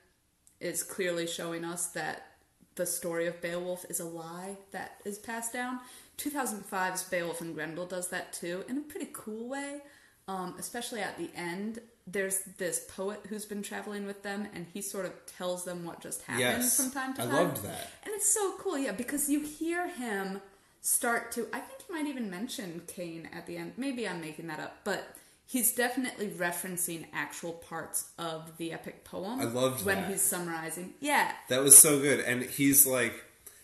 is 0.59 0.83
clearly 0.83 1.25
showing 1.25 1.63
us 1.63 1.87
that 1.87 2.27
the 2.75 2.85
story 2.85 3.27
of 3.27 3.41
Beowulf 3.41 3.85
is 3.89 3.99
a 3.99 4.05
lie 4.05 4.57
that 4.71 5.01
is 5.05 5.17
passed 5.19 5.53
down. 5.53 5.79
2005's 6.17 7.03
Beowulf 7.03 7.41
and 7.41 7.55
Grendel 7.55 7.85
does 7.85 8.09
that 8.09 8.33
too 8.33 8.63
in 8.67 8.77
a 8.77 8.81
pretty 8.81 9.09
cool 9.13 9.47
way. 9.49 9.81
Um, 10.27 10.55
especially 10.59 11.01
at 11.01 11.17
the 11.17 11.29
end, 11.35 11.79
there's 12.07 12.39
this 12.57 12.85
poet 12.89 13.21
who's 13.29 13.45
been 13.45 13.61
traveling 13.63 14.05
with 14.05 14.23
them, 14.23 14.47
and 14.53 14.65
he 14.73 14.81
sort 14.81 15.05
of 15.05 15.13
tells 15.37 15.63
them 15.65 15.85
what 15.85 16.01
just 16.01 16.21
happened 16.23 16.41
Yes, 16.41 16.77
from 16.77 16.91
time 16.91 17.13
to 17.15 17.21
time. 17.21 17.31
I 17.31 17.41
loved 17.43 17.63
that. 17.63 17.89
And 18.03 18.13
it's 18.15 18.33
so 18.33 18.55
cool, 18.59 18.77
yeah, 18.77 18.91
because 18.91 19.29
you 19.29 19.41
hear 19.41 19.87
him 19.89 20.41
start 20.81 21.31
to. 21.33 21.47
I 21.53 21.59
think 21.59 21.81
he 21.87 21.93
might 21.93 22.07
even 22.07 22.29
mention 22.29 22.81
Cain 22.87 23.29
at 23.33 23.45
the 23.47 23.57
end. 23.57 23.73
Maybe 23.77 24.07
I'm 24.07 24.19
making 24.21 24.47
that 24.47 24.59
up, 24.59 24.77
but 24.83 25.15
he's 25.45 25.73
definitely 25.73 26.27
referencing 26.29 27.05
actual 27.13 27.53
parts 27.53 28.09
of 28.17 28.57
the 28.57 28.71
epic 28.73 29.03
poem. 29.03 29.39
I 29.39 29.43
loved 29.43 29.85
when 29.85 29.97
that. 29.97 30.09
he's 30.09 30.21
summarizing. 30.21 30.93
Yeah, 31.01 31.31
That 31.49 31.61
was 31.61 31.77
so 31.77 31.99
good. 31.99 32.19
And 32.21 32.41
he's 32.43 32.87
like 32.87 33.13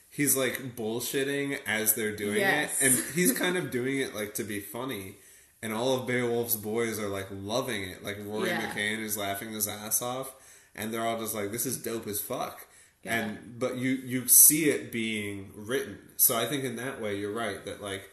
he's 0.09 0.35
like 0.35 0.75
bullshitting 0.75 1.59
as 1.65 1.93
they're 1.95 2.15
doing 2.15 2.38
Yes. 2.38 2.81
it. 2.81 2.85
And 2.91 3.03
he's 3.15 3.31
kind 3.38 3.57
of 3.57 3.71
doing 3.71 3.99
it 3.99 4.13
like 4.15 4.33
to 4.35 4.43
be 4.43 4.59
funny. 4.59 5.15
And 5.64 5.74
all 5.74 5.95
of 5.99 6.08
Beowulf's 6.08 6.55
boys 6.55 6.99
are 6.99 7.08
like 7.08 7.28
loving 7.32 7.84
it. 7.84 8.03
Like 8.03 8.18
Rory 8.24 8.49
Yeah. 8.49 8.62
McCann 8.70 8.99
is 8.99 9.18
laughing 9.18 9.51
his 9.53 9.68
ass 9.68 10.01
off. 10.01 10.34
And 10.76 10.93
they're 10.93 11.05
all 11.05 11.20
just 11.20 11.34
like, 11.34 11.51
This 11.51 11.66
is 11.66 11.78
dope 11.78 12.08
as 12.08 12.22
fuck. 12.22 12.68
Yeah. 13.03 13.20
And 13.26 13.60
but 13.60 13.78
you 13.78 13.91
you 13.91 14.28
see 14.28 14.70
it 14.70 14.91
being 14.91 15.51
written. 15.55 15.97
So 16.18 16.38
I 16.38 16.45
think 16.45 16.64
in 16.64 16.76
that 16.76 17.01
way 17.01 17.18
you're 17.18 17.34
right, 17.34 17.64
that 17.66 17.82
like 17.82 18.10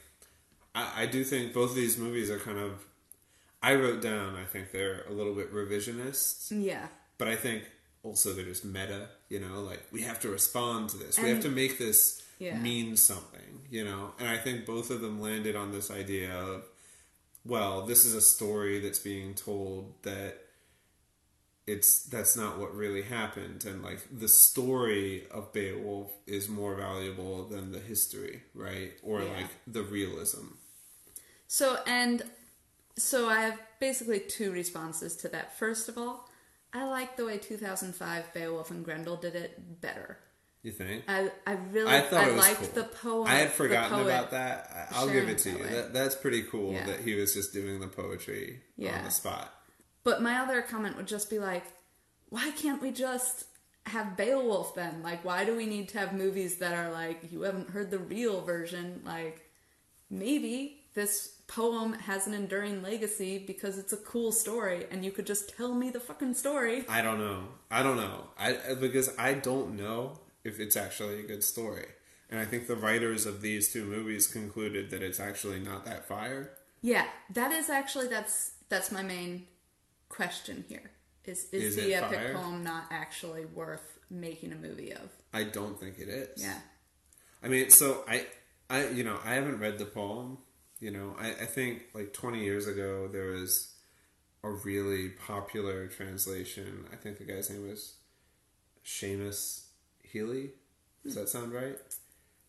I, 0.75 1.03
I 1.03 1.07
do 1.07 1.23
think 1.25 1.53
both 1.53 1.71
of 1.71 1.77
these 1.77 1.99
movies 1.99 2.31
are 2.31 2.39
kind 2.39 2.59
of 2.59 2.85
I 3.63 3.75
wrote 3.75 4.01
down 4.03 4.37
I 4.37 4.45
think 4.45 4.73
they're 4.73 5.03
a 5.09 5.13
little 5.13 5.35
bit 5.35 5.53
revisionist 5.53 6.49
yeah, 6.51 6.89
but 7.19 7.29
I 7.29 7.37
think 7.37 7.65
also 8.03 8.33
they're 8.35 8.45
just 8.45 8.65
meta, 8.65 9.09
you 9.31 9.41
know, 9.41 9.61
like 9.63 9.83
we 9.91 10.03
have 10.03 10.21
to 10.21 10.29
respond 10.29 10.91
to 10.91 10.97
this. 10.99 11.19
we 11.19 11.29
have 11.31 11.41
to 11.43 11.49
make 11.49 11.79
this 11.79 12.23
Yeah. 12.39 12.59
mean 12.59 12.97
something, 12.97 13.67
you 13.71 13.85
know. 13.85 14.13
And 14.19 14.29
I 14.29 14.37
think 14.37 14.67
both 14.67 14.91
of 14.91 15.01
them 15.01 15.21
landed 15.21 15.57
on 15.57 15.73
this 15.73 15.91
idea 15.91 16.35
of 16.35 16.65
well, 17.45 17.83
this 17.87 18.05
is 18.05 18.15
a 18.15 18.21
story 18.21 18.81
that's 18.81 18.99
being 18.99 19.35
told 19.35 19.95
that 20.03 20.39
it's 21.67 22.05
that's 22.05 22.37
not 22.37 22.59
what 22.59 22.75
really 22.75 23.01
happened 23.03 23.65
and 23.65 23.83
like 23.83 23.99
the 24.13 24.29
story 24.29 25.27
of 25.31 25.51
Beowulf 25.53 26.13
is 26.27 26.47
more 26.49 26.75
valuable 26.75 27.49
than 27.49 27.73
the 27.73 27.79
history, 27.79 28.43
right? 28.55 28.93
Or 29.03 29.23
Yeah. 29.23 29.33
like 29.33 29.51
the 29.67 29.83
realism. 29.83 30.47
So 31.47 31.79
and 31.87 32.23
so 32.97 33.29
I 33.29 33.41
have 33.41 33.59
basically 33.81 34.21
two 34.21 34.53
responses 34.53 35.17
to 35.17 35.29
that. 35.29 35.59
First 35.59 35.89
of 35.89 35.97
all, 35.97 36.29
I 36.73 36.85
like 36.85 37.17
the 37.17 37.25
way 37.25 37.39
2005 37.39 38.35
Beowulf 38.35 38.71
and 38.71 38.85
Grendel 38.85 39.17
did 39.17 39.35
it 39.35 39.81
better. 39.81 40.19
You 40.65 40.73
think? 40.73 41.05
I 41.07 41.31
I 41.47 41.53
really 41.71 41.93
I 41.93 42.01
thought 42.01 42.25
I 42.25 42.29
it 42.31 42.35
was 42.35 42.41
liked 42.41 42.61
cool. 42.75 42.83
the 42.83 42.85
poem. 42.89 43.29
I 43.29 43.35
had 43.35 43.53
forgotten 43.53 44.01
about 44.01 44.31
that. 44.33 44.89
I'll 44.93 45.09
give 45.11 45.29
it 45.29 45.39
to 45.39 45.51
you. 45.51 45.59
That, 45.63 45.93
that's 45.93 46.15
pretty 46.17 46.43
cool 46.45 46.73
Yeah. 46.73 46.87
that 46.87 47.01
he 47.01 47.15
was 47.15 47.35
just 47.35 47.53
doing 47.53 47.79
the 47.81 47.87
poetry 47.87 48.61
Yeah. 48.77 48.97
on 48.99 49.05
the 49.05 49.11
spot. 49.11 49.53
But 50.05 50.23
my 50.23 50.39
other 50.41 50.63
comment 50.63 50.97
would 50.97 51.07
just 51.07 51.29
be 51.31 51.39
like, 51.39 51.65
why 52.31 52.51
can't 52.53 52.81
we 52.81 52.91
just 52.93 53.45
have 53.87 54.17
Beowulf 54.17 54.75
then? 54.75 55.03
Like, 55.03 55.23
why 55.23 55.45
do 55.45 55.55
we 55.55 55.67
need 55.67 55.91
to 55.91 55.99
have 55.99 56.15
movies 56.15 56.57
that 56.57 56.73
are 56.75 56.91
like, 56.91 57.31
you 57.31 57.43
haven't 57.43 57.69
heard 57.71 57.91
the 57.91 57.99
real 57.99 58.41
version? 58.41 59.03
Like, 59.05 59.43
maybe 60.11 60.81
this 60.95 61.35
poem 61.47 61.93
has 61.93 62.27
an 62.27 62.33
enduring 62.35 62.83
legacy 62.83 63.37
because 63.39 63.77
it's 63.79 63.93
a 63.93 63.97
cool 63.99 64.33
story 64.33 64.87
and 64.91 65.05
you 65.05 65.11
could 65.11 65.27
just 65.27 65.55
tell 65.57 65.75
me 65.75 65.91
the 65.91 66.01
fucking 66.01 66.33
story. 66.35 66.85
I 66.89 67.03
don't 67.03 67.19
know. 67.19 67.49
I 67.71 67.83
don't 67.83 67.97
know. 67.99 68.29
I- 68.39 68.75
because 68.81 69.11
I 69.19 69.35
don't 69.35 69.77
know 69.77 70.19
if 70.45 70.61
it's 70.61 70.77
actually 70.77 71.21
a 71.21 71.27
good 71.27 71.43
story. 71.43 71.87
And 72.31 72.41
I 72.41 72.45
think 72.45 72.67
the 72.67 72.77
writers 72.77 73.27
of 73.27 73.41
these 73.41 73.73
two 73.73 73.85
movies 73.85 74.27
concluded 74.27 74.91
that 74.91 75.03
it's 75.03 75.21
actually 75.21 75.61
not 75.61 75.85
that 75.85 76.07
fire. 76.07 76.51
Yeah, 76.83 77.07
that 77.31 77.53
is 77.53 77.71
actually 77.71 78.09
that's 78.09 78.53
that's 78.69 78.93
my 78.93 79.03
main 79.03 79.47
question 80.09 80.65
here. 80.69 80.91
Is 81.25 81.49
is, 81.53 81.77
Is 81.77 81.85
the 81.85 81.95
epic 81.95 82.19
fire? 82.19 82.35
poem 82.35 82.63
not 82.63 82.85
actually 82.91 83.47
worth 83.47 83.99
making 84.11 84.53
a 84.53 84.57
movie 84.57 84.93
of? 84.93 85.11
I 85.33 85.45
don't 85.45 85.79
think 85.79 85.99
it 85.99 86.09
is. 86.09 86.43
Yeah. 86.43 86.59
I 87.43 87.49
mean, 87.49 87.71
so 87.71 88.05
I, 88.09 88.27
I, 88.71 88.89
you 88.89 89.05
know, 89.05 89.19
I 89.25 89.35
haven't 89.35 89.59
read 89.59 89.79
the 89.79 89.85
poem. 89.85 90.39
You 90.81 90.91
know, 90.91 91.17
I, 91.19 91.31
I 91.31 91.47
think 91.47 91.83
like 91.95 92.13
20 92.13 92.43
years 92.43 92.67
ago 92.67 93.09
there 93.09 93.29
was 93.29 93.75
a 94.43 94.51
really 94.51 95.09
popular 95.11 95.87
translation. 95.87 96.87
I 96.93 96.97
think 96.97 97.19
the 97.19 97.25
guy's 97.25 97.49
name 97.51 97.69
was 97.69 97.95
Seamus 98.85 99.64
Healy. 100.15 100.53
Does 101.03 101.15
hmm. 101.15 101.21
that 101.21 101.29
sound 101.29 101.53
right? 101.53 101.77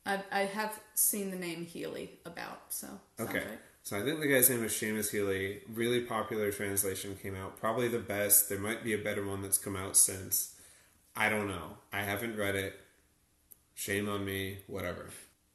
I 0.05 0.19
I 0.31 0.39
have 0.41 0.79
seen 0.93 1.31
the 1.31 1.37
name 1.37 1.65
Healy 1.65 2.11
about, 2.25 2.61
so 2.69 2.87
Okay. 3.19 3.39
right. 3.39 3.59
So 3.81 3.99
I 3.99 4.03
think 4.03 4.19
the 4.19 4.27
guy's 4.27 4.49
name 4.49 4.63
was 4.63 4.71
Seamus 4.71 5.11
Healy. 5.11 5.61
Really 5.71 6.01
popular 6.01 6.51
translation 6.51 7.17
came 7.21 7.35
out. 7.35 7.59
Probably 7.59 7.87
the 7.87 7.99
best. 7.99 8.49
There 8.49 8.59
might 8.59 8.83
be 8.83 8.93
a 8.93 8.97
better 8.97 9.25
one 9.25 9.41
that's 9.41 9.57
come 9.57 9.75
out 9.75 9.97
since. 9.97 10.55
I 11.15 11.29
don't 11.29 11.47
know. 11.47 11.77
I 11.91 12.01
haven't 12.01 12.37
read 12.37 12.55
it. 12.55 12.79
Shame 13.73 14.07
on 14.07 14.25
me. 14.25 14.59
Whatever. 14.67 15.09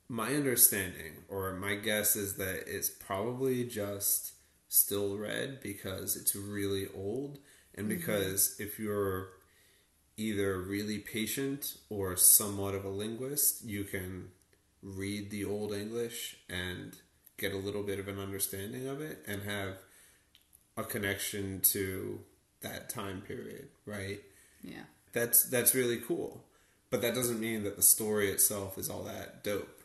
My 0.09 0.35
understanding, 0.35 1.25
or 1.29 1.55
my 1.55 1.77
guess, 1.77 2.17
is 2.17 2.37
that 2.37 2.65
it's 2.67 2.89
probably 2.89 3.65
just 3.65 4.33
still 4.69 5.17
read 5.17 5.61
because 5.61 6.17
it's 6.17 6.35
really 6.35 6.87
old, 6.97 7.39
and 7.75 7.89
mm-hmm. 7.89 7.99
because 7.99 8.57
if 8.59 8.79
you're 8.79 9.31
either 10.21 10.61
really 10.61 10.99
patient 10.99 11.79
or 11.89 12.17
somewhat 12.17 12.75
of 12.75 12.85
a 12.85 12.89
linguist, 12.89 13.65
you 13.65 13.85
can 13.85 14.29
read 14.83 15.31
the 15.31 15.45
Old 15.45 15.73
English 15.73 16.37
and 16.49 16.97
get 17.39 17.53
a 17.53 17.57
little 17.57 17.83
bit 17.83 17.99
of 17.99 18.07
an 18.07 18.19
understanding 18.19 18.87
of 18.87 19.01
it 19.01 19.25
and 19.27 19.43
have 19.43 19.79
a 20.77 20.85
connection 20.85 21.61
to 21.61 22.21
that 22.61 22.91
time 22.91 23.23
period, 23.23 23.69
right? 23.87 24.21
Yeah. 24.63 24.85
That's 25.13 25.49
that's 25.49 25.75
really 25.75 25.99
cool. 25.99 26.45
But 26.91 27.03
that 27.03 27.15
doesn't 27.15 27.41
mean 27.41 27.65
that 27.65 27.77
the 27.77 27.83
story 27.83 28.31
itself 28.31 28.77
is 28.77 28.91
all 28.91 29.05
that 29.05 29.43
dope. 29.43 29.81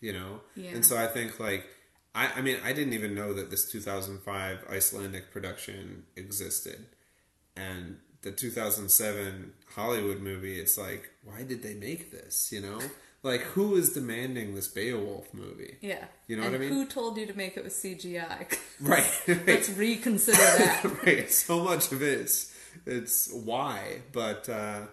You 0.00 0.12
know? 0.12 0.40
Yeah. 0.56 0.70
And 0.70 0.84
so 0.84 0.96
I 0.96 1.06
think 1.06 1.38
like 1.38 1.66
I, 2.14 2.32
I 2.36 2.42
mean 2.42 2.58
I 2.64 2.72
didn't 2.72 2.94
even 2.94 3.14
know 3.14 3.32
that 3.32 3.50
this 3.50 3.70
2005 3.70 4.66
Icelandic 4.68 5.30
production 5.30 6.04
existed. 6.16 6.86
And 7.56 7.98
the 8.22 8.32
2007 8.32 9.52
Hollywood 9.74 10.20
movie, 10.20 10.58
it's 10.58 10.78
like, 10.78 11.10
why 11.24 11.42
did 11.42 11.62
they 11.62 11.74
make 11.74 12.10
this? 12.10 12.50
You 12.52 12.60
know? 12.60 12.80
Like, 13.22 13.42
who 13.42 13.76
is 13.76 13.92
demanding 13.92 14.54
this 14.54 14.66
Beowulf 14.66 15.32
movie? 15.32 15.76
Yeah. 15.80 16.04
You 16.26 16.36
know 16.36 16.42
and 16.42 16.52
what 16.52 16.60
I 16.60 16.64
mean? 16.64 16.72
Who 16.72 16.86
told 16.86 17.16
you 17.18 17.26
to 17.26 17.34
make 17.34 17.56
it 17.56 17.64
with 17.64 17.74
CGI? 17.74 18.58
Right. 18.80 19.08
Let's 19.46 19.70
reconsider 19.70 20.38
that. 20.38 20.84
right. 21.06 21.30
So 21.30 21.62
much 21.62 21.92
of 21.92 22.02
it 22.02 22.18
is 22.22 22.52
it's 22.84 23.30
why, 23.32 24.00
but 24.10 24.48
uh, 24.48 24.86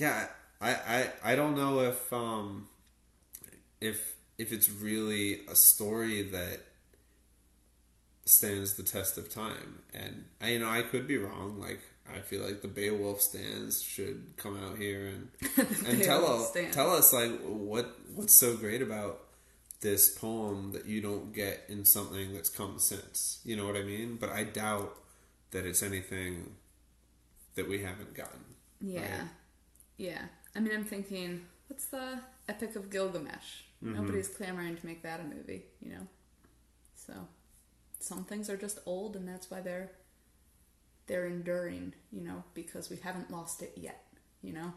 yeah, 0.00 0.26
I, 0.60 0.72
I 0.72 1.08
I 1.22 1.36
don't 1.36 1.56
know 1.56 1.80
if 1.80 2.12
um 2.12 2.68
if 3.80 4.16
if 4.36 4.52
it's 4.52 4.68
really 4.68 5.42
a 5.48 5.54
story 5.54 6.22
that 6.22 6.60
stands 8.24 8.74
the 8.74 8.82
test 8.82 9.16
of 9.16 9.32
time, 9.32 9.80
and 9.94 10.24
I, 10.40 10.50
you 10.50 10.58
know 10.58 10.68
I 10.68 10.82
could 10.82 11.06
be 11.06 11.18
wrong. 11.18 11.60
Like 11.60 11.80
I 12.14 12.20
feel 12.20 12.42
like 12.42 12.62
the 12.62 12.68
Beowulf 12.68 13.20
stands 13.20 13.82
should 13.82 14.34
come 14.36 14.62
out 14.62 14.78
here 14.78 15.06
and 15.06 15.28
and 15.86 16.02
tell 16.02 16.26
us 16.26 16.56
tell 16.72 16.94
us 16.94 17.12
like 17.12 17.40
what 17.42 17.98
what's 18.14 18.34
so 18.34 18.56
great 18.56 18.82
about 18.82 19.20
this 19.80 20.10
poem 20.10 20.72
that 20.72 20.86
you 20.86 21.00
don't 21.00 21.32
get 21.32 21.64
in 21.68 21.84
something 21.84 22.34
that's 22.34 22.50
come 22.50 22.78
since. 22.78 23.40
You 23.44 23.56
know 23.56 23.66
what 23.66 23.76
I 23.76 23.82
mean? 23.82 24.16
But 24.20 24.30
I 24.30 24.44
doubt 24.44 24.94
that 25.52 25.64
it's 25.64 25.82
anything 25.82 26.54
that 27.54 27.68
we 27.68 27.82
haven't 27.82 28.14
gotten. 28.14 28.44
Yeah. 28.80 29.00
Right. 29.00 29.28
Yeah. 29.96 30.22
I 30.54 30.60
mean, 30.60 30.74
I'm 30.74 30.84
thinking, 30.84 31.46
what's 31.68 31.86
the 31.86 32.20
Epic 32.48 32.76
of 32.76 32.90
Gilgamesh? 32.90 33.62
Mm-hmm. 33.84 33.94
Nobody's 33.94 34.28
clamoring 34.28 34.76
to 34.76 34.86
make 34.86 35.02
that 35.02 35.20
a 35.20 35.24
movie, 35.24 35.64
you 35.80 35.90
know? 35.90 36.06
So, 36.94 37.14
some 37.98 38.24
things 38.24 38.50
are 38.50 38.56
just 38.56 38.78
old, 38.86 39.16
and 39.16 39.26
that's 39.26 39.50
why 39.50 39.60
they're 39.60 39.90
they're 41.10 41.26
enduring, 41.26 41.92
you 42.12 42.22
know, 42.22 42.44
because 42.54 42.88
we 42.88 42.96
haven't 42.96 43.32
lost 43.32 43.62
it 43.62 43.72
yet, 43.76 44.04
you 44.42 44.52
know? 44.52 44.72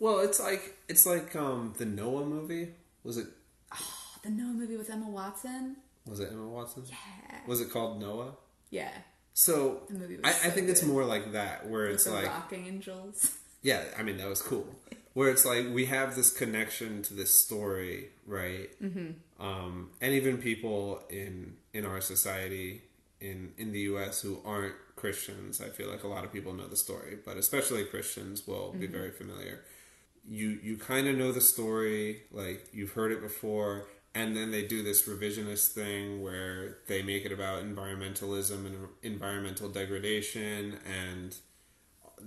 Well, 0.00 0.18
it's 0.18 0.40
like 0.40 0.76
it's 0.88 1.06
like 1.06 1.36
um 1.36 1.72
the 1.78 1.86
Noah 1.86 2.26
movie. 2.26 2.70
Was 3.04 3.16
it 3.16 3.28
oh, 3.72 4.16
The 4.24 4.30
Noah 4.30 4.52
movie 4.54 4.76
with 4.76 4.90
Emma 4.90 5.08
Watson? 5.08 5.76
was 6.06 6.18
it 6.20 6.30
Emma 6.32 6.48
Watson? 6.48 6.82
Yeah. 6.88 7.38
Was 7.46 7.60
it 7.60 7.70
called 7.70 8.00
Noah? 8.00 8.32
Yeah. 8.70 8.90
So 9.34 9.82
The 9.88 9.94
movie 9.94 10.16
was 10.16 10.24
I, 10.24 10.30
I 10.30 10.32
so 10.32 10.50
think 10.50 10.68
it's 10.68 10.82
more 10.82 11.04
like 11.04 11.32
that, 11.32 11.68
where 11.70 11.84
With 11.84 11.94
it's 11.94 12.04
the 12.04 12.10
like 12.10 12.26
rock 12.26 12.52
angels. 12.52 13.30
Yeah, 13.62 13.82
I 13.96 14.02
mean 14.02 14.18
that 14.18 14.28
was 14.28 14.42
cool. 14.42 14.66
Where 15.14 15.30
it's 15.30 15.46
like 15.46 15.64
we 15.72 15.86
have 15.86 16.16
this 16.16 16.30
connection 16.30 17.00
to 17.04 17.14
this 17.14 17.30
story, 17.30 18.10
right? 18.26 18.68
Mm-hmm. 18.82 19.12
Um, 19.42 19.90
and 20.02 20.12
even 20.12 20.36
people 20.36 21.00
in 21.08 21.56
in 21.72 21.86
our 21.86 22.02
society 22.02 22.82
in 23.24 23.52
in 23.56 23.72
the 23.72 23.80
U.S. 23.80 24.20
who 24.20 24.40
aren't 24.44 24.74
Christians, 24.96 25.60
I 25.60 25.68
feel 25.68 25.90
like 25.90 26.04
a 26.04 26.08
lot 26.08 26.24
of 26.24 26.32
people 26.32 26.52
know 26.52 26.68
the 26.68 26.76
story, 26.76 27.18
but 27.24 27.36
especially 27.36 27.84
Christians 27.84 28.46
will 28.46 28.72
be 28.72 28.86
mm-hmm. 28.86 28.96
very 28.96 29.10
familiar. 29.10 29.60
You 30.28 30.58
you 30.62 30.76
kind 30.76 31.08
of 31.08 31.16
know 31.16 31.32
the 31.32 31.40
story, 31.40 32.22
like 32.30 32.66
you've 32.72 32.92
heard 32.92 33.12
it 33.12 33.22
before, 33.22 33.86
and 34.14 34.36
then 34.36 34.50
they 34.50 34.64
do 34.66 34.82
this 34.82 35.08
revisionist 35.08 35.68
thing 35.68 36.22
where 36.22 36.78
they 36.86 37.02
make 37.02 37.24
it 37.24 37.32
about 37.32 37.64
environmentalism 37.64 38.66
and 38.66 38.76
environmental 39.02 39.68
degradation 39.68 40.78
and 40.86 41.36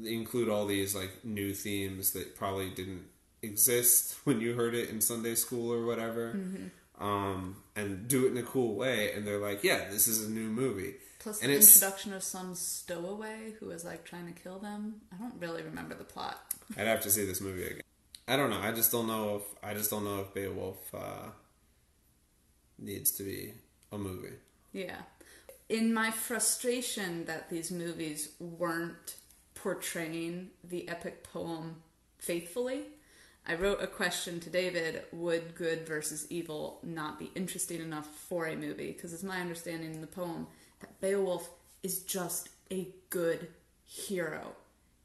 include 0.04 0.50
all 0.50 0.66
these 0.66 0.95
like 0.95 1.24
new 1.24 1.54
themes 1.54 2.12
that 2.12 2.36
probably 2.36 2.70
didn't 2.70 3.06
exist 3.41 4.16
when 4.26 4.41
you 4.41 4.54
heard 4.54 4.74
it 4.74 4.89
in 4.89 5.00
Sunday 5.00 5.36
school 5.36 5.72
or 5.72 5.86
whatever, 5.86 6.34
mm-hmm. 6.34 6.68
Um, 7.00 7.58
and 7.76 8.08
do 8.08 8.26
it 8.26 8.32
in 8.32 8.38
a 8.38 8.43
cool 8.43 8.76
way. 8.76 9.12
And 9.14 9.26
they're 9.28 9.39
like, 9.39 9.64
"Yeah, 9.64 9.89
this 9.89 10.08
is 10.08 10.26
a 10.26 10.30
new 10.30 10.50
movie." 10.50 10.95
Plus 11.20 11.41
And 11.41 11.50
the 11.50 11.56
it's- 11.56 11.76
introduction 11.76 12.14
of 12.14 12.24
some 12.24 12.54
stowaway 12.56 13.54
who 13.60 13.70
is 13.72 13.84
like 13.84 14.06
trying 14.06 14.32
to 14.34 14.39
kill 14.39 14.60
them. 14.60 15.02
I 15.12 15.18
don't 15.18 15.34
really 15.39 15.64
remember 15.64 15.95
the 15.95 16.04
plot. 16.04 16.54
I'd 16.78 16.88
have 16.88 17.02
to 17.02 17.10
see 17.12 17.26
this 17.26 17.41
movie 17.41 17.64
again. 17.64 17.82
I 18.28 18.36
don't 18.38 18.50
know. 18.50 18.60
I 18.60 18.72
just 18.72 18.91
don't 18.91 19.08
know 19.08 19.38
if 19.38 19.43
I 19.64 19.74
just 19.74 19.89
don't 19.89 20.04
know 20.04 20.20
if 20.22 20.34
Beowulf 20.34 20.93
uh, 20.93 21.30
needs 22.80 23.12
to 23.14 23.24
be 23.24 23.54
a 23.91 23.98
movie. 23.98 24.36
Yeah. 24.74 25.02
In 25.70 25.93
my 25.93 26.12
frustration 26.12 27.26
that 27.26 27.50
these 27.50 27.72
movies 27.72 28.30
weren't 28.39 29.16
portraying 29.56 30.52
the 30.64 30.88
epic 30.88 31.24
poem 31.24 31.82
faithfully, 32.20 32.84
I 33.50 33.56
wrote 33.56 33.82
a 33.82 33.88
question 33.88 34.41
to 34.41 34.50
David 34.50 35.04
Would 35.14 35.56
good 35.56 35.88
versus 35.88 36.28
evil 36.30 36.80
not 36.84 37.18
be 37.18 37.32
interesting 37.34 37.80
enough 37.80 38.08
for 38.08 38.45
a 38.45 38.56
movie? 38.56 38.91
Because 38.91 39.14
it's 39.14 39.24
my 39.24 39.39
understanding 39.39 39.93
in 39.93 40.02
the 40.02 40.08
poem 40.08 40.48
that 40.82 41.00
Beowulf 41.00 41.50
is 41.82 42.00
just 42.00 42.50
a 42.70 42.89
good 43.10 43.48
hero, 43.86 44.52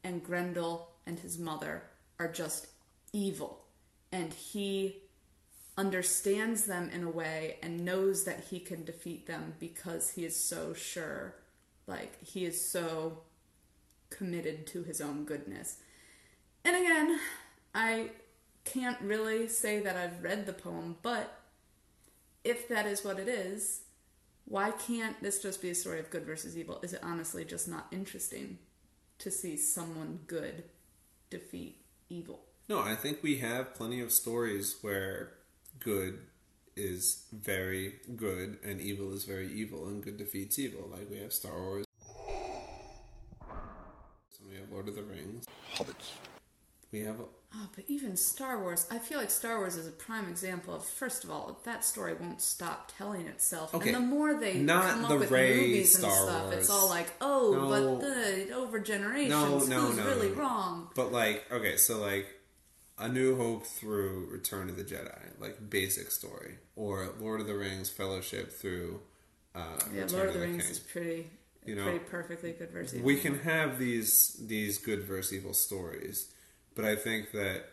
and 0.03 0.21
Grendel 0.21 0.89
and 1.05 1.19
his 1.19 1.39
mother 1.39 1.83
are 2.19 2.27
just 2.27 2.67
evil. 3.13 3.63
And 4.11 4.33
he 4.33 4.97
understands 5.77 6.65
them 6.65 6.89
in 6.89 7.03
a 7.03 7.09
way 7.09 7.57
and 7.63 7.85
knows 7.85 8.25
that 8.25 8.45
he 8.49 8.59
can 8.59 8.83
defeat 8.83 9.25
them 9.25 9.53
because 9.59 10.11
he 10.11 10.23
is 10.23 10.35
so 10.35 10.73
sure 10.73 11.35
like 11.87 12.23
he 12.23 12.45
is 12.45 12.69
so 12.69 13.19
committed 14.11 14.67
to 14.67 14.83
his 14.83 15.01
own 15.01 15.25
goodness 15.25 15.77
and 16.63 16.75
again 16.75 17.19
i 17.73 18.07
can't 18.65 18.99
really 19.01 19.47
say 19.47 19.79
that 19.79 19.95
i've 19.95 20.23
read 20.23 20.45
the 20.45 20.53
poem 20.53 20.95
but 21.01 21.39
if 22.43 22.67
that 22.67 22.85
is 22.85 23.03
what 23.03 23.19
it 23.19 23.27
is 23.27 23.81
why 24.45 24.71
can't 24.71 25.21
this 25.21 25.41
just 25.41 25.61
be 25.61 25.69
a 25.69 25.75
story 25.75 25.99
of 25.99 26.09
good 26.09 26.25
versus 26.25 26.57
evil 26.57 26.79
is 26.83 26.93
it 26.93 26.99
honestly 27.03 27.45
just 27.45 27.67
not 27.67 27.87
interesting 27.91 28.57
to 29.19 29.31
see 29.31 29.55
someone 29.57 30.19
good 30.27 30.63
defeat 31.29 31.77
evil 32.09 32.41
No, 32.69 32.79
I 32.79 32.95
think 32.95 33.21
we 33.21 33.39
have 33.39 33.73
plenty 33.73 33.99
of 33.99 34.11
stories 34.11 34.77
where 34.81 35.31
good 35.79 36.19
is 36.75 37.25
very 37.31 37.95
good 38.15 38.57
and 38.63 38.81
evil 38.81 39.13
is 39.13 39.25
very 39.25 39.51
evil 39.51 39.87
and 39.87 40.03
good 40.03 40.17
defeats 40.17 40.57
evil. 40.57 40.89
Like 40.91 41.09
we 41.09 41.17
have 41.19 41.33
Star 41.33 41.53
Wars. 41.59 41.85
And 44.39 44.49
we 44.49 44.55
have 44.57 44.69
Lord 44.71 44.87
of 44.87 44.95
the 44.95 45.03
Rings. 45.03 45.45
Hobbits. 45.75 46.11
We 46.93 47.01
have 47.01 47.15
Oh, 47.55 47.69
but 47.75 47.83
even 47.87 48.15
Star 48.17 48.59
Wars, 48.61 48.87
I 48.89 48.97
feel 48.97 49.19
like 49.19 49.29
Star 49.29 49.59
Wars 49.59 49.75
is 49.75 49.85
a 49.87 49.91
prime 49.91 50.27
example 50.27 50.73
of, 50.73 50.83
first 50.85 51.23
of 51.23 51.29
all, 51.29 51.59
that 51.65 51.83
story 51.85 52.15
won't 52.15 52.41
stop 52.41 52.91
telling 52.97 53.27
itself. 53.27 53.75
Okay, 53.75 53.89
And 53.93 53.95
the 53.97 54.07
more 54.07 54.33
they 54.39 54.55
not 54.55 54.89
come 54.89 55.01
the 55.03 55.07
up 55.09 55.19
with 55.19 55.29
movies 55.31 55.93
and 55.95 56.03
Star 56.11 56.25
stuff, 56.25 56.53
it's 56.53 56.69
all 56.71 56.89
like, 56.89 57.11
oh, 57.21 57.51
No. 57.53 57.69
but 57.69 58.01
the 58.07 58.53
over 58.55 58.79
generations, 58.79 59.29
no, 59.29 59.59
no, 59.59 59.81
who's 59.81 59.99
really 60.01 60.31
wrong? 60.31 60.89
But 60.95 61.11
like, 61.11 61.43
okay, 61.51 61.77
so 61.77 61.99
like 61.99 62.25
A 62.97 63.07
New 63.07 63.37
Hope 63.37 63.67
through 63.67 64.29
Return 64.31 64.67
of 64.69 64.75
the 64.75 64.83
Jedi, 64.83 65.39
like 65.39 65.69
basic 65.69 66.09
story, 66.09 66.55
or 66.75 67.09
Lord 67.19 67.39
of 67.39 67.45
the 67.45 67.55
Rings 67.55 67.87
Fellowship 67.87 68.51
through 68.51 68.99
uh, 69.53 69.77
Yeah, 69.93 70.01
Return 70.03 70.17
Lord 70.17 70.27
of 70.29 70.33
the 70.33 70.39
the 70.39 70.45
Rings 70.47 70.63
King. 70.63 70.71
is 70.71 70.79
pretty, 70.79 71.29
You 71.67 71.75
know, 71.75 71.83
pretty 71.83 71.99
perfectly 71.99 72.51
good 72.53 72.71
version. 72.71 73.03
we 73.03 73.19
can 73.19 73.37
have 73.41 73.77
these 73.77 74.37
these 74.43 74.79
good 74.79 75.03
versus 75.03 75.33
evil 75.33 75.53
stories, 75.53 76.32
but 76.75 76.85
I 76.85 76.95
think 76.95 77.31
that 77.31 77.65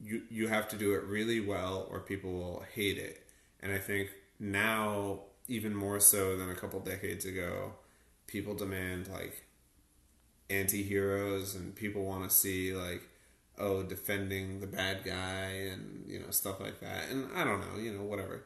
you 0.00 0.22
you 0.30 0.48
have 0.48 0.68
to 0.68 0.76
do 0.76 0.94
it 0.94 1.04
really 1.04 1.40
well, 1.40 1.86
or 1.90 2.00
people 2.00 2.32
will 2.32 2.64
hate 2.74 2.98
it. 2.98 3.26
And 3.60 3.72
I 3.72 3.78
think 3.78 4.10
now, 4.40 5.20
even 5.48 5.74
more 5.74 6.00
so 6.00 6.36
than 6.36 6.50
a 6.50 6.54
couple 6.54 6.80
decades 6.80 7.24
ago, 7.24 7.74
people 8.26 8.54
demand 8.54 9.08
like 9.08 9.46
anti-heroes 10.50 11.54
and 11.54 11.74
people 11.74 12.04
want 12.04 12.28
to 12.28 12.34
see 12.34 12.74
like 12.74 13.02
oh 13.58 13.82
defending 13.82 14.60
the 14.60 14.66
bad 14.66 15.04
guy 15.04 15.68
and 15.72 16.04
you 16.06 16.18
know 16.18 16.30
stuff 16.30 16.60
like 16.60 16.80
that 16.80 17.08
and 17.10 17.28
i 17.34 17.44
don't 17.44 17.60
know 17.60 17.80
you 17.80 17.92
know 17.92 18.02
whatever 18.02 18.44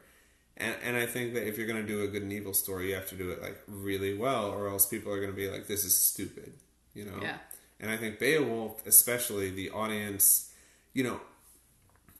and, 0.55 0.75
and 0.83 0.95
i 0.95 1.05
think 1.05 1.33
that 1.33 1.47
if 1.47 1.57
you're 1.57 1.67
going 1.67 1.81
to 1.81 1.87
do 1.87 2.03
a 2.03 2.07
good 2.07 2.21
and 2.21 2.31
evil 2.31 2.53
story 2.53 2.89
you 2.89 2.95
have 2.95 3.09
to 3.09 3.15
do 3.15 3.29
it 3.31 3.41
like 3.41 3.57
really 3.67 4.17
well 4.17 4.49
or 4.51 4.69
else 4.69 4.85
people 4.85 5.11
are 5.11 5.17
going 5.19 5.31
to 5.31 5.35
be 5.35 5.49
like 5.49 5.67
this 5.67 5.83
is 5.83 5.97
stupid 5.97 6.53
you 6.93 7.03
know 7.05 7.17
Yeah. 7.21 7.37
And 7.79 7.89
i 7.91 7.97
think 7.97 8.19
beowulf 8.19 8.85
especially 8.87 9.49
the 9.49 9.69
audience 9.69 10.51
you 10.93 11.03
know 11.03 11.19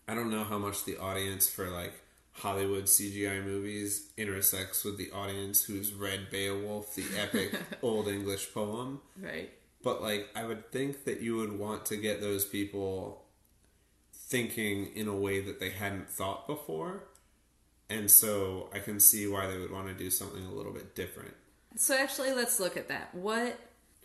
i 0.08 0.14
don't 0.14 0.30
know 0.32 0.43
how 0.43 0.58
much 0.58 0.86
the 0.86 0.97
audience 0.97 1.47
for 1.49 1.70
like 1.70 1.93
hollywood 2.34 2.84
cgi 2.86 3.43
movies 3.43 4.10
intersects 4.18 4.84
with 4.84 4.97
the 4.97 5.10
audience 5.12 5.64
who's 5.64 5.93
read 5.93 6.30
beowulf 6.30 6.93
the 6.95 7.05
epic 7.20 7.53
old 7.82 8.08
english 8.08 8.53
poem 8.53 8.99
Right. 9.20 9.49
but 9.84 10.01
like 10.01 10.28
I 10.36 10.45
would 10.45 10.72
think 10.72 11.05
that 11.05 11.22
you 11.22 11.38
would 11.38 11.58
want 11.58 11.86
to 11.88 11.95
get 11.97 12.22
those 12.22 12.45
people 12.45 13.24
thinking 14.14 14.88
in 14.95 15.08
a 15.08 15.16
way 15.16 15.39
that 15.41 15.60
they 15.60 15.70
hadn't 15.70 16.10
thought 16.10 16.47
before. 16.47 17.03
And 17.89 18.12
so 18.12 18.70
I 18.74 18.80
can 18.80 18.99
see 18.99 19.28
why 19.28 19.47
they 19.47 19.58
would 19.58 19.72
want 19.72 19.88
to 19.88 19.93
do 19.93 20.10
something 20.10 20.43
a 20.45 20.51
little 20.51 20.74
bit 20.74 20.95
different. 20.95 21.34
So 21.78 21.95
actually, 21.95 22.34
let's 22.34 22.60
look 22.60 22.76
at 22.76 22.89
that. 22.89 23.14
What 23.16 23.58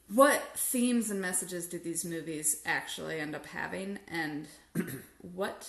what 0.09 0.57
themes 0.57 1.11
and 1.11 1.21
messages 1.21 1.67
do 1.67 1.79
these 1.79 2.05
movies 2.05 2.63
actually 2.65 3.19
end 3.21 3.35
up 3.35 3.47
having, 3.47 3.99
and 4.09 4.47
what 5.21 5.69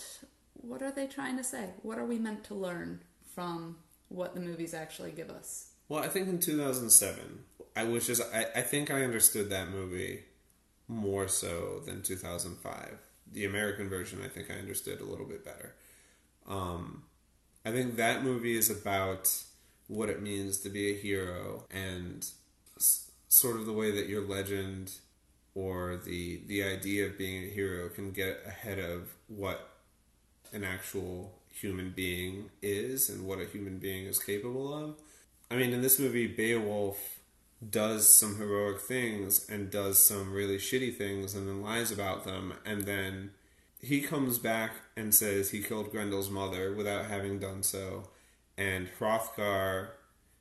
what 0.53 0.81
are 0.81 0.91
they 0.91 1.07
trying 1.07 1.37
to 1.37 1.43
say? 1.43 1.69
What 1.81 1.97
are 1.97 2.05
we 2.05 2.17
meant 2.17 2.43
to 2.45 2.53
learn 2.53 3.01
from 3.33 3.77
what 4.09 4.33
the 4.33 4.39
movies 4.39 4.73
actually 4.73 5.11
give 5.11 5.29
us? 5.29 5.71
Well, 5.89 6.01
I 6.01 6.07
think 6.07 6.29
in 6.29 6.39
2007, 6.39 7.43
I 7.75 7.83
was 7.83 8.07
just 8.07 8.21
I, 8.33 8.45
I 8.55 8.61
think 8.61 8.91
I 8.91 9.03
understood 9.03 9.49
that 9.49 9.69
movie 9.69 10.23
more 10.87 11.27
so 11.27 11.81
than 11.85 12.01
2005. 12.01 12.97
The 13.31 13.45
American 13.45 13.89
version, 13.89 14.19
I 14.23 14.27
think 14.27 14.51
I 14.51 14.55
understood 14.55 14.99
a 14.99 15.05
little 15.05 15.25
bit 15.25 15.43
better. 15.43 15.75
Um, 16.47 17.03
I 17.65 17.71
think 17.71 17.95
that 17.95 18.23
movie 18.23 18.55
is 18.55 18.69
about 18.69 19.31
what 19.87 20.09
it 20.09 20.21
means 20.21 20.59
to 20.59 20.69
be 20.69 20.91
a 20.91 20.97
hero 20.97 21.65
and 21.71 22.25
sort 23.33 23.55
of 23.57 23.65
the 23.65 23.73
way 23.73 23.89
that 23.89 24.07
your 24.07 24.21
legend 24.21 24.91
or 25.55 25.97
the 26.05 26.41
the 26.45 26.61
idea 26.63 27.07
of 27.07 27.17
being 27.17 27.43
a 27.43 27.47
hero 27.47 27.89
can 27.89 28.11
get 28.11 28.43
ahead 28.45 28.77
of 28.77 29.15
what 29.27 29.69
an 30.51 30.63
actual 30.63 31.33
human 31.49 31.89
being 31.89 32.51
is 32.61 33.09
and 33.09 33.25
what 33.25 33.39
a 33.39 33.45
human 33.45 33.79
being 33.79 34.05
is 34.05 34.19
capable 34.19 34.71
of. 34.71 34.95
I 35.49 35.55
mean, 35.55 35.73
in 35.73 35.81
this 35.81 35.97
movie, 35.97 36.27
Beowulf 36.27 37.19
does 37.67 38.07
some 38.07 38.37
heroic 38.37 38.79
things 38.79 39.49
and 39.49 39.71
does 39.71 40.03
some 40.03 40.31
really 40.31 40.57
shitty 40.57 40.95
things 40.95 41.33
and 41.33 41.47
then 41.47 41.63
lies 41.63 41.91
about 41.91 42.25
them, 42.25 42.53
and 42.63 42.83
then 42.83 43.31
he 43.81 44.01
comes 44.01 44.37
back 44.37 44.73
and 44.95 45.13
says 45.13 45.49
he 45.49 45.63
killed 45.63 45.91
Grendel's 45.91 46.29
mother 46.29 46.71
without 46.71 47.05
having 47.05 47.39
done 47.39 47.63
so, 47.63 48.09
and 48.59 48.89
Hrothgar 48.99 49.89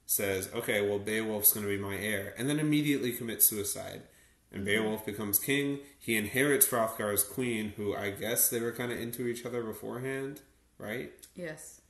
says, 0.07 0.49
"Okay, 0.55 0.87
well, 0.87 0.99
Beowulf's 0.99 1.53
going 1.53 1.67
to 1.67 1.71
be 1.77 1.83
my 1.83 1.97
heir," 1.97 2.35
and 2.39 2.49
then 2.49 2.59
immediately 2.59 3.13
commits 3.13 3.47
suicide. 3.47 4.03
And 4.53 4.65
Beowulf 4.67 5.07
becomes 5.07 5.39
king. 5.39 5.79
He 5.99 6.15
inherits 6.17 6.69
Hrothgar's 6.69 7.25
queen, 7.25 7.73
who 7.77 7.95
I 7.97 8.11
guess 8.11 8.51
they 8.51 8.61
were 8.61 8.73
kind 8.73 8.93
of 8.93 8.99
into 9.01 9.27
each 9.27 9.47
other 9.47 9.63
beforehand, 9.63 10.43
right? 10.79 11.11
Yes. 11.35 11.81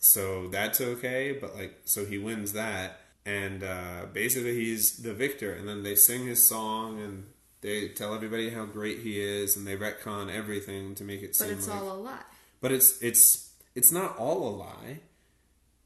so 0.00 0.46
that's 0.48 0.80
okay 0.80 1.32
but 1.40 1.56
like 1.56 1.80
so 1.84 2.04
he 2.04 2.18
wins 2.18 2.52
that 2.52 3.00
and 3.26 3.64
uh, 3.64 4.06
basically 4.12 4.54
he's 4.54 4.98
the 5.02 5.12
victor 5.12 5.52
and 5.52 5.68
then 5.68 5.82
they 5.82 5.96
sing 5.96 6.24
his 6.26 6.46
song 6.46 7.00
and 7.00 7.26
they 7.62 7.88
tell 7.88 8.14
everybody 8.14 8.50
how 8.50 8.64
great 8.64 9.00
he 9.00 9.18
is 9.20 9.56
and 9.56 9.66
they 9.66 9.76
retcon 9.76 10.32
everything 10.32 10.94
to 10.94 11.02
make 11.02 11.20
it 11.22 11.28
But 11.36 11.48
seem 11.48 11.50
it's 11.50 11.66
like 11.66 11.80
all 11.82 11.96
a 11.96 11.98
lie. 11.98 12.22
but 12.60 12.70
it's 12.70 13.02
it's 13.02 13.50
it's 13.74 13.90
not 13.90 14.16
all 14.16 14.48
a 14.48 14.54
lie 14.54 15.00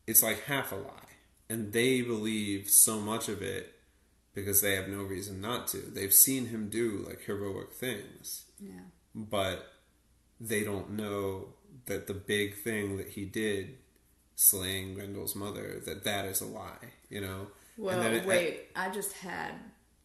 it's 0.06 0.22
like 0.22 0.42
half 0.44 0.72
a 0.72 0.76
lie 0.76 1.01
and 1.52 1.72
they 1.72 2.00
believe 2.00 2.70
so 2.70 2.98
much 2.98 3.28
of 3.28 3.42
it 3.42 3.74
because 4.34 4.62
they 4.62 4.74
have 4.74 4.88
no 4.88 5.02
reason 5.02 5.40
not 5.40 5.68
to 5.68 5.76
they've 5.76 6.14
seen 6.14 6.46
him 6.46 6.68
do 6.70 7.04
like 7.06 7.20
heroic 7.22 7.72
things 7.72 8.46
Yeah. 8.58 8.86
but 9.14 9.66
they 10.40 10.64
don't 10.64 10.90
know 10.90 11.54
that 11.86 12.06
the 12.06 12.14
big 12.14 12.56
thing 12.56 12.96
that 12.96 13.10
he 13.10 13.24
did 13.26 13.76
slaying 14.34 14.94
Grendel's 14.96 15.36
mother 15.36 15.80
that 15.84 16.04
that 16.04 16.24
is 16.24 16.40
a 16.40 16.46
lie 16.46 16.88
you 17.10 17.20
know 17.20 17.48
Well, 17.76 18.00
it- 18.02 18.24
wait. 18.26 18.68
I 18.74 18.88
just 18.90 19.12
had 19.12 19.52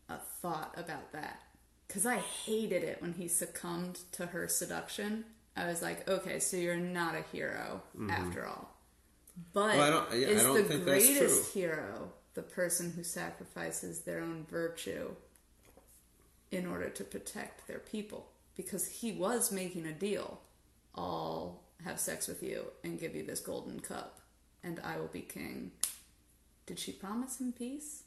a 0.10 0.18
thought 0.42 0.74
about 0.78 1.14
that 1.14 1.42
because 1.88 2.06
I 2.06 2.18
hated 2.18 2.84
it 2.84 3.02
when 3.02 3.14
he 3.14 3.28
succumbed 3.30 4.00
to 4.14 4.26
her 4.28 4.48
seduction. 4.50 5.24
I 5.56 5.66
was 5.68 5.82
like, 5.82 6.08
okay, 6.08 6.40
so 6.40 6.58
you're 6.58 6.76
not 6.76 7.16
a 7.16 7.24
hero 7.32 7.82
mm-hmm. 7.96 8.12
after 8.12 8.46
all. 8.46 8.77
But 9.54 9.70
Mm-hmm. 9.70 9.78
Well, 9.78 9.82
I 9.82 9.90
don't- 9.90 10.20
yeah, 10.22 10.28
I 10.28 10.32
is 10.32 10.44
don't 10.44 10.56
the 10.58 10.64
think 10.64 10.86
that's 10.86 11.06
greatest 11.08 11.54
hero 11.54 12.12
the 12.34 12.42
person 12.44 12.92
who 12.96 13.04
sacrifices 13.04 14.02
their 14.02 14.20
own 14.22 14.46
virtue 14.50 15.10
in 16.52 16.66
order 16.68 16.90
to 16.90 17.04
protect 17.04 17.68
their 17.68 17.80
people? 17.80 18.30
Because 18.56 18.88
he 18.88 19.12
was 19.12 19.52
making 19.52 19.86
a 19.86 19.94
deal. 19.94 20.42
I'll 20.96 21.62
have 21.84 22.00
sex 22.00 22.28
with 22.28 22.42
you 22.42 22.66
and 22.84 23.00
give 23.00 23.16
you 23.16 23.24
this 23.24 23.40
golden 23.40 23.80
cup, 23.80 24.20
and 24.64 24.80
I 24.84 24.98
will 24.98 25.08
be 25.08 25.22
king. 25.22 25.72
Did 26.66 26.80
she 26.80 26.92
promise 26.92 27.40
him 27.40 27.52
peace? 27.54 28.04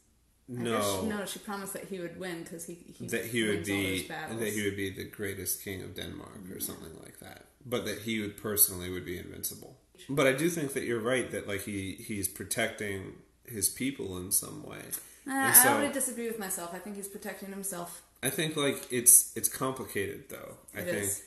No. 0.48 0.80
she- 1.02 1.06
no, 1.06 1.24
she 1.26 1.38
promised 1.38 1.74
that 1.74 1.84
he 1.84 2.00
would 2.00 2.18
win 2.18 2.42
because 2.42 2.64
he, 2.66 2.74
he 2.98 3.06
that 3.06 3.26
he 3.26 3.42
would 3.44 3.58
wins 3.58 3.70
all 3.70 3.76
those 3.76 4.02
be 4.02 4.08
battles. 4.08 4.40
that 4.40 4.52
he 4.52 4.64
would 4.64 4.76
be 4.76 4.90
the 4.90 5.04
greatest 5.04 5.62
king 5.62 5.82
of 5.82 5.94
Denmark 5.94 6.50
or 6.52 6.58
something 6.58 6.92
like 7.04 7.20
that. 7.20 7.44
But 7.64 7.84
that 7.84 7.98
he 8.00 8.20
would 8.20 8.36
personally 8.36 8.90
would 8.90 9.04
be 9.04 9.16
invincible. 9.18 9.76
But 10.08 10.26
I 10.26 10.32
do 10.32 10.48
think 10.48 10.72
that 10.74 10.84
you're 10.84 11.00
right 11.00 11.30
that 11.30 11.46
like 11.48 11.62
he 11.62 11.92
he's 11.92 12.28
protecting 12.28 13.14
his 13.46 13.68
people 13.68 14.16
in 14.18 14.30
some 14.32 14.62
way. 14.64 14.82
Uh, 15.28 15.32
I 15.34 15.52
so- 15.52 15.70
already 15.70 15.92
disagree 15.92 16.26
with 16.26 16.38
myself. 16.38 16.70
I 16.74 16.78
think 16.78 16.96
he's 16.96 17.08
protecting 17.08 17.50
himself. 17.50 18.02
I 18.22 18.30
think 18.30 18.56
like 18.56 18.86
it's 18.90 19.36
it's 19.36 19.48
complicated 19.48 20.24
though. 20.28 20.56
I 20.74 20.80
It 20.80 20.84
think 20.86 21.02
is. 21.02 21.22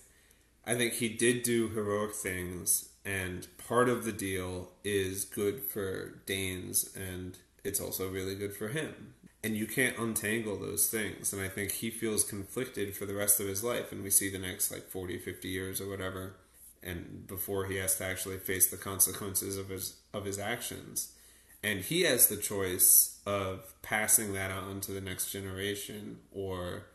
I 0.65 0.75
think 0.75 0.93
he 0.93 1.09
did 1.09 1.43
do 1.43 1.69
heroic 1.69 2.13
things 2.13 2.89
and 3.05 3.45
part 3.67 3.89
of 3.89 4.05
the 4.05 4.13
deal 4.13 4.69
is 4.83 5.25
good 5.25 5.61
for 5.61 6.21
Danes 6.25 6.89
and 6.95 7.37
it's 7.65 7.81
also 7.81 8.09
really 8.09 8.35
good 8.35 8.55
for 8.55 8.69
him. 8.69 9.13
And 9.43 9.57
you 9.57 9.67
can't 9.67 9.97
untangle 9.97 10.57
those 10.57 10.87
things 10.87 11.33
and 11.33 11.41
I 11.41 11.49
think 11.49 11.71
he 11.71 11.89
feels 11.89 12.23
conflicted 12.23 12.95
for 12.95 13.05
the 13.05 13.13
rest 13.13 13.41
of 13.41 13.47
his 13.47 13.61
life 13.63 13.91
and 13.91 14.03
we 14.03 14.09
see 14.09 14.29
the 14.29 14.39
next 14.39 14.71
like 14.71 14.87
40 14.89 15.17
50 15.17 15.49
years 15.49 15.81
or 15.81 15.89
whatever 15.89 16.35
and 16.83 17.25
before 17.27 17.65
he 17.65 17.77
has 17.77 17.95
to 17.97 18.05
actually 18.05 18.37
face 18.37 18.69
the 18.69 18.77
consequences 18.77 19.57
of 19.57 19.69
his 19.69 19.97
of 20.13 20.25
his 20.25 20.39
actions. 20.39 21.13
And 21.63 21.79
he 21.79 22.01
has 22.01 22.27
the 22.27 22.35
choice 22.37 23.21
of 23.25 23.73
passing 23.81 24.33
that 24.33 24.51
on 24.51 24.81
to 24.81 24.91
the 24.91 24.99
next 25.01 25.31
generation 25.31 26.19
or 26.31 26.87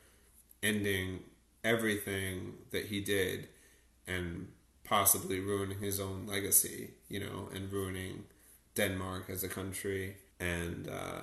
ending 0.63 1.21
everything 1.65 2.55
that 2.71 2.87
he 2.87 3.01
did 3.01 3.49
and 4.07 4.49
possibly 4.85 5.41
ruining 5.41 5.81
his 5.81 6.01
own 6.01 6.27
legacy 6.27 6.91
you 7.09 7.21
know 7.21 7.49
and 7.55 7.71
ruining 7.73 8.25
denmark 8.75 9.29
as 9.29 9.43
a 9.43 9.49
country 9.49 10.17
and 10.41 10.89
uh, 10.89 11.23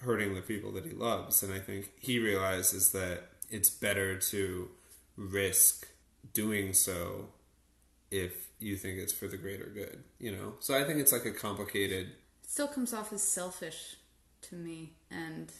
hurting 0.00 0.34
the 0.34 0.40
people 0.40 0.72
that 0.72 0.84
he 0.84 0.92
loves. 0.92 1.42
And 1.42 1.52
i 1.52 1.58
think 1.58 1.90
he 1.98 2.18
realizes 2.18 2.92
that 2.92 3.28
it's 3.50 3.70
better 3.70 4.16
to 4.16 4.68
risk 5.16 5.86
doing 6.32 6.72
so 6.72 7.28
if 8.12 8.48
you 8.60 8.76
think 8.76 8.98
it's 8.98 9.12
for 9.12 9.26
the 9.26 9.36
greater 9.36 9.64
good 9.66 10.04
you 10.20 10.30
know? 10.30 10.54
So 10.60 10.78
i 10.78 10.84
think 10.84 11.00
it's 11.00 11.12
like 11.12 11.24
a 11.24 11.32
complicated 11.32 12.12
Still 12.46 12.68
comes 12.68 12.92
off 12.92 13.12
as 13.14 13.22
selfish 13.22 13.96
to 14.42 14.54
me 14.56 14.92
and 15.10 15.50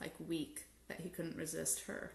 like 0.00 0.12
weak 0.28 0.66
that 0.88 1.00
he 1.00 1.08
couldn't 1.08 1.36
resist 1.36 1.84
her 1.86 2.12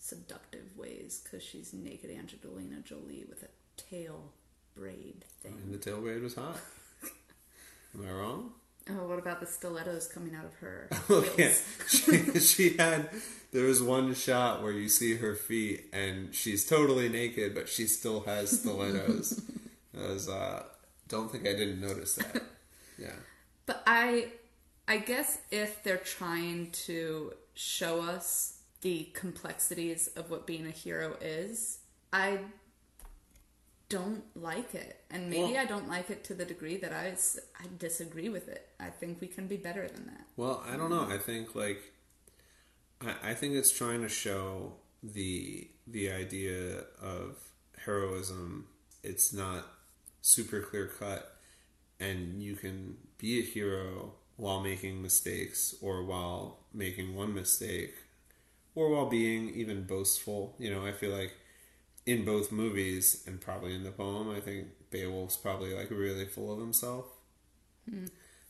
seductive 0.00 0.76
ways 0.76 1.20
because 1.22 1.42
she's 1.44 1.72
naked 1.72 2.10
Angelina 2.10 2.80
Jolie 2.84 3.24
with 3.28 3.44
a 3.44 3.48
tail 3.76 4.32
braid 4.74 5.24
thing. 5.42 5.52
and 5.62 5.72
the 5.72 5.78
tail 5.78 6.00
braid 6.00 6.22
was 6.22 6.34
hot. 6.34 6.56
Am 7.94 8.04
i 8.06 8.10
wrong 8.10 8.52
Oh, 8.90 9.06
what 9.06 9.18
about 9.18 9.40
the 9.40 9.46
stilettos 9.46 10.08
coming 10.08 10.34
out 10.34 10.44
of 10.46 10.54
her 10.56 10.88
Oh, 11.10 11.24
yeah. 11.36 11.52
she, 11.88 12.40
she 12.40 12.76
had 12.76 13.10
there 13.52 13.64
was 13.64 13.82
one 13.82 14.14
shot 14.14 14.62
where 14.62 14.72
you 14.72 14.88
see 14.88 15.16
her 15.16 15.34
feet 15.34 15.86
and 15.92 16.34
she's 16.34 16.66
totally 16.66 17.08
naked 17.08 17.54
but 17.54 17.68
she 17.68 17.86
still 17.86 18.20
has 18.20 18.60
stilettos. 18.60 19.40
I 19.98 20.06
was 20.08 20.28
uh 20.28 20.62
don't 21.08 21.30
think 21.32 21.46
i 21.46 21.52
didn't 21.52 21.80
notice 21.80 22.16
that. 22.16 22.42
Yeah. 22.98 23.14
But 23.66 23.82
I 23.86 24.28
I 24.86 24.98
guess 24.98 25.38
if 25.50 25.82
they're 25.82 25.96
trying 25.98 26.70
to 26.86 27.32
show 27.54 28.02
us 28.02 28.58
the 28.80 29.08
complexities 29.14 30.08
of 30.16 30.30
what 30.30 30.46
being 30.46 30.66
a 30.66 30.70
hero 30.70 31.16
is, 31.20 31.78
I 32.12 32.38
don't 33.88 34.24
like 34.36 34.74
it. 34.74 35.00
And 35.10 35.30
maybe 35.30 35.52
Well- 35.54 35.62
I 35.62 35.64
don't 35.64 35.88
like 35.88 36.10
it 36.10 36.24
to 36.24 36.34
the 36.34 36.44
degree 36.44 36.76
that 36.78 36.92
I, 36.92 37.16
I 37.58 37.66
disagree 37.78 38.28
with 38.28 38.48
it. 38.48 38.68
I 38.78 38.90
think 38.90 39.20
we 39.20 39.26
can 39.26 39.46
be 39.46 39.56
better 39.56 39.88
than 39.88 40.06
that. 40.06 40.26
Well, 40.36 40.62
I 40.66 40.76
don't 40.76 40.90
know. 40.90 41.06
I 41.08 41.18
think 41.18 41.54
like 41.54 41.80
I, 43.00 43.30
I 43.30 43.34
think 43.34 43.54
it's 43.54 43.72
trying 43.72 44.02
to 44.02 44.08
show 44.08 44.74
the 45.02 45.68
the 45.86 46.10
idea 46.10 46.84
of 47.00 47.36
heroism. 47.84 48.66
It's 49.02 49.32
not 49.32 49.66
super 50.20 50.60
clear 50.60 50.86
cut, 50.86 51.36
and 52.00 52.42
you 52.42 52.56
can 52.56 52.96
be 53.16 53.38
a 53.38 53.42
hero 53.42 54.12
while 54.36 54.60
making 54.60 55.02
mistakes, 55.02 55.74
or 55.80 56.04
while 56.04 56.58
making 56.72 57.14
one 57.14 57.34
mistake, 57.34 57.94
or 58.74 58.90
while 58.90 59.06
being 59.06 59.50
even 59.54 59.84
boastful. 59.84 60.54
You 60.58 60.70
know, 60.70 60.84
I 60.86 60.92
feel 60.92 61.10
like 61.10 61.32
in 62.08 62.24
both 62.24 62.50
movies 62.50 63.22
and 63.26 63.38
probably 63.38 63.74
in 63.74 63.84
the 63.84 63.90
poem, 63.90 64.30
I 64.30 64.40
think 64.40 64.68
Beowulf's 64.90 65.36
probably 65.36 65.74
like 65.74 65.90
really 65.90 66.24
full 66.24 66.50
of 66.50 66.58
himself. 66.58 67.04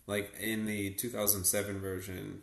Like 0.06 0.32
in 0.40 0.64
the 0.64 0.90
2007 0.90 1.80
version 1.80 2.42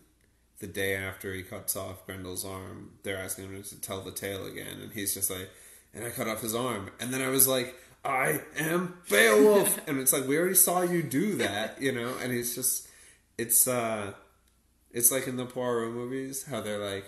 the 0.59 0.67
day 0.67 0.93
after 0.93 1.33
he 1.33 1.41
cuts 1.41 1.77
off 1.77 2.05
Grendel's 2.05 2.45
arm 2.45 2.91
they're 3.03 3.17
asking 3.17 3.45
him 3.45 3.63
to 3.63 3.81
tell 3.81 4.01
the 4.01 4.11
tale 4.11 4.45
again 4.45 4.79
and 4.81 4.91
he's 4.91 5.13
just 5.13 5.29
like 5.29 5.49
and 5.93 6.03
I 6.03 6.09
cut 6.09 6.27
off 6.27 6.41
his 6.41 6.53
arm. 6.53 6.91
And 6.99 7.13
then 7.13 7.21
I 7.21 7.29
was 7.29 7.47
like 7.47 7.75
I 8.03 8.41
am 8.57 8.97
Beowulf! 9.09 9.79
And 9.87 9.99
it's 9.99 10.11
like 10.11 10.27
we 10.27 10.37
already 10.37 10.55
saw 10.55 10.81
you 10.81 11.01
do 11.01 11.35
that 11.35 11.81
you 11.81 11.93
know? 11.93 12.13
And 12.21 12.33
he's 12.33 12.55
just 12.55 12.89
it's 13.37 13.69
uh 13.69 14.11
it's 14.91 15.11
like 15.13 15.27
in 15.27 15.37
the 15.37 15.45
Poirot 15.45 15.93
movies 15.93 16.43
how 16.43 16.59
they're 16.59 16.77
like 16.77 17.05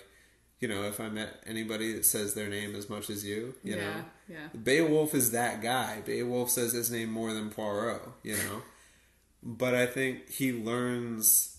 you 0.59 0.67
know 0.67 0.83
if 0.83 0.99
I 0.99 1.09
met 1.09 1.41
anybody 1.45 1.93
that 1.93 2.05
says 2.05 2.33
their 2.33 2.47
name 2.49 2.75
as 2.75 2.89
much 2.89 3.09
as 3.09 3.23
you 3.25 3.55
you 3.63 3.75
Yeah, 3.75 3.81
know 3.81 4.05
yeah. 4.27 4.47
Beowulf 4.63 5.13
is 5.13 5.31
that 5.31 5.61
guy 5.61 6.01
Beowulf 6.05 6.49
says 6.49 6.73
his 6.73 6.91
name 6.91 7.11
more 7.11 7.33
than 7.33 7.49
Poirot 7.49 8.01
you 8.23 8.35
know 8.37 8.61
but 9.43 9.73
I 9.75 9.85
think 9.85 10.29
he 10.29 10.51
learns 10.51 11.57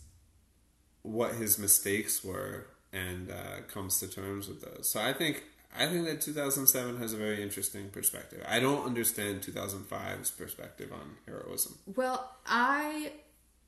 what 1.03 1.35
his 1.35 1.59
mistakes 1.59 2.23
were 2.25 2.67
and 2.93 3.31
uh, 3.31 3.63
comes 3.73 4.01
to 4.01 4.09
terms 4.09 4.49
with 4.49 4.61
those. 4.63 4.89
So 4.89 5.01
I 5.01 5.13
think 5.13 5.45
I 5.79 5.87
think 5.87 6.07
that 6.07 6.21
2007 6.21 6.99
has 6.99 7.13
a 7.13 7.17
very 7.17 7.43
interesting 7.43 7.91
perspective. 7.91 8.43
I 8.49 8.59
don't 8.61 8.85
understand 8.85 9.43
2005's 9.43 10.31
perspective 10.31 10.93
on 10.93 11.17
heroism. 11.27 11.79
Well, 11.95 12.31
I 12.47 13.13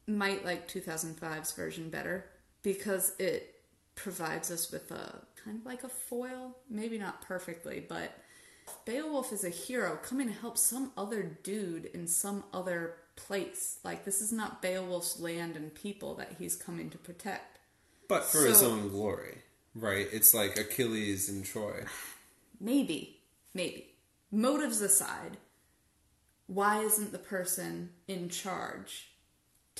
might 0.07 0.45
like 0.45 0.69
2005's 0.69 1.53
version 1.53 1.91
better 1.91 2.25
because 2.63 3.13
it 3.19 3.50
provides 4.03 4.51
us 4.51 4.71
with 4.73 4.91
a 4.91 5.21
kind 5.45 5.59
of 5.59 5.67
like 5.67 5.85
a 5.85 5.89
foil, 5.89 6.57
maybe 6.69 6.99
not 6.99 7.23
perfectly, 7.23 7.85
but 7.87 8.13
Beowulf 8.85 9.33
is 9.33 9.45
a 9.45 9.51
hero 9.51 9.99
coming 10.03 10.29
to 10.29 10.33
help 10.33 10.57
some 10.57 10.93
other 10.97 11.39
dude 11.43 11.87
in 11.87 12.07
some 12.07 12.45
other 12.53 12.95
place. 13.17 13.79
Like 13.85 14.05
this 14.05 14.21
is 14.21 14.33
not 14.33 14.63
Beowulf's 14.63 15.21
land 15.21 15.57
and 15.57 15.75
people 15.75 16.15
that 16.15 16.37
he's 16.39 16.57
coming 16.57 16.89
to 16.91 16.99
protect. 16.99 17.59
But 18.09 18.25
for 18.25 18.45
his 18.45 18.63
own 18.63 18.89
glory, 18.89 19.39
right? 19.75 20.09
It's 20.11 20.35
like 20.35 20.59
Achilles 20.59 21.29
and 21.29 21.45
Troy. 21.45 21.85
Maybe, 22.59 23.21
maybe. 23.55 23.95
Motives 24.33 24.81
aside, 24.81 25.37
why 26.47 26.81
isn't 26.81 27.13
the 27.13 27.19
person 27.19 27.91
in 28.09 28.29
charge 28.29 29.10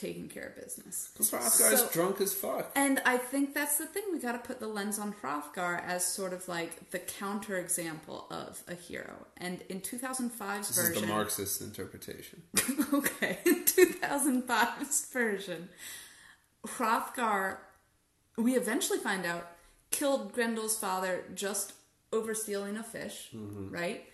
taking 0.01 0.29
care 0.29 0.47
of 0.47 0.57
business? 0.57 1.11
Hrothgar's 1.19 1.81
So- 1.81 1.89
drunk 1.93 2.21
as 2.21 2.33
fuck. 2.33 2.71
And 2.75 3.01
I 3.05 3.19
think 3.19 3.55
that's 3.55 3.77
the 3.79 3.87
thing. 3.87 4.05
We 4.13 4.19
got 4.19 4.33
to 4.33 4.39
put 4.39 4.59
the 4.59 4.67
lens 4.67 4.99
on 4.99 5.15
Hrothgar 5.23 5.83
as 5.85 6.05
sort 6.05 6.33
of 6.33 6.49
like 6.49 6.91
the 6.91 6.99
counterexample 6.99 8.31
of 8.31 8.63
a 8.67 8.75
hero. 8.75 9.27
And 9.37 9.63
in 9.69 9.81
2005's 9.81 10.69
This 10.69 10.79
is 10.79 11.01
the 11.01 11.07
Marxist 11.07 11.61
interpretation. 11.61 12.43
okay, 12.95 13.39
in 13.45 13.65
2005's 13.65 15.07
version, 15.13 15.69
Hrothgar, 16.67 17.59
we 18.37 18.55
eventually 18.55 18.99
find 18.99 19.27
out, 19.27 19.51
killed 19.91 20.33
Grendel's 20.33 20.79
father 20.79 21.25
just 21.35 21.73
over 22.13 22.35
stealing 22.35 22.77
a 22.77 22.83
fish, 22.83 23.29
mm-hmm. 23.35 23.71
right? 23.71 24.05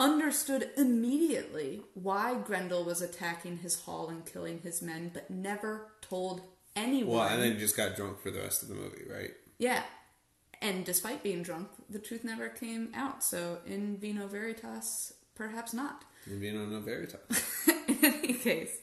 Understood 0.00 0.70
immediately 0.78 1.82
why 1.92 2.34
Grendel 2.42 2.84
was 2.84 3.02
attacking 3.02 3.58
his 3.58 3.82
hall 3.82 4.08
and 4.08 4.24
killing 4.24 4.60
his 4.62 4.80
men, 4.80 5.10
but 5.12 5.30
never 5.30 5.92
told 6.00 6.40
anyone. 6.74 7.18
Well, 7.18 7.28
and 7.28 7.42
then 7.42 7.52
he 7.52 7.58
just 7.58 7.76
got 7.76 7.96
drunk 7.96 8.18
for 8.22 8.30
the 8.30 8.40
rest 8.40 8.62
of 8.62 8.68
the 8.68 8.74
movie, 8.74 9.04
right? 9.10 9.32
Yeah. 9.58 9.82
And 10.62 10.86
despite 10.86 11.22
being 11.22 11.42
drunk, 11.42 11.68
the 11.90 11.98
truth 11.98 12.24
never 12.24 12.48
came 12.48 12.88
out. 12.94 13.22
So 13.22 13.58
in 13.66 13.98
Vino 13.98 14.26
Veritas, 14.26 15.12
perhaps 15.34 15.74
not. 15.74 16.04
Being 16.26 16.56
on 16.56 16.72
a 16.72 16.80
Veritas. 16.80 17.66
in 17.88 17.98
any 18.02 18.32
case, 18.34 18.78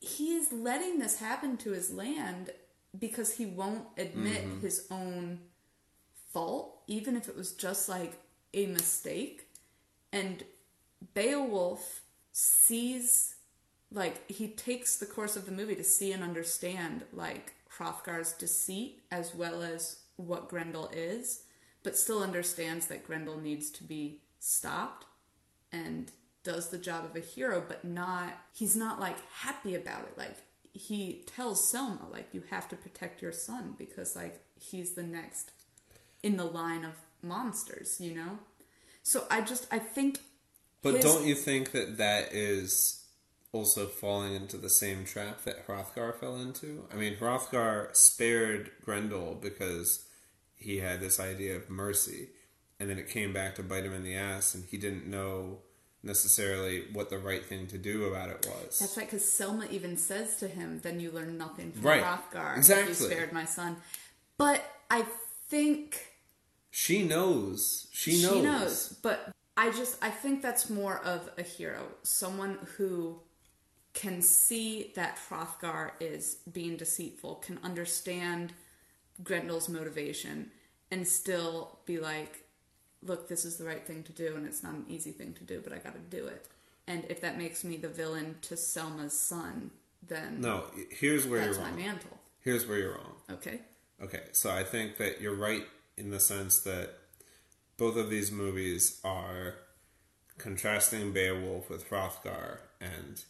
he 0.00 0.34
is 0.34 0.52
letting 0.52 0.98
this 0.98 1.18
happen 1.18 1.56
to 1.58 1.72
his 1.72 1.92
land 1.92 2.50
because 2.98 3.36
he 3.36 3.46
won't 3.46 3.84
admit 3.96 4.46
mm-hmm. 4.46 4.60
his 4.60 4.86
own 4.90 5.40
fault, 6.32 6.82
even 6.86 7.16
if 7.16 7.28
it 7.28 7.36
was 7.36 7.52
just 7.52 7.88
like 7.88 8.18
a 8.54 8.66
mistake. 8.66 9.47
And 10.12 10.44
Beowulf 11.14 12.02
sees, 12.32 13.36
like, 13.92 14.30
he 14.30 14.48
takes 14.48 14.96
the 14.96 15.06
course 15.06 15.36
of 15.36 15.46
the 15.46 15.52
movie 15.52 15.74
to 15.74 15.84
see 15.84 16.12
and 16.12 16.22
understand, 16.22 17.04
like, 17.12 17.54
Hrothgar's 17.76 18.32
deceit 18.32 19.02
as 19.10 19.34
well 19.34 19.62
as 19.62 20.00
what 20.16 20.48
Grendel 20.48 20.90
is, 20.92 21.42
but 21.82 21.96
still 21.96 22.22
understands 22.22 22.86
that 22.86 23.06
Grendel 23.06 23.38
needs 23.38 23.70
to 23.70 23.84
be 23.84 24.20
stopped 24.40 25.06
and 25.70 26.10
does 26.42 26.70
the 26.70 26.78
job 26.78 27.04
of 27.04 27.14
a 27.14 27.20
hero, 27.20 27.62
but 27.66 27.84
not, 27.84 28.32
he's 28.52 28.74
not 28.74 28.98
like 28.98 29.16
happy 29.30 29.74
about 29.74 30.02
it. 30.02 30.16
Like, 30.16 30.36
he 30.72 31.24
tells 31.26 31.68
Selma 31.68 32.06
like 32.10 32.28
you 32.32 32.44
have 32.50 32.68
to 32.68 32.76
protect 32.76 33.20
your 33.20 33.32
son 33.32 33.74
because 33.76 34.14
like 34.14 34.40
he's 34.54 34.92
the 34.92 35.02
next 35.02 35.50
in 36.22 36.36
the 36.36 36.44
line 36.44 36.84
of 36.84 36.92
monsters, 37.22 38.00
you 38.00 38.14
know. 38.14 38.38
So 39.08 39.24
I 39.30 39.40
just 39.40 39.66
I 39.70 39.78
think 39.78 40.20
But 40.82 40.96
his- 40.96 41.04
don't 41.04 41.24
you 41.26 41.34
think 41.34 41.70
that 41.72 41.96
that 41.96 42.34
is 42.34 43.06
also 43.52 43.86
falling 43.86 44.34
into 44.34 44.58
the 44.58 44.68
same 44.68 45.06
trap 45.06 45.44
that 45.44 45.66
Hrothgar 45.66 46.20
fell 46.20 46.36
into? 46.36 46.86
I 46.92 46.96
mean, 46.96 47.16
Hrothgar 47.16 47.96
spared 47.96 48.70
Grendel 48.84 49.34
because 49.34 50.04
he 50.56 50.80
had 50.80 51.00
this 51.00 51.18
idea 51.18 51.56
of 51.56 51.70
mercy, 51.70 52.28
and 52.78 52.90
then 52.90 52.98
it 52.98 53.08
came 53.08 53.32
back 53.32 53.54
to 53.54 53.62
bite 53.62 53.84
him 53.84 53.94
in 53.94 54.02
the 54.04 54.14
ass, 54.14 54.54
and 54.54 54.66
he 54.66 54.76
didn't 54.76 55.06
know 55.06 55.62
necessarily 56.02 56.84
what 56.92 57.08
the 57.08 57.18
right 57.18 57.46
thing 57.46 57.66
to 57.68 57.78
do 57.78 58.04
about 58.04 58.28
it 58.28 58.46
was. 58.46 58.78
That's 58.78 58.94
right, 58.98 59.06
because 59.06 59.24
Selma 59.32 59.66
even 59.70 59.96
says 59.96 60.36
to 60.36 60.48
him, 60.48 60.80
"Then 60.80 61.00
you 61.00 61.10
learn 61.10 61.38
nothing 61.38 61.72
from 61.72 61.80
Right. 61.82 62.02
Hrothgar. 62.02 62.58
Exactly. 62.58 62.88
You 62.90 62.94
spared 62.94 63.32
my 63.32 63.46
son." 63.46 63.80
But 64.36 64.62
I 64.90 65.06
think 65.48 66.07
She 66.80 67.02
knows. 67.02 67.88
She 67.90 68.22
knows. 68.22 68.32
She 68.32 68.40
knows, 68.40 68.98
but 69.02 69.32
I 69.56 69.72
just 69.72 69.98
I 70.00 70.10
think 70.10 70.42
that's 70.42 70.70
more 70.70 70.98
of 70.98 71.28
a 71.36 71.42
hero, 71.42 71.82
someone 72.04 72.56
who 72.76 73.18
can 73.94 74.22
see 74.22 74.92
that 74.94 75.18
Hrothgar 75.18 75.90
is 75.98 76.36
being 76.52 76.76
deceitful, 76.76 77.34
can 77.46 77.58
understand 77.64 78.52
Grendel's 79.24 79.68
motivation, 79.68 80.52
and 80.92 81.04
still 81.06 81.80
be 81.84 81.98
like, 81.98 82.44
"Look, 83.02 83.26
this 83.28 83.44
is 83.44 83.56
the 83.56 83.64
right 83.64 83.84
thing 83.84 84.04
to 84.04 84.12
do, 84.12 84.36
and 84.36 84.46
it's 84.46 84.62
not 84.62 84.74
an 84.74 84.86
easy 84.88 85.10
thing 85.10 85.34
to 85.34 85.42
do, 85.42 85.60
but 85.60 85.72
I 85.72 85.78
got 85.78 85.94
to 85.94 86.16
do 86.16 86.28
it." 86.28 86.46
And 86.86 87.04
if 87.08 87.20
that 87.22 87.36
makes 87.36 87.64
me 87.64 87.76
the 87.76 87.88
villain 87.88 88.36
to 88.42 88.56
Selma's 88.56 89.18
son, 89.18 89.72
then 90.06 90.40
No, 90.40 90.70
here's 90.90 91.26
where 91.26 91.40
that's 91.40 91.56
you're 91.56 91.64
my 91.66 91.70
wrong. 91.72 91.80
mantle. 91.80 92.18
Here's 92.40 92.66
where 92.68 92.78
you're 92.78 92.94
wrong. 92.94 93.16
Okay. 93.28 93.62
Okay, 94.00 94.22
so 94.30 94.48
I 94.48 94.62
think 94.62 94.96
that 94.98 95.20
you're 95.20 95.34
right 95.34 95.66
in 95.98 96.10
the 96.10 96.20
sense 96.20 96.60
that 96.60 96.90
both 97.76 97.96
of 97.96 98.10
these 98.10 98.30
movies 98.30 99.00
are 99.04 99.54
contrasting 100.38 101.12
Beowulf 101.12 101.68
with 101.70 101.88
Hrothgar, 101.90 102.58
and 102.80 103.22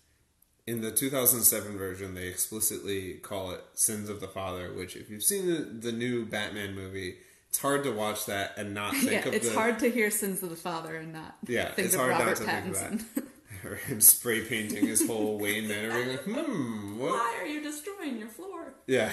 in 0.66 0.80
the 0.82 0.90
2007 0.90 1.78
version, 1.78 2.14
they 2.14 2.26
explicitly 2.26 3.14
call 3.14 3.50
it 3.52 3.62
Sins 3.74 4.08
of 4.08 4.20
the 4.20 4.28
Father, 4.28 4.72
which, 4.74 4.96
if 4.96 5.08
you've 5.10 5.22
seen 5.22 5.46
the, 5.46 5.90
the 5.90 5.92
new 5.92 6.26
Batman 6.26 6.74
movie, 6.74 7.16
it's 7.48 7.58
hard 7.60 7.82
to 7.84 7.90
watch 7.92 8.26
that 8.26 8.52
and 8.58 8.74
not 8.74 8.92
think 8.96 9.12
Yeah, 9.12 9.28
of 9.28 9.34
it's 9.34 9.48
the. 9.48 9.54
hard 9.54 9.78
to 9.78 9.90
hear 9.90 10.10
"Sins 10.10 10.42
of 10.42 10.50
the 10.50 10.56
Father" 10.56 10.96
and 10.96 11.12
not 11.14 11.36
Yeah, 11.46 11.72
think 11.72 11.86
it's 11.86 11.94
of 11.94 12.00
hard 12.00 12.12
Robert 12.12 12.26
not 12.26 12.36
to 12.36 12.42
Pattinson. 12.44 12.88
think 12.88 13.00
of 13.00 13.14
that. 13.14 13.24
Or 13.64 13.74
him 13.74 14.00
spray 14.00 14.44
painting 14.44 14.86
his 14.86 15.04
whole 15.04 15.36
Wayne 15.36 15.66
Manor, 15.66 16.10
like, 16.12 16.20
hmm, 16.22 16.96
what? 16.96 17.10
Why 17.12 17.38
are 17.40 17.46
you 17.46 17.60
destroying 17.60 18.16
your 18.16 18.28
floor? 18.28 18.72
Yeah. 18.86 19.10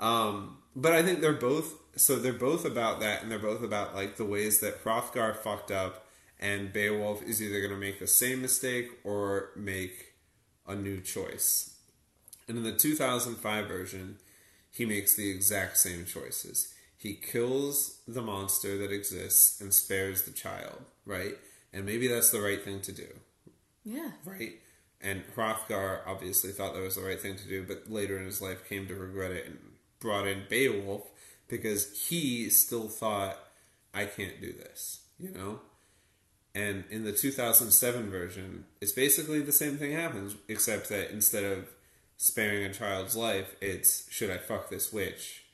Um, 0.00 0.56
but 0.74 0.92
I 0.92 1.02
think 1.04 1.20
they're 1.20 1.32
both 1.34 1.74
so 2.00 2.16
they're 2.16 2.32
both 2.32 2.64
about 2.64 3.00
that 3.00 3.22
and 3.22 3.30
they're 3.30 3.38
both 3.38 3.62
about 3.62 3.94
like 3.94 4.16
the 4.16 4.24
ways 4.24 4.60
that 4.60 4.82
Hrothgar 4.84 5.34
fucked 5.36 5.70
up 5.70 6.06
and 6.40 6.72
Beowulf 6.72 7.22
is 7.22 7.42
either 7.42 7.60
going 7.60 7.72
to 7.72 7.76
make 7.78 7.98
the 7.98 8.06
same 8.06 8.40
mistake 8.42 8.90
or 9.04 9.50
make 9.56 10.14
a 10.66 10.74
new 10.74 11.00
choice. 11.00 11.74
And 12.46 12.56
in 12.58 12.64
the 12.64 12.72
2005 12.72 13.66
version, 13.66 14.18
he 14.70 14.84
makes 14.86 15.14
the 15.16 15.30
exact 15.30 15.78
same 15.78 16.04
choices. 16.04 16.72
He 16.96 17.14
kills 17.14 18.00
the 18.06 18.22
monster 18.22 18.76
that 18.78 18.92
exists 18.92 19.60
and 19.60 19.72
spares 19.74 20.22
the 20.22 20.30
child, 20.30 20.84
right? 21.06 21.36
And 21.72 21.84
maybe 21.84 22.06
that's 22.08 22.30
the 22.30 22.40
right 22.40 22.62
thing 22.62 22.80
to 22.82 22.92
do 22.92 23.08
Yeah. 23.84 24.12
right? 24.24 24.60
And 25.00 25.22
Hrothgar 25.36 26.00
obviously 26.06 26.50
thought 26.52 26.74
that 26.74 26.82
was 26.82 26.96
the 26.96 27.02
right 27.02 27.20
thing 27.20 27.36
to 27.36 27.48
do, 27.48 27.64
but 27.66 27.90
later 27.90 28.18
in 28.18 28.24
his 28.24 28.40
life 28.42 28.68
came 28.68 28.86
to 28.88 28.94
regret 28.94 29.30
it 29.32 29.46
and 29.46 29.58
brought 30.00 30.26
in 30.26 30.44
Beowulf 30.48 31.02
because 31.48 32.08
he 32.08 32.50
still 32.50 32.88
thought, 32.88 33.38
I 33.94 34.04
can't 34.04 34.40
do 34.40 34.52
this, 34.52 35.00
you 35.18 35.30
know? 35.30 35.60
And 36.54 36.84
in 36.90 37.04
the 37.04 37.12
2007 37.12 38.10
version, 38.10 38.64
it's 38.80 38.92
basically 38.92 39.40
the 39.40 39.52
same 39.52 39.76
thing 39.76 39.92
happens, 39.92 40.34
except 40.48 40.88
that 40.88 41.10
instead 41.12 41.44
of 41.44 41.68
sparing 42.16 42.64
a 42.64 42.72
child's 42.74 43.14
life, 43.16 43.54
it's 43.60 44.10
should 44.12 44.30
I 44.30 44.38
fuck 44.38 44.68
this 44.70 44.92
witch? 44.92 45.44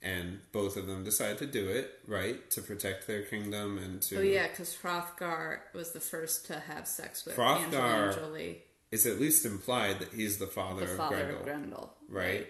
And 0.00 0.40
both 0.52 0.76
of 0.76 0.86
them 0.86 1.02
decide 1.04 1.38
to 1.38 1.46
do 1.46 1.68
it, 1.68 1.90
right? 2.06 2.48
To 2.52 2.62
protect 2.62 3.06
their 3.06 3.22
kingdom 3.22 3.78
and 3.78 4.00
to. 4.02 4.18
Oh 4.18 4.22
yeah, 4.22 4.46
because 4.48 4.76
Hrothgar 4.76 5.58
was 5.74 5.92
the 5.92 6.00
first 6.00 6.46
to 6.46 6.60
have 6.60 6.86
sex 6.86 7.24
with 7.24 7.36
Hrothgar 7.36 8.14
Jolie, 8.14 8.62
It's 8.92 9.06
at 9.06 9.20
least 9.20 9.44
implied 9.44 9.98
that 9.98 10.12
he's 10.14 10.38
the 10.38 10.46
father, 10.46 10.86
the 10.86 10.92
of 10.92 10.96
father 10.96 11.16
Grendel. 11.16 11.36
of 11.38 11.44
Grendel. 11.44 11.94
right? 12.08 12.46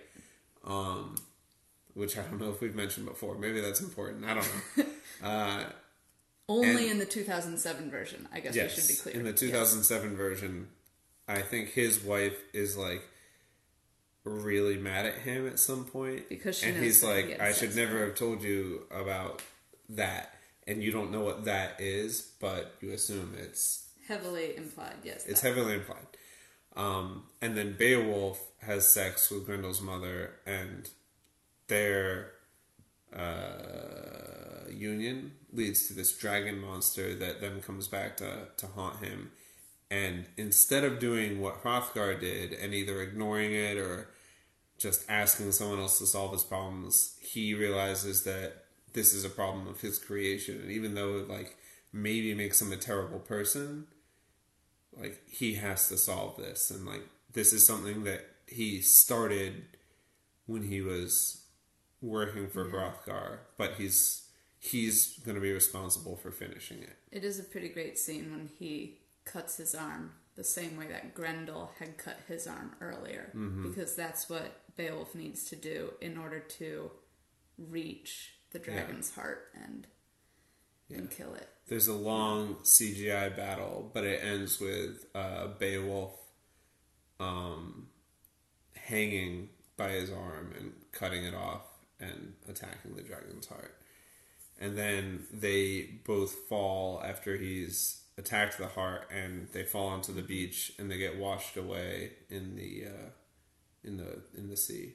Um, 0.64 1.16
which 1.98 2.16
I 2.16 2.22
don't 2.22 2.40
know 2.40 2.50
if 2.50 2.60
we've 2.60 2.74
mentioned 2.74 3.06
before. 3.06 3.36
Maybe 3.36 3.60
that's 3.60 3.80
important. 3.80 4.24
I 4.24 4.34
don't 4.34 4.48
know. 5.22 5.66
Only 6.48 6.84
And- 6.84 6.92
in 6.92 6.98
the 6.98 7.04
2007 7.04 7.90
version, 7.90 8.26
I 8.32 8.40
guess 8.40 8.54
yes, 8.56 8.74
we 8.76 8.80
should 8.82 8.88
be 8.88 8.94
clear. 9.02 9.14
in 9.16 9.24
the 9.24 9.30
Yes. 9.32 9.40
2007 9.40 10.16
version, 10.16 10.68
I 11.26 11.42
think 11.42 11.70
his 11.72 12.00
wife 12.02 12.38
is 12.54 12.76
like 12.76 13.02
really 14.24 14.76
mad 14.78 15.06
at 15.06 15.14
him 15.18 15.46
at 15.46 15.58
some 15.58 15.84
point 15.84 16.28
Because 16.28 16.58
she 16.58 16.66
and 16.68 16.82
he's 16.82 17.00
that 17.02 17.16
he 17.24 17.30
like, 17.32 17.40
"I 17.40 17.52
should 17.52 17.74
never 17.76 18.04
have 18.06 18.14
told 18.14 18.42
you 18.42 18.84
about 18.90 19.42
that." 19.90 20.34
And 20.66 20.82
you 20.82 20.90
don't 20.90 21.10
know 21.10 21.20
what 21.20 21.44
that 21.46 21.80
is, 21.80 22.30
but 22.40 22.74
you 22.80 22.92
assume 22.92 23.34
it's 23.38 23.84
Heavily 24.06 24.56
implied, 24.56 24.96
yes. 25.04 25.26
It's 25.26 25.40
heavily 25.42 25.74
implied. 25.74 26.06
Um, 26.76 27.24
and 27.42 27.56
then 27.58 27.74
Beowulf 27.78 28.42
has 28.62 28.86
sex 28.88 29.30
with 29.30 29.46
Grendel's 29.46 29.82
mother, 29.82 30.32
and 30.46 30.88
their 31.68 32.32
uh, 33.14 34.70
union 34.70 35.32
leads 35.52 35.86
to 35.88 35.94
this 35.94 36.16
dragon 36.16 36.58
monster 36.60 37.14
that 37.14 37.40
then 37.40 37.60
comes 37.60 37.88
back 37.88 38.16
to, 38.18 38.48
to 38.56 38.66
haunt 38.66 39.04
him. 39.04 39.30
And 39.90 40.26
instead 40.36 40.84
of 40.84 40.98
doing 40.98 41.40
what 41.40 41.62
Hrothgar 41.62 42.20
did 42.20 42.52
and 42.52 42.74
either 42.74 43.00
ignoring 43.00 43.54
it 43.54 43.78
or 43.78 44.08
just 44.78 45.08
asking 45.08 45.52
someone 45.52 45.78
else 45.78 45.98
to 45.98 46.06
solve 46.06 46.32
his 46.32 46.44
problems, 46.44 47.16
he 47.20 47.54
realizes 47.54 48.24
that 48.24 48.64
this 48.92 49.14
is 49.14 49.24
a 49.24 49.30
problem 49.30 49.66
of 49.66 49.80
his 49.80 49.98
creation. 49.98 50.60
And 50.60 50.70
even 50.70 50.94
though 50.94 51.18
it 51.18 51.28
like 51.28 51.56
maybe 51.92 52.34
makes 52.34 52.60
him 52.60 52.72
a 52.72 52.76
terrible 52.76 53.18
person, 53.18 53.86
like 54.96 55.22
he 55.26 55.54
has 55.54 55.88
to 55.88 55.96
solve 55.96 56.36
this 56.36 56.70
and 56.70 56.86
like 56.86 57.02
this 57.32 57.52
is 57.52 57.66
something 57.66 58.04
that 58.04 58.24
he 58.46 58.80
started 58.80 59.64
when 60.46 60.62
he 60.62 60.80
was 60.80 61.44
working 62.00 62.48
for 62.48 62.64
Hrothgar, 62.70 63.38
but 63.56 63.74
he's 63.74 64.24
he's 64.60 65.18
going 65.24 65.34
to 65.36 65.40
be 65.40 65.52
responsible 65.52 66.16
for 66.16 66.30
finishing 66.30 66.78
it. 66.82 66.96
It 67.12 67.24
is 67.24 67.38
a 67.38 67.44
pretty 67.44 67.68
great 67.68 67.98
scene 67.98 68.30
when 68.32 68.48
he 68.58 68.98
cuts 69.24 69.56
his 69.56 69.74
arm 69.74 70.12
the 70.36 70.42
same 70.44 70.76
way 70.76 70.86
that 70.88 71.14
Grendel 71.14 71.70
had 71.78 71.96
cut 71.98 72.18
his 72.28 72.46
arm 72.46 72.74
earlier, 72.80 73.30
Mm-hmm. 73.36 73.68
because 73.68 73.94
that's 73.96 74.28
what 74.30 74.60
Beowulf 74.76 75.14
needs 75.14 75.44
to 75.50 75.56
do 75.56 75.92
in 76.00 76.16
order 76.18 76.38
to 76.40 76.90
reach 77.56 78.32
the 78.52 78.58
dragon's 78.58 79.14
heart 79.14 79.48
and 79.54 79.86
and 80.90 81.10
kill 81.10 81.34
it. 81.34 81.48
There's 81.68 81.86
a 81.88 81.92
long 81.94 82.56
CGI 82.64 83.36
battle, 83.36 83.90
but 83.92 84.04
it 84.04 84.24
ends 84.24 84.58
with 84.58 85.04
uh, 85.14 85.48
Beowulf 85.58 86.14
um, 87.20 87.88
hanging 88.74 89.50
by 89.76 89.90
his 89.90 90.10
arm 90.10 90.54
and 90.58 90.72
cutting 90.92 91.24
it 91.24 91.34
off 91.34 91.62
and 92.00 92.34
attacking 92.48 92.94
the 92.94 93.02
dragon's 93.02 93.46
heart. 93.46 93.74
And 94.60 94.76
then 94.76 95.26
they 95.32 96.00
both 96.04 96.32
fall 96.48 97.02
after 97.04 97.36
he's 97.36 98.02
attacked 98.16 98.58
the 98.58 98.66
heart, 98.66 99.08
and 99.14 99.48
they 99.52 99.62
fall 99.62 99.86
onto 99.86 100.12
the 100.12 100.22
beach, 100.22 100.72
and 100.78 100.90
they 100.90 100.98
get 100.98 101.16
washed 101.16 101.56
away 101.56 102.12
in 102.28 102.56
the 102.56 102.86
uh, 102.86 103.10
in 103.84 103.96
the 103.96 104.22
in 104.36 104.48
the 104.48 104.56
sea. 104.56 104.94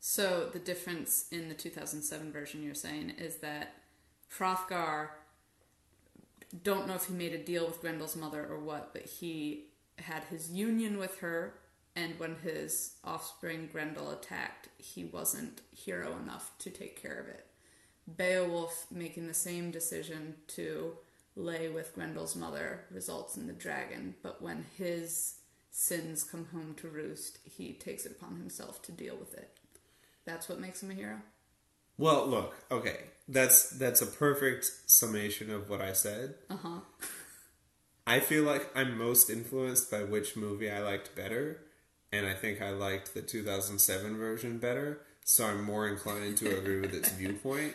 So 0.00 0.48
the 0.52 0.58
difference 0.58 1.26
in 1.30 1.48
the 1.48 1.54
2007 1.54 2.32
version 2.32 2.62
you're 2.62 2.74
saying 2.74 3.14
is 3.18 3.36
that 3.36 3.74
Hrothgar 4.38 5.08
don't 6.62 6.86
know 6.86 6.94
if 6.94 7.06
he 7.06 7.14
made 7.14 7.32
a 7.32 7.42
deal 7.42 7.66
with 7.66 7.80
Grendel's 7.80 8.16
mother 8.16 8.46
or 8.46 8.58
what, 8.60 8.92
but 8.92 9.02
he 9.02 9.68
had 9.98 10.24
his 10.24 10.50
union 10.50 10.98
with 10.98 11.18
her 11.18 11.54
and 11.96 12.18
when 12.18 12.36
his 12.36 12.96
offspring 13.02 13.68
Grendel 13.72 14.10
attacked, 14.10 14.68
he 14.76 15.04
wasn't 15.04 15.62
hero 15.74 16.14
enough 16.22 16.52
to 16.58 16.70
take 16.70 17.00
care 17.00 17.18
of 17.18 17.28
it. 17.28 17.46
Beowulf 18.06 18.86
making 18.90 19.26
the 19.26 19.34
same 19.34 19.70
decision 19.70 20.34
to 20.48 20.92
lay 21.34 21.68
with 21.68 21.94
Grendel's 21.94 22.36
mother 22.36 22.84
results 22.90 23.36
in 23.36 23.46
the 23.46 23.52
dragon, 23.52 24.14
but 24.22 24.40
when 24.40 24.66
his 24.76 25.36
sins 25.70 26.22
come 26.22 26.46
home 26.52 26.74
to 26.78 26.88
roost, 26.88 27.38
he 27.44 27.72
takes 27.72 28.06
it 28.06 28.12
upon 28.12 28.36
himself 28.36 28.82
to 28.82 28.92
deal 28.92 29.16
with 29.16 29.34
it. 29.34 29.58
That's 30.24 30.48
what 30.48 30.60
makes 30.60 30.82
him 30.82 30.90
a 30.90 30.94
hero. 30.94 31.16
Well, 31.98 32.26
look, 32.26 32.54
okay, 32.70 32.98
that's 33.26 33.70
that's 33.70 34.02
a 34.02 34.06
perfect 34.06 34.70
summation 34.86 35.50
of 35.50 35.70
what 35.70 35.80
I 35.80 35.92
said. 35.92 36.34
Uh 36.50 36.56
huh. 36.56 36.80
I 38.06 38.20
feel 38.20 38.44
like 38.44 38.70
I'm 38.74 38.98
most 38.98 39.30
influenced 39.30 39.90
by 39.90 40.04
which 40.04 40.36
movie 40.36 40.70
I 40.70 40.80
liked 40.80 41.16
better, 41.16 41.62
and 42.12 42.26
I 42.26 42.34
think 42.34 42.62
I 42.62 42.70
liked 42.70 43.14
the 43.14 43.22
2007 43.22 44.16
version 44.16 44.58
better, 44.58 45.00
so 45.24 45.46
I'm 45.46 45.64
more 45.64 45.88
inclined 45.88 46.36
to 46.38 46.56
agree 46.56 46.80
with 46.80 46.94
its 46.94 47.10
viewpoint. 47.10 47.74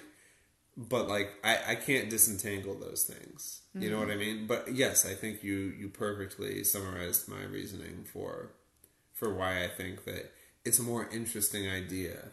But 0.78 1.08
like, 1.10 1.32
I, 1.44 1.60
I 1.70 1.76
can't 1.76 2.10
disentangle 2.10 2.80
those 2.80 3.04
things. 3.04 3.62
You 3.74 3.90
know 3.90 4.00
what 4.00 4.08
I 4.10 4.12
mm-hmm. 4.12 4.20
mean? 4.20 4.48
But 4.48 4.74
yes, 4.74 5.06
I 5.06 5.14
think 5.14 5.44
you 5.44 5.74
you 5.78 5.90
perfectly 5.90 6.64
summarized 6.64 7.30
my 7.30 7.44
reasoning 7.44 8.06
for 8.12 8.52
for 9.14 9.34
why 9.34 9.64
I 9.64 9.68
think 9.68 10.06
that 10.06 10.32
it's 10.66 10.80
a 10.80 10.84
more 10.84 11.08
interesting 11.12 11.70
idea 11.70 12.30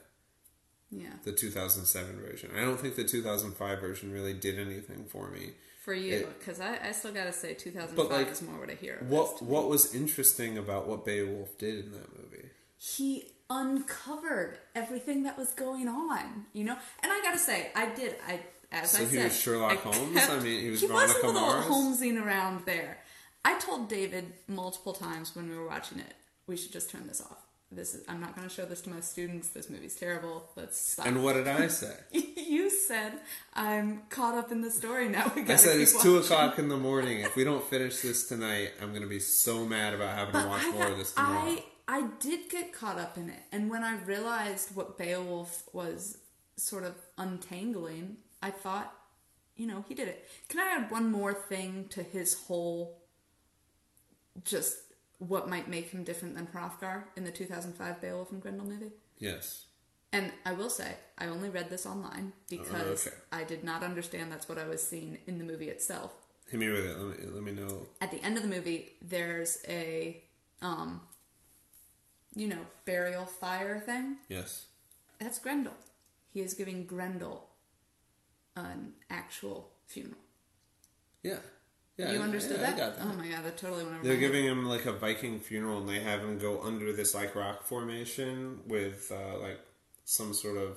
Yeah. 0.91 1.15
the 1.25 1.33
2007 1.33 2.21
version. 2.21 2.51
I 2.57 2.63
don't 2.63 2.81
think 2.81 2.97
the 2.97 3.05
2005 3.05 3.81
version 3.81 4.13
really 4.13 4.35
did 4.35 4.59
anything 4.59 5.05
for 5.05 5.31
me. 5.31 5.53
For 5.89 5.95
you, 5.95 6.29
because 6.39 6.61
I, 6.61 6.79
I 6.89 6.93
still 6.93 7.13
gotta 7.15 7.33
say 7.33 7.55
2005 7.55 7.97
But, 7.97 8.15
like, 8.15 8.31
is 8.31 8.43
more 8.43 8.61
what 8.61 8.69
I 8.69 8.75
hear. 8.75 8.97
of 9.01 9.09
What 9.09 9.41
what 9.41 9.71
was 9.71 9.95
interesting 9.95 10.59
about 10.59 10.87
what 10.87 11.07
Beowulf 11.07 11.57
did 11.57 11.87
in 11.87 11.93
that 11.93 12.11
movie? 12.19 12.51
he 12.77 13.33
uncovered 13.49 14.59
everything 14.75 15.23
that 15.23 15.39
was 15.39 15.49
going 15.53 15.89
on, 15.89 16.45
you 16.53 16.65
know. 16.65 16.77
And 17.03 17.11
I 17.11 17.21
gotta 17.23 17.39
say, 17.39 17.71
I 17.75 17.87
did. 17.95 18.17
I 18.27 18.41
as 18.71 18.91
So 18.91 18.99
I 18.99 19.07
he 19.07 19.17
said, 19.17 19.25
was 19.25 19.41
Sherlock 19.41 19.73
I 19.73 19.75
Holmes? 19.77 20.29
I 20.29 20.41
mean, 20.41 20.61
he 20.61 20.69
was 20.71 20.81
he 20.83 20.87
was 20.89 21.11
a 21.11 21.15
little 21.15 21.33
Mars? 21.33 21.65
Holmesing 21.65 22.19
around 22.19 22.67
there. 22.67 22.99
I 23.47 23.59
told 23.59 23.89
David 23.89 24.27
multiple 24.47 24.93
times 24.93 25.35
when 25.35 25.49
we 25.49 25.57
were 25.57 25.67
watching 25.67 26.01
it, 26.01 26.15
we 26.47 26.59
should 26.59 26.73
just 26.73 26.91
turn 26.91 27.07
this 27.07 27.23
off. 27.23 27.48
This 27.71 27.95
is 27.95 28.05
I'm 28.09 28.21
not 28.21 28.35
going 28.35 28.49
to 28.49 28.55
show 28.55 28.65
this 28.65 28.81
to 28.83 28.91
my 28.91 29.01
students. 29.01 29.49
This 29.49 29.69
movie's 29.69 29.95
terrible. 29.95 30.49
Let's 30.57 30.81
stop. 30.81 31.07
And 31.07 31.23
what 31.23 31.35
did 31.35 31.47
I 31.47 31.69
say? 31.69 31.95
you 32.13 32.71
said 32.71 33.13
I'm 33.53 34.03
caught 34.09 34.35
up 34.35 34.51
in 34.51 34.63
the 34.63 34.71
story 34.71 35.09
now. 35.09 35.31
We 35.37 35.43
I 35.43 35.57
said 35.57 35.79
it's 35.79 36.03
two 36.03 36.17
o'clock 36.17 36.59
in 36.59 36.69
the 36.69 36.79
morning. 36.79 37.21
If 37.21 37.37
we 37.37 37.45
don't 37.45 37.65
finish 37.65 38.01
this 38.01 38.27
tonight, 38.27 38.71
I'm 38.81 38.95
gonna 38.95 39.07
be 39.07 39.21
so 39.21 39.67
mad 39.67 39.93
about 39.93 40.17
having 40.17 40.41
to 40.41 40.49
watch 40.49 40.63
I 40.65 40.71
more 40.73 40.87
of 40.87 40.99
this 40.99 41.13
tomorrow. 41.13 41.41
I 41.41 41.65
I 41.87 42.09
did 42.21 42.49
get 42.51 42.73
caught 42.73 42.99
up 42.99 43.19
in 43.19 43.29
it, 43.29 43.43
and 43.53 43.71
when 43.71 43.85
I 43.85 43.97
realized 44.03 44.75
what 44.75 44.97
Beowulf 44.97 45.63
was 45.73 46.19
sort 46.57 46.85
of 46.85 46.95
untangling, 47.17 48.17
I 48.43 48.51
thought, 48.51 48.93
you 49.57 49.67
know, 49.67 49.85
he 49.89 49.95
did 49.95 50.09
it. 50.09 50.27
Can 50.49 50.61
I 50.61 50.77
add 50.77 50.91
one 50.91 51.11
more 51.11 51.33
thing 51.33 51.87
to 51.91 52.03
his 52.03 52.35
whole, 52.35 52.99
just 54.45 54.77
what 55.19 55.49
might 55.49 55.69
make 55.69 55.91
him 55.91 56.05
different 56.05 56.35
than 56.37 56.47
Hrothgar 56.47 57.05
in 57.17 57.25
the 57.25 57.31
2005 57.31 58.01
Beowulf 58.01 58.31
and 58.33 58.41
Grendel 58.41 58.67
movie? 58.67 58.93
yes. 59.19 59.65
And 60.11 60.33
I 60.47 60.55
will 60.55 60.71
say, 60.71 60.95
I 61.19 61.27
only 61.27 61.51
read 61.51 61.69
this 61.69 61.85
online 61.85 62.33
because 62.49 63.07
okay. 63.07 63.17
I 63.31 63.45
did 63.45 63.63
not 63.63 63.83
understand 63.83 64.33
that's 64.33 64.49
what 64.49 64.57
I 64.57 64.67
was 64.67 64.83
seeing 64.83 65.19
in 65.27 65.37
the 65.37 65.45
movie 65.45 65.69
itself 65.69 66.13
Hit 66.51 66.59
me 66.61 66.71
with 66.71 66.87
it. 66.87 66.99
Let 66.99 67.19
me, 67.21 67.27
let 67.35 67.43
me 67.43 67.53
know. 67.53 67.87
at 68.01 68.11
the 68.11 68.23
end 68.25 68.39
of 68.39 68.43
the 68.43 68.49
movie 68.49 68.93
there's 69.03 69.59
a 69.69 70.23
um 70.63 71.03
you 72.35 72.49
know 72.49 72.61
burial 72.87 73.27
fire 73.27 73.81
thing 73.81 74.17
Yes. 74.31 74.67
that's 75.19 75.39
grendel 75.39 75.75
he 76.33 76.41
is 76.41 76.55
giving 76.55 76.87
grendel 76.87 77.49
an 78.57 78.95
actual 79.11 79.71
funeral 79.87 80.17
Yeah. 81.23 81.41
Yeah. 81.99 82.13
you 82.13 82.21
understood 82.21 82.61
yeah, 82.61 82.71
that? 82.71 82.77
got 82.79 82.97
that. 82.99 83.05
oh 83.07 83.13
my 83.19 83.27
god 83.27 83.45
that 83.45 83.57
totally 83.59 83.83
went 83.83 83.97
over 83.97 84.07
They're 84.07 84.17
giving 84.17 84.45
him 84.45 84.67
like 84.67 84.87
a 84.87 84.93
Viking 84.93 85.41
funeral, 85.41 85.79
and 85.79 85.89
they 85.89 85.99
have 86.01 86.21
him 86.21 86.39
go 86.39 86.63
under 86.63 86.93
this 86.93 87.13
like 87.15 87.35
rock 87.35 87.65
formation 87.65 88.61
with 88.67 89.11
uh, 89.13 89.37
like 89.39 89.59
some 90.05 90.33
sort 90.33 90.57
of 90.59 90.77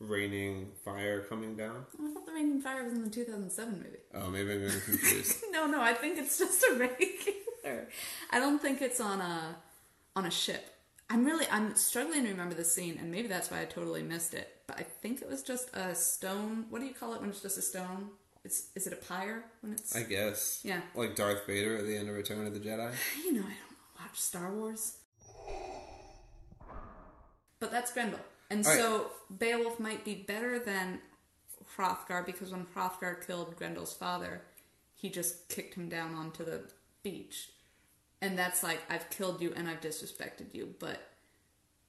raining 0.00 0.72
fire 0.84 1.20
coming 1.22 1.56
down. 1.56 1.86
i 1.98 2.12
thought 2.12 2.26
the 2.26 2.32
raining 2.32 2.60
fire 2.60 2.84
was 2.84 2.92
in 2.92 3.02
the 3.04 3.10
2007 3.10 3.74
movie 3.78 3.88
Oh, 4.12 4.28
maybe 4.28 4.52
I'm 4.52 4.60
getting 4.60 4.80
confused. 4.80 5.36
no 5.50 5.66
no 5.66 5.80
i 5.80 5.94
think 5.94 6.18
it's 6.18 6.36
just 6.38 6.62
a 6.64 6.74
regular 6.74 7.88
i 8.30 8.38
don't 8.38 8.60
think 8.60 8.82
it's 8.82 9.00
on 9.00 9.20
a 9.20 9.56
on 10.16 10.26
a 10.26 10.30
ship 10.30 10.64
i'm 11.08 11.24
really 11.24 11.46
i'm 11.50 11.74
struggling 11.74 12.24
to 12.24 12.28
remember 12.30 12.54
the 12.54 12.64
scene 12.64 12.98
and 13.00 13.10
maybe 13.10 13.28
that's 13.28 13.50
why 13.50 13.60
i 13.62 13.64
totally 13.64 14.02
missed 14.02 14.34
it 14.34 14.48
but 14.66 14.78
i 14.78 14.82
think 14.82 15.22
it 15.22 15.28
was 15.30 15.42
just 15.42 15.70
a 15.74 15.94
stone 15.94 16.66
what 16.70 16.80
do 16.80 16.86
you 16.86 16.92
call 16.94 17.14
it 17.14 17.20
when 17.20 17.30
it's 17.30 17.40
just 17.40 17.56
a 17.56 17.62
stone 17.62 18.08
it's 18.44 18.68
is 18.74 18.86
it 18.86 18.92
a 18.92 18.96
pyre 18.96 19.44
when 19.62 19.72
it's 19.72 19.94
I 19.96 20.02
guess. 20.02 20.60
Yeah. 20.64 20.80
Like 20.94 21.16
Darth 21.16 21.46
Vader 21.46 21.76
at 21.78 21.86
the 21.86 21.96
end 21.96 22.08
of 22.08 22.14
Return 22.16 22.46
of 22.46 22.54
the 22.54 22.60
Jedi. 22.60 22.92
you 23.24 23.32
know 23.32 23.40
i 23.40 23.44
don't 23.44 24.00
watch 24.00 24.20
star 24.20 24.52
wars 24.52 24.98
but 27.60 27.70
that's 27.70 27.92
grendel 27.92 28.20
and 28.50 28.64
All 28.66 28.72
right. 28.72 28.80
so 28.80 29.10
beowulf 29.30 29.80
might 29.80 30.04
be 30.04 30.14
better 30.14 30.58
than 30.58 31.00
hrothgar 31.76 32.24
because 32.26 32.50
when 32.52 32.66
hrothgar 32.74 33.24
killed 33.26 33.56
grendel's 33.56 33.94
father 33.94 34.42
he 34.94 35.08
just 35.08 35.48
kicked 35.48 35.74
him 35.74 35.88
down 35.88 36.14
onto 36.14 36.44
the 36.44 36.60
beach 37.02 37.50
and 38.20 38.38
that's 38.38 38.62
like 38.62 38.80
i've 38.90 39.08
killed 39.10 39.40
you 39.40 39.52
and 39.56 39.68
i've 39.68 39.80
disrespected 39.80 40.52
you 40.52 40.74
but 40.78 41.10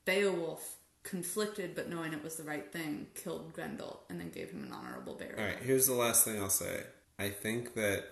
beowulf 0.05 0.77
conflicted 1.05 1.75
but 1.75 1.87
knowing 1.87 2.11
it 2.11 2.23
was 2.23 2.35
the 2.35 2.43
right 2.43 2.71
thing 2.73 3.07
killed 3.13 3.53
grendel 3.53 4.01
and 4.09 4.19
then 4.19 4.29
gave 4.31 4.49
him 4.49 4.63
an 4.63 4.73
honorable 4.73 5.13
burial 5.13 5.39
All 5.39 5.45
right, 5.45 5.59
here's 5.63 5.87
the 5.87 5.93
last 5.93 6.25
thing 6.25 6.41
I'll 6.41 6.49
say. 6.49 6.81
I 7.17 7.29
think 7.29 7.75
that 7.75 8.03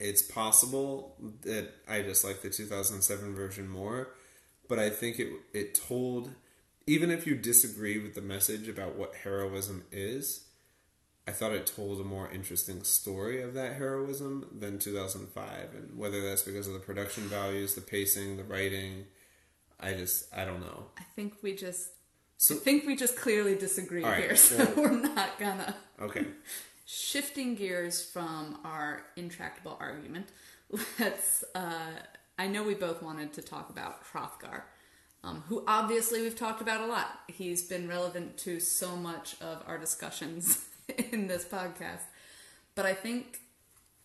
it's 0.00 0.22
possible 0.22 1.14
that 1.42 1.68
I 1.88 2.02
just 2.02 2.24
like 2.24 2.42
the 2.42 2.50
2007 2.50 3.34
version 3.34 3.68
more, 3.68 4.14
but 4.68 4.78
I 4.78 4.90
think 4.90 5.18
it 5.18 5.28
it 5.52 5.74
told 5.74 6.30
even 6.86 7.10
if 7.10 7.26
you 7.26 7.34
disagree 7.36 7.98
with 7.98 8.14
the 8.14 8.22
message 8.22 8.68
about 8.68 8.96
what 8.96 9.14
heroism 9.24 9.84
is, 9.92 10.46
I 11.26 11.32
thought 11.32 11.52
it 11.52 11.66
told 11.66 12.00
a 12.00 12.04
more 12.04 12.30
interesting 12.30 12.82
story 12.84 13.42
of 13.42 13.54
that 13.54 13.74
heroism 13.74 14.46
than 14.58 14.78
2005 14.78 15.74
and 15.74 15.98
whether 15.98 16.20
that's 16.22 16.42
because 16.42 16.66
of 16.66 16.74
the 16.74 16.78
production 16.80 17.24
values, 17.24 17.74
the 17.74 17.80
pacing, 17.80 18.36
the 18.36 18.44
writing, 18.44 19.04
I 19.80 19.92
just 19.94 20.32
I 20.34 20.44
don't 20.44 20.60
know. 20.60 20.86
i 20.98 21.02
think 21.14 21.34
we 21.42 21.54
just 21.54 21.90
So 22.38 22.54
i 22.54 22.58
think 22.58 22.86
we 22.86 22.96
just 22.96 23.16
clearly 23.16 23.54
disagree 23.54 24.04
right, 24.04 24.22
here 24.22 24.36
so 24.48 24.56
well- 24.58 24.74
we're 24.76 25.00
not 25.00 25.38
gonna 25.38 25.74
okay. 26.00 26.26
shifting 26.84 27.54
gears 27.54 28.04
from 28.04 28.58
our 28.64 29.02
intractable 29.16 29.76
argument, 29.80 30.28
let's. 30.98 31.44
Uh, 31.54 31.90
I 32.38 32.46
know 32.48 32.62
we 32.62 32.74
both 32.74 33.02
wanted 33.02 33.32
to 33.34 33.42
talk 33.42 33.70
about 33.70 34.04
Hrothgar, 34.04 34.62
um, 35.24 35.42
who 35.48 35.64
obviously 35.66 36.20
we've 36.20 36.36
talked 36.38 36.60
about 36.60 36.82
a 36.82 36.86
lot. 36.86 37.20
He's 37.28 37.62
been 37.62 37.88
relevant 37.88 38.36
to 38.38 38.60
so 38.60 38.94
much 38.96 39.36
of 39.40 39.62
our 39.66 39.78
discussions 39.78 40.64
in 41.12 41.26
this 41.28 41.44
podcast. 41.44 42.02
But 42.74 42.84
I 42.84 42.92
think 42.92 43.40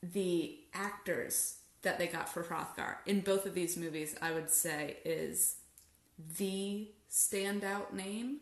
the 0.01 0.57
actors 0.73 1.57
that 1.81 1.97
they 1.99 2.07
got 2.07 2.29
for 2.29 2.43
Hrothgar 2.43 2.97
in 3.05 3.19
both 3.19 3.45
of 3.45 3.53
these 3.53 3.75
movies, 3.75 4.15
I 4.21 4.31
would 4.31 4.49
say, 4.49 4.97
is 5.03 5.57
the 6.37 6.87
standout 7.11 7.93
name. 7.93 8.37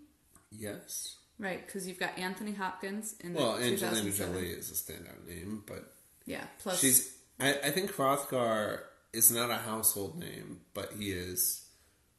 Yes. 0.52 1.18
Right, 1.38 1.66
because 1.66 1.88
you've 1.88 2.00
got 2.00 2.18
Anthony 2.18 2.52
Hopkins 2.52 3.16
in 3.22 3.34
the 3.34 3.40
Well, 3.40 3.58
Angelina 3.58 4.12
Jolie 4.12 4.48
is 4.50 4.70
a 4.72 4.74
standout 4.74 5.26
name, 5.28 5.64
but 5.66 5.94
Yeah, 6.26 6.44
plus 6.60 6.80
She's. 6.80 7.16
I, 7.40 7.54
I 7.64 7.72
think 7.72 7.94
Hrothgar 7.94 8.82
is 9.14 9.32
not 9.32 9.50
a 9.50 9.56
household 9.56 10.20
name, 10.20 10.60
but 10.74 10.92
he 11.00 11.12
is 11.12 11.66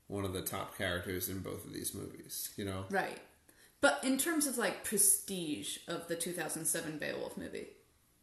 one 0.06 0.24
of 0.24 0.32
the 0.32 0.40
top 0.40 0.76
characters 0.78 1.28
in 1.28 1.40
both 1.40 1.64
of 1.66 1.72
these 1.74 1.94
movies. 1.94 2.50
You 2.56 2.64
know, 2.64 2.84
right. 2.90 3.18
But 3.82 4.00
in 4.02 4.16
terms 4.16 4.46
of 4.46 4.56
like 4.58 4.84
prestige 4.84 5.78
of 5.86 6.08
the 6.08 6.16
2007 6.16 6.98
Beowulf 6.98 7.36
movie, 7.36 7.68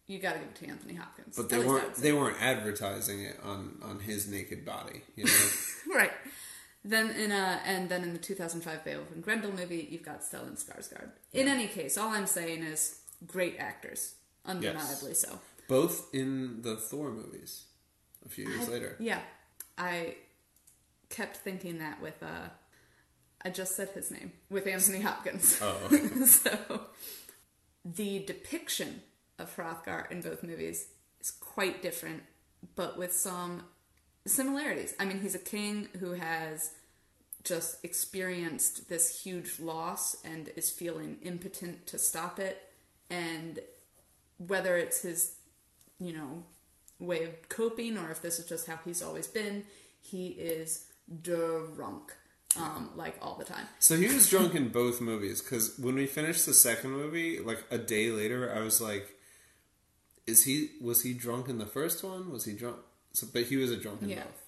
you 0.07 0.19
got 0.19 0.33
to 0.33 0.39
give 0.39 0.47
it 0.49 0.55
to 0.55 0.67
Anthony 0.67 0.95
Hopkins. 0.95 1.35
but 1.35 1.49
they 1.49 1.57
least 1.57 1.69
I 1.69 1.73
would 1.73 1.83
weren't. 1.83 1.95
They 1.95 2.13
weren't 2.13 2.41
advertising 2.41 3.21
it 3.21 3.39
on 3.43 3.77
on 3.83 3.99
his 3.99 4.27
naked 4.27 4.65
body. 4.65 5.03
You 5.15 5.25
know, 5.25 5.49
right. 5.95 6.11
Then 6.87 7.09
in 7.11 7.33
a 7.33 7.59
and 7.65 7.89
then 7.89 8.03
in 8.03 8.13
the 8.13 8.19
2005 8.19 8.85
Beowulf 8.85 9.11
and 9.11 9.21
Grendel 9.21 9.51
movie, 9.51 9.85
you've 9.91 10.03
got 10.03 10.21
Stellan 10.21 10.55
Skarsgård. 10.55 11.09
In 11.33 11.49
any 11.49 11.67
case, 11.67 11.97
all 11.97 12.09
I'm 12.09 12.27
saying 12.27 12.63
is 12.63 12.99
great 13.25 13.57
actors, 13.59 14.15
undeniably 14.45 15.13
so. 15.13 15.39
both 15.67 16.07
in 16.13 16.61
the 16.61 16.77
Thor 16.77 17.11
movies. 17.11 17.65
A 18.25 18.29
few 18.29 18.47
years 18.47 18.69
later, 18.69 18.95
Yeah, 18.99 19.19
I 19.77 20.15
kept 21.09 21.37
thinking 21.37 21.79
that 21.79 22.01
with 22.01 22.23
uh, 22.23 22.49
I 23.43 23.49
just 23.49 23.75
said 23.75 23.89
his 23.89 24.09
name 24.09 24.31
with 24.49 24.65
Anthony 24.65 25.01
Hopkins. 25.01 25.59
Oh, 25.61 25.77
okay. 25.87 26.07
so 26.25 26.87
the 27.83 28.19
depiction 28.25 29.01
of 29.37 29.53
Hrothgar 29.57 30.09
in 30.09 30.21
both 30.21 30.41
movies 30.41 30.87
is 31.19 31.31
quite 31.31 31.81
different, 31.81 32.23
but 32.75 32.97
with 32.97 33.13
some 33.13 33.63
similarities. 34.25 34.93
I 34.99 35.05
mean, 35.05 35.19
he's 35.21 35.35
a 35.35 35.39
king 35.39 35.89
who 35.99 36.13
has 36.13 36.71
just 37.47 37.83
experienced 37.83 38.89
this 38.89 39.21
huge 39.23 39.59
loss 39.59 40.17
and 40.23 40.49
is 40.55 40.69
feeling 40.69 41.17
impotent 41.21 41.87
to 41.87 41.97
stop 41.97 42.39
it, 42.39 42.61
and 43.09 43.59
whether 44.37 44.75
it's 44.77 45.01
his, 45.01 45.35
you 45.99 46.13
know, 46.13 46.43
way 46.99 47.23
of 47.23 47.49
coping 47.49 47.97
or 47.97 48.11
if 48.11 48.21
this 48.21 48.39
is 48.39 48.45
just 48.47 48.67
how 48.67 48.79
he's 48.83 49.01
always 49.01 49.27
been, 49.27 49.63
he 50.01 50.27
is 50.29 50.85
drunk, 51.21 52.13
um, 52.55 52.89
like 52.95 53.15
all 53.21 53.35
the 53.35 53.45
time. 53.45 53.65
So 53.79 53.95
he 53.95 54.07
was 54.07 54.29
drunk 54.29 54.55
in 54.55 54.69
both 54.69 54.99
movies 55.01 55.41
because 55.41 55.77
when 55.77 55.95
we 55.95 56.05
finished 56.05 56.45
the 56.45 56.53
second 56.53 56.91
movie, 56.91 57.39
like 57.39 57.63
a 57.71 57.77
day 57.77 58.09
later, 58.11 58.53
I 58.53 58.61
was 58.61 58.81
like, 58.81 59.15
"Is 60.25 60.43
he? 60.45 60.71
Was 60.81 61.03
he 61.03 61.13
drunk 61.13 61.47
in 61.49 61.57
the 61.57 61.65
first 61.65 62.03
one? 62.03 62.29
Was 62.31 62.45
he 62.45 62.53
drunk?" 62.53 62.77
So, 63.13 63.27
but 63.31 63.43
he 63.43 63.57
was 63.57 63.71
a 63.71 63.77
drunk 63.77 64.01
in 64.01 64.09
Yeah. 64.09 64.23
both. 64.23 64.43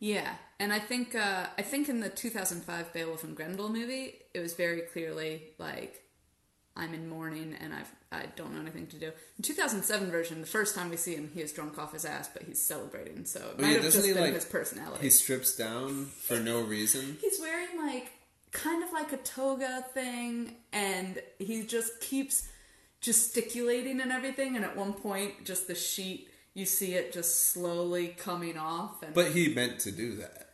Yeah, 0.00 0.34
and 0.60 0.72
I 0.72 0.78
think 0.78 1.14
uh, 1.14 1.46
I 1.56 1.62
think 1.62 1.88
in 1.88 2.00
the 2.00 2.08
2005 2.08 2.92
Beowulf 2.92 3.24
and 3.24 3.34
Grendel 3.36 3.68
movie, 3.68 4.14
it 4.32 4.40
was 4.40 4.54
very 4.54 4.82
clearly 4.82 5.42
like 5.58 6.02
I'm 6.76 6.94
in 6.94 7.08
mourning 7.08 7.56
and 7.60 7.74
I've 7.74 7.90
I 8.12 8.26
don't 8.36 8.54
know 8.54 8.60
anything 8.60 8.86
to 8.88 8.96
do. 8.96 9.06
In 9.36 9.42
2007 9.42 10.10
version, 10.10 10.40
the 10.40 10.46
first 10.46 10.74
time 10.76 10.88
we 10.90 10.96
see 10.96 11.14
him, 11.16 11.30
he 11.34 11.40
is 11.42 11.52
drunk 11.52 11.78
off 11.78 11.92
his 11.92 12.04
ass, 12.04 12.30
but 12.32 12.44
he's 12.44 12.62
celebrating. 12.62 13.24
So 13.24 13.40
it 13.40 13.54
Oh, 13.58 13.62
might 13.62 13.68
yeah, 13.68 13.74
have 13.74 13.82
just 13.82 14.06
he, 14.06 14.12
been 14.12 14.22
like- 14.22 14.34
his 14.34 14.44
personality. 14.44 15.02
He 15.02 15.10
strips 15.10 15.56
down 15.56 16.06
for 16.06 16.38
no 16.38 16.60
reason. 16.62 17.18
He's 17.20 17.40
wearing 17.40 17.76
like 17.84 18.12
kind 18.52 18.82
of 18.84 18.92
like 18.92 19.12
a 19.12 19.18
toga 19.18 19.84
thing, 19.94 20.54
and 20.72 21.20
he 21.40 21.64
just 21.64 22.00
keeps 22.00 22.48
gesticulating 23.00 24.00
and 24.00 24.12
everything. 24.12 24.54
And 24.56 24.64
at 24.64 24.76
one 24.76 24.92
point, 24.92 25.44
just 25.44 25.66
the 25.66 25.74
sheet, 25.74 26.28
you 26.58 26.66
see 26.66 26.94
it 26.94 27.12
just 27.12 27.50
slowly 27.50 28.08
coming 28.08 28.58
off. 28.58 29.02
And 29.02 29.14
But 29.14 29.32
he 29.32 29.54
meant 29.54 29.78
to 29.80 29.92
do 29.92 30.16
that. 30.16 30.50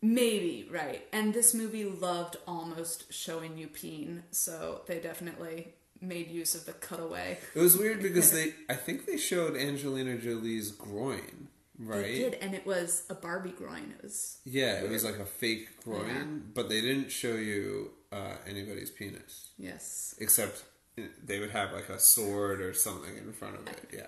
maybe 0.00 0.68
right. 0.70 1.02
And 1.12 1.32
this 1.34 1.54
movie 1.54 1.84
loved 1.84 2.36
almost 2.46 3.12
showing 3.12 3.56
you 3.58 3.68
peen, 3.68 4.24
so 4.30 4.82
they 4.86 4.98
definitely 4.98 5.74
made 6.00 6.28
use 6.30 6.54
of 6.54 6.64
the 6.66 6.72
cutaway. 6.72 7.38
It 7.54 7.60
was 7.60 7.76
weird 7.78 8.02
because 8.08 8.32
they, 8.32 8.54
I 8.68 8.74
think 8.74 9.06
they 9.06 9.16
showed 9.16 9.56
Angelina 9.56 10.16
Jolie's 10.18 10.72
groin, 10.72 11.48
right? 11.78 12.02
They 12.02 12.18
did, 12.18 12.34
and 12.34 12.54
it 12.54 12.66
was 12.66 13.04
a 13.08 13.14
Barbie 13.14 13.50
groin. 13.56 13.94
It 13.96 14.02
was 14.02 14.38
Yeah, 14.44 14.82
it 14.82 14.90
was 14.90 15.04
like 15.04 15.18
a 15.18 15.24
fake 15.26 15.68
groin, 15.84 16.06
Yeah. 16.08 16.24
but 16.54 16.68
they 16.68 16.80
didn't 16.80 17.10
show 17.12 17.34
you 17.34 17.92
uh, 18.10 18.34
anybody's 18.46 18.90
penis, 18.90 19.50
yes. 19.56 20.14
except 20.18 20.64
uh, 20.98 21.02
they 21.24 21.38
would 21.38 21.52
have 21.52 21.72
like 21.72 21.88
a 21.88 21.98
sword 22.00 22.60
or 22.60 22.74
something 22.74 23.16
in 23.16 23.32
front 23.32 23.54
of 23.56 23.66
it. 23.68 23.88
Yeah. 23.94 24.06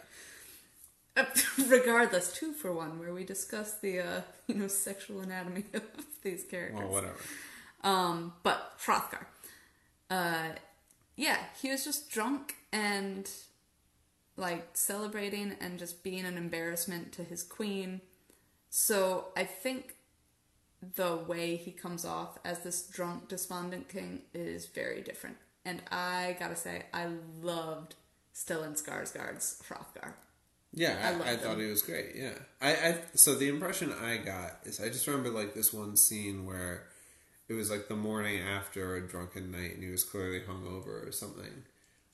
Regardless, 1.69 2.33
two 2.33 2.53
for 2.53 2.73
one, 2.73 2.99
where 2.99 3.15
we 3.15 3.25
discuss 3.25 3.75
the 3.79 4.01
uh, 4.01 4.21
you 4.47 4.55
know 4.57 4.69
sexual 4.69 5.21
anatomy 5.21 5.65
of 5.75 5.83
these 6.23 6.45
characters. 6.45 6.81
Well, 6.81 6.89
whatever. 6.93 7.17
Um, 7.83 8.33
but 8.43 8.79
Hrothgar, 8.85 9.27
uh, 10.11 10.49
yeah, 11.17 11.39
he 11.61 11.71
was 11.71 11.85
just 11.85 12.11
drunk 12.11 12.55
and 12.73 13.31
like 14.37 14.71
celebrating 14.73 15.55
and 15.61 15.79
just 15.79 16.03
being 16.03 16.25
an 16.25 16.37
embarrassment 16.37 17.13
to 17.13 17.23
his 17.23 17.43
queen. 17.43 18.01
So 18.71 19.27
I 19.37 19.45
think 19.45 19.95
the 20.97 21.17
way 21.17 21.57
he 21.57 21.71
comes 21.71 22.05
off 22.05 22.39
as 22.45 22.61
this 22.61 22.87
drunk, 22.89 23.29
despondent 23.29 23.89
king 23.89 24.23
is 24.33 24.67
very 24.67 25.03
different. 25.03 25.37
And 25.65 25.83
I 25.91 26.37
gotta 26.39 26.57
say, 26.57 26.85
I 26.93 27.09
loved 27.41 27.95
Stellan 28.35 28.81
Skarsgård's 28.81 29.63
Hrothgar. 29.69 30.15
Yeah, 30.75 30.97
I 31.01 31.31
I, 31.31 31.33
I, 31.33 31.37
thought 31.37 31.59
he 31.59 31.67
was 31.67 31.83
great. 31.83 32.17
Yeah, 32.17 32.35
I, 32.61 32.73
I 32.73 32.99
so 33.15 33.37
the 33.37 33.49
impression 33.49 33.93
I 33.93 34.17
got 34.17 34.59
is 34.65 34.81
I 34.81 34.89
just 34.89 35.07
remember 35.07 35.31
like 35.31 35.55
this 35.55 35.73
one 35.73 35.97
scene 35.97 36.45
where 36.45 36.89
it 37.49 37.55
was 37.55 37.71
like 37.71 37.89
the 37.89 37.97
morning 37.97 38.41
after 38.41 38.97
a 38.97 39.07
drunken 39.07 39.53
night 39.53 39.75
and 39.75 39.85
he 39.85 39.91
was 39.91 40.03
clearly 40.03 40.41
hungover 40.41 41.07
or 41.09 41.13
something, 41.13 41.63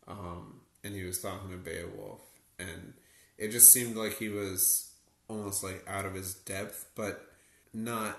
um, 0.06 0.60
and 0.84 0.94
he 0.94 1.04
was 1.04 1.20
talking 1.20 1.50
to 1.50 1.56
Beowulf, 1.56 2.20
and 2.58 2.92
it 3.38 3.48
just 3.48 3.72
seemed 3.72 3.96
like 3.96 4.18
he 4.18 4.28
was 4.28 4.90
almost 5.28 5.64
like 5.64 5.82
out 5.88 6.04
of 6.04 6.14
his 6.14 6.34
depth, 6.34 6.86
but 6.94 7.26
not 7.72 8.18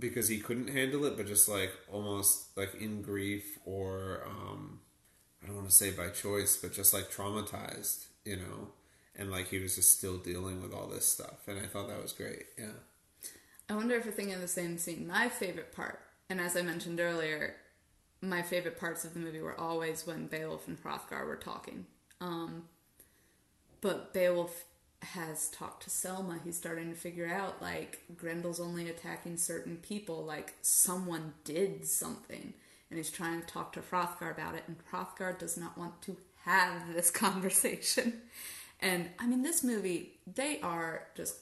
because 0.00 0.28
he 0.28 0.38
couldn't 0.38 0.68
handle 0.68 1.04
it, 1.04 1.16
but 1.16 1.26
just 1.26 1.48
like 1.48 1.70
almost 1.92 2.56
like 2.56 2.74
in 2.74 3.02
grief 3.02 3.58
or 3.64 4.24
um, 4.26 4.80
I 5.42 5.46
don't 5.46 5.56
want 5.56 5.70
to 5.70 5.74
say 5.74 5.90
by 5.90 6.08
choice, 6.08 6.56
but 6.56 6.72
just 6.72 6.92
like 6.92 7.10
traumatized, 7.10 8.06
you 8.24 8.36
know, 8.36 8.68
and 9.16 9.30
like 9.30 9.48
he 9.48 9.58
was 9.58 9.76
just 9.76 9.96
still 9.96 10.18
dealing 10.18 10.62
with 10.62 10.72
all 10.72 10.86
this 10.86 11.06
stuff, 11.06 11.46
and 11.46 11.58
I 11.58 11.66
thought 11.66 11.88
that 11.88 12.02
was 12.02 12.12
great. 12.12 12.46
Yeah, 12.58 12.66
I 13.68 13.74
wonder 13.74 13.94
if 13.96 14.04
we're 14.04 14.12
thinking 14.12 14.40
the 14.40 14.48
same 14.48 14.78
scene. 14.78 15.06
My 15.06 15.28
favorite 15.28 15.72
part, 15.74 16.00
and 16.28 16.40
as 16.40 16.56
I 16.56 16.62
mentioned 16.62 17.00
earlier, 17.00 17.56
my 18.20 18.42
favorite 18.42 18.78
parts 18.78 19.04
of 19.04 19.14
the 19.14 19.20
movie 19.20 19.40
were 19.40 19.58
always 19.58 20.06
when 20.06 20.26
Beowulf 20.26 20.68
and 20.68 20.82
Hrothgar 20.82 21.26
were 21.26 21.36
talking. 21.36 21.86
Um, 22.20 22.64
but 23.80 24.12
Beowulf 24.14 24.64
has 25.02 25.48
talked 25.50 25.82
to 25.84 25.90
Selma. 25.90 26.40
He's 26.42 26.56
starting 26.56 26.88
to 26.90 26.96
figure 26.96 27.28
out 27.28 27.60
like 27.60 28.00
Grendel's 28.16 28.60
only 28.60 28.88
attacking 28.88 29.36
certain 29.36 29.76
people. 29.76 30.24
Like 30.24 30.54
someone 30.62 31.34
did 31.44 31.86
something, 31.86 32.54
and 32.90 32.96
he's 32.96 33.10
trying 33.10 33.40
to 33.40 33.46
talk 33.46 33.72
to 33.74 33.80
Hrothgar 33.80 34.30
about 34.30 34.54
it. 34.54 34.64
And 34.66 34.76
Hrothgar 34.90 35.38
does 35.38 35.56
not 35.56 35.76
want 35.78 36.00
to 36.02 36.16
have 36.44 36.92
this 36.92 37.10
conversation. 37.12 38.20
And 38.84 39.08
I 39.18 39.26
mean, 39.26 39.42
this 39.42 39.64
movie, 39.64 40.20
they 40.26 40.60
are 40.60 41.06
just 41.16 41.36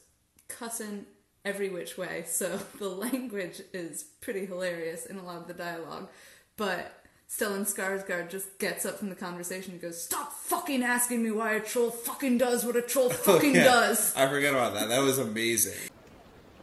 cussing 0.46 1.06
every 1.44 1.68
which 1.70 1.98
way. 1.98 2.24
So 2.26 2.56
the 2.78 2.88
language 2.88 3.60
is 3.74 4.04
pretty 4.20 4.46
hilarious 4.46 5.06
in 5.06 5.18
a 5.18 5.24
lot 5.24 5.38
of 5.38 5.48
the 5.48 5.54
dialogue. 5.54 6.08
But 6.56 6.92
Stellan 7.28 7.62
Skarsgård 7.62 8.30
just 8.30 8.58
gets 8.60 8.86
up 8.86 8.98
from 8.98 9.08
the 9.08 9.16
conversation 9.16 9.72
and 9.72 9.82
goes, 9.82 10.00
"Stop 10.00 10.32
fucking 10.32 10.84
asking 10.84 11.22
me 11.22 11.32
why 11.32 11.54
a 11.54 11.60
troll 11.60 11.90
fucking 11.90 12.38
does 12.38 12.64
what 12.64 12.76
a 12.76 12.82
troll 12.82 13.06
oh, 13.10 13.14
fucking 13.14 13.56
Oh, 13.56 13.58
Yeah, 13.58 13.64
does." 13.64 14.14
I 14.14 14.28
forget 14.28 14.54
about 14.54 14.74
that. 14.74 14.88
That 14.88 15.00
was 15.00 15.18
amazing. 15.18 15.90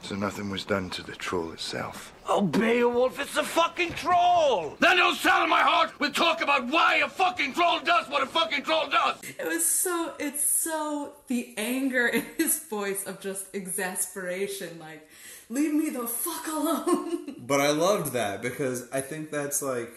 So 0.01 0.15
nothing 0.15 0.49
was 0.49 0.65
done 0.65 0.89
to 0.91 1.03
the 1.03 1.15
troll 1.15 1.51
itself. 1.51 2.13
Oh, 2.27 2.41
Beowulf, 2.41 3.19
it's 3.19 3.37
a 3.37 3.43
fucking 3.43 3.93
troll! 3.93 4.75
Then 4.79 4.97
don't 4.97 5.15
sound 5.15 5.49
my 5.49 5.61
heart 5.61 5.99
with 5.99 6.15
talk 6.15 6.41
about 6.41 6.67
why 6.67 6.97
a 6.97 7.09
fucking 7.09 7.53
troll 7.53 7.79
does 7.81 8.07
what 8.09 8.23
a 8.23 8.25
fucking 8.25 8.63
troll 8.63 8.89
does. 8.89 9.21
It 9.23 9.45
was 9.45 9.65
so. 9.65 10.13
It's 10.19 10.43
so 10.43 11.13
the 11.27 11.53
anger 11.57 12.07
in 12.07 12.23
his 12.37 12.59
voice 12.59 13.03
of 13.05 13.19
just 13.19 13.53
exasperation, 13.53 14.79
like, 14.79 15.07
"Leave 15.49 15.73
me 15.73 15.89
the 15.89 16.07
fuck 16.07 16.47
alone." 16.47 17.35
But 17.49 17.61
I 17.61 17.71
loved 17.71 18.13
that 18.13 18.43
because 18.43 18.87
I 18.91 19.01
think 19.01 19.31
that's 19.31 19.61
like 19.63 19.91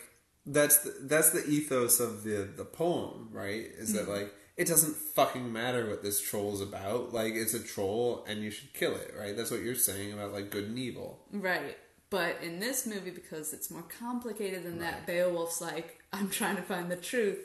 that's 0.47 0.79
the, 0.79 0.95
that's 1.03 1.31
the 1.31 1.45
ethos 1.47 2.01
of 2.01 2.25
the 2.25 2.49
the 2.57 2.65
poem, 2.65 3.29
right? 3.31 3.67
Is 3.79 3.93
that 3.93 4.09
like 4.09 4.33
it 4.57 4.67
doesn't 4.67 4.95
fucking 4.97 5.53
matter 5.53 5.89
what 5.89 6.03
this 6.03 6.21
troll's 6.21 6.61
about. 6.61 7.13
Like 7.13 7.35
it's 7.35 7.55
a 7.55 7.63
troll 7.63 8.25
and 8.29 8.41
you 8.43 8.51
should 8.51 8.73
kill 8.75 8.95
it, 8.97 9.15
right? 9.19 9.37
That's 9.37 9.51
what 9.51 9.63
you're 9.63 9.75
saying 9.75 10.13
about 10.13 10.33
like 10.33 10.51
good 10.51 10.65
and 10.65 10.79
evil. 10.79 11.21
Right. 11.33 11.77
But 12.11 12.43
in 12.43 12.61
this 12.61 12.87
movie, 12.87 13.11
because 13.11 13.55
it's 13.55 13.71
more 13.71 13.85
complicated 13.99 14.65
than 14.65 14.81
that, 14.81 15.07
Beowulf's 15.07 15.63
like, 15.63 16.03
I'm 16.13 16.29
trying 16.29 16.57
to 16.57 16.63
find 16.63 16.91
the 16.91 16.97
truth, 16.97 17.39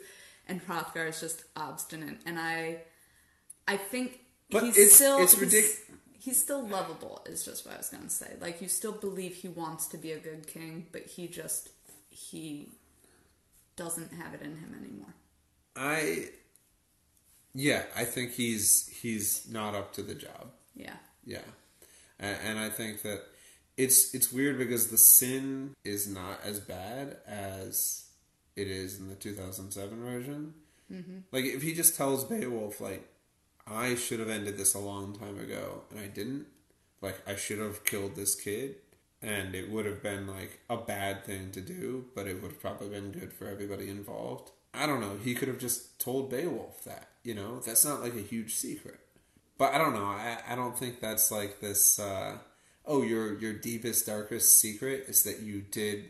and 0.46 0.60
Hrothgar 0.66 1.08
is 1.08 1.20
just 1.20 1.44
obstinate. 1.56 2.18
And 2.26 2.38
I, 2.38 2.82
I 3.66 3.78
think 3.78 4.20
But 4.50 4.64
he's 4.64 4.76
it's- 4.76 4.92
still 4.92 5.22
it's 5.22 5.38
he's- 5.40 5.80
He's 6.20 6.38
still 6.38 6.66
lovable, 6.66 7.22
is 7.26 7.44
just 7.44 7.64
what 7.64 7.76
I 7.76 7.78
was 7.78 7.88
gonna 7.88 8.10
say. 8.10 8.34
Like 8.40 8.60
you 8.60 8.68
still 8.68 8.92
believe 8.92 9.36
he 9.36 9.48
wants 9.48 9.86
to 9.86 9.96
be 9.96 10.12
a 10.12 10.18
good 10.18 10.46
king, 10.46 10.86
but 10.92 11.06
he 11.06 11.28
just 11.28 11.70
he 12.10 12.68
doesn't 13.76 14.12
have 14.12 14.34
it 14.34 14.42
in 14.42 14.56
him 14.56 14.74
anymore. 14.78 15.14
I 15.76 16.28
yeah, 17.58 17.82
I 17.96 18.04
think 18.04 18.32
he's 18.32 18.88
he's 18.88 19.48
not 19.50 19.74
up 19.74 19.92
to 19.94 20.02
the 20.02 20.14
job. 20.14 20.50
Yeah. 20.74 20.94
Yeah, 21.24 21.42
and, 22.18 22.38
and 22.44 22.58
I 22.58 22.68
think 22.70 23.02
that 23.02 23.22
it's 23.76 24.14
it's 24.14 24.32
weird 24.32 24.58
because 24.58 24.88
the 24.88 24.98
sin 24.98 25.74
is 25.84 26.08
not 26.08 26.40
as 26.44 26.60
bad 26.60 27.18
as 27.26 28.06
it 28.56 28.68
is 28.68 28.98
in 28.98 29.08
the 29.08 29.14
2007 29.14 30.02
version. 30.02 30.54
Mm-hmm. 30.92 31.18
Like 31.32 31.44
if 31.44 31.62
he 31.62 31.74
just 31.74 31.96
tells 31.96 32.24
Beowulf 32.24 32.80
like 32.80 33.06
I 33.66 33.94
should 33.94 34.20
have 34.20 34.30
ended 34.30 34.56
this 34.56 34.74
a 34.74 34.78
long 34.78 35.14
time 35.14 35.38
ago 35.38 35.82
and 35.90 36.00
I 36.00 36.06
didn't. 36.06 36.46
Like 37.00 37.20
I 37.28 37.36
should 37.36 37.58
have 37.58 37.84
killed 37.84 38.16
this 38.16 38.34
kid 38.34 38.76
and 39.20 39.54
it 39.54 39.70
would 39.70 39.86
have 39.86 40.02
been 40.02 40.26
like 40.26 40.60
a 40.70 40.76
bad 40.76 41.24
thing 41.24 41.50
to 41.52 41.60
do, 41.60 42.06
but 42.14 42.26
it 42.26 42.40
would 42.42 42.52
have 42.52 42.60
probably 42.60 42.88
been 42.88 43.12
good 43.12 43.32
for 43.32 43.46
everybody 43.46 43.90
involved. 43.90 44.50
I 44.72 44.86
don't 44.86 45.00
know. 45.00 45.16
He 45.22 45.34
could 45.34 45.48
have 45.48 45.58
just 45.58 46.00
told 46.00 46.30
Beowulf 46.30 46.84
that, 46.84 47.08
you 47.28 47.34
know? 47.34 47.60
That's 47.60 47.84
not 47.84 48.00
like 48.00 48.14
a 48.14 48.22
huge 48.22 48.54
secret. 48.54 48.98
But 49.58 49.74
I 49.74 49.78
don't 49.78 49.92
know. 49.92 50.04
I, 50.04 50.38
I 50.48 50.54
don't 50.54 50.76
think 50.76 50.98
that's 50.98 51.30
like 51.30 51.60
this 51.60 51.98
uh 51.98 52.38
oh 52.86 53.02
your 53.02 53.38
your 53.38 53.52
deepest 53.52 54.06
darkest 54.06 54.58
secret 54.58 55.04
is 55.08 55.22
that 55.24 55.40
you 55.40 55.60
did 55.60 56.08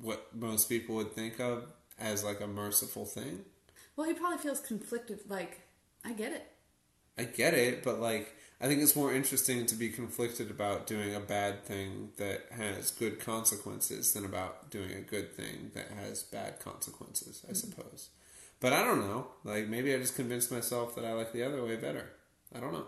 what 0.00 0.34
most 0.34 0.68
people 0.68 0.94
would 0.96 1.12
think 1.12 1.38
of 1.40 1.64
as 1.98 2.24
like 2.24 2.40
a 2.40 2.46
merciful 2.46 3.04
thing. 3.04 3.44
Well, 3.96 4.06
he 4.06 4.14
probably 4.14 4.38
feels 4.38 4.60
conflicted. 4.60 5.20
Like 5.28 5.60
I 6.04 6.12
get 6.12 6.32
it. 6.32 6.46
I 7.18 7.24
get 7.24 7.52
it, 7.52 7.82
but 7.82 8.00
like 8.00 8.34
I 8.62 8.66
think 8.66 8.80
it's 8.80 8.96
more 8.96 9.12
interesting 9.12 9.66
to 9.66 9.74
be 9.74 9.90
conflicted 9.90 10.50
about 10.50 10.86
doing 10.86 11.14
a 11.14 11.20
bad 11.20 11.64
thing 11.64 12.12
that 12.16 12.46
has 12.50 12.90
good 12.90 13.20
consequences 13.20 14.14
than 14.14 14.24
about 14.24 14.70
doing 14.70 14.92
a 14.92 15.00
good 15.00 15.34
thing 15.34 15.72
that 15.74 15.88
has 15.90 16.22
bad 16.22 16.60
consequences, 16.60 17.44
I 17.48 17.52
suppose. 17.52 18.08
But 18.60 18.72
I 18.72 18.82
don't 18.84 19.00
know. 19.00 19.28
Like 19.44 19.68
maybe 19.68 19.94
I 19.94 19.98
just 19.98 20.16
convinced 20.16 20.52
myself 20.52 20.94
that 20.94 21.04
I 21.04 21.12
like 21.12 21.32
the 21.32 21.42
other 21.42 21.64
way 21.64 21.76
better. 21.76 22.10
I 22.54 22.60
don't 22.60 22.72
know. 22.72 22.86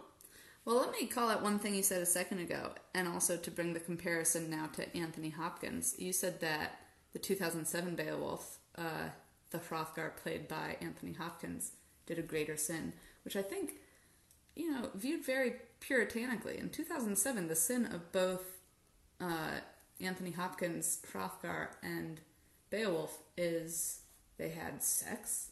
Well, 0.64 0.76
let 0.76 0.92
me 0.92 1.06
call 1.06 1.28
out 1.28 1.42
one 1.42 1.58
thing 1.58 1.74
you 1.74 1.82
said 1.82 2.02
a 2.02 2.06
second 2.06 2.38
ago, 2.38 2.70
and 2.94 3.08
also 3.08 3.36
to 3.36 3.50
bring 3.50 3.72
the 3.72 3.80
comparison 3.80 4.48
now 4.48 4.66
to 4.74 4.96
Anthony 4.96 5.30
Hopkins. 5.30 5.96
You 5.98 6.12
said 6.12 6.40
that 6.40 6.78
the 7.12 7.18
2007 7.18 7.96
Beowulf, 7.96 8.58
uh, 8.78 9.08
the 9.50 9.58
Hrothgar 9.58 10.16
played 10.16 10.46
by 10.46 10.76
Anthony 10.80 11.14
Hopkins, 11.14 11.72
did 12.06 12.18
a 12.18 12.22
greater 12.22 12.56
sin, 12.56 12.92
which 13.24 13.34
I 13.34 13.42
think 13.42 13.74
you 14.54 14.70
know, 14.70 14.90
viewed 14.94 15.24
very 15.24 15.54
puritanically. 15.80 16.58
In 16.58 16.68
2007, 16.68 17.48
the 17.48 17.56
sin 17.56 17.86
of 17.86 18.12
both 18.12 18.44
uh, 19.20 19.60
Anthony 20.00 20.32
Hopkins, 20.32 20.98
Hrothgar, 21.12 21.68
and 21.82 22.20
Beowulf 22.70 23.18
is 23.36 24.00
they 24.38 24.50
had 24.50 24.82
sex. 24.82 25.48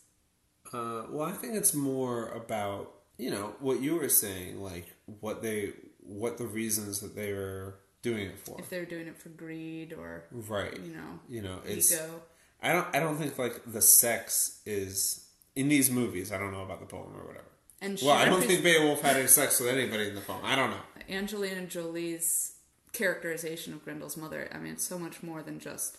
Uh, 0.73 1.03
well, 1.11 1.27
I 1.29 1.33
think 1.33 1.55
it's 1.55 1.75
more 1.75 2.29
about 2.29 2.93
you 3.19 3.31
know 3.31 3.55
what 3.61 3.81
you 3.81 3.97
were 3.97 4.09
saying, 4.09 4.61
like 4.63 4.87
what 5.21 5.43
they, 5.43 5.73
what 6.01 6.39
the 6.39 6.47
reasons 6.47 7.01
that 7.01 7.15
they 7.15 7.33
were 7.33 7.77
doing 8.03 8.29
it 8.29 8.39
for. 8.39 8.59
If 8.59 8.71
they 8.71 8.79
were 8.79 8.85
doing 8.87 9.07
it 9.09 9.19
for 9.19 9.29
greed 9.29 9.93
or 9.93 10.25
Right. 10.31 10.75
you 10.81 10.95
know, 10.95 11.19
You 11.29 11.43
know, 11.43 11.59
it's. 11.67 11.93
ego. 11.93 12.23
I 12.63 12.73
don't. 12.73 12.87
I 12.95 13.01
don't 13.01 13.17
think 13.17 13.39
like 13.39 13.61
the 13.67 13.83
sex 13.83 14.61
is 14.67 15.27
in 15.57 15.69
these 15.69 15.91
movies. 15.91 16.31
I 16.33 16.39
don't 16.39 16.53
know 16.53 16.63
about 16.63 16.81
the 16.81 16.87
poem 16.87 17.15
or 17.17 17.27
whatever. 17.27 17.45
And 17.83 17.99
well, 18.03 18.13
I 18.15 18.27
don't 18.27 18.43
think 18.45 18.63
Beowulf 18.63 19.01
had 19.01 19.17
any 19.17 19.27
sex 19.27 19.59
with 19.59 19.71
anybody 19.71 20.09
in 20.09 20.15
the 20.15 20.21
poem. 20.21 20.41
I 20.45 20.55
don't 20.55 20.71
know. 20.71 20.81
Angelina 21.09 21.63
Jolie's 21.67 22.53
characterization 22.93 23.73
of 23.73 23.83
Grendel's 23.85 24.17
mother, 24.19 24.49
I 24.53 24.59
mean, 24.59 24.75
it's 24.75 24.85
so 24.87 24.99
much 24.99 25.23
more 25.23 25.43
than 25.43 25.59
just 25.59 25.97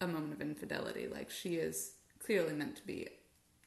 a 0.00 0.06
moment 0.06 0.32
of 0.34 0.40
infidelity. 0.40 1.08
Like, 1.08 1.28
she 1.30 1.56
is 1.56 1.94
clearly 2.24 2.52
meant 2.54 2.76
to 2.76 2.86
be 2.86 3.08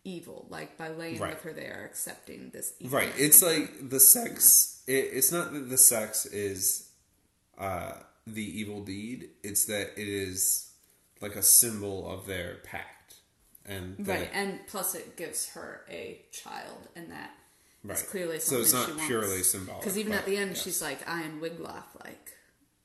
evil. 0.05 0.47
Like, 0.49 0.77
by 0.77 0.89
laying 0.89 1.19
Right. 1.19 1.33
with 1.33 1.43
her, 1.43 1.51
they 1.53 1.65
are 1.67 1.83
accepting 1.85 2.51
this 2.53 2.73
evil. 2.79 2.97
Right. 2.99 3.11
It's 3.17 3.41
like 3.41 3.89
the 3.89 3.99
sex. 3.99 4.81
It, 4.87 5.09
it's 5.13 5.31
not 5.33 5.51
that 5.51 5.69
the 5.69 5.77
sex 5.77 6.25
is 6.25 6.89
uh, 7.57 7.93
the 8.25 8.43
evil 8.59 8.83
deed. 8.83 9.29
It's 9.43 9.65
that 9.65 9.99
it 9.99 10.07
is 10.07 10.71
like 11.21 11.35
a 11.35 11.43
symbol 11.43 12.09
of 12.09 12.25
their 12.27 12.55
pact, 12.63 13.15
and 13.65 13.97
that, 13.99 14.19
Right, 14.19 14.29
and 14.33 14.59
plus 14.67 14.93
it 14.95 15.15
gives 15.17 15.49
her 15.49 15.85
a 15.89 16.21
child, 16.31 16.87
and 16.95 17.11
that 17.11 17.31
is 17.83 17.89
Right. 17.89 18.09
clearly 18.09 18.39
So 18.39 18.59
it's 18.61 18.73
not 18.73 18.89
purely 19.07 19.27
wants. 19.35 19.49
symbolic, 19.51 19.81
Because 19.81 19.97
even 19.97 20.11
but 20.11 20.19
at 20.19 20.25
the 20.25 20.37
end, 20.37 20.51
yes. 20.51 20.63
she's 20.63 20.81
like, 20.81 21.07
"I 21.07 21.21
am 21.23 21.39
Wiglaf, 21.41 21.85
like 22.03 22.33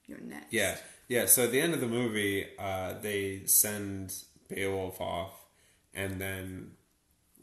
you're 0.06 0.20
next." 0.20 0.52
Yeah, 0.52 0.78
yeah. 1.08 1.26
So 1.26 1.44
at 1.44 1.50
the 1.52 1.60
end 1.60 1.74
of 1.74 1.80
the 1.80 1.88
movie, 1.88 2.46
uh, 2.58 2.94
they 3.00 3.42
send 3.46 4.14
Beowulf 4.48 5.00
off, 5.00 5.34
and 5.92 6.20
then 6.20 6.76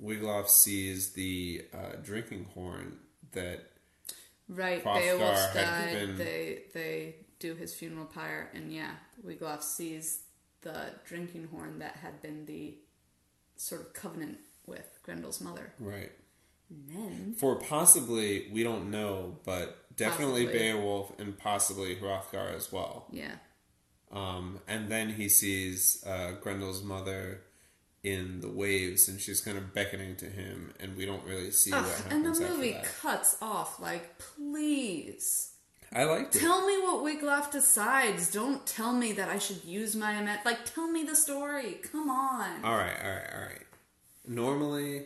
Wiglaf 0.04 0.48
sees 0.50 1.14
the 1.14 1.66
uh, 1.74 1.96
drinking 2.04 2.46
horn 2.54 2.98
that 3.32 3.72
Right, 4.50 4.84
Hrothgar 4.84 5.00
Beowulf 5.02 5.54
had 5.54 5.54
died. 5.66 5.94
given- 5.94 6.18
They 6.18 6.64
they 6.74 7.16
do 7.40 7.56
his 7.56 7.74
funeral 7.74 8.06
pyre, 8.06 8.50
and 8.54 8.72
yeah, 8.72 8.96
Wiglaf 9.26 9.62
sees 9.62 10.24
the 10.62 10.92
drinking 11.06 11.48
horn 11.52 11.80
that 11.80 11.98
had 11.98 12.22
been 12.22 12.46
the 12.46 12.78
sort 13.58 13.82
of 13.82 13.94
covenant 13.94 14.40
with 14.66 14.88
Grendel's 15.04 15.40
mother. 15.42 15.74
right 15.80 16.12
And 16.70 16.90
then 16.90 17.36
for 17.38 17.56
possibly 17.60 18.50
we 18.52 18.64
don't 18.64 18.90
know, 18.92 19.40
but 19.46 19.96
definitely 19.96 20.46
Possibly. 20.46 20.60
Beowulf 20.60 21.20
and 21.20 21.38
possibly 21.38 21.96
Hrothgar 21.96 22.54
as 22.56 22.72
well. 22.72 23.08
yeah, 23.12 23.36
Um, 24.12 24.60
and 24.68 24.90
then 24.90 25.10
he 25.14 25.28
sees 25.30 26.04
uh, 26.06 26.36
Grendel's 26.42 26.84
mother 26.84 27.42
in 28.04 28.42
the 28.42 28.50
waves, 28.50 29.08
and 29.08 29.20
she's 29.20 29.42
kind 29.42 29.58
of 29.58 29.74
beckoning 29.74 30.16
to 30.18 30.26
him, 30.26 30.74
and 30.80 30.96
we 30.96 31.06
don't 31.06 31.24
really 31.26 31.52
see 31.52 31.72
Ugh, 31.74 31.84
what 31.84 31.96
happens. 31.96 32.14
and 32.14 32.26
the 32.26 32.50
movie 32.50 32.78
cuts 33.02 33.38
off. 33.42 33.80
Like, 33.80 34.18
please. 34.20 35.52
I 35.94 36.04
liked 36.04 36.36
it. 36.36 36.40
Tell 36.40 36.66
me 36.68 36.78
what 36.80 37.04
Wiglaf 37.04 37.50
decides. 37.52 38.32
Don't 38.32 38.66
tell 38.68 38.92
me 38.94 39.14
that 39.14 39.30
I 39.30 39.40
should 39.40 39.64
use 39.64 39.96
my 39.96 40.20
ima- 40.20 40.40
like. 40.46 40.66
Tell 40.66 40.90
me 40.92 41.04
the 41.04 41.16
story. 41.16 41.80
Come 41.92 42.10
on. 42.10 42.64
All 42.64 42.76
right, 42.76 42.96
all 43.04 43.10
right, 43.10 43.30
all 43.34 43.42
right. 43.42 43.62
Normally, 44.28 45.04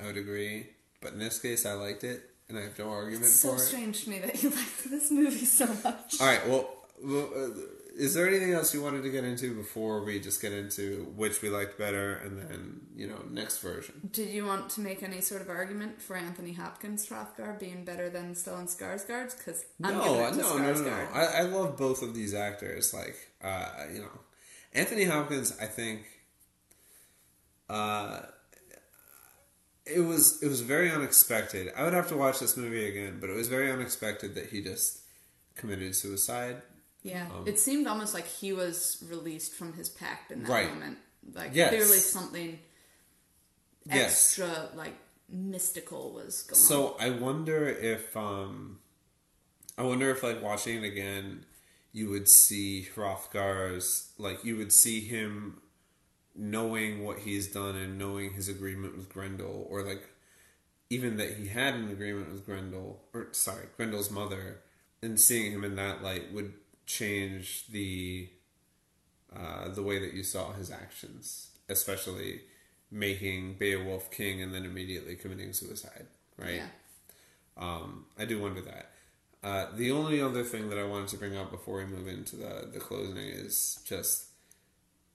I 0.00 0.06
would 0.06 0.16
agree, 0.16 0.68
but 1.00 1.12
in 1.14 1.18
this 1.18 1.38
case, 1.40 1.66
I 1.66 1.72
liked 1.72 2.04
it, 2.04 2.30
and 2.48 2.56
I 2.58 2.62
have 2.62 2.78
no 2.78 2.90
argument 2.90 3.24
It's 3.26 3.40
so 3.40 3.50
for 3.50 3.56
it. 3.56 3.60
strange 3.60 4.04
to 4.04 4.10
me 4.10 4.20
that 4.20 4.40
you 4.42 4.50
liked 4.50 4.88
this 4.88 5.10
movie 5.10 5.44
so 5.44 5.66
much. 5.66 6.20
All 6.20 6.26
right, 6.28 6.48
well, 6.48 6.70
well, 7.02 7.28
uh, 7.36 7.48
is 7.96 8.14
there 8.14 8.28
anything 8.28 8.52
else 8.52 8.72
you 8.72 8.82
wanted 8.82 9.02
to 9.02 9.10
get 9.10 9.24
into 9.24 9.54
before 9.54 10.04
we 10.04 10.20
just 10.20 10.40
get 10.40 10.52
into 10.52 11.12
which 11.16 11.42
we 11.42 11.50
liked 11.50 11.78
better, 11.78 12.14
and 12.16 12.38
then 12.38 12.80
you 12.94 13.06
know 13.06 13.24
next 13.30 13.58
version? 13.58 14.10
Did 14.12 14.30
you 14.30 14.46
want 14.46 14.70
to 14.70 14.80
make 14.80 15.02
any 15.02 15.20
sort 15.20 15.42
of 15.42 15.48
argument 15.48 16.00
for 16.00 16.16
Anthony 16.16 16.52
Hopkins 16.52 17.06
Hrothgar 17.06 17.58
being 17.58 17.84
better 17.84 18.08
than 18.08 18.34
Stellan 18.34 18.64
Skarsgård? 18.64 19.36
Because 19.36 19.64
no, 19.78 19.90
no, 19.90 20.30
no, 20.30 20.58
no, 20.58 20.74
no. 20.74 21.08
I, 21.12 21.24
I 21.24 21.42
love 21.42 21.76
both 21.76 22.02
of 22.02 22.14
these 22.14 22.34
actors. 22.34 22.94
Like, 22.94 23.16
uh, 23.42 23.68
you 23.92 24.00
know, 24.00 24.20
Anthony 24.72 25.04
Hopkins. 25.04 25.56
I 25.60 25.66
think, 25.66 26.02
uh, 27.68 28.20
it 29.84 30.00
was 30.00 30.42
it 30.42 30.48
was 30.48 30.60
very 30.60 30.90
unexpected. 30.90 31.72
I 31.76 31.84
would 31.84 31.92
have 31.92 32.08
to 32.08 32.16
watch 32.16 32.38
this 32.40 32.56
movie 32.56 32.86
again, 32.88 33.18
but 33.20 33.30
it 33.30 33.34
was 33.34 33.48
very 33.48 33.70
unexpected 33.70 34.34
that 34.36 34.46
he 34.46 34.62
just 34.62 35.00
committed 35.54 35.94
suicide. 35.94 36.62
Yeah, 37.02 37.28
Um, 37.32 37.46
it 37.46 37.58
seemed 37.58 37.86
almost 37.86 38.14
like 38.14 38.26
he 38.26 38.52
was 38.52 39.02
released 39.08 39.54
from 39.54 39.72
his 39.72 39.88
pact 39.88 40.30
in 40.30 40.42
that 40.42 40.50
Right. 40.50 40.68
moment. 40.72 40.98
Like 41.32 41.50
Yes. 41.54 41.70
clearly 41.70 41.98
something 41.98 42.58
Yes. 43.84 44.38
extra, 44.38 44.70
like 44.74 44.94
mystical, 45.28 46.12
was 46.12 46.42
going 46.42 46.60
on. 46.60 46.66
So 46.66 46.96
I 46.98 47.10
wonder 47.10 47.68
if 47.68 48.16
um 48.16 48.78
I 49.76 49.82
wonder 49.82 50.10
if 50.10 50.22
like 50.22 50.42
watching 50.42 50.82
it 50.82 50.86
again 50.86 51.46
you 51.92 52.08
would 52.10 52.28
see 52.28 52.88
Hrothgar's 52.94 54.12
like 54.18 54.44
you 54.44 54.56
would 54.56 54.72
see 54.72 55.00
him 55.00 55.60
knowing 56.34 57.04
what 57.04 57.20
he's 57.20 57.48
done 57.48 57.76
and 57.76 57.98
knowing 57.98 58.32
his 58.34 58.48
agreement 58.48 58.96
with 58.96 59.08
Grendel 59.08 59.66
or 59.68 59.82
like 59.82 60.08
even 60.88 61.16
that 61.16 61.36
he 61.36 61.48
had 61.48 61.74
an 61.74 61.90
agreement 61.90 62.30
with 62.32 62.44
Grendel 62.46 63.02
or 63.12 63.28
sorry, 63.32 63.66
Grendel's 63.76 64.10
mother 64.10 64.60
and 65.02 65.18
seeing 65.20 65.52
him 65.52 65.64
in 65.64 65.74
that 65.76 66.02
light 66.02 66.32
would 66.32 66.54
change 66.86 67.66
the 67.68 68.28
uh, 69.34 69.68
the 69.68 69.82
way 69.82 69.98
that 69.98 70.12
you 70.12 70.22
saw 70.22 70.52
his 70.52 70.70
actions, 70.70 71.50
especially 71.68 72.42
making 72.90 73.54
Beowulf 73.54 74.10
king 74.10 74.42
and 74.42 74.52
then 74.52 74.64
immediately 74.64 75.16
committing 75.16 75.52
suicide, 75.52 76.06
right? 76.36 76.56
Yeah. 76.56 76.66
Um, 77.56 78.06
I 78.18 78.26
do 78.26 78.40
wonder 78.40 78.60
that. 78.60 78.90
Uh, 79.42 79.66
the 79.74 79.90
only 79.90 80.20
other 80.20 80.44
thing 80.44 80.68
that 80.68 80.78
I 80.78 80.84
wanted 80.84 81.08
to 81.08 81.16
bring 81.16 81.36
up 81.36 81.50
before 81.50 81.78
we 81.78 81.86
move 81.86 82.06
into 82.06 82.36
the, 82.36 82.68
the 82.72 82.78
closing 82.78 83.16
is 83.16 83.80
just 83.84 84.26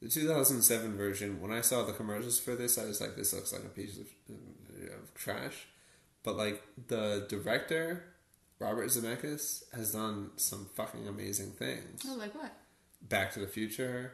the 0.02 0.10
2007 0.10 0.98
version. 0.98 1.42
When 1.42 1.52
I 1.52 1.62
saw 1.62 1.84
the 1.84 1.94
commercials 1.94 2.40
for 2.40 2.56
this, 2.56 2.78
I 2.78 2.86
was 2.86 3.00
like, 3.00 3.16
this 3.16 3.34
looks 3.34 3.54
like 3.54 3.64
a 3.64 3.70
piece 3.70 3.98
of, 3.98 4.08
of 4.30 5.14
trash. 5.14 5.68
But 6.24 6.36
like 6.36 6.62
the 6.88 7.26
director, 7.30 8.04
Robert 8.60 8.88
Zemeckis, 8.88 9.64
has 9.76 9.94
done 9.94 10.32
some 10.36 10.68
fucking 10.76 11.08
amazing 11.08 11.52
things. 11.52 12.04
oh, 12.08 12.16
like 12.16 12.34
what? 12.36 12.52
Back 13.02 13.34
to 13.34 13.40
the 13.40 13.48
Future, 13.48 14.14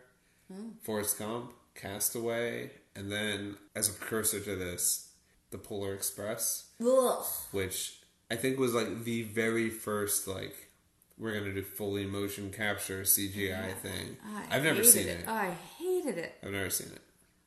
oh. 0.52 0.72
Forrest 0.82 1.18
Gump, 1.20 1.53
Castaway, 1.76 2.72
and 2.95 3.11
then 3.11 3.56
as 3.76 3.90
a 3.90 3.94
precursor 3.94 4.40
to 4.41 4.56
this, 4.56 5.11
The 5.52 5.57
Polar 5.57 5.94
Express, 5.94 6.70
Ugh. 6.86 7.24
which 7.52 7.99
I 8.30 8.36
think 8.36 8.60
was 8.60 8.74
like 8.74 9.03
the 9.06 9.24
very 9.24 9.70
first 9.70 10.28
like 10.28 10.70
we're 11.18 11.34
gonna 11.40 11.53
do 11.53 11.61
fully 11.61 12.06
motion 12.06 12.52
capture 12.52 13.03
CGI 13.03 13.74
thing. 13.76 14.18
I 14.26 14.57
I've 14.57 14.64
never 14.64 14.84
seen 14.84 15.07
it. 15.07 15.28
I 15.28 15.56
hated 15.80 16.18
it. 16.18 16.36
I've 16.44 16.52
never 16.52 16.70
seen 16.70 16.88
it. 16.88 17.02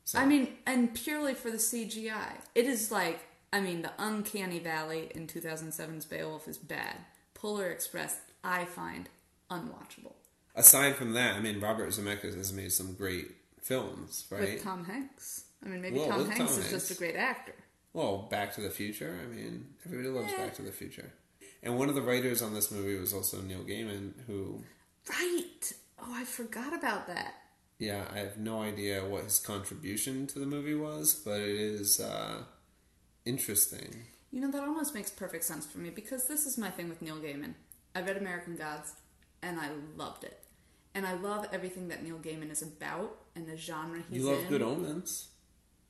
So, 0.05 0.21
I 0.21 0.25
mean, 0.25 0.55
and 0.67 0.95
purely 0.95 1.35
for 1.35 1.51
the 1.51 1.57
CGI. 1.57 2.37
It 2.55 2.67
is 2.67 2.93
like, 2.93 3.19
I 3.53 3.61
mean, 3.61 3.83
the 3.83 3.93
Uncanny 3.99 4.59
Valley 4.59 5.11
in 5.15 5.27
2007's 5.27 6.05
Beowulf 6.05 6.49
is 6.49 6.59
bad. 6.59 6.97
Polar 7.35 7.71
Express, 7.71 8.19
I 8.43 8.65
find 8.65 9.09
unwatchable. 9.51 10.15
aside 10.55 10.97
from 10.97 11.13
that, 11.13 11.37
I 11.37 11.41
mean 11.41 11.61
Robert 11.61 11.91
Zemeckis 11.91 12.35
has 12.37 12.53
made 12.53 12.73
some 12.73 12.95
great 12.95 13.31
films, 13.63 14.27
right? 14.31 14.41
With 14.41 14.63
Tom 14.63 14.85
Hanks. 14.85 15.45
I 15.65 15.69
mean, 15.69 15.81
maybe 15.81 15.99
Well, 15.99 16.09
Tom 16.09 16.31
Hanks 16.31 16.53
Tom 16.55 16.63
is 16.65 16.71
just 16.71 16.91
a 16.91 16.95
great 16.95 17.17
actor. 17.17 17.55
Well, 17.93 18.29
Back 18.31 18.55
to 18.57 18.61
the 18.61 18.71
Future. 18.71 19.19
I 19.23 19.27
mean, 19.35 19.67
everybody 19.87 20.09
loves 20.11 20.33
Eh. 20.33 20.37
Back 20.37 20.55
to 20.57 20.63
the 20.63 20.73
Future. 20.73 21.13
And 21.63 21.79
one 21.79 21.89
of 21.89 21.95
the 21.95 22.03
writers 22.03 22.43
on 22.43 22.53
this 22.55 22.71
movie 22.71 22.97
was 22.99 23.13
also 23.15 23.41
Neil 23.41 23.65
Gaiman, 23.65 24.13
who, 24.27 24.63
Right. 25.09 25.73
Oh, 25.99 26.13
I 26.13 26.25
forgot 26.25 26.75
about 26.75 27.07
that. 27.07 27.35
yeah, 27.79 28.05
I 28.13 28.19
have 28.19 28.37
no 28.39 28.63
idea 28.63 29.05
what 29.05 29.25
his 29.25 29.39
contribution 29.39 30.27
to 30.29 30.39
the 30.39 30.47
movie 30.47 30.75
was, 30.75 31.15
but 31.15 31.41
it 31.41 31.49
is 31.57 32.01
uh, 32.01 32.43
interesting. 33.27 34.05
You 34.31 34.41
know, 34.41 34.51
that 34.51 34.63
almost 34.63 34.95
makes 34.95 35.11
perfect 35.11 35.45
sense 35.45 35.67
for 35.67 35.79
me 35.79 35.91
because 35.91 36.27
this 36.27 36.47
is 36.47 36.57
my 36.59 36.71
thing 36.71 36.89
with 36.89 37.03
Neil 37.03 37.17
Gaiman. 37.17 37.55
I 37.95 38.03
read 38.03 38.17
American 38.17 38.57
Gods 38.57 38.95
and 39.43 39.59
I 39.59 39.71
loved 39.97 40.25
it. 40.25 40.43
And 40.95 41.07
I 41.07 41.15
love 41.15 41.47
everything 41.53 41.89
that 41.89 42.03
Neil 42.03 42.17
Gaiman 42.19 42.51
is 42.51 42.63
about 42.63 43.17
and 43.35 43.47
the 43.47 43.57
genre 43.57 43.99
he's 44.09 44.23
in. 44.23 44.27
you 44.27 44.31
love 44.31 44.43
in. 44.45 44.49
Good 44.49 44.63
Omens. 44.63 45.29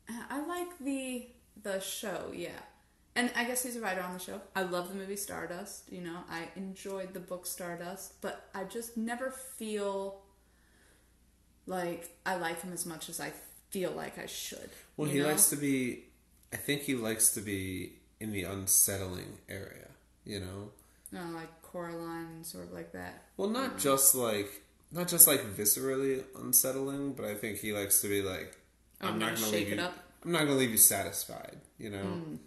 Uh, 0.08 0.22
I 0.30 0.44
like 0.46 0.78
the 0.80 1.28
the 1.62 1.80
show, 1.80 2.32
yeah. 2.34 2.50
And 3.14 3.30
I 3.34 3.44
guess 3.44 3.62
he's 3.62 3.76
a 3.76 3.80
writer 3.80 4.02
on 4.02 4.12
the 4.12 4.18
show. 4.18 4.42
I 4.54 4.62
love 4.62 4.90
the 4.90 4.94
movie 4.94 5.16
Stardust, 5.16 5.90
you 5.90 6.02
know. 6.02 6.18
I 6.28 6.48
enjoyed 6.54 7.14
the 7.14 7.20
book 7.20 7.46
Stardust, 7.46 8.20
but 8.20 8.48
I 8.54 8.64
just 8.64 8.96
never 8.96 9.30
feel 9.30 10.20
like 11.66 12.10
I 12.26 12.36
like 12.36 12.60
him 12.60 12.72
as 12.72 12.84
much 12.84 13.08
as 13.08 13.18
I 13.18 13.32
feel 13.70 13.92
like 13.92 14.18
I 14.18 14.26
should. 14.26 14.70
Well, 14.96 15.08
he 15.08 15.20
know? 15.20 15.28
likes 15.28 15.48
to 15.50 15.56
be. 15.56 16.04
I 16.56 16.58
think 16.58 16.82
he 16.82 16.94
likes 16.94 17.28
to 17.34 17.42
be 17.42 17.92
in 18.18 18.32
the 18.32 18.44
unsettling 18.44 19.36
area. 19.46 19.88
You 20.24 20.40
know, 20.40 20.70
No, 21.12 21.20
like 21.34 21.50
Coraline, 21.60 22.42
sort 22.42 22.64
of 22.64 22.72
like 22.72 22.92
that. 22.92 23.24
well, 23.36 23.50
not 23.50 23.76
mm. 23.76 23.80
just 23.80 24.14
like 24.14 24.62
not 24.90 25.06
just 25.06 25.26
like 25.26 25.42
viscerally 25.54 26.24
unsettling, 26.34 27.12
but 27.12 27.26
I 27.26 27.34
think 27.34 27.58
he 27.58 27.74
likes 27.74 28.00
to 28.00 28.08
be 28.08 28.22
like, 28.22 28.56
Oh, 29.02 29.08
I'm 29.08 29.18
not 29.18 29.34
gonna 29.34 29.48
leave 29.48 29.68
it 29.68 29.76
you. 29.76 29.82
up? 29.82 29.98
I'm 30.24 30.32
not 30.32 30.44
gonna 30.46 30.54
leave 30.54 30.70
you 30.70 30.78
satisfied. 30.78 31.58
You 31.78 31.90
know. 31.90 32.04
Mm. 32.04 32.38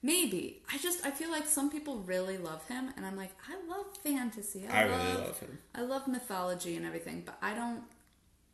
Maybe. 0.00 0.62
I 0.72 0.78
just 0.78 1.04
I 1.04 1.10
feel 1.10 1.32
like 1.32 1.46
some 1.46 1.68
people 1.68 1.96
really 1.98 2.38
love 2.38 2.64
him 2.68 2.92
and 2.96 3.04
I'm 3.04 3.16
like, 3.16 3.32
I 3.50 3.56
love 3.68 3.86
fantasy. 4.04 4.64
I 4.68 4.82
I, 4.82 4.82
really 4.84 5.14
love, 5.14 5.26
love 5.26 5.40
him. 5.40 5.58
I 5.74 5.82
love 5.82 6.06
mythology 6.06 6.76
and 6.76 6.86
everything, 6.86 7.24
but 7.26 7.36
I 7.42 7.52
don't 7.52 7.82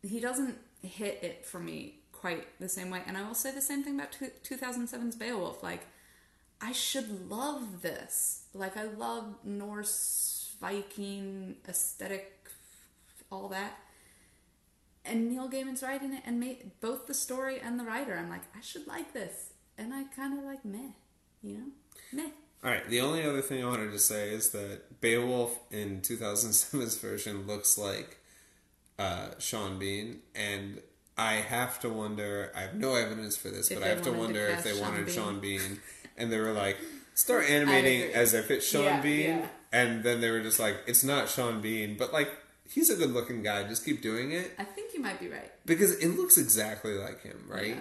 he 0.03 0.21
doesn't 0.21 0.57
hit 0.83 1.19
it 1.23 1.45
for 1.45 1.61
me 1.61 2.02
quite 2.23 2.59
the 2.61 2.69
same 2.69 2.89
way. 2.89 3.03
And 3.07 3.19
I 3.19 3.27
will 3.27 3.35
say 3.35 3.51
the 3.51 3.61
same 3.61 3.83
thing 3.83 3.97
about 3.97 4.13
two- 4.13 4.31
2007's 4.45 5.17
Beowulf. 5.17 5.63
Like 5.63 5.89
I 6.61 6.73
should 6.73 7.29
love 7.29 7.83
this. 7.83 8.45
Like 8.55 8.77
I 8.77 8.85
love 8.85 9.35
Norse 9.45 10.55
Viking 10.61 11.57
aesthetic 11.69 12.49
all 13.31 13.49
that. 13.49 13.73
And 15.05 15.29
Neil 15.29 15.51
Gaiman's 15.51 15.83
writing 15.83 16.13
it 16.15 16.23
and 16.25 16.39
made 16.39 16.71
both 16.81 17.09
the 17.09 17.15
story 17.15 17.59
and 17.59 17.79
the 17.79 17.85
writer. 17.85 18.17
I'm 18.17 18.31
like, 18.31 18.43
I 18.57 18.61
should 18.61 18.87
like 18.87 19.13
this. 19.13 19.51
And 19.77 19.93
I 19.93 20.05
kind 20.05 20.39
of 20.39 20.45
like 20.45 20.65
meh, 20.65 20.93
you 21.43 21.55
know? 21.55 21.67
Meh. 22.13 22.31
All 22.63 22.71
right. 22.71 22.89
The 22.89 23.01
only 23.01 23.25
other 23.25 23.43
thing 23.43 23.65
I 23.65 23.67
wanted 23.67 23.91
to 23.91 23.99
say 23.99 24.31
is 24.31 24.51
that 24.51 25.01
Beowulf 25.01 25.59
in 25.73 26.03
2007's 26.03 26.99
version 26.99 27.49
looks 27.49 27.77
like 27.77 28.19
uh, 28.97 29.31
Sean 29.41 29.81
Bean, 29.81 30.21
and 30.37 30.81
I 31.23 31.35
have 31.35 31.81
to 31.81 31.89
wonder. 31.89 32.53
I 32.57 32.61
have 32.63 32.75
no 32.75 32.95
evidence 32.95 33.37
for 33.37 33.49
this, 33.49 33.71
If 33.71 33.79
but 33.79 33.87
I 33.87 33.91
have 33.91 34.03
to 34.03 34.11
wanted 34.11 34.19
to 34.19 34.25
wonder 34.41 34.47
if 34.49 34.65
they 34.65 34.73
Sean 34.73 34.81
wanted 34.81 35.07
Bean. 35.07 35.15
Sean 35.15 35.41
Bean, 35.41 35.81
and 36.17 36.33
they 36.33 36.39
were 36.41 36.53
like, 36.65 36.77
start 37.15 37.45
animating 37.49 38.13
as 38.13 38.35
if 38.35 38.51
it's 38.51 38.67
Sean 38.67 38.85
Yeah, 38.85 39.01
Bean, 39.01 39.21
yeah. 39.29 39.47
and 39.73 40.03
then 40.03 40.21
they 40.21 40.31
were 40.31 40.41
just 40.43 40.59
like, 40.59 40.77
it's 40.87 41.05
not 41.05 41.29
Sean 41.29 41.61
Bean, 41.61 41.97
but 41.99 42.13
like 42.13 42.31
he's 42.69 42.91
a 42.91 42.97
good-looking 42.97 43.43
guy. 43.43 43.63
Just 43.69 43.85
keep 43.85 44.01
doing 44.03 44.33
it 44.33 44.53
I 44.59 44.65
think 44.65 44.95
you 44.95 45.01
might 45.01 45.21
be 45.21 45.29
right. 45.29 45.51
because 45.67 45.93
it 45.99 46.09
looks 46.17 46.39
exactly 46.39 46.95
like 46.95 47.23
him, 47.23 47.45
right? 47.49 47.77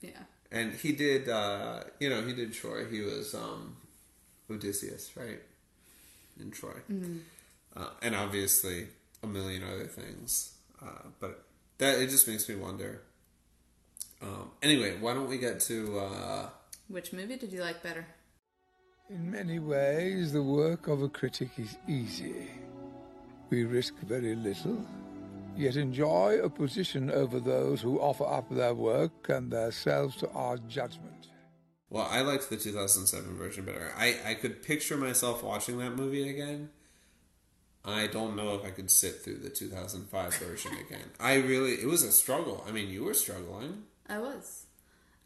Yeah. 0.00 0.10
And 0.52 0.72
he 0.74 0.92
did, 0.92 1.28
uh, 1.28 1.84
you 2.00 2.08
know, 2.10 2.22
he 2.22 2.32
did 2.32 2.52
Troy. 2.52 2.84
He 2.86 3.00
was 3.00 3.34
um, 3.34 3.76
Odysseus, 4.50 5.10
right? 5.16 5.40
In 6.40 6.50
Troy. 6.50 6.78
Uh, 7.76 7.88
and 8.02 8.14
obviously 8.14 8.86
a 9.22 9.26
million 9.26 9.62
other 9.64 9.86
things. 9.86 10.54
Uh, 10.80 11.08
but 11.20 11.44
that 11.78 11.98
it 12.00 12.08
just 12.10 12.26
makes 12.28 12.48
me 12.48 12.54
wonder. 12.56 13.02
Um, 14.22 14.50
anyway, 14.62 14.96
why 15.00 15.14
don't 15.14 15.28
we 15.28 15.38
get 15.38 15.60
to. 15.60 15.98
Uh, 15.98 16.48
Which 16.88 17.12
movie 17.12 17.36
did 17.36 17.52
you 17.52 17.60
like 17.60 17.82
better? 17.82 18.06
In 19.10 19.30
many 19.30 19.58
ways, 19.58 20.32
the 20.32 20.42
work 20.42 20.88
of 20.88 21.02
a 21.02 21.08
critic 21.08 21.50
is 21.58 21.76
easy. 21.86 22.48
We 23.50 23.64
risk 23.64 23.94
very 24.02 24.34
little, 24.34 24.82
yet 25.56 25.76
enjoy 25.76 26.40
a 26.42 26.48
position 26.48 27.10
over 27.10 27.38
those 27.38 27.82
who 27.82 28.00
offer 28.00 28.24
up 28.24 28.48
their 28.50 28.72
work 28.74 29.28
and 29.28 29.50
themselves 29.52 30.16
to 30.16 30.30
our 30.30 30.56
judgment. 30.68 31.28
well, 31.90 32.08
I 32.10 32.22
liked 32.22 32.48
the 32.50 32.56
2007 32.56 33.36
version 33.36 33.64
better. 33.66 33.92
I, 33.96 34.16
I 34.24 34.34
could 34.34 34.62
picture 34.62 34.96
myself 34.96 35.42
watching 35.44 35.78
that 35.78 35.94
movie 35.96 36.28
again. 36.28 36.70
I 37.84 38.06
don't 38.06 38.34
know 38.34 38.54
if 38.54 38.64
I 38.64 38.70
could 38.70 38.90
sit 38.90 39.22
through 39.22 39.38
the 39.38 39.50
2005 39.50 40.34
version 40.36 40.72
again. 40.72 41.10
I 41.20 41.34
really, 41.34 41.72
it 41.72 41.86
was 41.86 42.02
a 42.02 42.12
struggle. 42.12 42.64
I 42.66 42.72
mean, 42.72 42.88
you 42.88 43.04
were 43.04 43.14
struggling. 43.14 43.82
I 44.08 44.18
was. 44.18 44.64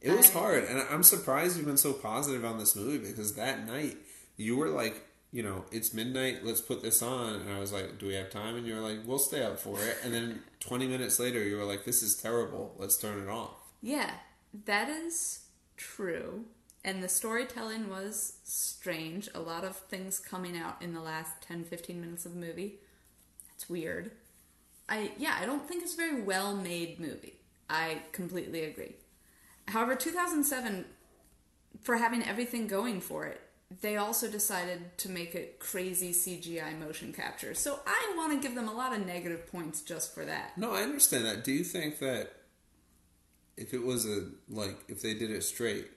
It 0.01 0.13
was 0.17 0.31
I- 0.31 0.39
hard, 0.39 0.65
and 0.65 0.83
I'm 0.91 1.03
surprised 1.03 1.57
you've 1.57 1.67
been 1.67 1.77
so 1.77 1.93
positive 1.93 2.45
on 2.45 2.59
this 2.59 2.75
movie 2.77 2.99
because 2.99 3.35
that 3.35 3.67
night 3.67 3.97
you 4.37 4.57
were 4.57 4.69
like, 4.69 5.05
you 5.33 5.43
know, 5.43 5.65
it's 5.71 5.93
midnight, 5.93 6.45
let's 6.45 6.61
put 6.61 6.83
this 6.83 7.03
on, 7.03 7.35
and 7.35 7.53
I 7.53 7.59
was 7.59 7.73
like, 7.73 7.99
do 7.99 8.07
we 8.07 8.15
have 8.15 8.31
time? 8.31 8.57
And 8.57 8.67
you 8.67 8.75
were 8.75 8.81
like, 8.81 9.01
we'll 9.05 9.19
stay 9.19 9.43
up 9.43 9.59
for 9.59 9.79
it, 9.83 9.99
and 10.03 10.15
then 10.15 10.43
20 10.61 10.87
minutes 10.89 11.19
later 11.21 11.43
you 11.43 11.57
were 11.57 11.65
like, 11.65 11.85
this 11.85 12.03
is 12.03 12.17
terrible, 12.17 12.75
let's 12.79 12.97
turn 12.97 13.21
it 13.23 13.29
off. 13.29 13.57
Yeah, 13.83 14.11
that 14.65 14.89
is 14.89 15.41
true. 15.77 16.45
And 16.85 17.03
the 17.03 17.09
storytelling 17.09 17.89
was 17.89 18.35
strange. 18.45 19.29
A 19.35 19.41
lot 19.41 19.65
of 19.65 19.77
things 19.77 20.19
coming 20.19 20.57
out 20.57 20.81
in 20.81 20.95
the 20.95 21.01
last 21.01 21.43
10 21.43 21.65
15 21.65 22.01
minutes 22.01 22.25
of 22.25 22.35
the 22.35 22.41
movie. 22.41 22.77
That's 23.51 23.69
weird. 23.69 24.13
I 24.89 25.13
yeah, 25.19 25.37
I 25.41 25.47
don't 25.47 25.67
think 25.67 25.83
it's 25.83 25.95
a 25.95 25.97
very 25.97 26.23
well 26.23 26.55
made 26.55 26.99
movie. 27.01 27.35
I 27.69 28.03
completely 28.13 28.65
agree. 28.65 28.95
However, 29.67 29.95
2007 29.95 30.87
for 31.83 31.97
having 31.97 32.23
everything 32.23 32.67
going 32.67 33.01
for 33.01 33.27
it, 33.27 33.41
they 33.83 33.97
also 33.97 34.31
decided 34.31 34.97
to 34.99 35.11
make 35.11 35.35
it 35.35 35.59
crazy 35.59 36.13
CGI 36.13 36.79
motion 36.79 37.13
capture. 37.13 37.55
So 37.55 37.81
I 37.87 38.15
want 38.17 38.33
to 38.33 38.39
give 38.41 38.55
them 38.55 38.69
a 38.69 38.73
lot 38.73 38.97
of 38.97 39.07
negative 39.07 39.47
points 39.47 39.83
just 39.83 40.15
for 40.15 40.25
that. 40.25 40.57
No, 40.57 40.73
I 40.73 40.83
understand 40.83 41.27
that. 41.27 41.45
Do 41.45 41.53
you 41.53 41.65
think 41.65 41.99
that 41.99 42.33
if 43.57 43.75
it 43.75 43.85
was 43.85 44.07
a 44.07 44.29
like 44.49 44.79
if 44.89 45.03
they 45.03 45.15
did 45.15 45.31
it 45.31 45.43
straight 45.43 45.89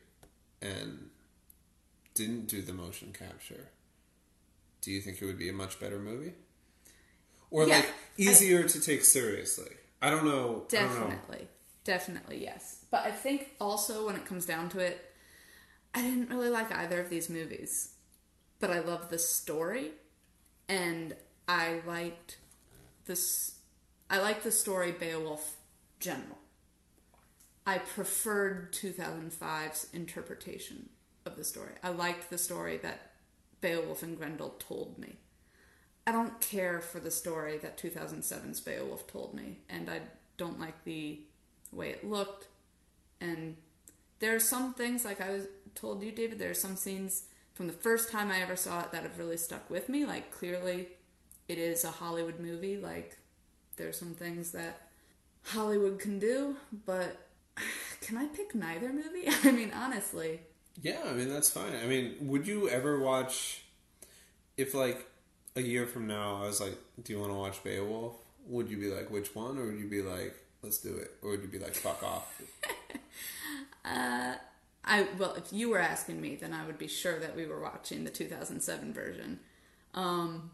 and 0.61 1.09
didn't 2.13 2.47
do 2.47 2.61
the 2.61 2.73
motion 2.73 3.13
capture, 3.17 3.69
do 4.81 4.91
you 4.91 5.01
think 5.01 5.21
it 5.21 5.25
would 5.25 5.37
be 5.37 5.49
a 5.49 5.53
much 5.53 5.79
better 5.79 5.99
movie? 5.99 6.33
Or 7.49 7.67
Yeah, 7.67 7.77
like 7.77 7.85
I- 7.89 7.93
easier 8.17 8.67
to 8.67 8.79
take 8.79 9.03
seriously? 9.03 9.71
I 10.01 10.09
don't 10.09 10.25
know. 10.25 10.65
I 10.71 10.75
don't 10.75 10.93
know. 10.95 11.07
Definitely. 11.07 11.47
Definitely, 11.83 12.43
yes. 12.43 12.85
But 12.91 13.05
I 13.05 13.11
think 13.11 13.51
also 13.59 14.05
when 14.05 14.15
it 14.15 14.25
comes 14.25 14.45
down 14.45 14.69
to 14.69 14.79
it, 14.79 15.13
I 15.93 16.01
didn't 16.01 16.29
really 16.29 16.49
like 16.49 16.71
either 16.71 16.99
of 17.01 17.09
these 17.09 17.29
movies. 17.29 17.93
But 18.59 18.69
I 18.71 18.79
love 18.79 19.09
the 19.09 19.17
story 19.19 19.91
and 20.69 21.15
I 21.47 21.81
liked 21.85 22.37
this 23.05 23.55
I 24.09 24.19
liked 24.19 24.43
the 24.43 24.51
story 24.51 24.91
Beowulf 24.91 25.57
Grendel. 26.01 26.37
I 27.71 27.77
preferred 27.77 28.73
2005's 28.73 29.87
interpretation 29.93 30.89
of 31.25 31.37
the 31.37 31.45
story. 31.45 31.71
I 31.81 31.91
liked 31.91 32.29
the 32.29 32.37
story 32.37 32.75
that 32.79 33.11
Beowulf 33.61 34.03
and 34.03 34.17
Grendel 34.17 34.55
told 34.59 34.97
me. 34.97 35.15
I 36.05 36.11
don't 36.11 36.41
care 36.41 36.81
for 36.81 36.99
the 36.99 37.09
story 37.09 37.57
that 37.59 37.77
2007's 37.77 38.59
Beowulf 38.59 39.07
told 39.07 39.33
me, 39.33 39.59
and 39.69 39.89
I 39.89 40.01
don't 40.35 40.59
like 40.59 40.83
the 40.83 41.21
way 41.71 41.91
it 41.91 42.03
looked. 42.03 42.49
And 43.21 43.55
there 44.19 44.35
are 44.35 44.41
some 44.41 44.73
things, 44.73 45.05
like 45.05 45.21
I 45.21 45.29
was 45.29 45.47
told 45.73 46.03
you, 46.03 46.11
David, 46.11 46.39
there 46.39 46.51
are 46.51 46.53
some 46.53 46.75
scenes 46.75 47.23
from 47.53 47.67
the 47.67 47.73
first 47.73 48.11
time 48.11 48.31
I 48.31 48.41
ever 48.41 48.57
saw 48.57 48.81
it 48.81 48.91
that 48.91 49.03
have 49.03 49.17
really 49.17 49.37
stuck 49.37 49.69
with 49.69 49.87
me. 49.87 50.03
Like, 50.03 50.29
clearly, 50.29 50.89
it 51.47 51.57
is 51.57 51.85
a 51.85 51.91
Hollywood 51.91 52.37
movie. 52.37 52.75
Like, 52.75 53.17
there's 53.77 53.97
some 53.97 54.13
things 54.13 54.51
that 54.51 54.89
Hollywood 55.43 55.99
can 55.99 56.19
do, 56.19 56.57
but 56.85 57.29
can 58.01 58.17
I 58.17 58.25
pick 58.27 58.55
neither 58.55 58.91
movie? 58.91 59.27
I 59.43 59.51
mean, 59.51 59.71
honestly. 59.73 60.41
Yeah, 60.81 61.01
I 61.05 61.13
mean 61.13 61.29
that's 61.29 61.49
fine. 61.49 61.73
I 61.83 61.87
mean, 61.87 62.15
would 62.21 62.47
you 62.47 62.69
ever 62.69 62.99
watch 62.99 63.63
if 64.57 64.73
like 64.73 65.05
a 65.55 65.61
year 65.61 65.85
from 65.85 66.07
now 66.07 66.41
I 66.43 66.47
was 66.47 66.61
like, 66.61 66.77
"Do 67.03 67.13
you 67.13 67.19
want 67.19 67.31
to 67.31 67.37
watch 67.37 67.63
Beowulf?" 67.63 68.15
Would 68.47 68.69
you 68.69 68.77
be 68.77 68.87
like, 68.87 69.11
"Which 69.11 69.35
one?" 69.35 69.57
or 69.57 69.65
would 69.65 69.79
you 69.79 69.89
be 69.89 70.01
like, 70.01 70.35
"Let's 70.63 70.77
do 70.77 70.95
it," 70.95 71.11
or 71.21 71.31
would 71.31 71.41
you 71.41 71.49
be 71.49 71.59
like, 71.59 71.75
"Fuck 71.75 72.01
off"? 72.03 72.41
Uh, 73.83 74.35
I 74.83 75.07
well, 75.17 75.33
if 75.35 75.51
you 75.51 75.69
were 75.69 75.79
asking 75.79 76.21
me, 76.21 76.35
then 76.35 76.53
I 76.53 76.65
would 76.65 76.77
be 76.77 76.87
sure 76.87 77.19
that 77.19 77.35
we 77.35 77.45
were 77.45 77.61
watching 77.61 78.03
the 78.03 78.09
2007 78.09 78.93
version. 78.93 79.39
Um, 79.93 80.51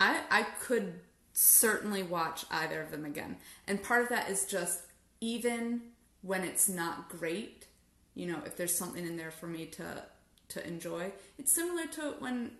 I 0.00 0.22
I 0.30 0.42
could 0.60 1.00
certainly 1.32 2.02
watch 2.02 2.44
either 2.50 2.80
of 2.80 2.90
them 2.90 3.04
again, 3.04 3.36
and 3.66 3.82
part 3.82 4.02
of 4.02 4.08
that 4.08 4.28
is 4.30 4.46
just 4.46 4.80
even 5.22 5.80
when 6.20 6.42
it's 6.42 6.68
not 6.68 7.08
great, 7.08 7.66
you 8.14 8.26
know, 8.26 8.40
if 8.44 8.56
there's 8.56 8.76
something 8.76 9.06
in 9.06 9.16
there 9.16 9.30
for 9.30 9.46
me 9.46 9.64
to 9.66 10.02
to 10.48 10.66
enjoy. 10.66 11.10
It's 11.38 11.52
similar 11.52 11.86
to 11.86 12.14
when 12.18 12.50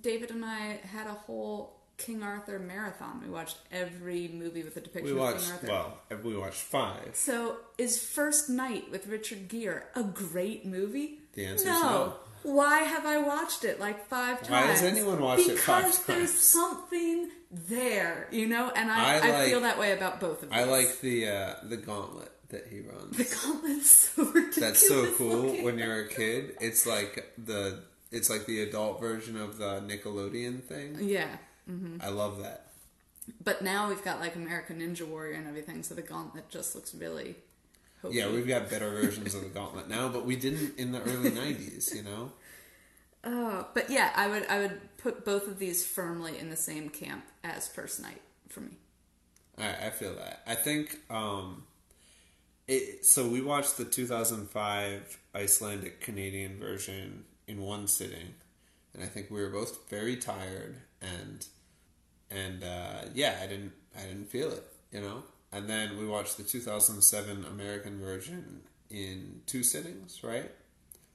David 0.00 0.30
and 0.30 0.44
I 0.44 0.78
had 0.92 1.08
a 1.08 1.14
whole 1.14 1.80
King 1.96 2.22
Arthur 2.22 2.58
marathon. 2.58 3.20
We 3.24 3.30
watched 3.30 3.56
every 3.72 4.28
movie 4.28 4.62
with 4.62 4.76
a 4.76 4.80
depiction 4.80 5.16
We 5.16 5.20
of 5.20 5.40
King 5.40 5.50
Arthur. 5.50 5.66
well, 5.66 5.98
we 6.22 6.36
watched 6.36 6.60
five. 6.60 7.10
So, 7.14 7.56
is 7.78 8.00
First 8.00 8.48
Knight 8.48 8.90
with 8.90 9.06
Richard 9.06 9.48
Gere 9.48 9.82
a 9.94 10.04
great 10.04 10.66
movie? 10.66 11.20
The 11.32 11.46
answer 11.46 11.68
is 11.68 11.74
no. 11.74 11.80
no. 11.80 12.14
Why 12.42 12.80
have 12.80 13.06
I 13.06 13.16
watched 13.16 13.64
it 13.64 13.80
like 13.80 14.06
five 14.06 14.38
times? 14.38 14.50
Why 14.50 14.60
has 14.60 14.82
anyone 14.82 15.20
watched 15.20 15.48
it 15.48 15.58
five 15.58 15.84
Because 15.84 16.04
there's 16.04 16.38
something 16.38 17.30
there, 17.68 18.28
you 18.30 18.46
know, 18.46 18.70
and 18.74 18.90
I, 18.90 19.18
I 19.18 19.42
I, 19.42 19.48
feel 19.48 19.60
that 19.62 19.78
way 19.78 19.92
about 19.92 20.20
both 20.20 20.42
of 20.42 20.50
them. 20.50 20.58
I 20.58 20.64
like 20.64 21.00
the 21.00 21.28
uh, 21.28 21.54
the 21.62 21.76
gauntlet 21.76 22.30
that 22.50 22.66
he 22.68 22.80
runs. 22.80 23.16
the 23.16 23.24
gauntlet's 23.24 23.90
so 23.90 24.24
ridiculous. 24.32 24.56
That's 24.56 24.88
so 24.88 25.12
cool 25.14 25.36
looking. 25.36 25.64
when 25.64 25.78
you're 25.78 26.00
a 26.00 26.08
kid. 26.08 26.56
It's 26.60 26.86
like 26.86 27.32
the 27.38 27.80
it's 28.12 28.30
like 28.30 28.46
the 28.46 28.60
adult 28.62 29.00
version 29.00 29.36
of 29.40 29.58
the 29.58 29.80
Nickelodeon 29.80 30.62
thing. 30.62 30.98
Yeah. 31.00 31.36
hmm 31.66 31.96
I 32.00 32.08
love 32.08 32.42
that. 32.42 32.68
But 33.42 33.62
now 33.62 33.88
we've 33.88 34.04
got 34.04 34.20
like 34.20 34.36
American 34.36 34.80
Ninja 34.80 35.06
Warrior 35.06 35.34
and 35.34 35.48
everything, 35.48 35.82
so 35.82 35.94
the 35.94 36.02
gauntlet 36.02 36.48
just 36.48 36.74
looks 36.74 36.94
really. 36.94 37.36
Yeah, 38.08 38.30
we've 38.30 38.46
got 38.46 38.70
better 38.70 38.88
versions 38.90 39.34
of 39.34 39.42
the 39.42 39.48
Gauntlet 39.48 39.88
now, 39.88 40.08
but 40.08 40.24
we 40.24 40.36
didn't 40.36 40.78
in 40.78 40.92
the 40.92 41.00
early 41.02 41.30
'90s. 41.32 41.92
You 41.92 42.02
know. 42.04 42.32
Oh, 43.24 43.66
but 43.74 43.90
yeah, 43.90 44.12
I 44.14 44.28
would 44.28 44.46
I 44.46 44.58
would 44.58 44.96
put 44.98 45.24
both 45.24 45.48
of 45.48 45.58
these 45.58 45.84
firmly 45.84 46.38
in 46.38 46.50
the 46.50 46.56
same 46.56 46.88
camp 46.88 47.24
as 47.42 47.68
First 47.68 48.00
Knight 48.00 48.22
for 48.48 48.60
me. 48.60 48.72
I, 49.58 49.86
I 49.86 49.90
feel 49.90 50.14
that. 50.14 50.42
I 50.46 50.54
think 50.54 50.98
um, 51.10 51.64
it. 52.68 53.04
So 53.04 53.26
we 53.28 53.40
watched 53.40 53.76
the 53.76 53.84
2005 53.84 55.18
Icelandic 55.34 56.00
Canadian 56.00 56.58
version 56.58 57.24
in 57.48 57.60
one 57.60 57.88
sitting, 57.88 58.34
and 58.94 59.02
I 59.02 59.06
think 59.06 59.30
we 59.30 59.40
were 59.40 59.50
both 59.50 59.88
very 59.90 60.16
tired 60.16 60.76
and 61.00 61.46
and 62.30 62.62
uh, 62.62 63.02
yeah, 63.14 63.38
I 63.42 63.46
didn't 63.46 63.72
I 63.96 64.02
didn't 64.02 64.26
feel 64.26 64.50
it, 64.50 64.64
you 64.92 65.00
know. 65.00 65.22
And 65.52 65.68
then 65.68 65.96
we 65.98 66.06
watched 66.06 66.36
the 66.36 66.42
2007 66.42 67.44
American 67.44 68.00
version 68.00 68.62
in 68.90 69.40
two 69.46 69.62
sittings, 69.62 70.22
right? 70.22 70.50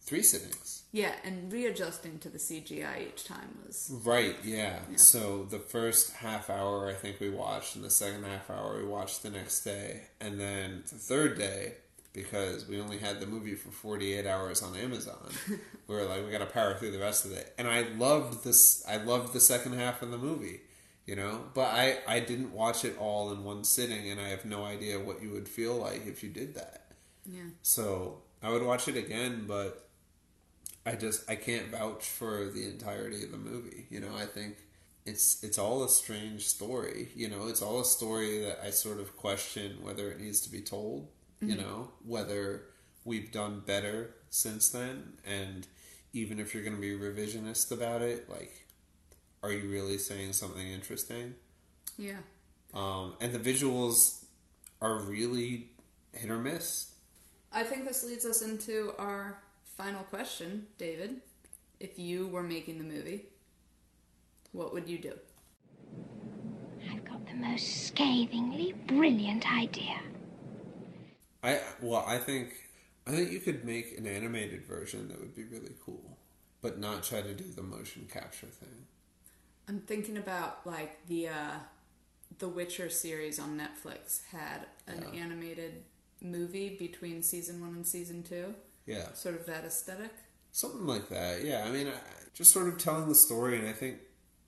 Three 0.04 0.24
sittings. 0.24 0.84
Yeah, 0.92 1.14
and 1.24 1.52
readjusting 1.54 2.20
to 2.20 2.30
the 2.30 2.38
CGI 2.38 3.08
each 3.08 3.24
time 3.24 3.58
was 3.66 3.90
Right, 4.04 4.36
yeah. 4.44 4.80
So 4.98 5.44
the 5.50 5.60
first 5.60 6.12
half 6.14 6.50
hour 6.50 6.90
I 6.90 6.94
think 6.94 7.20
we 7.20 7.30
watched, 7.30 7.76
and 7.76 7.86
the 7.86 7.90
second 7.90 8.26
half 8.26 8.50
hour 8.50 8.78
we 8.78 8.84
watched 8.84 9.24
the 9.24 9.30
next 9.30 9.64
day. 9.64 10.02
And 10.20 10.40
then 10.40 10.84
the 10.90 10.98
third 10.98 11.38
day, 11.38 11.76
because 12.14 12.68
we 12.68 12.82
only 12.82 12.98
had 12.98 13.22
the 13.22 13.26
movie 13.26 13.56
for 13.56 13.70
48 13.72 14.26
hours 14.28 14.62
on 14.62 14.76
Amazon, 14.76 15.30
we 15.88 15.96
were 15.96 16.04
like, 16.04 16.26
we 16.26 16.32
gotta 16.32 16.46
power 16.46 16.74
through 16.74 16.92
the 16.92 17.00
rest 17.00 17.24
of 17.26 17.32
it. 17.32 17.54
And 17.58 17.68
I 17.68 17.84
loved 17.98 18.44
this, 18.44 18.84
I 18.86 18.98
loved 18.98 19.32
the 19.32 19.40
second 19.40 19.74
half 19.74 20.02
of 20.02 20.12
the 20.12 20.18
movie, 20.18 20.60
you 21.06 21.16
know? 21.16 21.46
But 21.54 21.68
I, 21.68 22.00
I 22.06 22.20
didn't 22.20 22.52
watch 22.52 22.84
it 22.84 22.98
all 23.00 23.32
in 23.32 23.46
one 23.46 23.64
sitting, 23.64 24.10
and 24.10 24.20
I 24.20 24.28
have 24.30 24.44
no 24.44 24.66
idea 24.66 25.00
what 25.00 25.22
you 25.24 25.30
would 25.30 25.48
feel 25.48 25.76
like 25.76 26.06
if 26.06 26.22
you 26.22 26.30
did 26.30 26.56
that. 26.56 26.88
yeah. 27.26 27.44
So 27.62 28.24
I 28.44 28.50
would 28.50 28.64
watch 28.64 28.90
it 28.90 28.98
again, 28.98 29.46
but 29.48 29.88
I 30.86 30.94
just 30.96 31.30
I 31.30 31.36
can't 31.36 31.68
vouch 31.70 32.06
for 32.06 32.50
the 32.50 32.66
entirety 32.68 33.24
of 33.24 33.32
the 33.32 33.38
movie. 33.38 33.86
You 33.90 34.00
know, 34.00 34.16
I 34.16 34.26
think 34.26 34.58
it's 35.06 35.44
it's 35.44 35.58
all 35.58 35.84
a 35.84 35.90
strange 35.90 36.48
story. 36.48 37.10
You 37.16 37.30
know, 37.30 37.48
it's 37.48 37.62
all 37.62 37.80
a 37.82 37.86
story 37.86 38.40
that 38.42 38.60
I 38.64 38.70
sort 38.72 39.00
of 39.00 39.16
question 39.18 39.78
whether 39.82 40.12
it 40.12 40.20
needs 40.20 40.42
to 40.42 40.52
be 40.52 40.62
told. 40.62 41.08
You 41.40 41.56
Mhm. 41.56 41.60
know, 41.60 41.92
whether 42.06 42.66
we've 43.04 43.32
done 43.32 43.62
better 43.66 44.14
since 44.30 44.70
then, 44.70 45.18
and 45.26 45.68
even 46.14 46.40
if 46.40 46.54
you're 46.54 46.64
going 46.64 46.76
to 46.76 46.82
be 46.82 46.92
revisionist 46.96 47.72
about 47.72 48.04
it, 48.04 48.30
like, 48.30 48.68
are 49.42 49.52
you 49.52 49.68
really 49.70 49.98
saying 49.98 50.34
something 50.34 50.68
interesting? 50.68 51.34
Yeah. 51.98 52.20
Um, 52.76 53.16
and 53.20 53.34
the 53.34 53.40
visuals 53.40 54.24
are 54.82 55.00
really 55.00 55.72
hit 56.14 56.30
or 56.30 56.38
miss. 56.38 56.92
I 57.52 57.64
think 57.64 57.86
this 57.88 58.04
leads 58.04 58.26
us 58.26 58.42
into 58.44 58.94
our 59.00 59.42
final 59.82 60.04
question, 60.04 60.68
David. 60.78 61.22
If 61.80 61.98
you 61.98 62.28
were 62.28 62.44
making 62.44 62.78
the 62.78 62.84
movie, 62.84 63.26
what 64.52 64.74
would 64.74 64.88
you 64.88 64.98
do? 65.00 65.14
I've 66.92 67.04
got 67.06 67.26
the 67.26 67.34
most 67.34 67.88
scathingly 67.88 68.74
brilliant 68.88 69.52
idea. 69.52 70.02
I 71.44 71.62
well, 71.82 72.04
I 72.08 72.18
think 72.18 72.54
I 73.08 73.12
think 73.12 73.32
you 73.32 73.40
could 73.40 73.64
make 73.66 73.98
an 73.98 74.06
animated 74.08 74.66
version 74.66 75.08
that 75.10 75.20
would 75.20 75.36
be 75.36 75.44
really 75.44 75.74
cool, 75.86 76.18
but 76.62 76.80
not 76.80 77.04
try 77.04 77.22
to 77.22 77.34
do 77.34 77.52
the 77.52 77.64
motion 77.64 78.08
capture 78.12 78.48
thing. 78.48 78.88
I'm 79.68 79.80
thinking 79.80 80.18
about 80.18 80.66
like 80.66 81.06
the 81.08 81.30
uh 81.30 81.54
the 82.40 82.50
Witcher 82.50 82.90
series 82.90 83.40
on 83.40 83.60
Netflix 83.60 84.26
had 84.28 84.68
an 84.88 85.04
Yeah. 85.04 85.22
animated 85.22 85.84
movie 86.22 86.78
between 86.78 87.24
season 87.24 87.62
1 87.62 87.76
and 87.76 87.88
season 87.88 88.24
2. 88.24 88.56
Yeah. 88.86 89.14
Sort 89.14 89.36
of 89.36 89.46
that 89.46 89.66
aesthetic. 89.66 90.12
Something 90.52 90.86
like 90.86 91.10
that. 91.10 91.44
Yeah, 91.44 91.64
I 91.66 91.72
mean, 91.72 91.88
I, 91.88 91.94
just 92.34 92.52
sort 92.52 92.68
of 92.68 92.78
telling 92.78 93.08
the 93.08 93.16
story, 93.16 93.58
and 93.60 93.68
I 93.68 93.74
think 93.74 93.98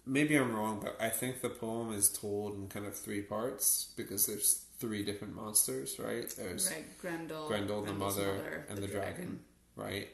maybe 0.06 0.36
I'm 0.36 0.54
wrong, 0.56 0.80
but 0.82 0.98
I 1.00 1.10
think 1.10 1.42
the 1.42 1.50
poem 1.50 1.94
is 1.94 2.10
told 2.10 2.56
in 2.56 2.68
kind 2.68 2.86
of 2.86 2.96
three 2.96 3.22
parts 3.22 3.94
because 3.96 4.26
there's 4.26 4.66
three 4.80 5.04
different 5.04 5.36
monsters, 5.36 5.98
right? 6.00 6.30
There's 6.38 6.70
Right, 6.70 6.86
Grendel, 7.00 7.48
Grendel, 7.48 7.84
the 7.84 7.94
mother, 7.94 8.34
mother, 8.34 8.66
and 8.70 8.78
the 8.78 8.82
the, 8.82 8.88
dragon. 8.88 9.16
dragon. 9.16 9.40
right? 9.76 10.10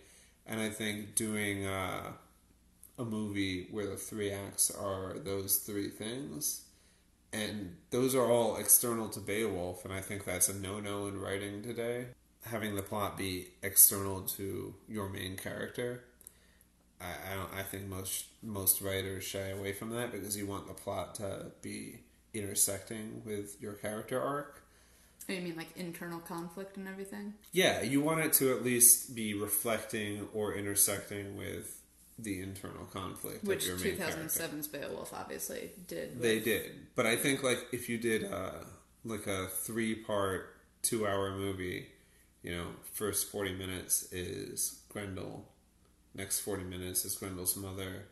And 0.45 0.59
I 0.59 0.69
think 0.69 1.15
doing 1.15 1.65
uh, 1.65 2.11
a 2.97 3.05
movie 3.05 3.67
where 3.71 3.87
the 3.87 3.95
three 3.95 4.31
acts 4.31 4.69
are 4.71 5.17
those 5.17 5.57
three 5.57 5.89
things, 5.89 6.65
and 7.31 7.75
those 7.91 8.13
are 8.15 8.25
all 8.29 8.57
external 8.57 9.09
to 9.09 9.19
Beowulf, 9.19 9.85
and 9.85 9.93
I 9.93 10.01
think 10.01 10.25
that's 10.25 10.49
a 10.49 10.53
no-no 10.53 11.07
in 11.07 11.19
writing 11.19 11.61
today. 11.63 12.07
Having 12.45 12.75
the 12.75 12.81
plot 12.81 13.17
be 13.17 13.47
external 13.61 14.21
to 14.21 14.73
your 14.87 15.09
main 15.09 15.35
character, 15.35 16.03
I, 17.01 17.05
I 17.31 17.35
don't. 17.35 17.53
I 17.53 17.63
think 17.63 17.87
most 17.87 18.25
most 18.41 18.81
writers 18.81 19.23
shy 19.25 19.49
away 19.49 19.73
from 19.73 19.89
that 19.91 20.11
because 20.11 20.37
you 20.37 20.47
want 20.47 20.67
the 20.67 20.73
plot 20.73 21.15
to 21.15 21.47
be 21.61 21.99
intersecting 22.33 23.21
with 23.25 23.61
your 23.61 23.73
character 23.73 24.21
arc. 24.21 24.63
Oh, 25.29 25.33
you 25.33 25.41
mean 25.41 25.57
like 25.57 25.75
internal 25.75 26.19
conflict 26.19 26.77
and 26.77 26.87
everything? 26.87 27.33
Yeah, 27.51 27.81
you 27.81 28.01
want 28.01 28.21
it 28.21 28.33
to 28.33 28.55
at 28.55 28.63
least 28.63 29.13
be 29.15 29.33
reflecting 29.33 30.27
or 30.33 30.55
intersecting 30.55 31.37
with 31.37 31.79
the 32.17 32.41
internal 32.41 32.85
conflict 32.85 33.43
Which 33.43 33.63
of 33.63 33.67
your 33.67 33.77
main 33.91 33.97
character. 33.97 34.23
2007's 34.23 34.67
Beowulf 34.69 35.13
obviously 35.13 35.71
did. 35.87 36.13
with- 36.13 36.21
They 36.21 36.39
did, 36.39 36.71
but 36.95 37.05
I 37.05 37.15
think 37.15 37.43
like 37.43 37.67
if 37.73 37.89
you 37.89 37.97
did 37.97 38.31
uh, 38.31 38.63
like 39.05 39.27
a 39.27 39.47
three 39.47 39.93
part, 39.95 40.55
two 40.81 41.05
hour 41.05 41.31
movie, 41.35 41.87
you 42.41 42.55
know, 42.55 42.67
first 42.93 43.31
forty 43.31 43.53
minutes 43.53 44.11
is 44.11 44.81
Grendel, 44.89 45.45
next 46.15 46.39
forty 46.39 46.63
minutes 46.63 47.05
is 47.05 47.15
Grendel's 47.15 47.55
mother, 47.55 48.05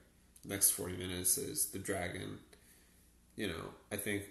next 0.44 0.72
forty 0.72 0.98
minutes 0.98 1.38
is 1.38 1.68
the 1.68 1.80
dragon. 1.80 2.40
You 3.36 3.48
know, 3.48 3.74
I 3.92 3.98
think 3.98 4.24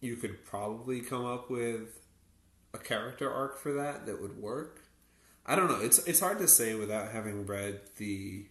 you 0.00 0.16
could 0.16 0.44
probably 0.44 1.00
come 1.00 1.24
up 1.24 1.50
with 1.50 2.00
a 2.72 2.78
character 2.78 3.32
arc 3.32 3.58
for 3.58 3.72
that 3.72 4.06
that 4.06 4.20
would 4.20 4.40
work. 4.40 4.80
I 5.46 5.56
don't 5.56 5.68
know. 5.68 5.80
It's 5.80 5.98
it's 5.98 6.20
hard 6.20 6.38
to 6.38 6.48
say 6.48 6.74
without 6.74 7.12
having 7.12 7.46
read 7.46 7.80
the, 7.98 8.46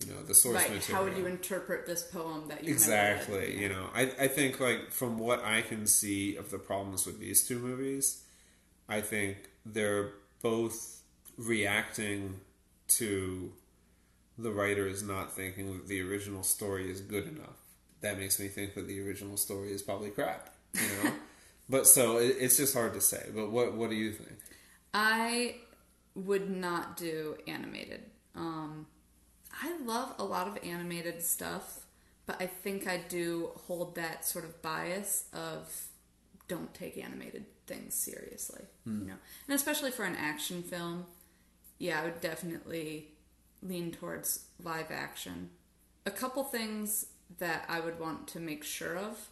you 0.00 0.12
know, 0.12 0.22
the 0.22 0.34
source 0.34 0.56
right. 0.56 0.72
material. 0.72 0.96
How 0.96 1.08
would 1.08 1.16
you 1.16 1.26
interpret 1.26 1.86
this 1.86 2.02
poem 2.02 2.48
that 2.48 2.64
you 2.64 2.72
Exactly. 2.72 3.60
You 3.60 3.68
know, 3.68 3.90
I, 3.94 4.10
I 4.18 4.28
think 4.28 4.58
like 4.58 4.90
from 4.90 5.18
what 5.18 5.44
I 5.44 5.60
can 5.60 5.86
see 5.86 6.36
of 6.36 6.50
the 6.50 6.58
problems 6.58 7.06
with 7.06 7.20
these 7.20 7.46
two 7.46 7.58
movies, 7.58 8.24
I 8.88 9.00
think 9.00 9.50
they're 9.64 10.10
both 10.42 11.02
reacting 11.36 12.40
to 12.88 13.52
the 14.38 14.50
writer 14.50 14.86
is 14.86 15.02
not 15.02 15.32
thinking 15.32 15.72
that 15.72 15.88
the 15.88 16.00
original 16.00 16.42
story 16.42 16.90
is 16.90 17.00
good 17.00 17.26
enough. 17.26 17.58
That 18.00 18.18
makes 18.18 18.40
me 18.40 18.48
think 18.48 18.74
that 18.74 18.88
the 18.88 19.00
original 19.00 19.36
story 19.36 19.72
is 19.72 19.82
probably 19.82 20.10
crap. 20.10 20.50
You 20.74 21.04
know, 21.04 21.12
but 21.68 21.86
so 21.86 22.18
it, 22.18 22.36
it's 22.40 22.56
just 22.56 22.74
hard 22.74 22.94
to 22.94 23.00
say. 23.00 23.28
But 23.34 23.50
what 23.50 23.74
what 23.74 23.90
do 23.90 23.96
you 23.96 24.12
think? 24.12 24.38
I 24.92 25.56
would 26.14 26.50
not 26.50 26.96
do 26.96 27.36
animated. 27.46 28.02
Um, 28.34 28.86
I 29.62 29.76
love 29.84 30.14
a 30.18 30.24
lot 30.24 30.48
of 30.48 30.58
animated 30.64 31.22
stuff, 31.22 31.86
but 32.26 32.40
I 32.40 32.46
think 32.46 32.86
I 32.86 33.00
do 33.08 33.50
hold 33.66 33.94
that 33.94 34.24
sort 34.24 34.44
of 34.44 34.60
bias 34.62 35.24
of 35.32 35.86
don't 36.48 36.74
take 36.74 36.98
animated 36.98 37.44
things 37.72 37.94
seriously. 37.94 38.62
Hmm. 38.84 39.00
You 39.00 39.06
know, 39.08 39.14
and 39.48 39.54
especially 39.54 39.90
for 39.90 40.04
an 40.04 40.16
action 40.16 40.62
film, 40.62 41.06
yeah, 41.78 42.00
I 42.00 42.04
would 42.04 42.20
definitely 42.20 43.08
lean 43.62 43.92
towards 43.92 44.46
live 44.62 44.90
action. 44.90 45.50
A 46.06 46.10
couple 46.10 46.44
things 46.44 47.06
that 47.38 47.64
I 47.68 47.80
would 47.80 47.98
want 47.98 48.28
to 48.28 48.40
make 48.40 48.64
sure 48.64 48.96
of. 48.96 49.28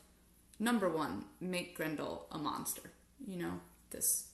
Number 0.59 0.89
one, 0.89 1.25
make 1.41 1.77
Grendel 1.77 2.27
a 2.31 2.39
monster. 2.39 2.91
You 3.27 3.39
know, 3.39 3.61
this 3.91 4.27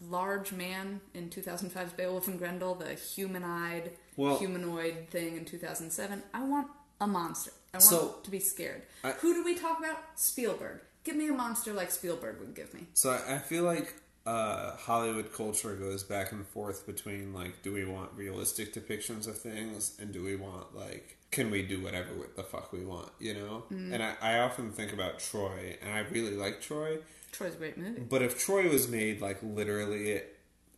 large 0.00 0.52
man 0.52 1.00
in 1.14 1.28
2005's 1.30 1.92
Beowulf 1.94 2.28
and 2.28 2.38
Grendel, 2.38 2.74
the 2.74 2.94
human-eyed 2.94 3.92
Well- 4.16 4.38
humanoid 4.38 5.08
thing 5.10 5.36
in 5.36 5.44
2007. 5.44 6.22
I 6.32 6.42
want 6.44 6.68
a 7.00 7.06
monster. 7.06 7.52
I 7.74 7.78
want 7.78 7.84
So- 7.84 8.20
to 8.22 8.30
be 8.30 8.40
scared. 8.40 8.82
I- 9.02 9.12
Who 9.12 9.34
do 9.34 9.44
we 9.44 9.54
talk 9.54 9.78
about? 9.78 10.18
Spielberg. 10.18 10.80
Give 11.08 11.16
me 11.16 11.28
a 11.28 11.32
monster 11.32 11.72
like 11.72 11.90
Spielberg 11.90 12.38
would 12.38 12.54
give 12.54 12.74
me. 12.74 12.86
So 12.92 13.18
I 13.26 13.38
feel 13.38 13.62
like 13.64 13.94
uh, 14.26 14.76
Hollywood 14.76 15.32
culture 15.32 15.74
goes 15.74 16.02
back 16.02 16.32
and 16.32 16.46
forth 16.46 16.86
between 16.86 17.32
like, 17.32 17.62
do 17.62 17.72
we 17.72 17.86
want 17.86 18.10
realistic 18.14 18.74
depictions 18.74 19.26
of 19.26 19.38
things, 19.38 19.96
and 19.98 20.12
do 20.12 20.22
we 20.22 20.36
want 20.36 20.76
like, 20.76 21.16
can 21.30 21.50
we 21.50 21.62
do 21.62 21.80
whatever 21.82 22.10
the 22.36 22.42
fuck 22.42 22.74
we 22.74 22.84
want, 22.84 23.10
you 23.18 23.32
know? 23.32 23.64
Mhm. 23.72 23.94
And 23.94 24.02
I, 24.02 24.16
I 24.20 24.38
often 24.40 24.70
think 24.70 24.92
about 24.92 25.18
Troy, 25.18 25.78
and 25.80 25.90
I 25.94 26.00
really 26.10 26.36
like 26.36 26.60
Troy. 26.60 26.98
Troy's 27.32 27.54
a 27.54 27.56
great 27.56 27.78
movie. 27.78 28.02
But 28.02 28.20
if 28.20 28.38
Troy 28.38 28.68
was 28.68 28.86
made 28.86 29.22
like 29.22 29.38
literally 29.42 30.20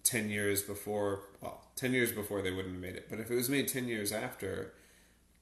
ten 0.05 0.31
years 0.31 0.63
before, 0.63 1.23
well, 1.41 1.61
ten 1.75 1.93
years 1.93 2.13
before 2.13 2.41
they 2.41 2.53
wouldn't 2.53 2.75
have 2.75 2.83
made 2.83 2.95
it. 2.95 3.09
But 3.11 3.19
if 3.19 3.33
it 3.33 3.35
was 3.35 3.49
made 3.49 3.67
ten 3.67 3.89
years 3.89 4.13
after, 4.13 4.75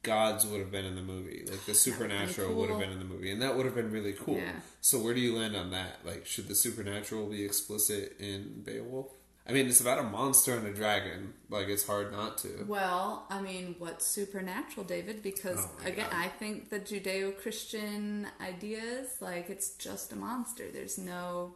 gods 0.02 0.46
would 0.46 0.60
have 0.60 0.70
been 0.70 0.84
in 0.84 0.94
the 0.94 1.02
movie, 1.02 1.44
like 1.50 1.64
the 1.66 1.74
supernatural 1.74 2.54
would 2.54 2.70
have 2.70 2.78
been 2.78 2.90
in 2.90 2.98
the 2.98 3.04
movie, 3.04 3.30
and 3.30 3.42
that 3.42 3.56
would 3.56 3.66
have 3.66 3.74
been 3.74 3.90
really 3.90 4.12
cool. 4.12 4.36
Yeah. 4.36 4.52
So 4.80 4.98
where 4.98 5.14
do 5.14 5.20
you 5.20 5.36
land 5.36 5.56
on 5.56 5.70
that? 5.72 6.00
Like, 6.04 6.26
should 6.26 6.48
the 6.48 6.54
supernatural 6.54 7.26
be 7.26 7.44
explicit 7.44 8.16
in 8.18 8.62
Beowulf? 8.64 9.12
I 9.48 9.52
mean, 9.52 9.66
it's 9.66 9.80
about 9.80 9.98
a 9.98 10.02
monster 10.02 10.54
and 10.54 10.66
a 10.66 10.74
dragon. 10.74 11.32
Like, 11.48 11.68
it's 11.68 11.86
hard 11.86 12.12
not 12.12 12.36
to. 12.38 12.66
Well, 12.66 13.24
I 13.30 13.40
mean, 13.40 13.76
what's 13.78 14.06
supernatural, 14.06 14.84
David? 14.84 15.22
Because 15.22 15.66
Oh 15.66 15.86
again, 15.86 16.06
God. 16.10 16.14
I 16.14 16.28
think 16.28 16.68
the 16.68 16.78
Judeo-Christian 16.78 18.26
ideas, 18.42 19.08
like 19.20 19.48
it's 19.48 19.70
just 19.70 20.12
a 20.12 20.16
monster. 20.16 20.64
There's 20.70 20.98
no, 20.98 21.54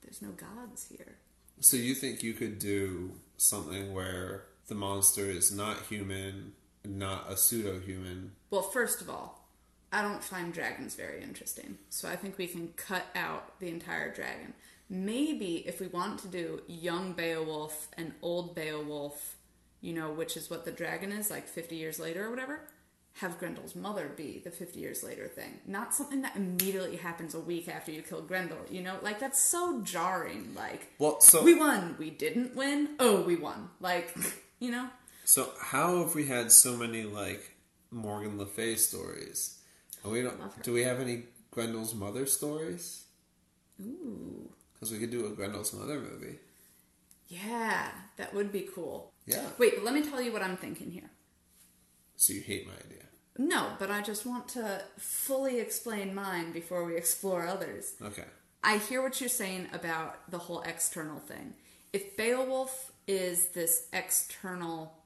there's 0.00 0.22
no 0.22 0.30
gods 0.30 0.86
here. 0.88 1.18
So 1.60 1.76
you 1.76 1.94
think 1.94 2.22
you 2.22 2.32
could 2.32 2.58
do 2.58 3.12
something 3.36 3.92
where 3.92 4.44
the 4.68 4.74
monster 4.74 5.26
is 5.26 5.52
not 5.52 5.82
human, 5.82 6.54
not 6.84 7.30
a 7.30 7.36
pseudo-human? 7.36 8.32
Well, 8.50 8.62
first 8.62 9.00
of 9.00 9.08
all, 9.08 9.46
I 9.92 10.02
don't 10.02 10.24
find 10.24 10.52
dragons 10.52 10.94
very 10.94 11.22
interesting, 11.22 11.78
so 11.90 12.08
I 12.08 12.16
think 12.16 12.38
we 12.38 12.46
can 12.46 12.68
cut 12.76 13.04
out 13.14 13.58
the 13.60 13.68
entire 13.68 14.12
dragon. 14.12 14.54
Maybe 14.88 15.64
if 15.66 15.80
we 15.80 15.86
want 15.86 16.18
to 16.20 16.28
do 16.28 16.62
young 16.66 17.12
Beowulf 17.12 17.88
and 17.96 18.12
old 18.22 18.54
Beowulf, 18.54 19.36
you 19.80 19.92
know, 19.92 20.10
which 20.10 20.36
is 20.36 20.48
what 20.50 20.64
the 20.64 20.72
dragon 20.72 21.12
is, 21.12 21.30
like 21.30 21.46
50 21.46 21.76
years 21.76 21.98
later 21.98 22.26
or 22.26 22.30
whatever, 22.30 22.68
have 23.14 23.38
Grendel's 23.38 23.76
mother 23.76 24.10
be 24.16 24.40
the 24.42 24.50
50 24.50 24.80
years 24.80 25.02
later 25.02 25.28
thing. 25.28 25.60
Not 25.66 25.94
something 25.94 26.22
that 26.22 26.36
immediately 26.36 26.96
happens 26.96 27.34
a 27.34 27.40
week 27.40 27.68
after 27.68 27.92
you 27.92 28.02
kill 28.02 28.22
Grendel, 28.22 28.58
you 28.70 28.80
know? 28.80 28.96
Like, 29.02 29.20
that's 29.20 29.40
so 29.40 29.82
jarring. 29.82 30.54
Like, 30.54 30.88
Well, 30.98 31.20
so 31.20 31.42
we 31.42 31.54
won, 31.54 31.96
we 31.98 32.10
didn't 32.10 32.56
win, 32.56 32.96
oh, 32.98 33.22
we 33.22 33.36
won. 33.36 33.68
Like, 33.80 34.16
you 34.58 34.70
know? 34.70 34.88
So 35.24 35.50
how 35.60 35.98
have 35.98 36.14
we 36.14 36.26
had 36.26 36.50
so 36.50 36.76
many 36.76 37.04
like 37.04 37.56
Morgan 37.90 38.38
Le 38.38 38.46
Fay 38.46 38.76
stories? 38.76 39.58
And 40.02 40.12
we 40.12 40.22
don't. 40.22 40.62
Do 40.62 40.72
we 40.72 40.82
have 40.82 41.00
any 41.00 41.24
Grendel's 41.50 41.94
mother 41.94 42.26
stories? 42.26 43.04
Ooh. 43.80 44.50
Because 44.74 44.90
we 44.92 44.98
could 44.98 45.10
do 45.10 45.26
a 45.26 45.30
Grendel's 45.30 45.72
mother 45.72 46.00
movie. 46.00 46.38
Yeah, 47.28 47.88
that 48.16 48.34
would 48.34 48.52
be 48.52 48.68
cool. 48.74 49.12
Yeah. 49.26 49.46
Wait, 49.58 49.82
let 49.84 49.94
me 49.94 50.02
tell 50.02 50.20
you 50.20 50.32
what 50.32 50.42
I'm 50.42 50.56
thinking 50.56 50.90
here. 50.90 51.10
So 52.16 52.32
you 52.32 52.40
hate 52.40 52.66
my 52.66 52.74
idea? 52.74 53.04
No, 53.38 53.70
but 53.78 53.90
I 53.90 54.02
just 54.02 54.26
want 54.26 54.48
to 54.48 54.82
fully 54.98 55.58
explain 55.58 56.14
mine 56.14 56.52
before 56.52 56.84
we 56.84 56.96
explore 56.96 57.46
others. 57.46 57.94
Okay. 58.02 58.24
I 58.62 58.76
hear 58.76 59.02
what 59.02 59.20
you're 59.20 59.30
saying 59.30 59.68
about 59.72 60.30
the 60.30 60.38
whole 60.38 60.60
external 60.62 61.18
thing. 61.18 61.54
If 61.92 62.16
Beowulf 62.16 62.92
is 63.06 63.48
this 63.48 63.88
external 63.92 65.01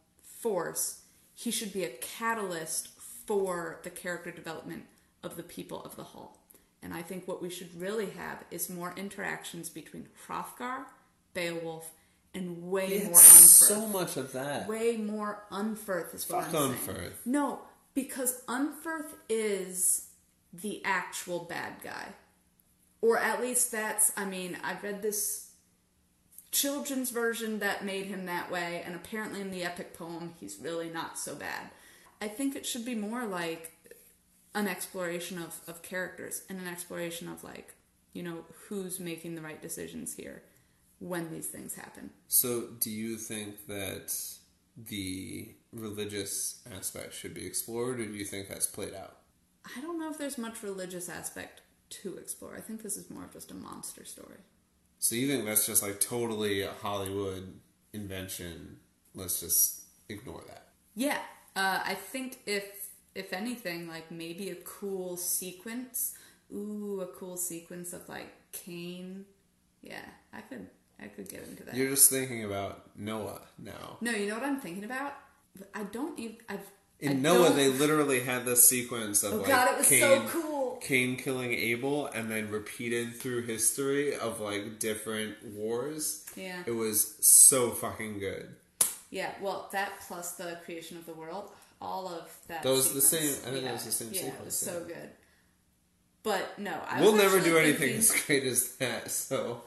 force, 0.49 1.01
he 1.35 1.51
should 1.51 1.73
be 1.73 1.83
a 1.85 1.89
catalyst 1.89 2.89
for 3.27 3.81
the 3.83 3.91
character 3.91 4.31
development 4.31 4.85
of 5.23 5.37
the 5.37 5.43
people 5.43 5.83
of 5.83 5.97
the 5.97 6.05
Hall. 6.05 6.39
And 6.83 6.95
I 6.95 7.03
think 7.03 7.27
what 7.27 7.43
we 7.43 7.51
should 7.51 7.81
really 7.81 8.11
have 8.11 8.45
is 8.53 8.71
more 8.71 8.95
interactions 8.97 9.69
between 9.69 10.07
Hrothgar, 10.27 10.85
Beowulf, 11.35 11.91
and 12.33 12.71
way 12.71 13.03
more 13.07 13.15
Unferth. 13.15 13.67
so 13.69 13.87
much 13.89 14.17
of 14.17 14.33
that. 14.33 14.69
Way 14.69 14.97
more 14.99 15.43
Unferth 15.51 16.15
is 16.15 16.29
what 16.31 16.45
Fuck 16.45 16.55
I'm 16.55 16.75
Unferth. 16.75 16.97
saying. 16.97 17.11
No, 17.25 17.61
because 17.95 18.43
Unferth 18.47 19.15
is 19.29 20.09
the 20.53 20.81
actual 20.85 21.41
bad 21.41 21.73
guy. 21.83 22.09
Or 23.01 23.19
at 23.19 23.41
least 23.41 23.73
that's, 23.73 24.13
I 24.17 24.25
mean, 24.27 24.57
I've 24.63 24.83
read 24.85 25.03
this 25.03 25.46
children's 26.57 27.11
version 27.11 27.59
that 27.59 27.85
made 27.85 28.07
him 28.07 28.25
that 28.25 28.51
way, 28.51 28.83
and 28.87 28.95
apparently 28.95 29.43
in 29.43 29.51
the 29.51 29.63
epic 29.63 29.93
poem, 29.93 30.33
he's 30.41 30.59
really 30.59 30.89
not 30.89 31.19
so 31.19 31.35
bad. 31.35 31.71
I 32.23 32.29
think 32.29 32.57
it 32.57 32.65
should 32.65 32.85
be 32.85 32.95
more 32.95 33.27
like 33.27 33.73
an 34.55 34.67
exploration 34.67 35.37
of, 35.39 35.61
of 35.69 35.83
characters 35.83 36.43
and 36.49 36.59
an 36.59 36.67
exploration 36.67 37.29
of, 37.29 37.45
like, 37.45 37.75
you 38.15 38.23
know, 38.23 38.47
who's 38.69 38.99
making 38.99 39.35
the 39.35 39.43
right 39.43 39.61
decisions 39.61 40.15
here 40.15 40.43
when 40.99 41.31
these 41.31 41.49
things 41.49 41.75
happen. 41.75 42.09
So 42.27 42.69
do 42.81 42.91
you 42.91 43.17
think 43.17 43.67
that 43.67 44.15
the 44.79 45.55
religious 45.73 46.63
aspect 46.75 47.13
should 47.13 47.35
be 47.35 47.47
explored, 47.47 48.01
or 48.01 48.07
do 48.07 48.15
you 48.15 48.25
think 48.25 48.49
that's 48.49 48.67
played 48.67 48.95
out? 48.95 49.19
I 49.77 49.81
don't 49.83 49.99
know 49.99 50.11
if 50.11 50.17
there's 50.17 50.39
much 50.39 50.63
religious 50.63 51.11
aspect 51.11 51.61
to 51.91 52.17
explore. 52.17 52.57
I 52.57 52.61
think 52.61 52.83
this 52.83 52.97
is 52.97 53.11
more 53.11 53.25
of 53.25 53.35
just 53.35 53.51
a 53.51 53.55
monster 53.55 54.07
story. 54.07 54.39
So 54.99 55.15
you 55.15 55.29
think 55.29 55.45
that's 55.45 55.67
just 55.67 55.83
like 55.83 56.01
totally 56.01 56.63
a 56.63 56.73
Hollywood 56.83 57.55
invention? 57.93 58.79
Let's 59.15 59.41
just 59.41 59.83
ignore 60.09 60.43
that. 60.49 60.69
Yeah, 60.95 61.19
uh, 61.55 61.81
I 61.85 61.95
think 61.95 62.39
if 62.47 62.65
if 63.15 63.33
anything, 63.33 63.89
like 63.89 64.11
maybe 64.11 64.51
a 64.51 64.57
cool 64.57 65.17
sequence. 65.17 66.15
Ooh, 66.55 67.01
a 67.01 67.07
cool 67.19 67.37
sequence 67.37 67.93
of 67.93 68.09
like 68.09 68.33
Cain. 68.53 69.25
Yeah, 69.83 70.05
I 70.33 70.41
could 70.43 70.67
I 71.01 71.07
could 71.09 71.29
get 71.29 71.43
into 71.47 71.65
that. 71.65 71.75
You're 71.75 71.91
just 71.91 72.11
thinking 72.11 72.45
about 72.45 72.97
Noah 72.97 73.41
now. 73.59 73.99
No, 74.01 74.13
you 74.13 74.27
know 74.29 74.35
what 74.35 74.45
I'm 74.45 74.61
thinking 74.61 74.85
about? 74.85 75.15
I 75.75 75.85
don't 75.85 76.19
even. 76.19 76.37
I've 76.49 76.61
I 77.03 77.07
In 77.11 77.23
Noah, 77.23 77.49
don't- 77.49 77.57
they 77.57 77.69
literally 77.69 78.21
had 78.21 78.47
this 78.47 78.67
sequence 78.67 79.23
of 79.23 79.35
Oh, 79.35 79.37
like 79.37 79.49
God, 79.49 79.73
it 79.73 79.79
was 79.79 79.89
Cain, 79.89 80.01
so 80.01 80.29
cool. 80.29 80.56
Cain 80.81 81.17
killing 81.17 81.53
Abel, 81.53 82.07
and 82.07 82.31
then 82.31 82.51
repeated 82.51 83.17
through 83.17 83.43
history 83.43 84.15
of 84.17 84.41
like 84.41 84.79
different 84.79 85.37
wars. 85.55 86.25
Yeah. 86.37 86.63
it 86.67 86.73
was 86.73 87.17
so 87.21 87.71
fucking 87.71 88.19
good. 88.19 88.55
Yeah, 89.11 89.31
well, 89.41 89.69
that 89.73 89.93
plus 90.07 90.33
the 90.33 90.59
creation 90.65 90.97
of 90.97 91.07
the 91.07 91.15
world, 91.15 91.51
all 91.81 92.09
of 92.09 92.31
that. 92.49 92.63
That 92.63 92.71
was 92.71 92.93
the 92.93 93.01
same- 93.01 93.37
I 93.47 93.51
think 93.53 93.65
that 93.65 93.73
was 93.73 93.85
the 93.85 93.93
same 93.93 94.09
yeah, 94.13 94.21
sequence, 94.23 94.41
It 94.41 94.45
was 94.45 94.63
yeah. 94.67 94.73
so 94.73 94.85
good. 94.85 95.11
But 96.23 96.59
no, 96.59 96.81
I 96.89 97.01
we'll 97.01 97.15
never 97.15 97.41
do 97.41 97.57
anything 97.57 97.79
thinking- 97.79 97.99
as 97.99 98.25
great 98.27 98.43
as 98.45 98.73
that. 98.77 99.11
So 99.11 99.63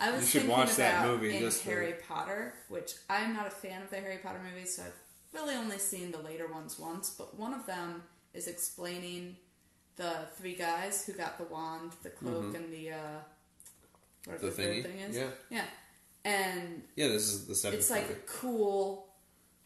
I 0.00 0.10
was 0.12 0.22
you 0.22 0.26
should 0.26 0.40
thinking 0.42 0.58
watch 0.58 0.76
that 0.76 1.06
movie 1.06 1.36
in 1.36 1.40
just 1.42 1.62
for- 1.62 1.70
Harry 1.70 1.94
Potter, 2.08 2.54
which 2.68 2.94
I'm 3.10 3.34
not 3.34 3.46
a 3.46 3.50
fan 3.50 3.82
of 3.82 3.90
the 3.90 3.96
Harry 4.00 4.18
Potter 4.18 4.40
movies, 4.42 4.76
so 4.76 4.82
I've 4.84 4.94
really 5.34 5.54
only 5.54 5.78
seen 5.78 6.10
the 6.10 6.18
later 6.18 6.46
ones 6.48 6.78
once. 6.78 7.10
But 7.10 7.38
one 7.38 7.52
of 7.52 7.66
them 7.66 8.02
is 8.32 8.48
explaining 8.48 9.36
the 9.96 10.12
three 10.36 10.54
guys 10.54 11.04
who 11.04 11.12
got 11.12 11.36
the 11.38 11.44
wand, 11.44 11.92
the 12.02 12.10
cloak, 12.10 12.44
Mhm. 12.44 12.54
and 12.54 12.72
the 12.72 12.92
uh, 12.92 13.18
whatever 14.24 14.46
The 14.46 14.50
the, 14.50 14.56
third 14.62 14.76
thingy? 14.76 14.82
thing 14.82 14.98
is. 15.00 15.16
Yeah. 15.16 15.30
yeah, 15.50 15.64
and 16.24 16.82
yeah, 16.96 17.08
this 17.08 17.28
is 17.32 17.46
the 17.46 17.54
seventh. 17.54 17.80
it's 17.80 17.90
like 17.90 18.08
a 18.10 18.14
cool 18.26 19.08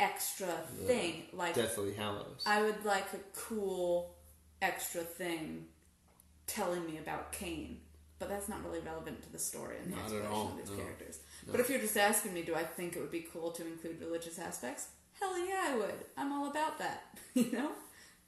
extra 0.01 0.49
The 0.79 0.85
thing. 0.87 1.23
Like 1.33 1.55
Deathly 1.55 1.95
Hallows. 1.95 2.43
I 2.47 2.63
would 2.63 2.85
like 2.85 3.13
a 3.13 3.19
cool 3.35 4.15
extra 4.61 5.03
thing 5.03 5.67
telling 6.47 6.85
me 6.85 6.99
about 6.99 7.33
Cain, 7.33 7.81
but 8.19 8.29
that's 8.29 8.49
not 8.49 8.65
really 8.65 8.81
relevant 8.81 9.23
to 9.23 9.33
the 9.33 9.39
story 9.39 9.77
and 9.79 9.87
the 9.93 9.97
Not 9.97 10.07
at 10.07 10.13
exploration 10.13 10.33
all, 10.33 10.49
of 10.51 10.57
these 10.59 10.71
no. 10.71 10.77
characters. 10.77 11.19
No. 11.47 11.53
But 11.53 11.61
if 11.61 11.71
you're 11.71 11.81
just 11.81 11.97
asking 11.97 12.35
me, 12.35 12.43
do 12.43 12.55
I 12.55 12.65
think 12.65 12.97
it 12.97 13.01
would 13.01 13.11
be 13.13 13.27
cool 13.33 13.51
to 13.53 13.67
include 13.67 14.01
religious 14.01 14.39
aspects? 14.39 14.89
Hell 15.21 15.39
yeah, 15.47 15.63
I 15.69 15.77
would. 15.77 15.95
I'm 16.17 16.33
all 16.33 16.51
about 16.51 16.79
that. 16.79 17.05
you 17.35 17.51
know, 17.53 17.71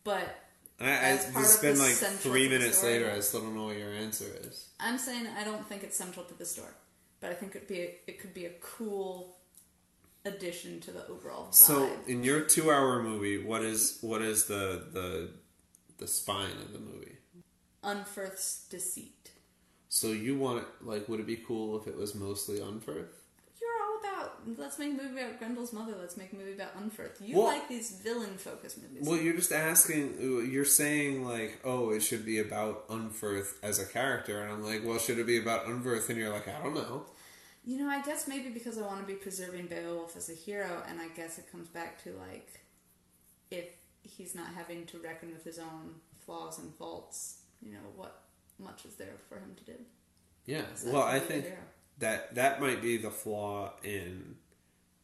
but 0.05 0.46
I, 0.81 0.85
I, 0.85 1.11
it's 1.13 1.57
been 1.59 1.79
like 1.79 1.95
three 1.95 2.49
minutes 2.49 2.83
later. 2.83 3.11
I 3.11 3.21
still 3.21 3.41
don't 3.41 3.55
know 3.55 3.65
what 3.65 3.79
your 3.79 3.93
answer 3.93 4.27
is. 4.43 4.69
I'm 4.79 4.99
saying 4.99 5.27
I 5.39 5.43
don't 5.45 5.67
think 5.67 5.83
it's 5.83 5.97
central 5.97 6.25
to 6.27 6.35
the 6.35 6.45
story, 6.45 6.73
but 7.21 7.31
I 7.31 7.35
think 7.35 7.57
it'd 7.57 7.69
be 7.69 7.81
a, 7.81 7.95
it 8.07 8.21
could 8.21 8.35
be 8.35 8.45
a 8.45 8.53
cool 8.61 9.37
addition 10.27 10.81
to 10.81 10.91
the 10.91 11.07
overall 11.09 11.47
vibe. 11.47 11.55
So, 11.55 11.91
in 12.07 12.25
your 12.25 12.43
two-hour 12.43 13.03
movie, 13.03 13.43
what 13.43 13.63
is 13.63 13.99
what 14.03 14.21
is 14.21 14.45
the 14.45 14.85
the 14.93 15.31
the 15.99 16.07
spine 16.07 16.57
of 16.63 16.73
the 16.73 16.79
movie? 16.79 17.17
Unferth's 17.83 18.67
deceit. 18.69 19.31
So 19.89 20.09
you 20.09 20.37
want 20.37 20.59
it 20.59 20.67
like? 20.83 21.09
Would 21.09 21.21
it 21.21 21.27
be 21.27 21.37
cool 21.37 21.81
if 21.81 21.87
it 21.87 21.97
was 21.97 22.15
mostly 22.15 22.59
Unferth? 22.59 23.16
You're 24.47 24.55
all 24.55 24.55
about 24.55 24.63
let's 24.63 24.79
make 24.79 24.93
a 24.93 25.03
movie 25.03 25.21
about 25.21 25.41
Grendel's 25.41 25.73
mother. 25.73 25.95
Let's 25.99 26.17
make 26.17 26.33
a 26.33 26.37
movie 26.37 26.53
about 26.53 26.77
Unferth. 26.77 27.21
You 27.21 27.37
Well- 27.37 27.47
like 27.47 27.69
these 27.69 27.91
villain-focused 27.91 28.79
movies. 28.83 29.07
Well, 29.07 29.19
you're 29.21 29.35
just 29.35 29.53
asking. 29.53 30.21
You're 30.51 30.65
saying 30.65 31.25
like, 31.25 31.61
oh, 31.65 31.91
it 31.91 32.01
should 32.01 32.25
be 32.25 32.39
about 32.39 32.89
Unferth 32.89 33.55
as 33.63 33.79
a 33.79 33.87
character, 33.87 34.43
and 34.43 34.53
I'm 34.53 34.63
like, 34.65 34.85
well, 34.85 34.99
should 34.99 35.19
it 35.19 35.27
be 35.27 35.39
about 35.39 35.67
Unferth? 35.67 36.09
And 36.09 36.19
you're 36.19 36.33
like, 36.33 36.49
I 36.49 36.63
don't 36.63 36.75
know. 36.75 37.07
You 37.65 37.79
know, 37.79 37.89
I 37.89 38.01
guess 38.03 38.29
maybe 38.29 38.49
because 38.51 38.79
I 38.79 38.83
want 38.83 39.01
to 39.01 39.07
be 39.07 39.15
preserving 39.15 39.67
Beowulf 39.67 40.17
as 40.17 40.29
a 40.31 40.35
hero, 40.35 40.85
and 40.89 41.01
I 41.01 41.09
guess 41.09 41.39
it 41.39 41.51
comes 41.51 41.67
back 41.69 42.03
to 42.05 42.13
like, 42.13 42.61
if 43.51 43.65
he's 44.03 44.35
not 44.37 44.49
having 44.55 44.87
to 44.87 44.99
reckon 44.99 45.33
with 45.33 45.45
his 45.45 45.59
own 45.59 45.97
flaws 46.25 46.59
and 46.61 46.73
faults, 46.75 47.39
you 47.61 47.73
know, 47.73 47.81
what 47.97 48.23
much 48.59 48.85
is 48.85 48.95
there 48.95 49.15
for 49.29 49.37
him 49.37 49.55
to 49.57 49.65
do? 49.65 49.79
Yeah. 50.45 50.63
Well, 50.87 51.03
I 51.03 51.19
think 51.19 51.45
hero. 51.45 51.57
That 51.99 52.35
that 52.35 52.61
might 52.61 52.83
be 52.83 52.97
the 52.97 53.11
flaw 53.11 53.73
in 53.83 54.37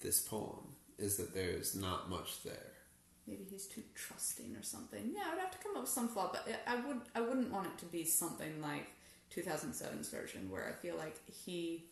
this 0.00 0.20
poem 0.20 0.74
is 0.98 1.16
that 1.16 1.34
there's 1.34 1.74
not 1.74 2.10
much 2.10 2.42
there. 2.42 2.72
Maybe 3.26 3.44
he's 3.48 3.66
too 3.66 3.82
trusting 3.94 4.56
or 4.56 4.62
something. 4.62 5.12
Yeah, 5.14 5.22
I 5.26 5.34
would 5.34 5.40
have 5.40 5.52
to 5.52 5.58
come 5.58 5.76
up 5.76 5.82
with 5.82 5.90
some 5.90 6.08
flaw, 6.08 6.30
but 6.32 6.46
I 6.66 6.76
would 6.76 7.00
I 7.14 7.20
wouldn't 7.20 7.52
want 7.52 7.66
it 7.66 7.78
to 7.78 7.86
be 7.86 8.04
something 8.04 8.60
like 8.60 8.86
2007's 9.34 10.08
version 10.08 10.50
where 10.50 10.68
I 10.68 10.72
feel 10.72 10.96
like 10.96 11.16
he 11.26 11.84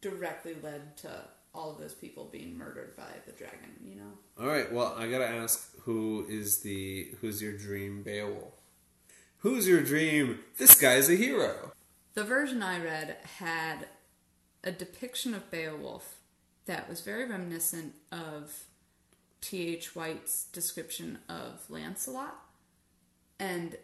directly 0.00 0.56
led 0.62 0.96
to 0.98 1.10
all 1.54 1.72
of 1.72 1.78
those 1.78 1.94
people 1.94 2.28
being 2.30 2.56
murdered 2.56 2.96
by 2.96 3.10
the 3.26 3.32
dragon. 3.32 3.70
You 3.84 3.96
know. 3.96 4.12
All 4.40 4.46
right. 4.46 4.72
Well, 4.72 4.94
I 4.98 5.10
gotta 5.10 5.28
ask, 5.28 5.70
who 5.82 6.26
is 6.28 6.60
the 6.60 7.08
who's 7.20 7.42
your 7.42 7.56
dream 7.56 8.02
Beowulf? 8.02 8.54
Who's 9.38 9.68
your 9.68 9.82
dream? 9.82 10.40
This 10.56 10.74
guy's 10.80 11.08
a 11.08 11.14
hero. 11.14 11.72
The 12.14 12.24
version 12.24 12.62
I 12.62 12.82
read 12.82 13.16
had 13.38 13.86
a 14.64 14.72
depiction 14.72 15.34
of 15.34 15.50
Beowulf 15.50 16.16
that 16.66 16.88
was 16.88 17.00
very 17.00 17.28
reminiscent 17.28 17.94
of 18.12 18.64
T.H. 19.40 19.94
White's 19.94 20.44
description 20.44 21.18
of 21.28 21.64
Lancelot. 21.68 22.36
And 23.38 23.76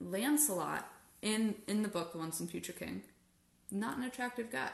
Lancelot, 0.00 0.88
in, 1.20 1.56
in 1.66 1.82
the 1.82 1.88
book, 1.88 2.12
The 2.12 2.18
Once 2.18 2.40
and 2.40 2.50
Future 2.50 2.72
King, 2.72 3.02
not 3.70 3.96
an 3.96 4.04
attractive 4.04 4.50
guy. 4.50 4.70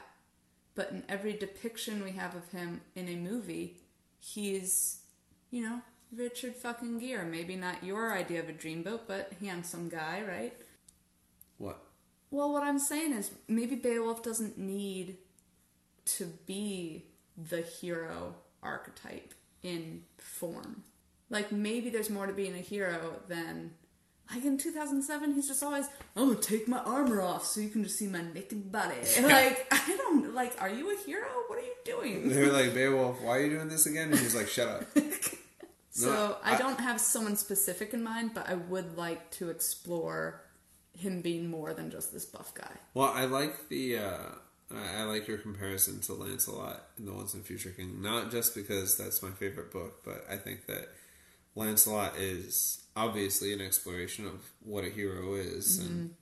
But 0.74 0.90
in 0.90 1.02
every 1.08 1.32
depiction 1.32 2.04
we 2.04 2.12
have 2.12 2.36
of 2.36 2.50
him 2.50 2.82
in 2.94 3.08
a 3.08 3.16
movie, 3.16 3.78
he's, 4.20 5.00
you 5.50 5.62
know, 5.62 5.80
Richard 6.14 6.54
fucking 6.54 7.00
Gere. 7.00 7.24
Maybe 7.24 7.56
not 7.56 7.82
your 7.82 8.16
idea 8.16 8.40
of 8.40 8.48
a 8.48 8.52
dreamboat, 8.52 9.00
but 9.08 9.32
handsome 9.40 9.88
guy, 9.88 10.22
right? 10.26 10.54
What? 11.56 11.82
Well, 12.30 12.52
what 12.52 12.62
I'm 12.62 12.78
saying 12.78 13.12
is 13.12 13.32
maybe 13.48 13.74
Beowulf 13.74 14.22
doesn't 14.22 14.58
need 14.58 15.16
to 16.16 16.26
be 16.46 17.06
the 17.36 17.60
hero 17.60 18.34
archetype 18.62 19.34
in 19.62 20.02
form. 20.18 20.82
Like 21.30 21.52
maybe 21.52 21.90
there's 21.90 22.10
more 22.10 22.26
to 22.26 22.32
being 22.32 22.54
a 22.54 22.58
hero 22.60 23.16
than 23.28 23.72
like 24.32 24.44
in 24.44 24.58
2007 24.58 25.34
he's 25.34 25.48
just 25.48 25.62
always 25.62 25.86
I'm 26.16 26.28
gonna 26.28 26.40
take 26.40 26.68
my 26.68 26.78
armor 26.78 27.20
off 27.22 27.46
so 27.46 27.60
you 27.60 27.68
can 27.70 27.82
just 27.84 27.98
see 27.98 28.06
my 28.06 28.22
naked 28.34 28.70
body. 28.72 28.96
Like 29.22 29.66
I 29.70 29.96
don't 29.96 30.34
like 30.34 30.54
are 30.60 30.70
you 30.70 30.92
a 30.94 30.98
hero? 31.04 31.28
What 31.48 31.58
are 31.58 31.62
you 31.62 31.74
doing? 31.84 32.28
They 32.28 32.40
were 32.46 32.52
like 32.52 32.74
Beowulf, 32.74 33.20
why 33.22 33.36
are 33.38 33.40
you 33.44 33.50
doing 33.50 33.68
this 33.68 33.86
again? 33.86 34.08
And 34.10 34.18
he 34.18 34.24
was 34.24 34.34
like, 34.34 34.48
shut 34.48 34.68
up. 34.68 34.84
So 35.90 36.12
No, 36.12 36.36
I, 36.44 36.54
I- 36.54 36.58
don't 36.58 36.78
have 36.80 37.00
someone 37.00 37.34
specific 37.36 37.92
in 37.92 38.02
mind, 38.04 38.30
but 38.32 38.48
I 38.48 38.54
would 38.54 38.96
like 38.96 39.30
to 39.32 39.50
explore 39.50 40.42
him 40.92 41.22
being 41.22 41.50
more 41.50 41.74
than 41.74 41.90
just 41.90 42.12
this 42.12 42.24
buff 42.24 42.54
guy. 42.54 42.70
Well, 42.94 43.10
I 43.12 43.24
like 43.24 43.68
the 43.68 43.98
uh, 43.98 44.22
I 44.74 45.00
I 45.00 45.02
like 45.04 45.26
your 45.28 45.38
comparison 45.38 46.00
to 46.02 46.14
Lancelot 46.14 46.82
in 46.98 47.06
the 47.06 47.12
Once 47.12 47.34
and 47.34 47.44
Future 47.44 47.70
King, 47.70 48.02
not 48.02 48.30
just 48.30 48.54
because 48.54 48.96
that's 48.96 49.22
my 49.22 49.30
favorite 49.30 49.72
book, 49.72 50.04
but 50.04 50.24
I 50.30 50.36
think 50.36 50.66
that 50.66 50.88
Lancelot 51.54 52.16
is 52.16 52.82
obviously 52.96 53.52
an 53.52 53.60
exploration 53.60 54.26
of 54.26 54.50
what 54.62 54.84
a 54.84 54.90
hero 54.90 55.34
is, 55.34 55.78
and 55.78 56.14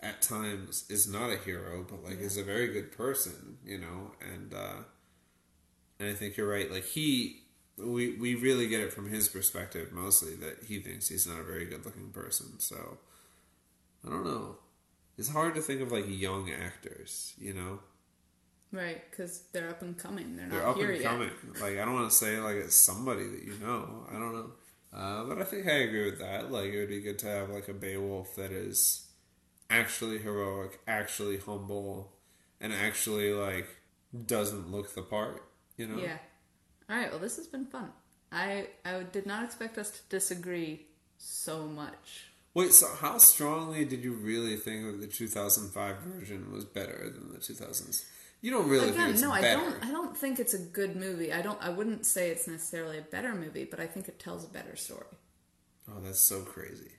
at 0.00 0.22
times 0.22 0.84
is 0.88 1.08
not 1.08 1.30
a 1.30 1.36
hero, 1.38 1.86
but 1.88 2.04
like 2.04 2.20
is 2.20 2.36
a 2.36 2.44
very 2.44 2.68
good 2.68 2.92
person, 2.92 3.58
you 3.64 3.78
know, 3.78 4.12
and 4.20 4.54
uh, 4.54 4.82
and 5.98 6.08
I 6.10 6.12
think 6.12 6.36
you're 6.36 6.48
right. 6.48 6.70
Like 6.70 6.84
he, 6.84 7.42
we 7.78 8.16
we 8.16 8.34
really 8.34 8.68
get 8.68 8.80
it 8.80 8.92
from 8.92 9.10
his 9.10 9.28
perspective 9.28 9.92
mostly 9.92 10.34
that 10.36 10.64
he 10.66 10.80
thinks 10.80 11.08
he's 11.08 11.26
not 11.26 11.40
a 11.40 11.44
very 11.44 11.64
good 11.64 11.84
looking 11.84 12.10
person. 12.10 12.58
So 12.60 12.98
I 14.06 14.10
don't 14.10 14.24
know. 14.24 14.56
It's 15.18 15.28
hard 15.30 15.54
to 15.54 15.62
think 15.62 15.80
of 15.80 15.92
like 15.92 16.04
young 16.08 16.50
actors, 16.50 17.34
you 17.38 17.54
know. 17.54 17.80
Right, 18.72 19.02
because 19.10 19.44
they're 19.52 19.70
up 19.70 19.80
and 19.82 19.96
coming. 19.96 20.36
They're 20.36 20.48
They're 20.48 20.66
up 20.66 20.76
and 20.78 20.94
yet. 20.94 21.02
coming. 21.02 21.30
Like 21.60 21.78
I 21.78 21.84
don't 21.84 21.94
want 21.94 22.10
to 22.10 22.16
say 22.16 22.38
like 22.38 22.56
it's 22.56 22.76
somebody 22.76 23.26
that 23.26 23.42
you 23.44 23.54
know. 23.60 24.06
I 24.10 24.14
don't 24.14 24.34
know. 24.34 24.50
Uh, 24.92 25.24
but 25.24 25.38
I 25.40 25.44
think 25.44 25.66
I 25.66 25.72
agree 25.72 26.04
with 26.04 26.18
that. 26.20 26.50
Like 26.50 26.72
it 26.72 26.78
would 26.80 26.88
be 26.88 27.00
good 27.00 27.18
to 27.20 27.26
have 27.26 27.50
like 27.50 27.68
a 27.68 27.72
Beowulf 27.74 28.34
that 28.36 28.52
is 28.52 29.06
actually 29.70 30.18
heroic, 30.18 30.80
actually 30.86 31.38
humble, 31.38 32.12
and 32.60 32.72
actually 32.72 33.32
like 33.32 33.68
doesn't 34.26 34.70
look 34.70 34.94
the 34.94 35.02
part. 35.02 35.42
You 35.76 35.86
know. 35.86 35.98
Yeah. 35.98 36.18
All 36.90 36.96
right. 36.96 37.10
Well, 37.10 37.20
this 37.20 37.36
has 37.36 37.46
been 37.46 37.66
fun. 37.66 37.92
I 38.32 38.68
I 38.84 39.04
did 39.04 39.26
not 39.26 39.44
expect 39.44 39.78
us 39.78 39.90
to 39.90 39.98
disagree 40.08 40.86
so 41.18 41.66
much. 41.66 42.32
Wait, 42.56 42.72
so 42.72 42.88
how 43.00 43.18
strongly 43.18 43.84
did 43.84 44.02
you 44.02 44.14
really 44.14 44.56
think 44.56 44.86
that 44.86 44.98
the 44.98 45.06
2005 45.06 45.96
version 45.98 46.50
was 46.50 46.64
better 46.64 47.10
than 47.14 47.30
the 47.30 47.38
2000s? 47.38 48.06
You 48.40 48.50
don't 48.50 48.66
really 48.66 48.86
think 48.86 48.96
Again, 48.96 49.10
it's 49.10 49.20
no, 49.20 49.30
I 49.30 49.42
don't. 49.42 49.84
I 49.84 49.90
don't 49.90 50.16
think 50.16 50.38
it's 50.40 50.54
a 50.54 50.58
good 50.58 50.96
movie. 50.96 51.34
I 51.34 51.42
don't. 51.42 51.60
I 51.62 51.68
wouldn't 51.68 52.06
say 52.06 52.30
it's 52.30 52.48
necessarily 52.48 52.96
a 52.96 53.02
better 53.02 53.34
movie, 53.34 53.64
but 53.64 53.78
I 53.78 53.86
think 53.86 54.08
it 54.08 54.18
tells 54.18 54.42
a 54.42 54.48
better 54.48 54.74
story. 54.74 55.04
Oh, 55.90 56.00
that's 56.02 56.18
so 56.20 56.40
crazy. 56.42 56.92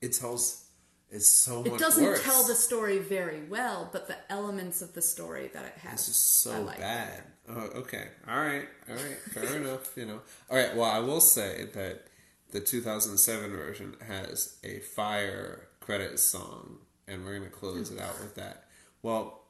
It 0.00 0.12
tells. 0.12 0.64
It's 1.10 1.28
so 1.28 1.64
much 1.64 1.72
It 1.72 1.78
doesn't 1.80 2.04
worse. 2.04 2.22
tell 2.22 2.44
the 2.46 2.54
story 2.54 2.98
very 2.98 3.42
well, 3.48 3.88
but 3.92 4.06
the 4.06 4.16
elements 4.30 4.80
of 4.80 4.92
the 4.94 5.02
story 5.02 5.50
that 5.52 5.64
it 5.64 5.76
has, 5.78 5.92
This 6.06 6.08
is 6.10 6.16
so 6.16 6.62
like. 6.62 6.78
bad. 6.78 7.24
Oh, 7.48 7.68
okay. 7.82 8.06
All 8.28 8.38
right. 8.38 8.68
All 8.88 8.94
right. 8.94 9.18
Fair 9.32 9.56
enough. 9.60 9.96
You 9.96 10.06
know. 10.06 10.20
All 10.48 10.56
right. 10.56 10.76
Well, 10.76 10.88
I 10.88 11.00
will 11.00 11.20
say 11.20 11.66
that 11.74 12.06
the 12.52 12.60
2007 12.60 13.50
version 13.50 13.96
has 14.06 14.56
a 14.64 14.78
fire 14.80 15.68
credits 15.80 16.22
song, 16.22 16.78
and 17.08 17.24
we're 17.24 17.38
gonna 17.38 17.50
close 17.50 17.90
it 17.90 18.00
out 18.00 18.18
with 18.20 18.34
that. 18.36 18.64
Well, 19.02 19.40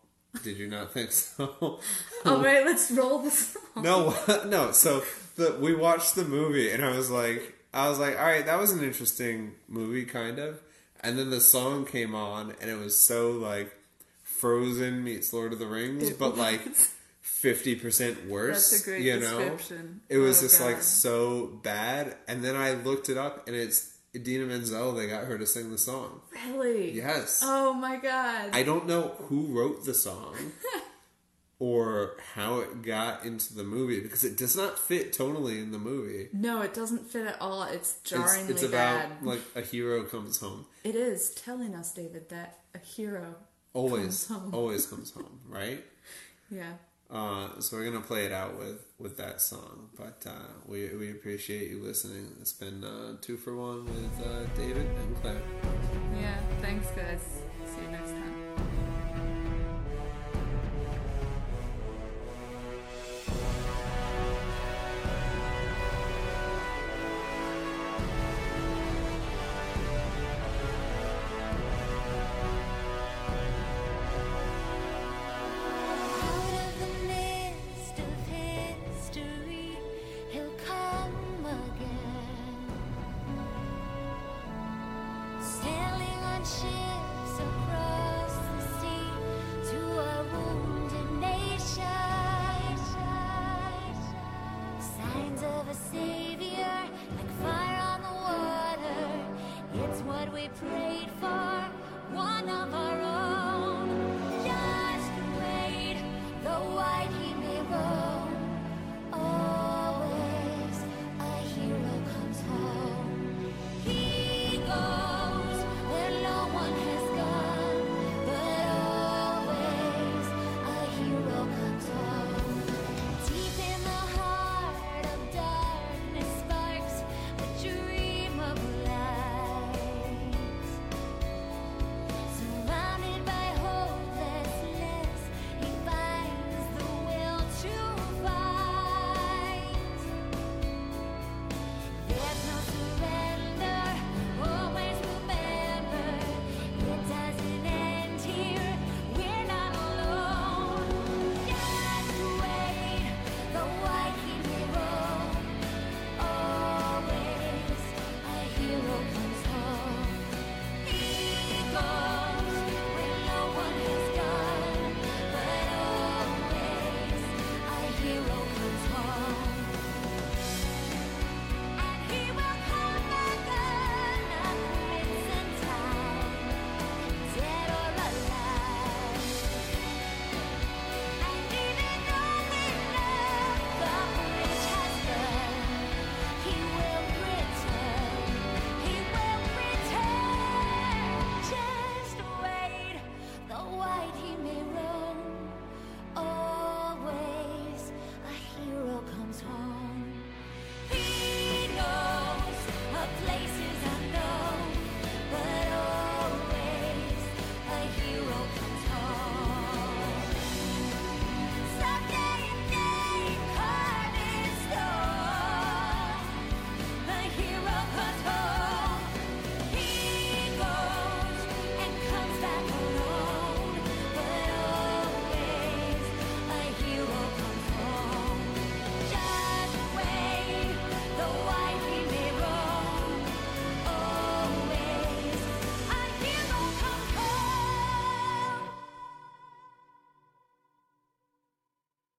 did 0.44 0.58
you 0.58 0.68
not 0.68 0.92
think 0.92 1.12
so? 1.12 1.80
All 2.24 2.42
right, 2.42 2.64
let's 2.64 2.90
roll 2.90 3.18
this. 3.20 3.56
no, 3.76 4.14
no. 4.46 4.72
So 4.72 5.02
the 5.36 5.56
we 5.60 5.74
watched 5.74 6.14
the 6.14 6.24
movie, 6.24 6.70
and 6.70 6.84
I 6.84 6.96
was 6.96 7.10
like, 7.10 7.54
I 7.72 7.88
was 7.88 7.98
like, 7.98 8.18
all 8.18 8.24
right, 8.26 8.44
that 8.46 8.58
was 8.58 8.72
an 8.72 8.82
interesting 8.82 9.52
movie, 9.68 10.04
kind 10.04 10.38
of. 10.38 10.60
And 11.02 11.18
then 11.18 11.30
the 11.30 11.40
song 11.40 11.86
came 11.86 12.14
on, 12.14 12.54
and 12.60 12.68
it 12.70 12.78
was 12.78 12.98
so 12.98 13.30
like 13.30 13.74
Frozen 14.22 15.02
meets 15.04 15.32
Lord 15.32 15.52
of 15.52 15.58
the 15.58 15.66
Rings, 15.66 16.08
It 16.10 16.18
but 16.18 16.36
like. 16.36 16.60
Fifty 17.40 17.74
percent 17.74 18.26
worse. 18.28 18.70
That's 18.70 18.82
a 18.82 18.90
great 18.90 19.02
you 19.02 19.18
know, 19.20 19.38
description. 19.38 20.00
it 20.08 20.18
was 20.18 20.38
Oh, 20.38 20.42
just 20.42 20.60
like 20.60 20.82
so 20.82 21.46
bad. 21.62 22.16
And 22.28 22.44
then 22.44 22.56
I 22.56 22.72
looked 22.72 23.08
it 23.08 23.16
up, 23.18 23.46
and 23.46 23.56
it's 23.56 23.96
Idina 24.14 24.44
Menzel. 24.46 24.92
They 24.92 25.06
got 25.08 25.24
her 25.24 25.38
to 25.38 25.46
sing 25.46 25.70
the 25.70 25.78
song. 25.78 26.20
Really? 26.48 26.92
Yes. 26.92 27.40
Oh 27.44 27.72
my 27.72 27.96
god. 27.96 28.50
I 28.52 28.62
don't 28.62 28.86
know 28.86 29.14
who 29.28 29.46
wrote 29.46 29.84
the 29.84 29.94
song 29.94 30.34
or 31.58 32.16
how 32.34 32.60
it 32.60 32.82
got 32.82 33.24
into 33.24 33.54
the 33.54 33.62
movie 33.64 34.00
because 34.00 34.24
it 34.24 34.36
does 34.36 34.56
not 34.56 34.78
fit 34.78 35.12
tonally 35.12 35.62
in 35.62 35.72
the 35.72 35.78
movie. 35.78 36.28
No, 36.32 36.62
it 36.62 36.72
doesn't 36.74 37.06
fit 37.10 37.26
at 37.26 37.36
all. 37.40 37.64
It's 37.64 37.96
It's, 38.00 38.10
jarringly 38.10 38.52
it's 38.54 38.62
about 38.62 39.08
bad. 39.10 39.22
like 39.22 39.40
a 39.54 39.60
hero 39.60 40.02
comes 40.04 40.38
home. 40.40 40.66
It 40.84 40.94
is 40.94 41.30
telling 41.30 41.74
us, 41.74 41.92
David, 41.92 42.30
that 42.30 42.58
a 42.74 42.78
hero 42.78 43.34
Always, 43.74 44.24
comes 44.26 44.28
home. 44.28 44.54
always 44.54 44.86
comes 44.86 45.10
home, 45.14 45.40
right? 45.48 45.84
Yeah. 46.50 46.72
Uh, 47.12 47.60
so 47.60 47.76
we're 47.76 47.84
gonna 47.84 48.00
play 48.00 48.24
it 48.24 48.32
out 48.32 48.56
with 48.56 48.84
with 48.98 49.16
that 49.16 49.40
song, 49.40 49.88
but 49.96 50.24
uh, 50.26 50.52
we 50.66 50.88
we 50.94 51.10
appreciate 51.10 51.68
you 51.70 51.82
listening. 51.82 52.36
It's 52.40 52.52
been 52.52 52.84
uh, 52.84 53.16
two 53.20 53.36
for 53.36 53.56
one 53.56 53.84
with 53.84 54.26
uh, 54.26 54.44
David 54.56 54.86
and 54.86 55.16
Claire. 55.20 55.42
Yeah. 56.16 56.38
Thanks, 56.60 56.86
guys. 56.92 57.42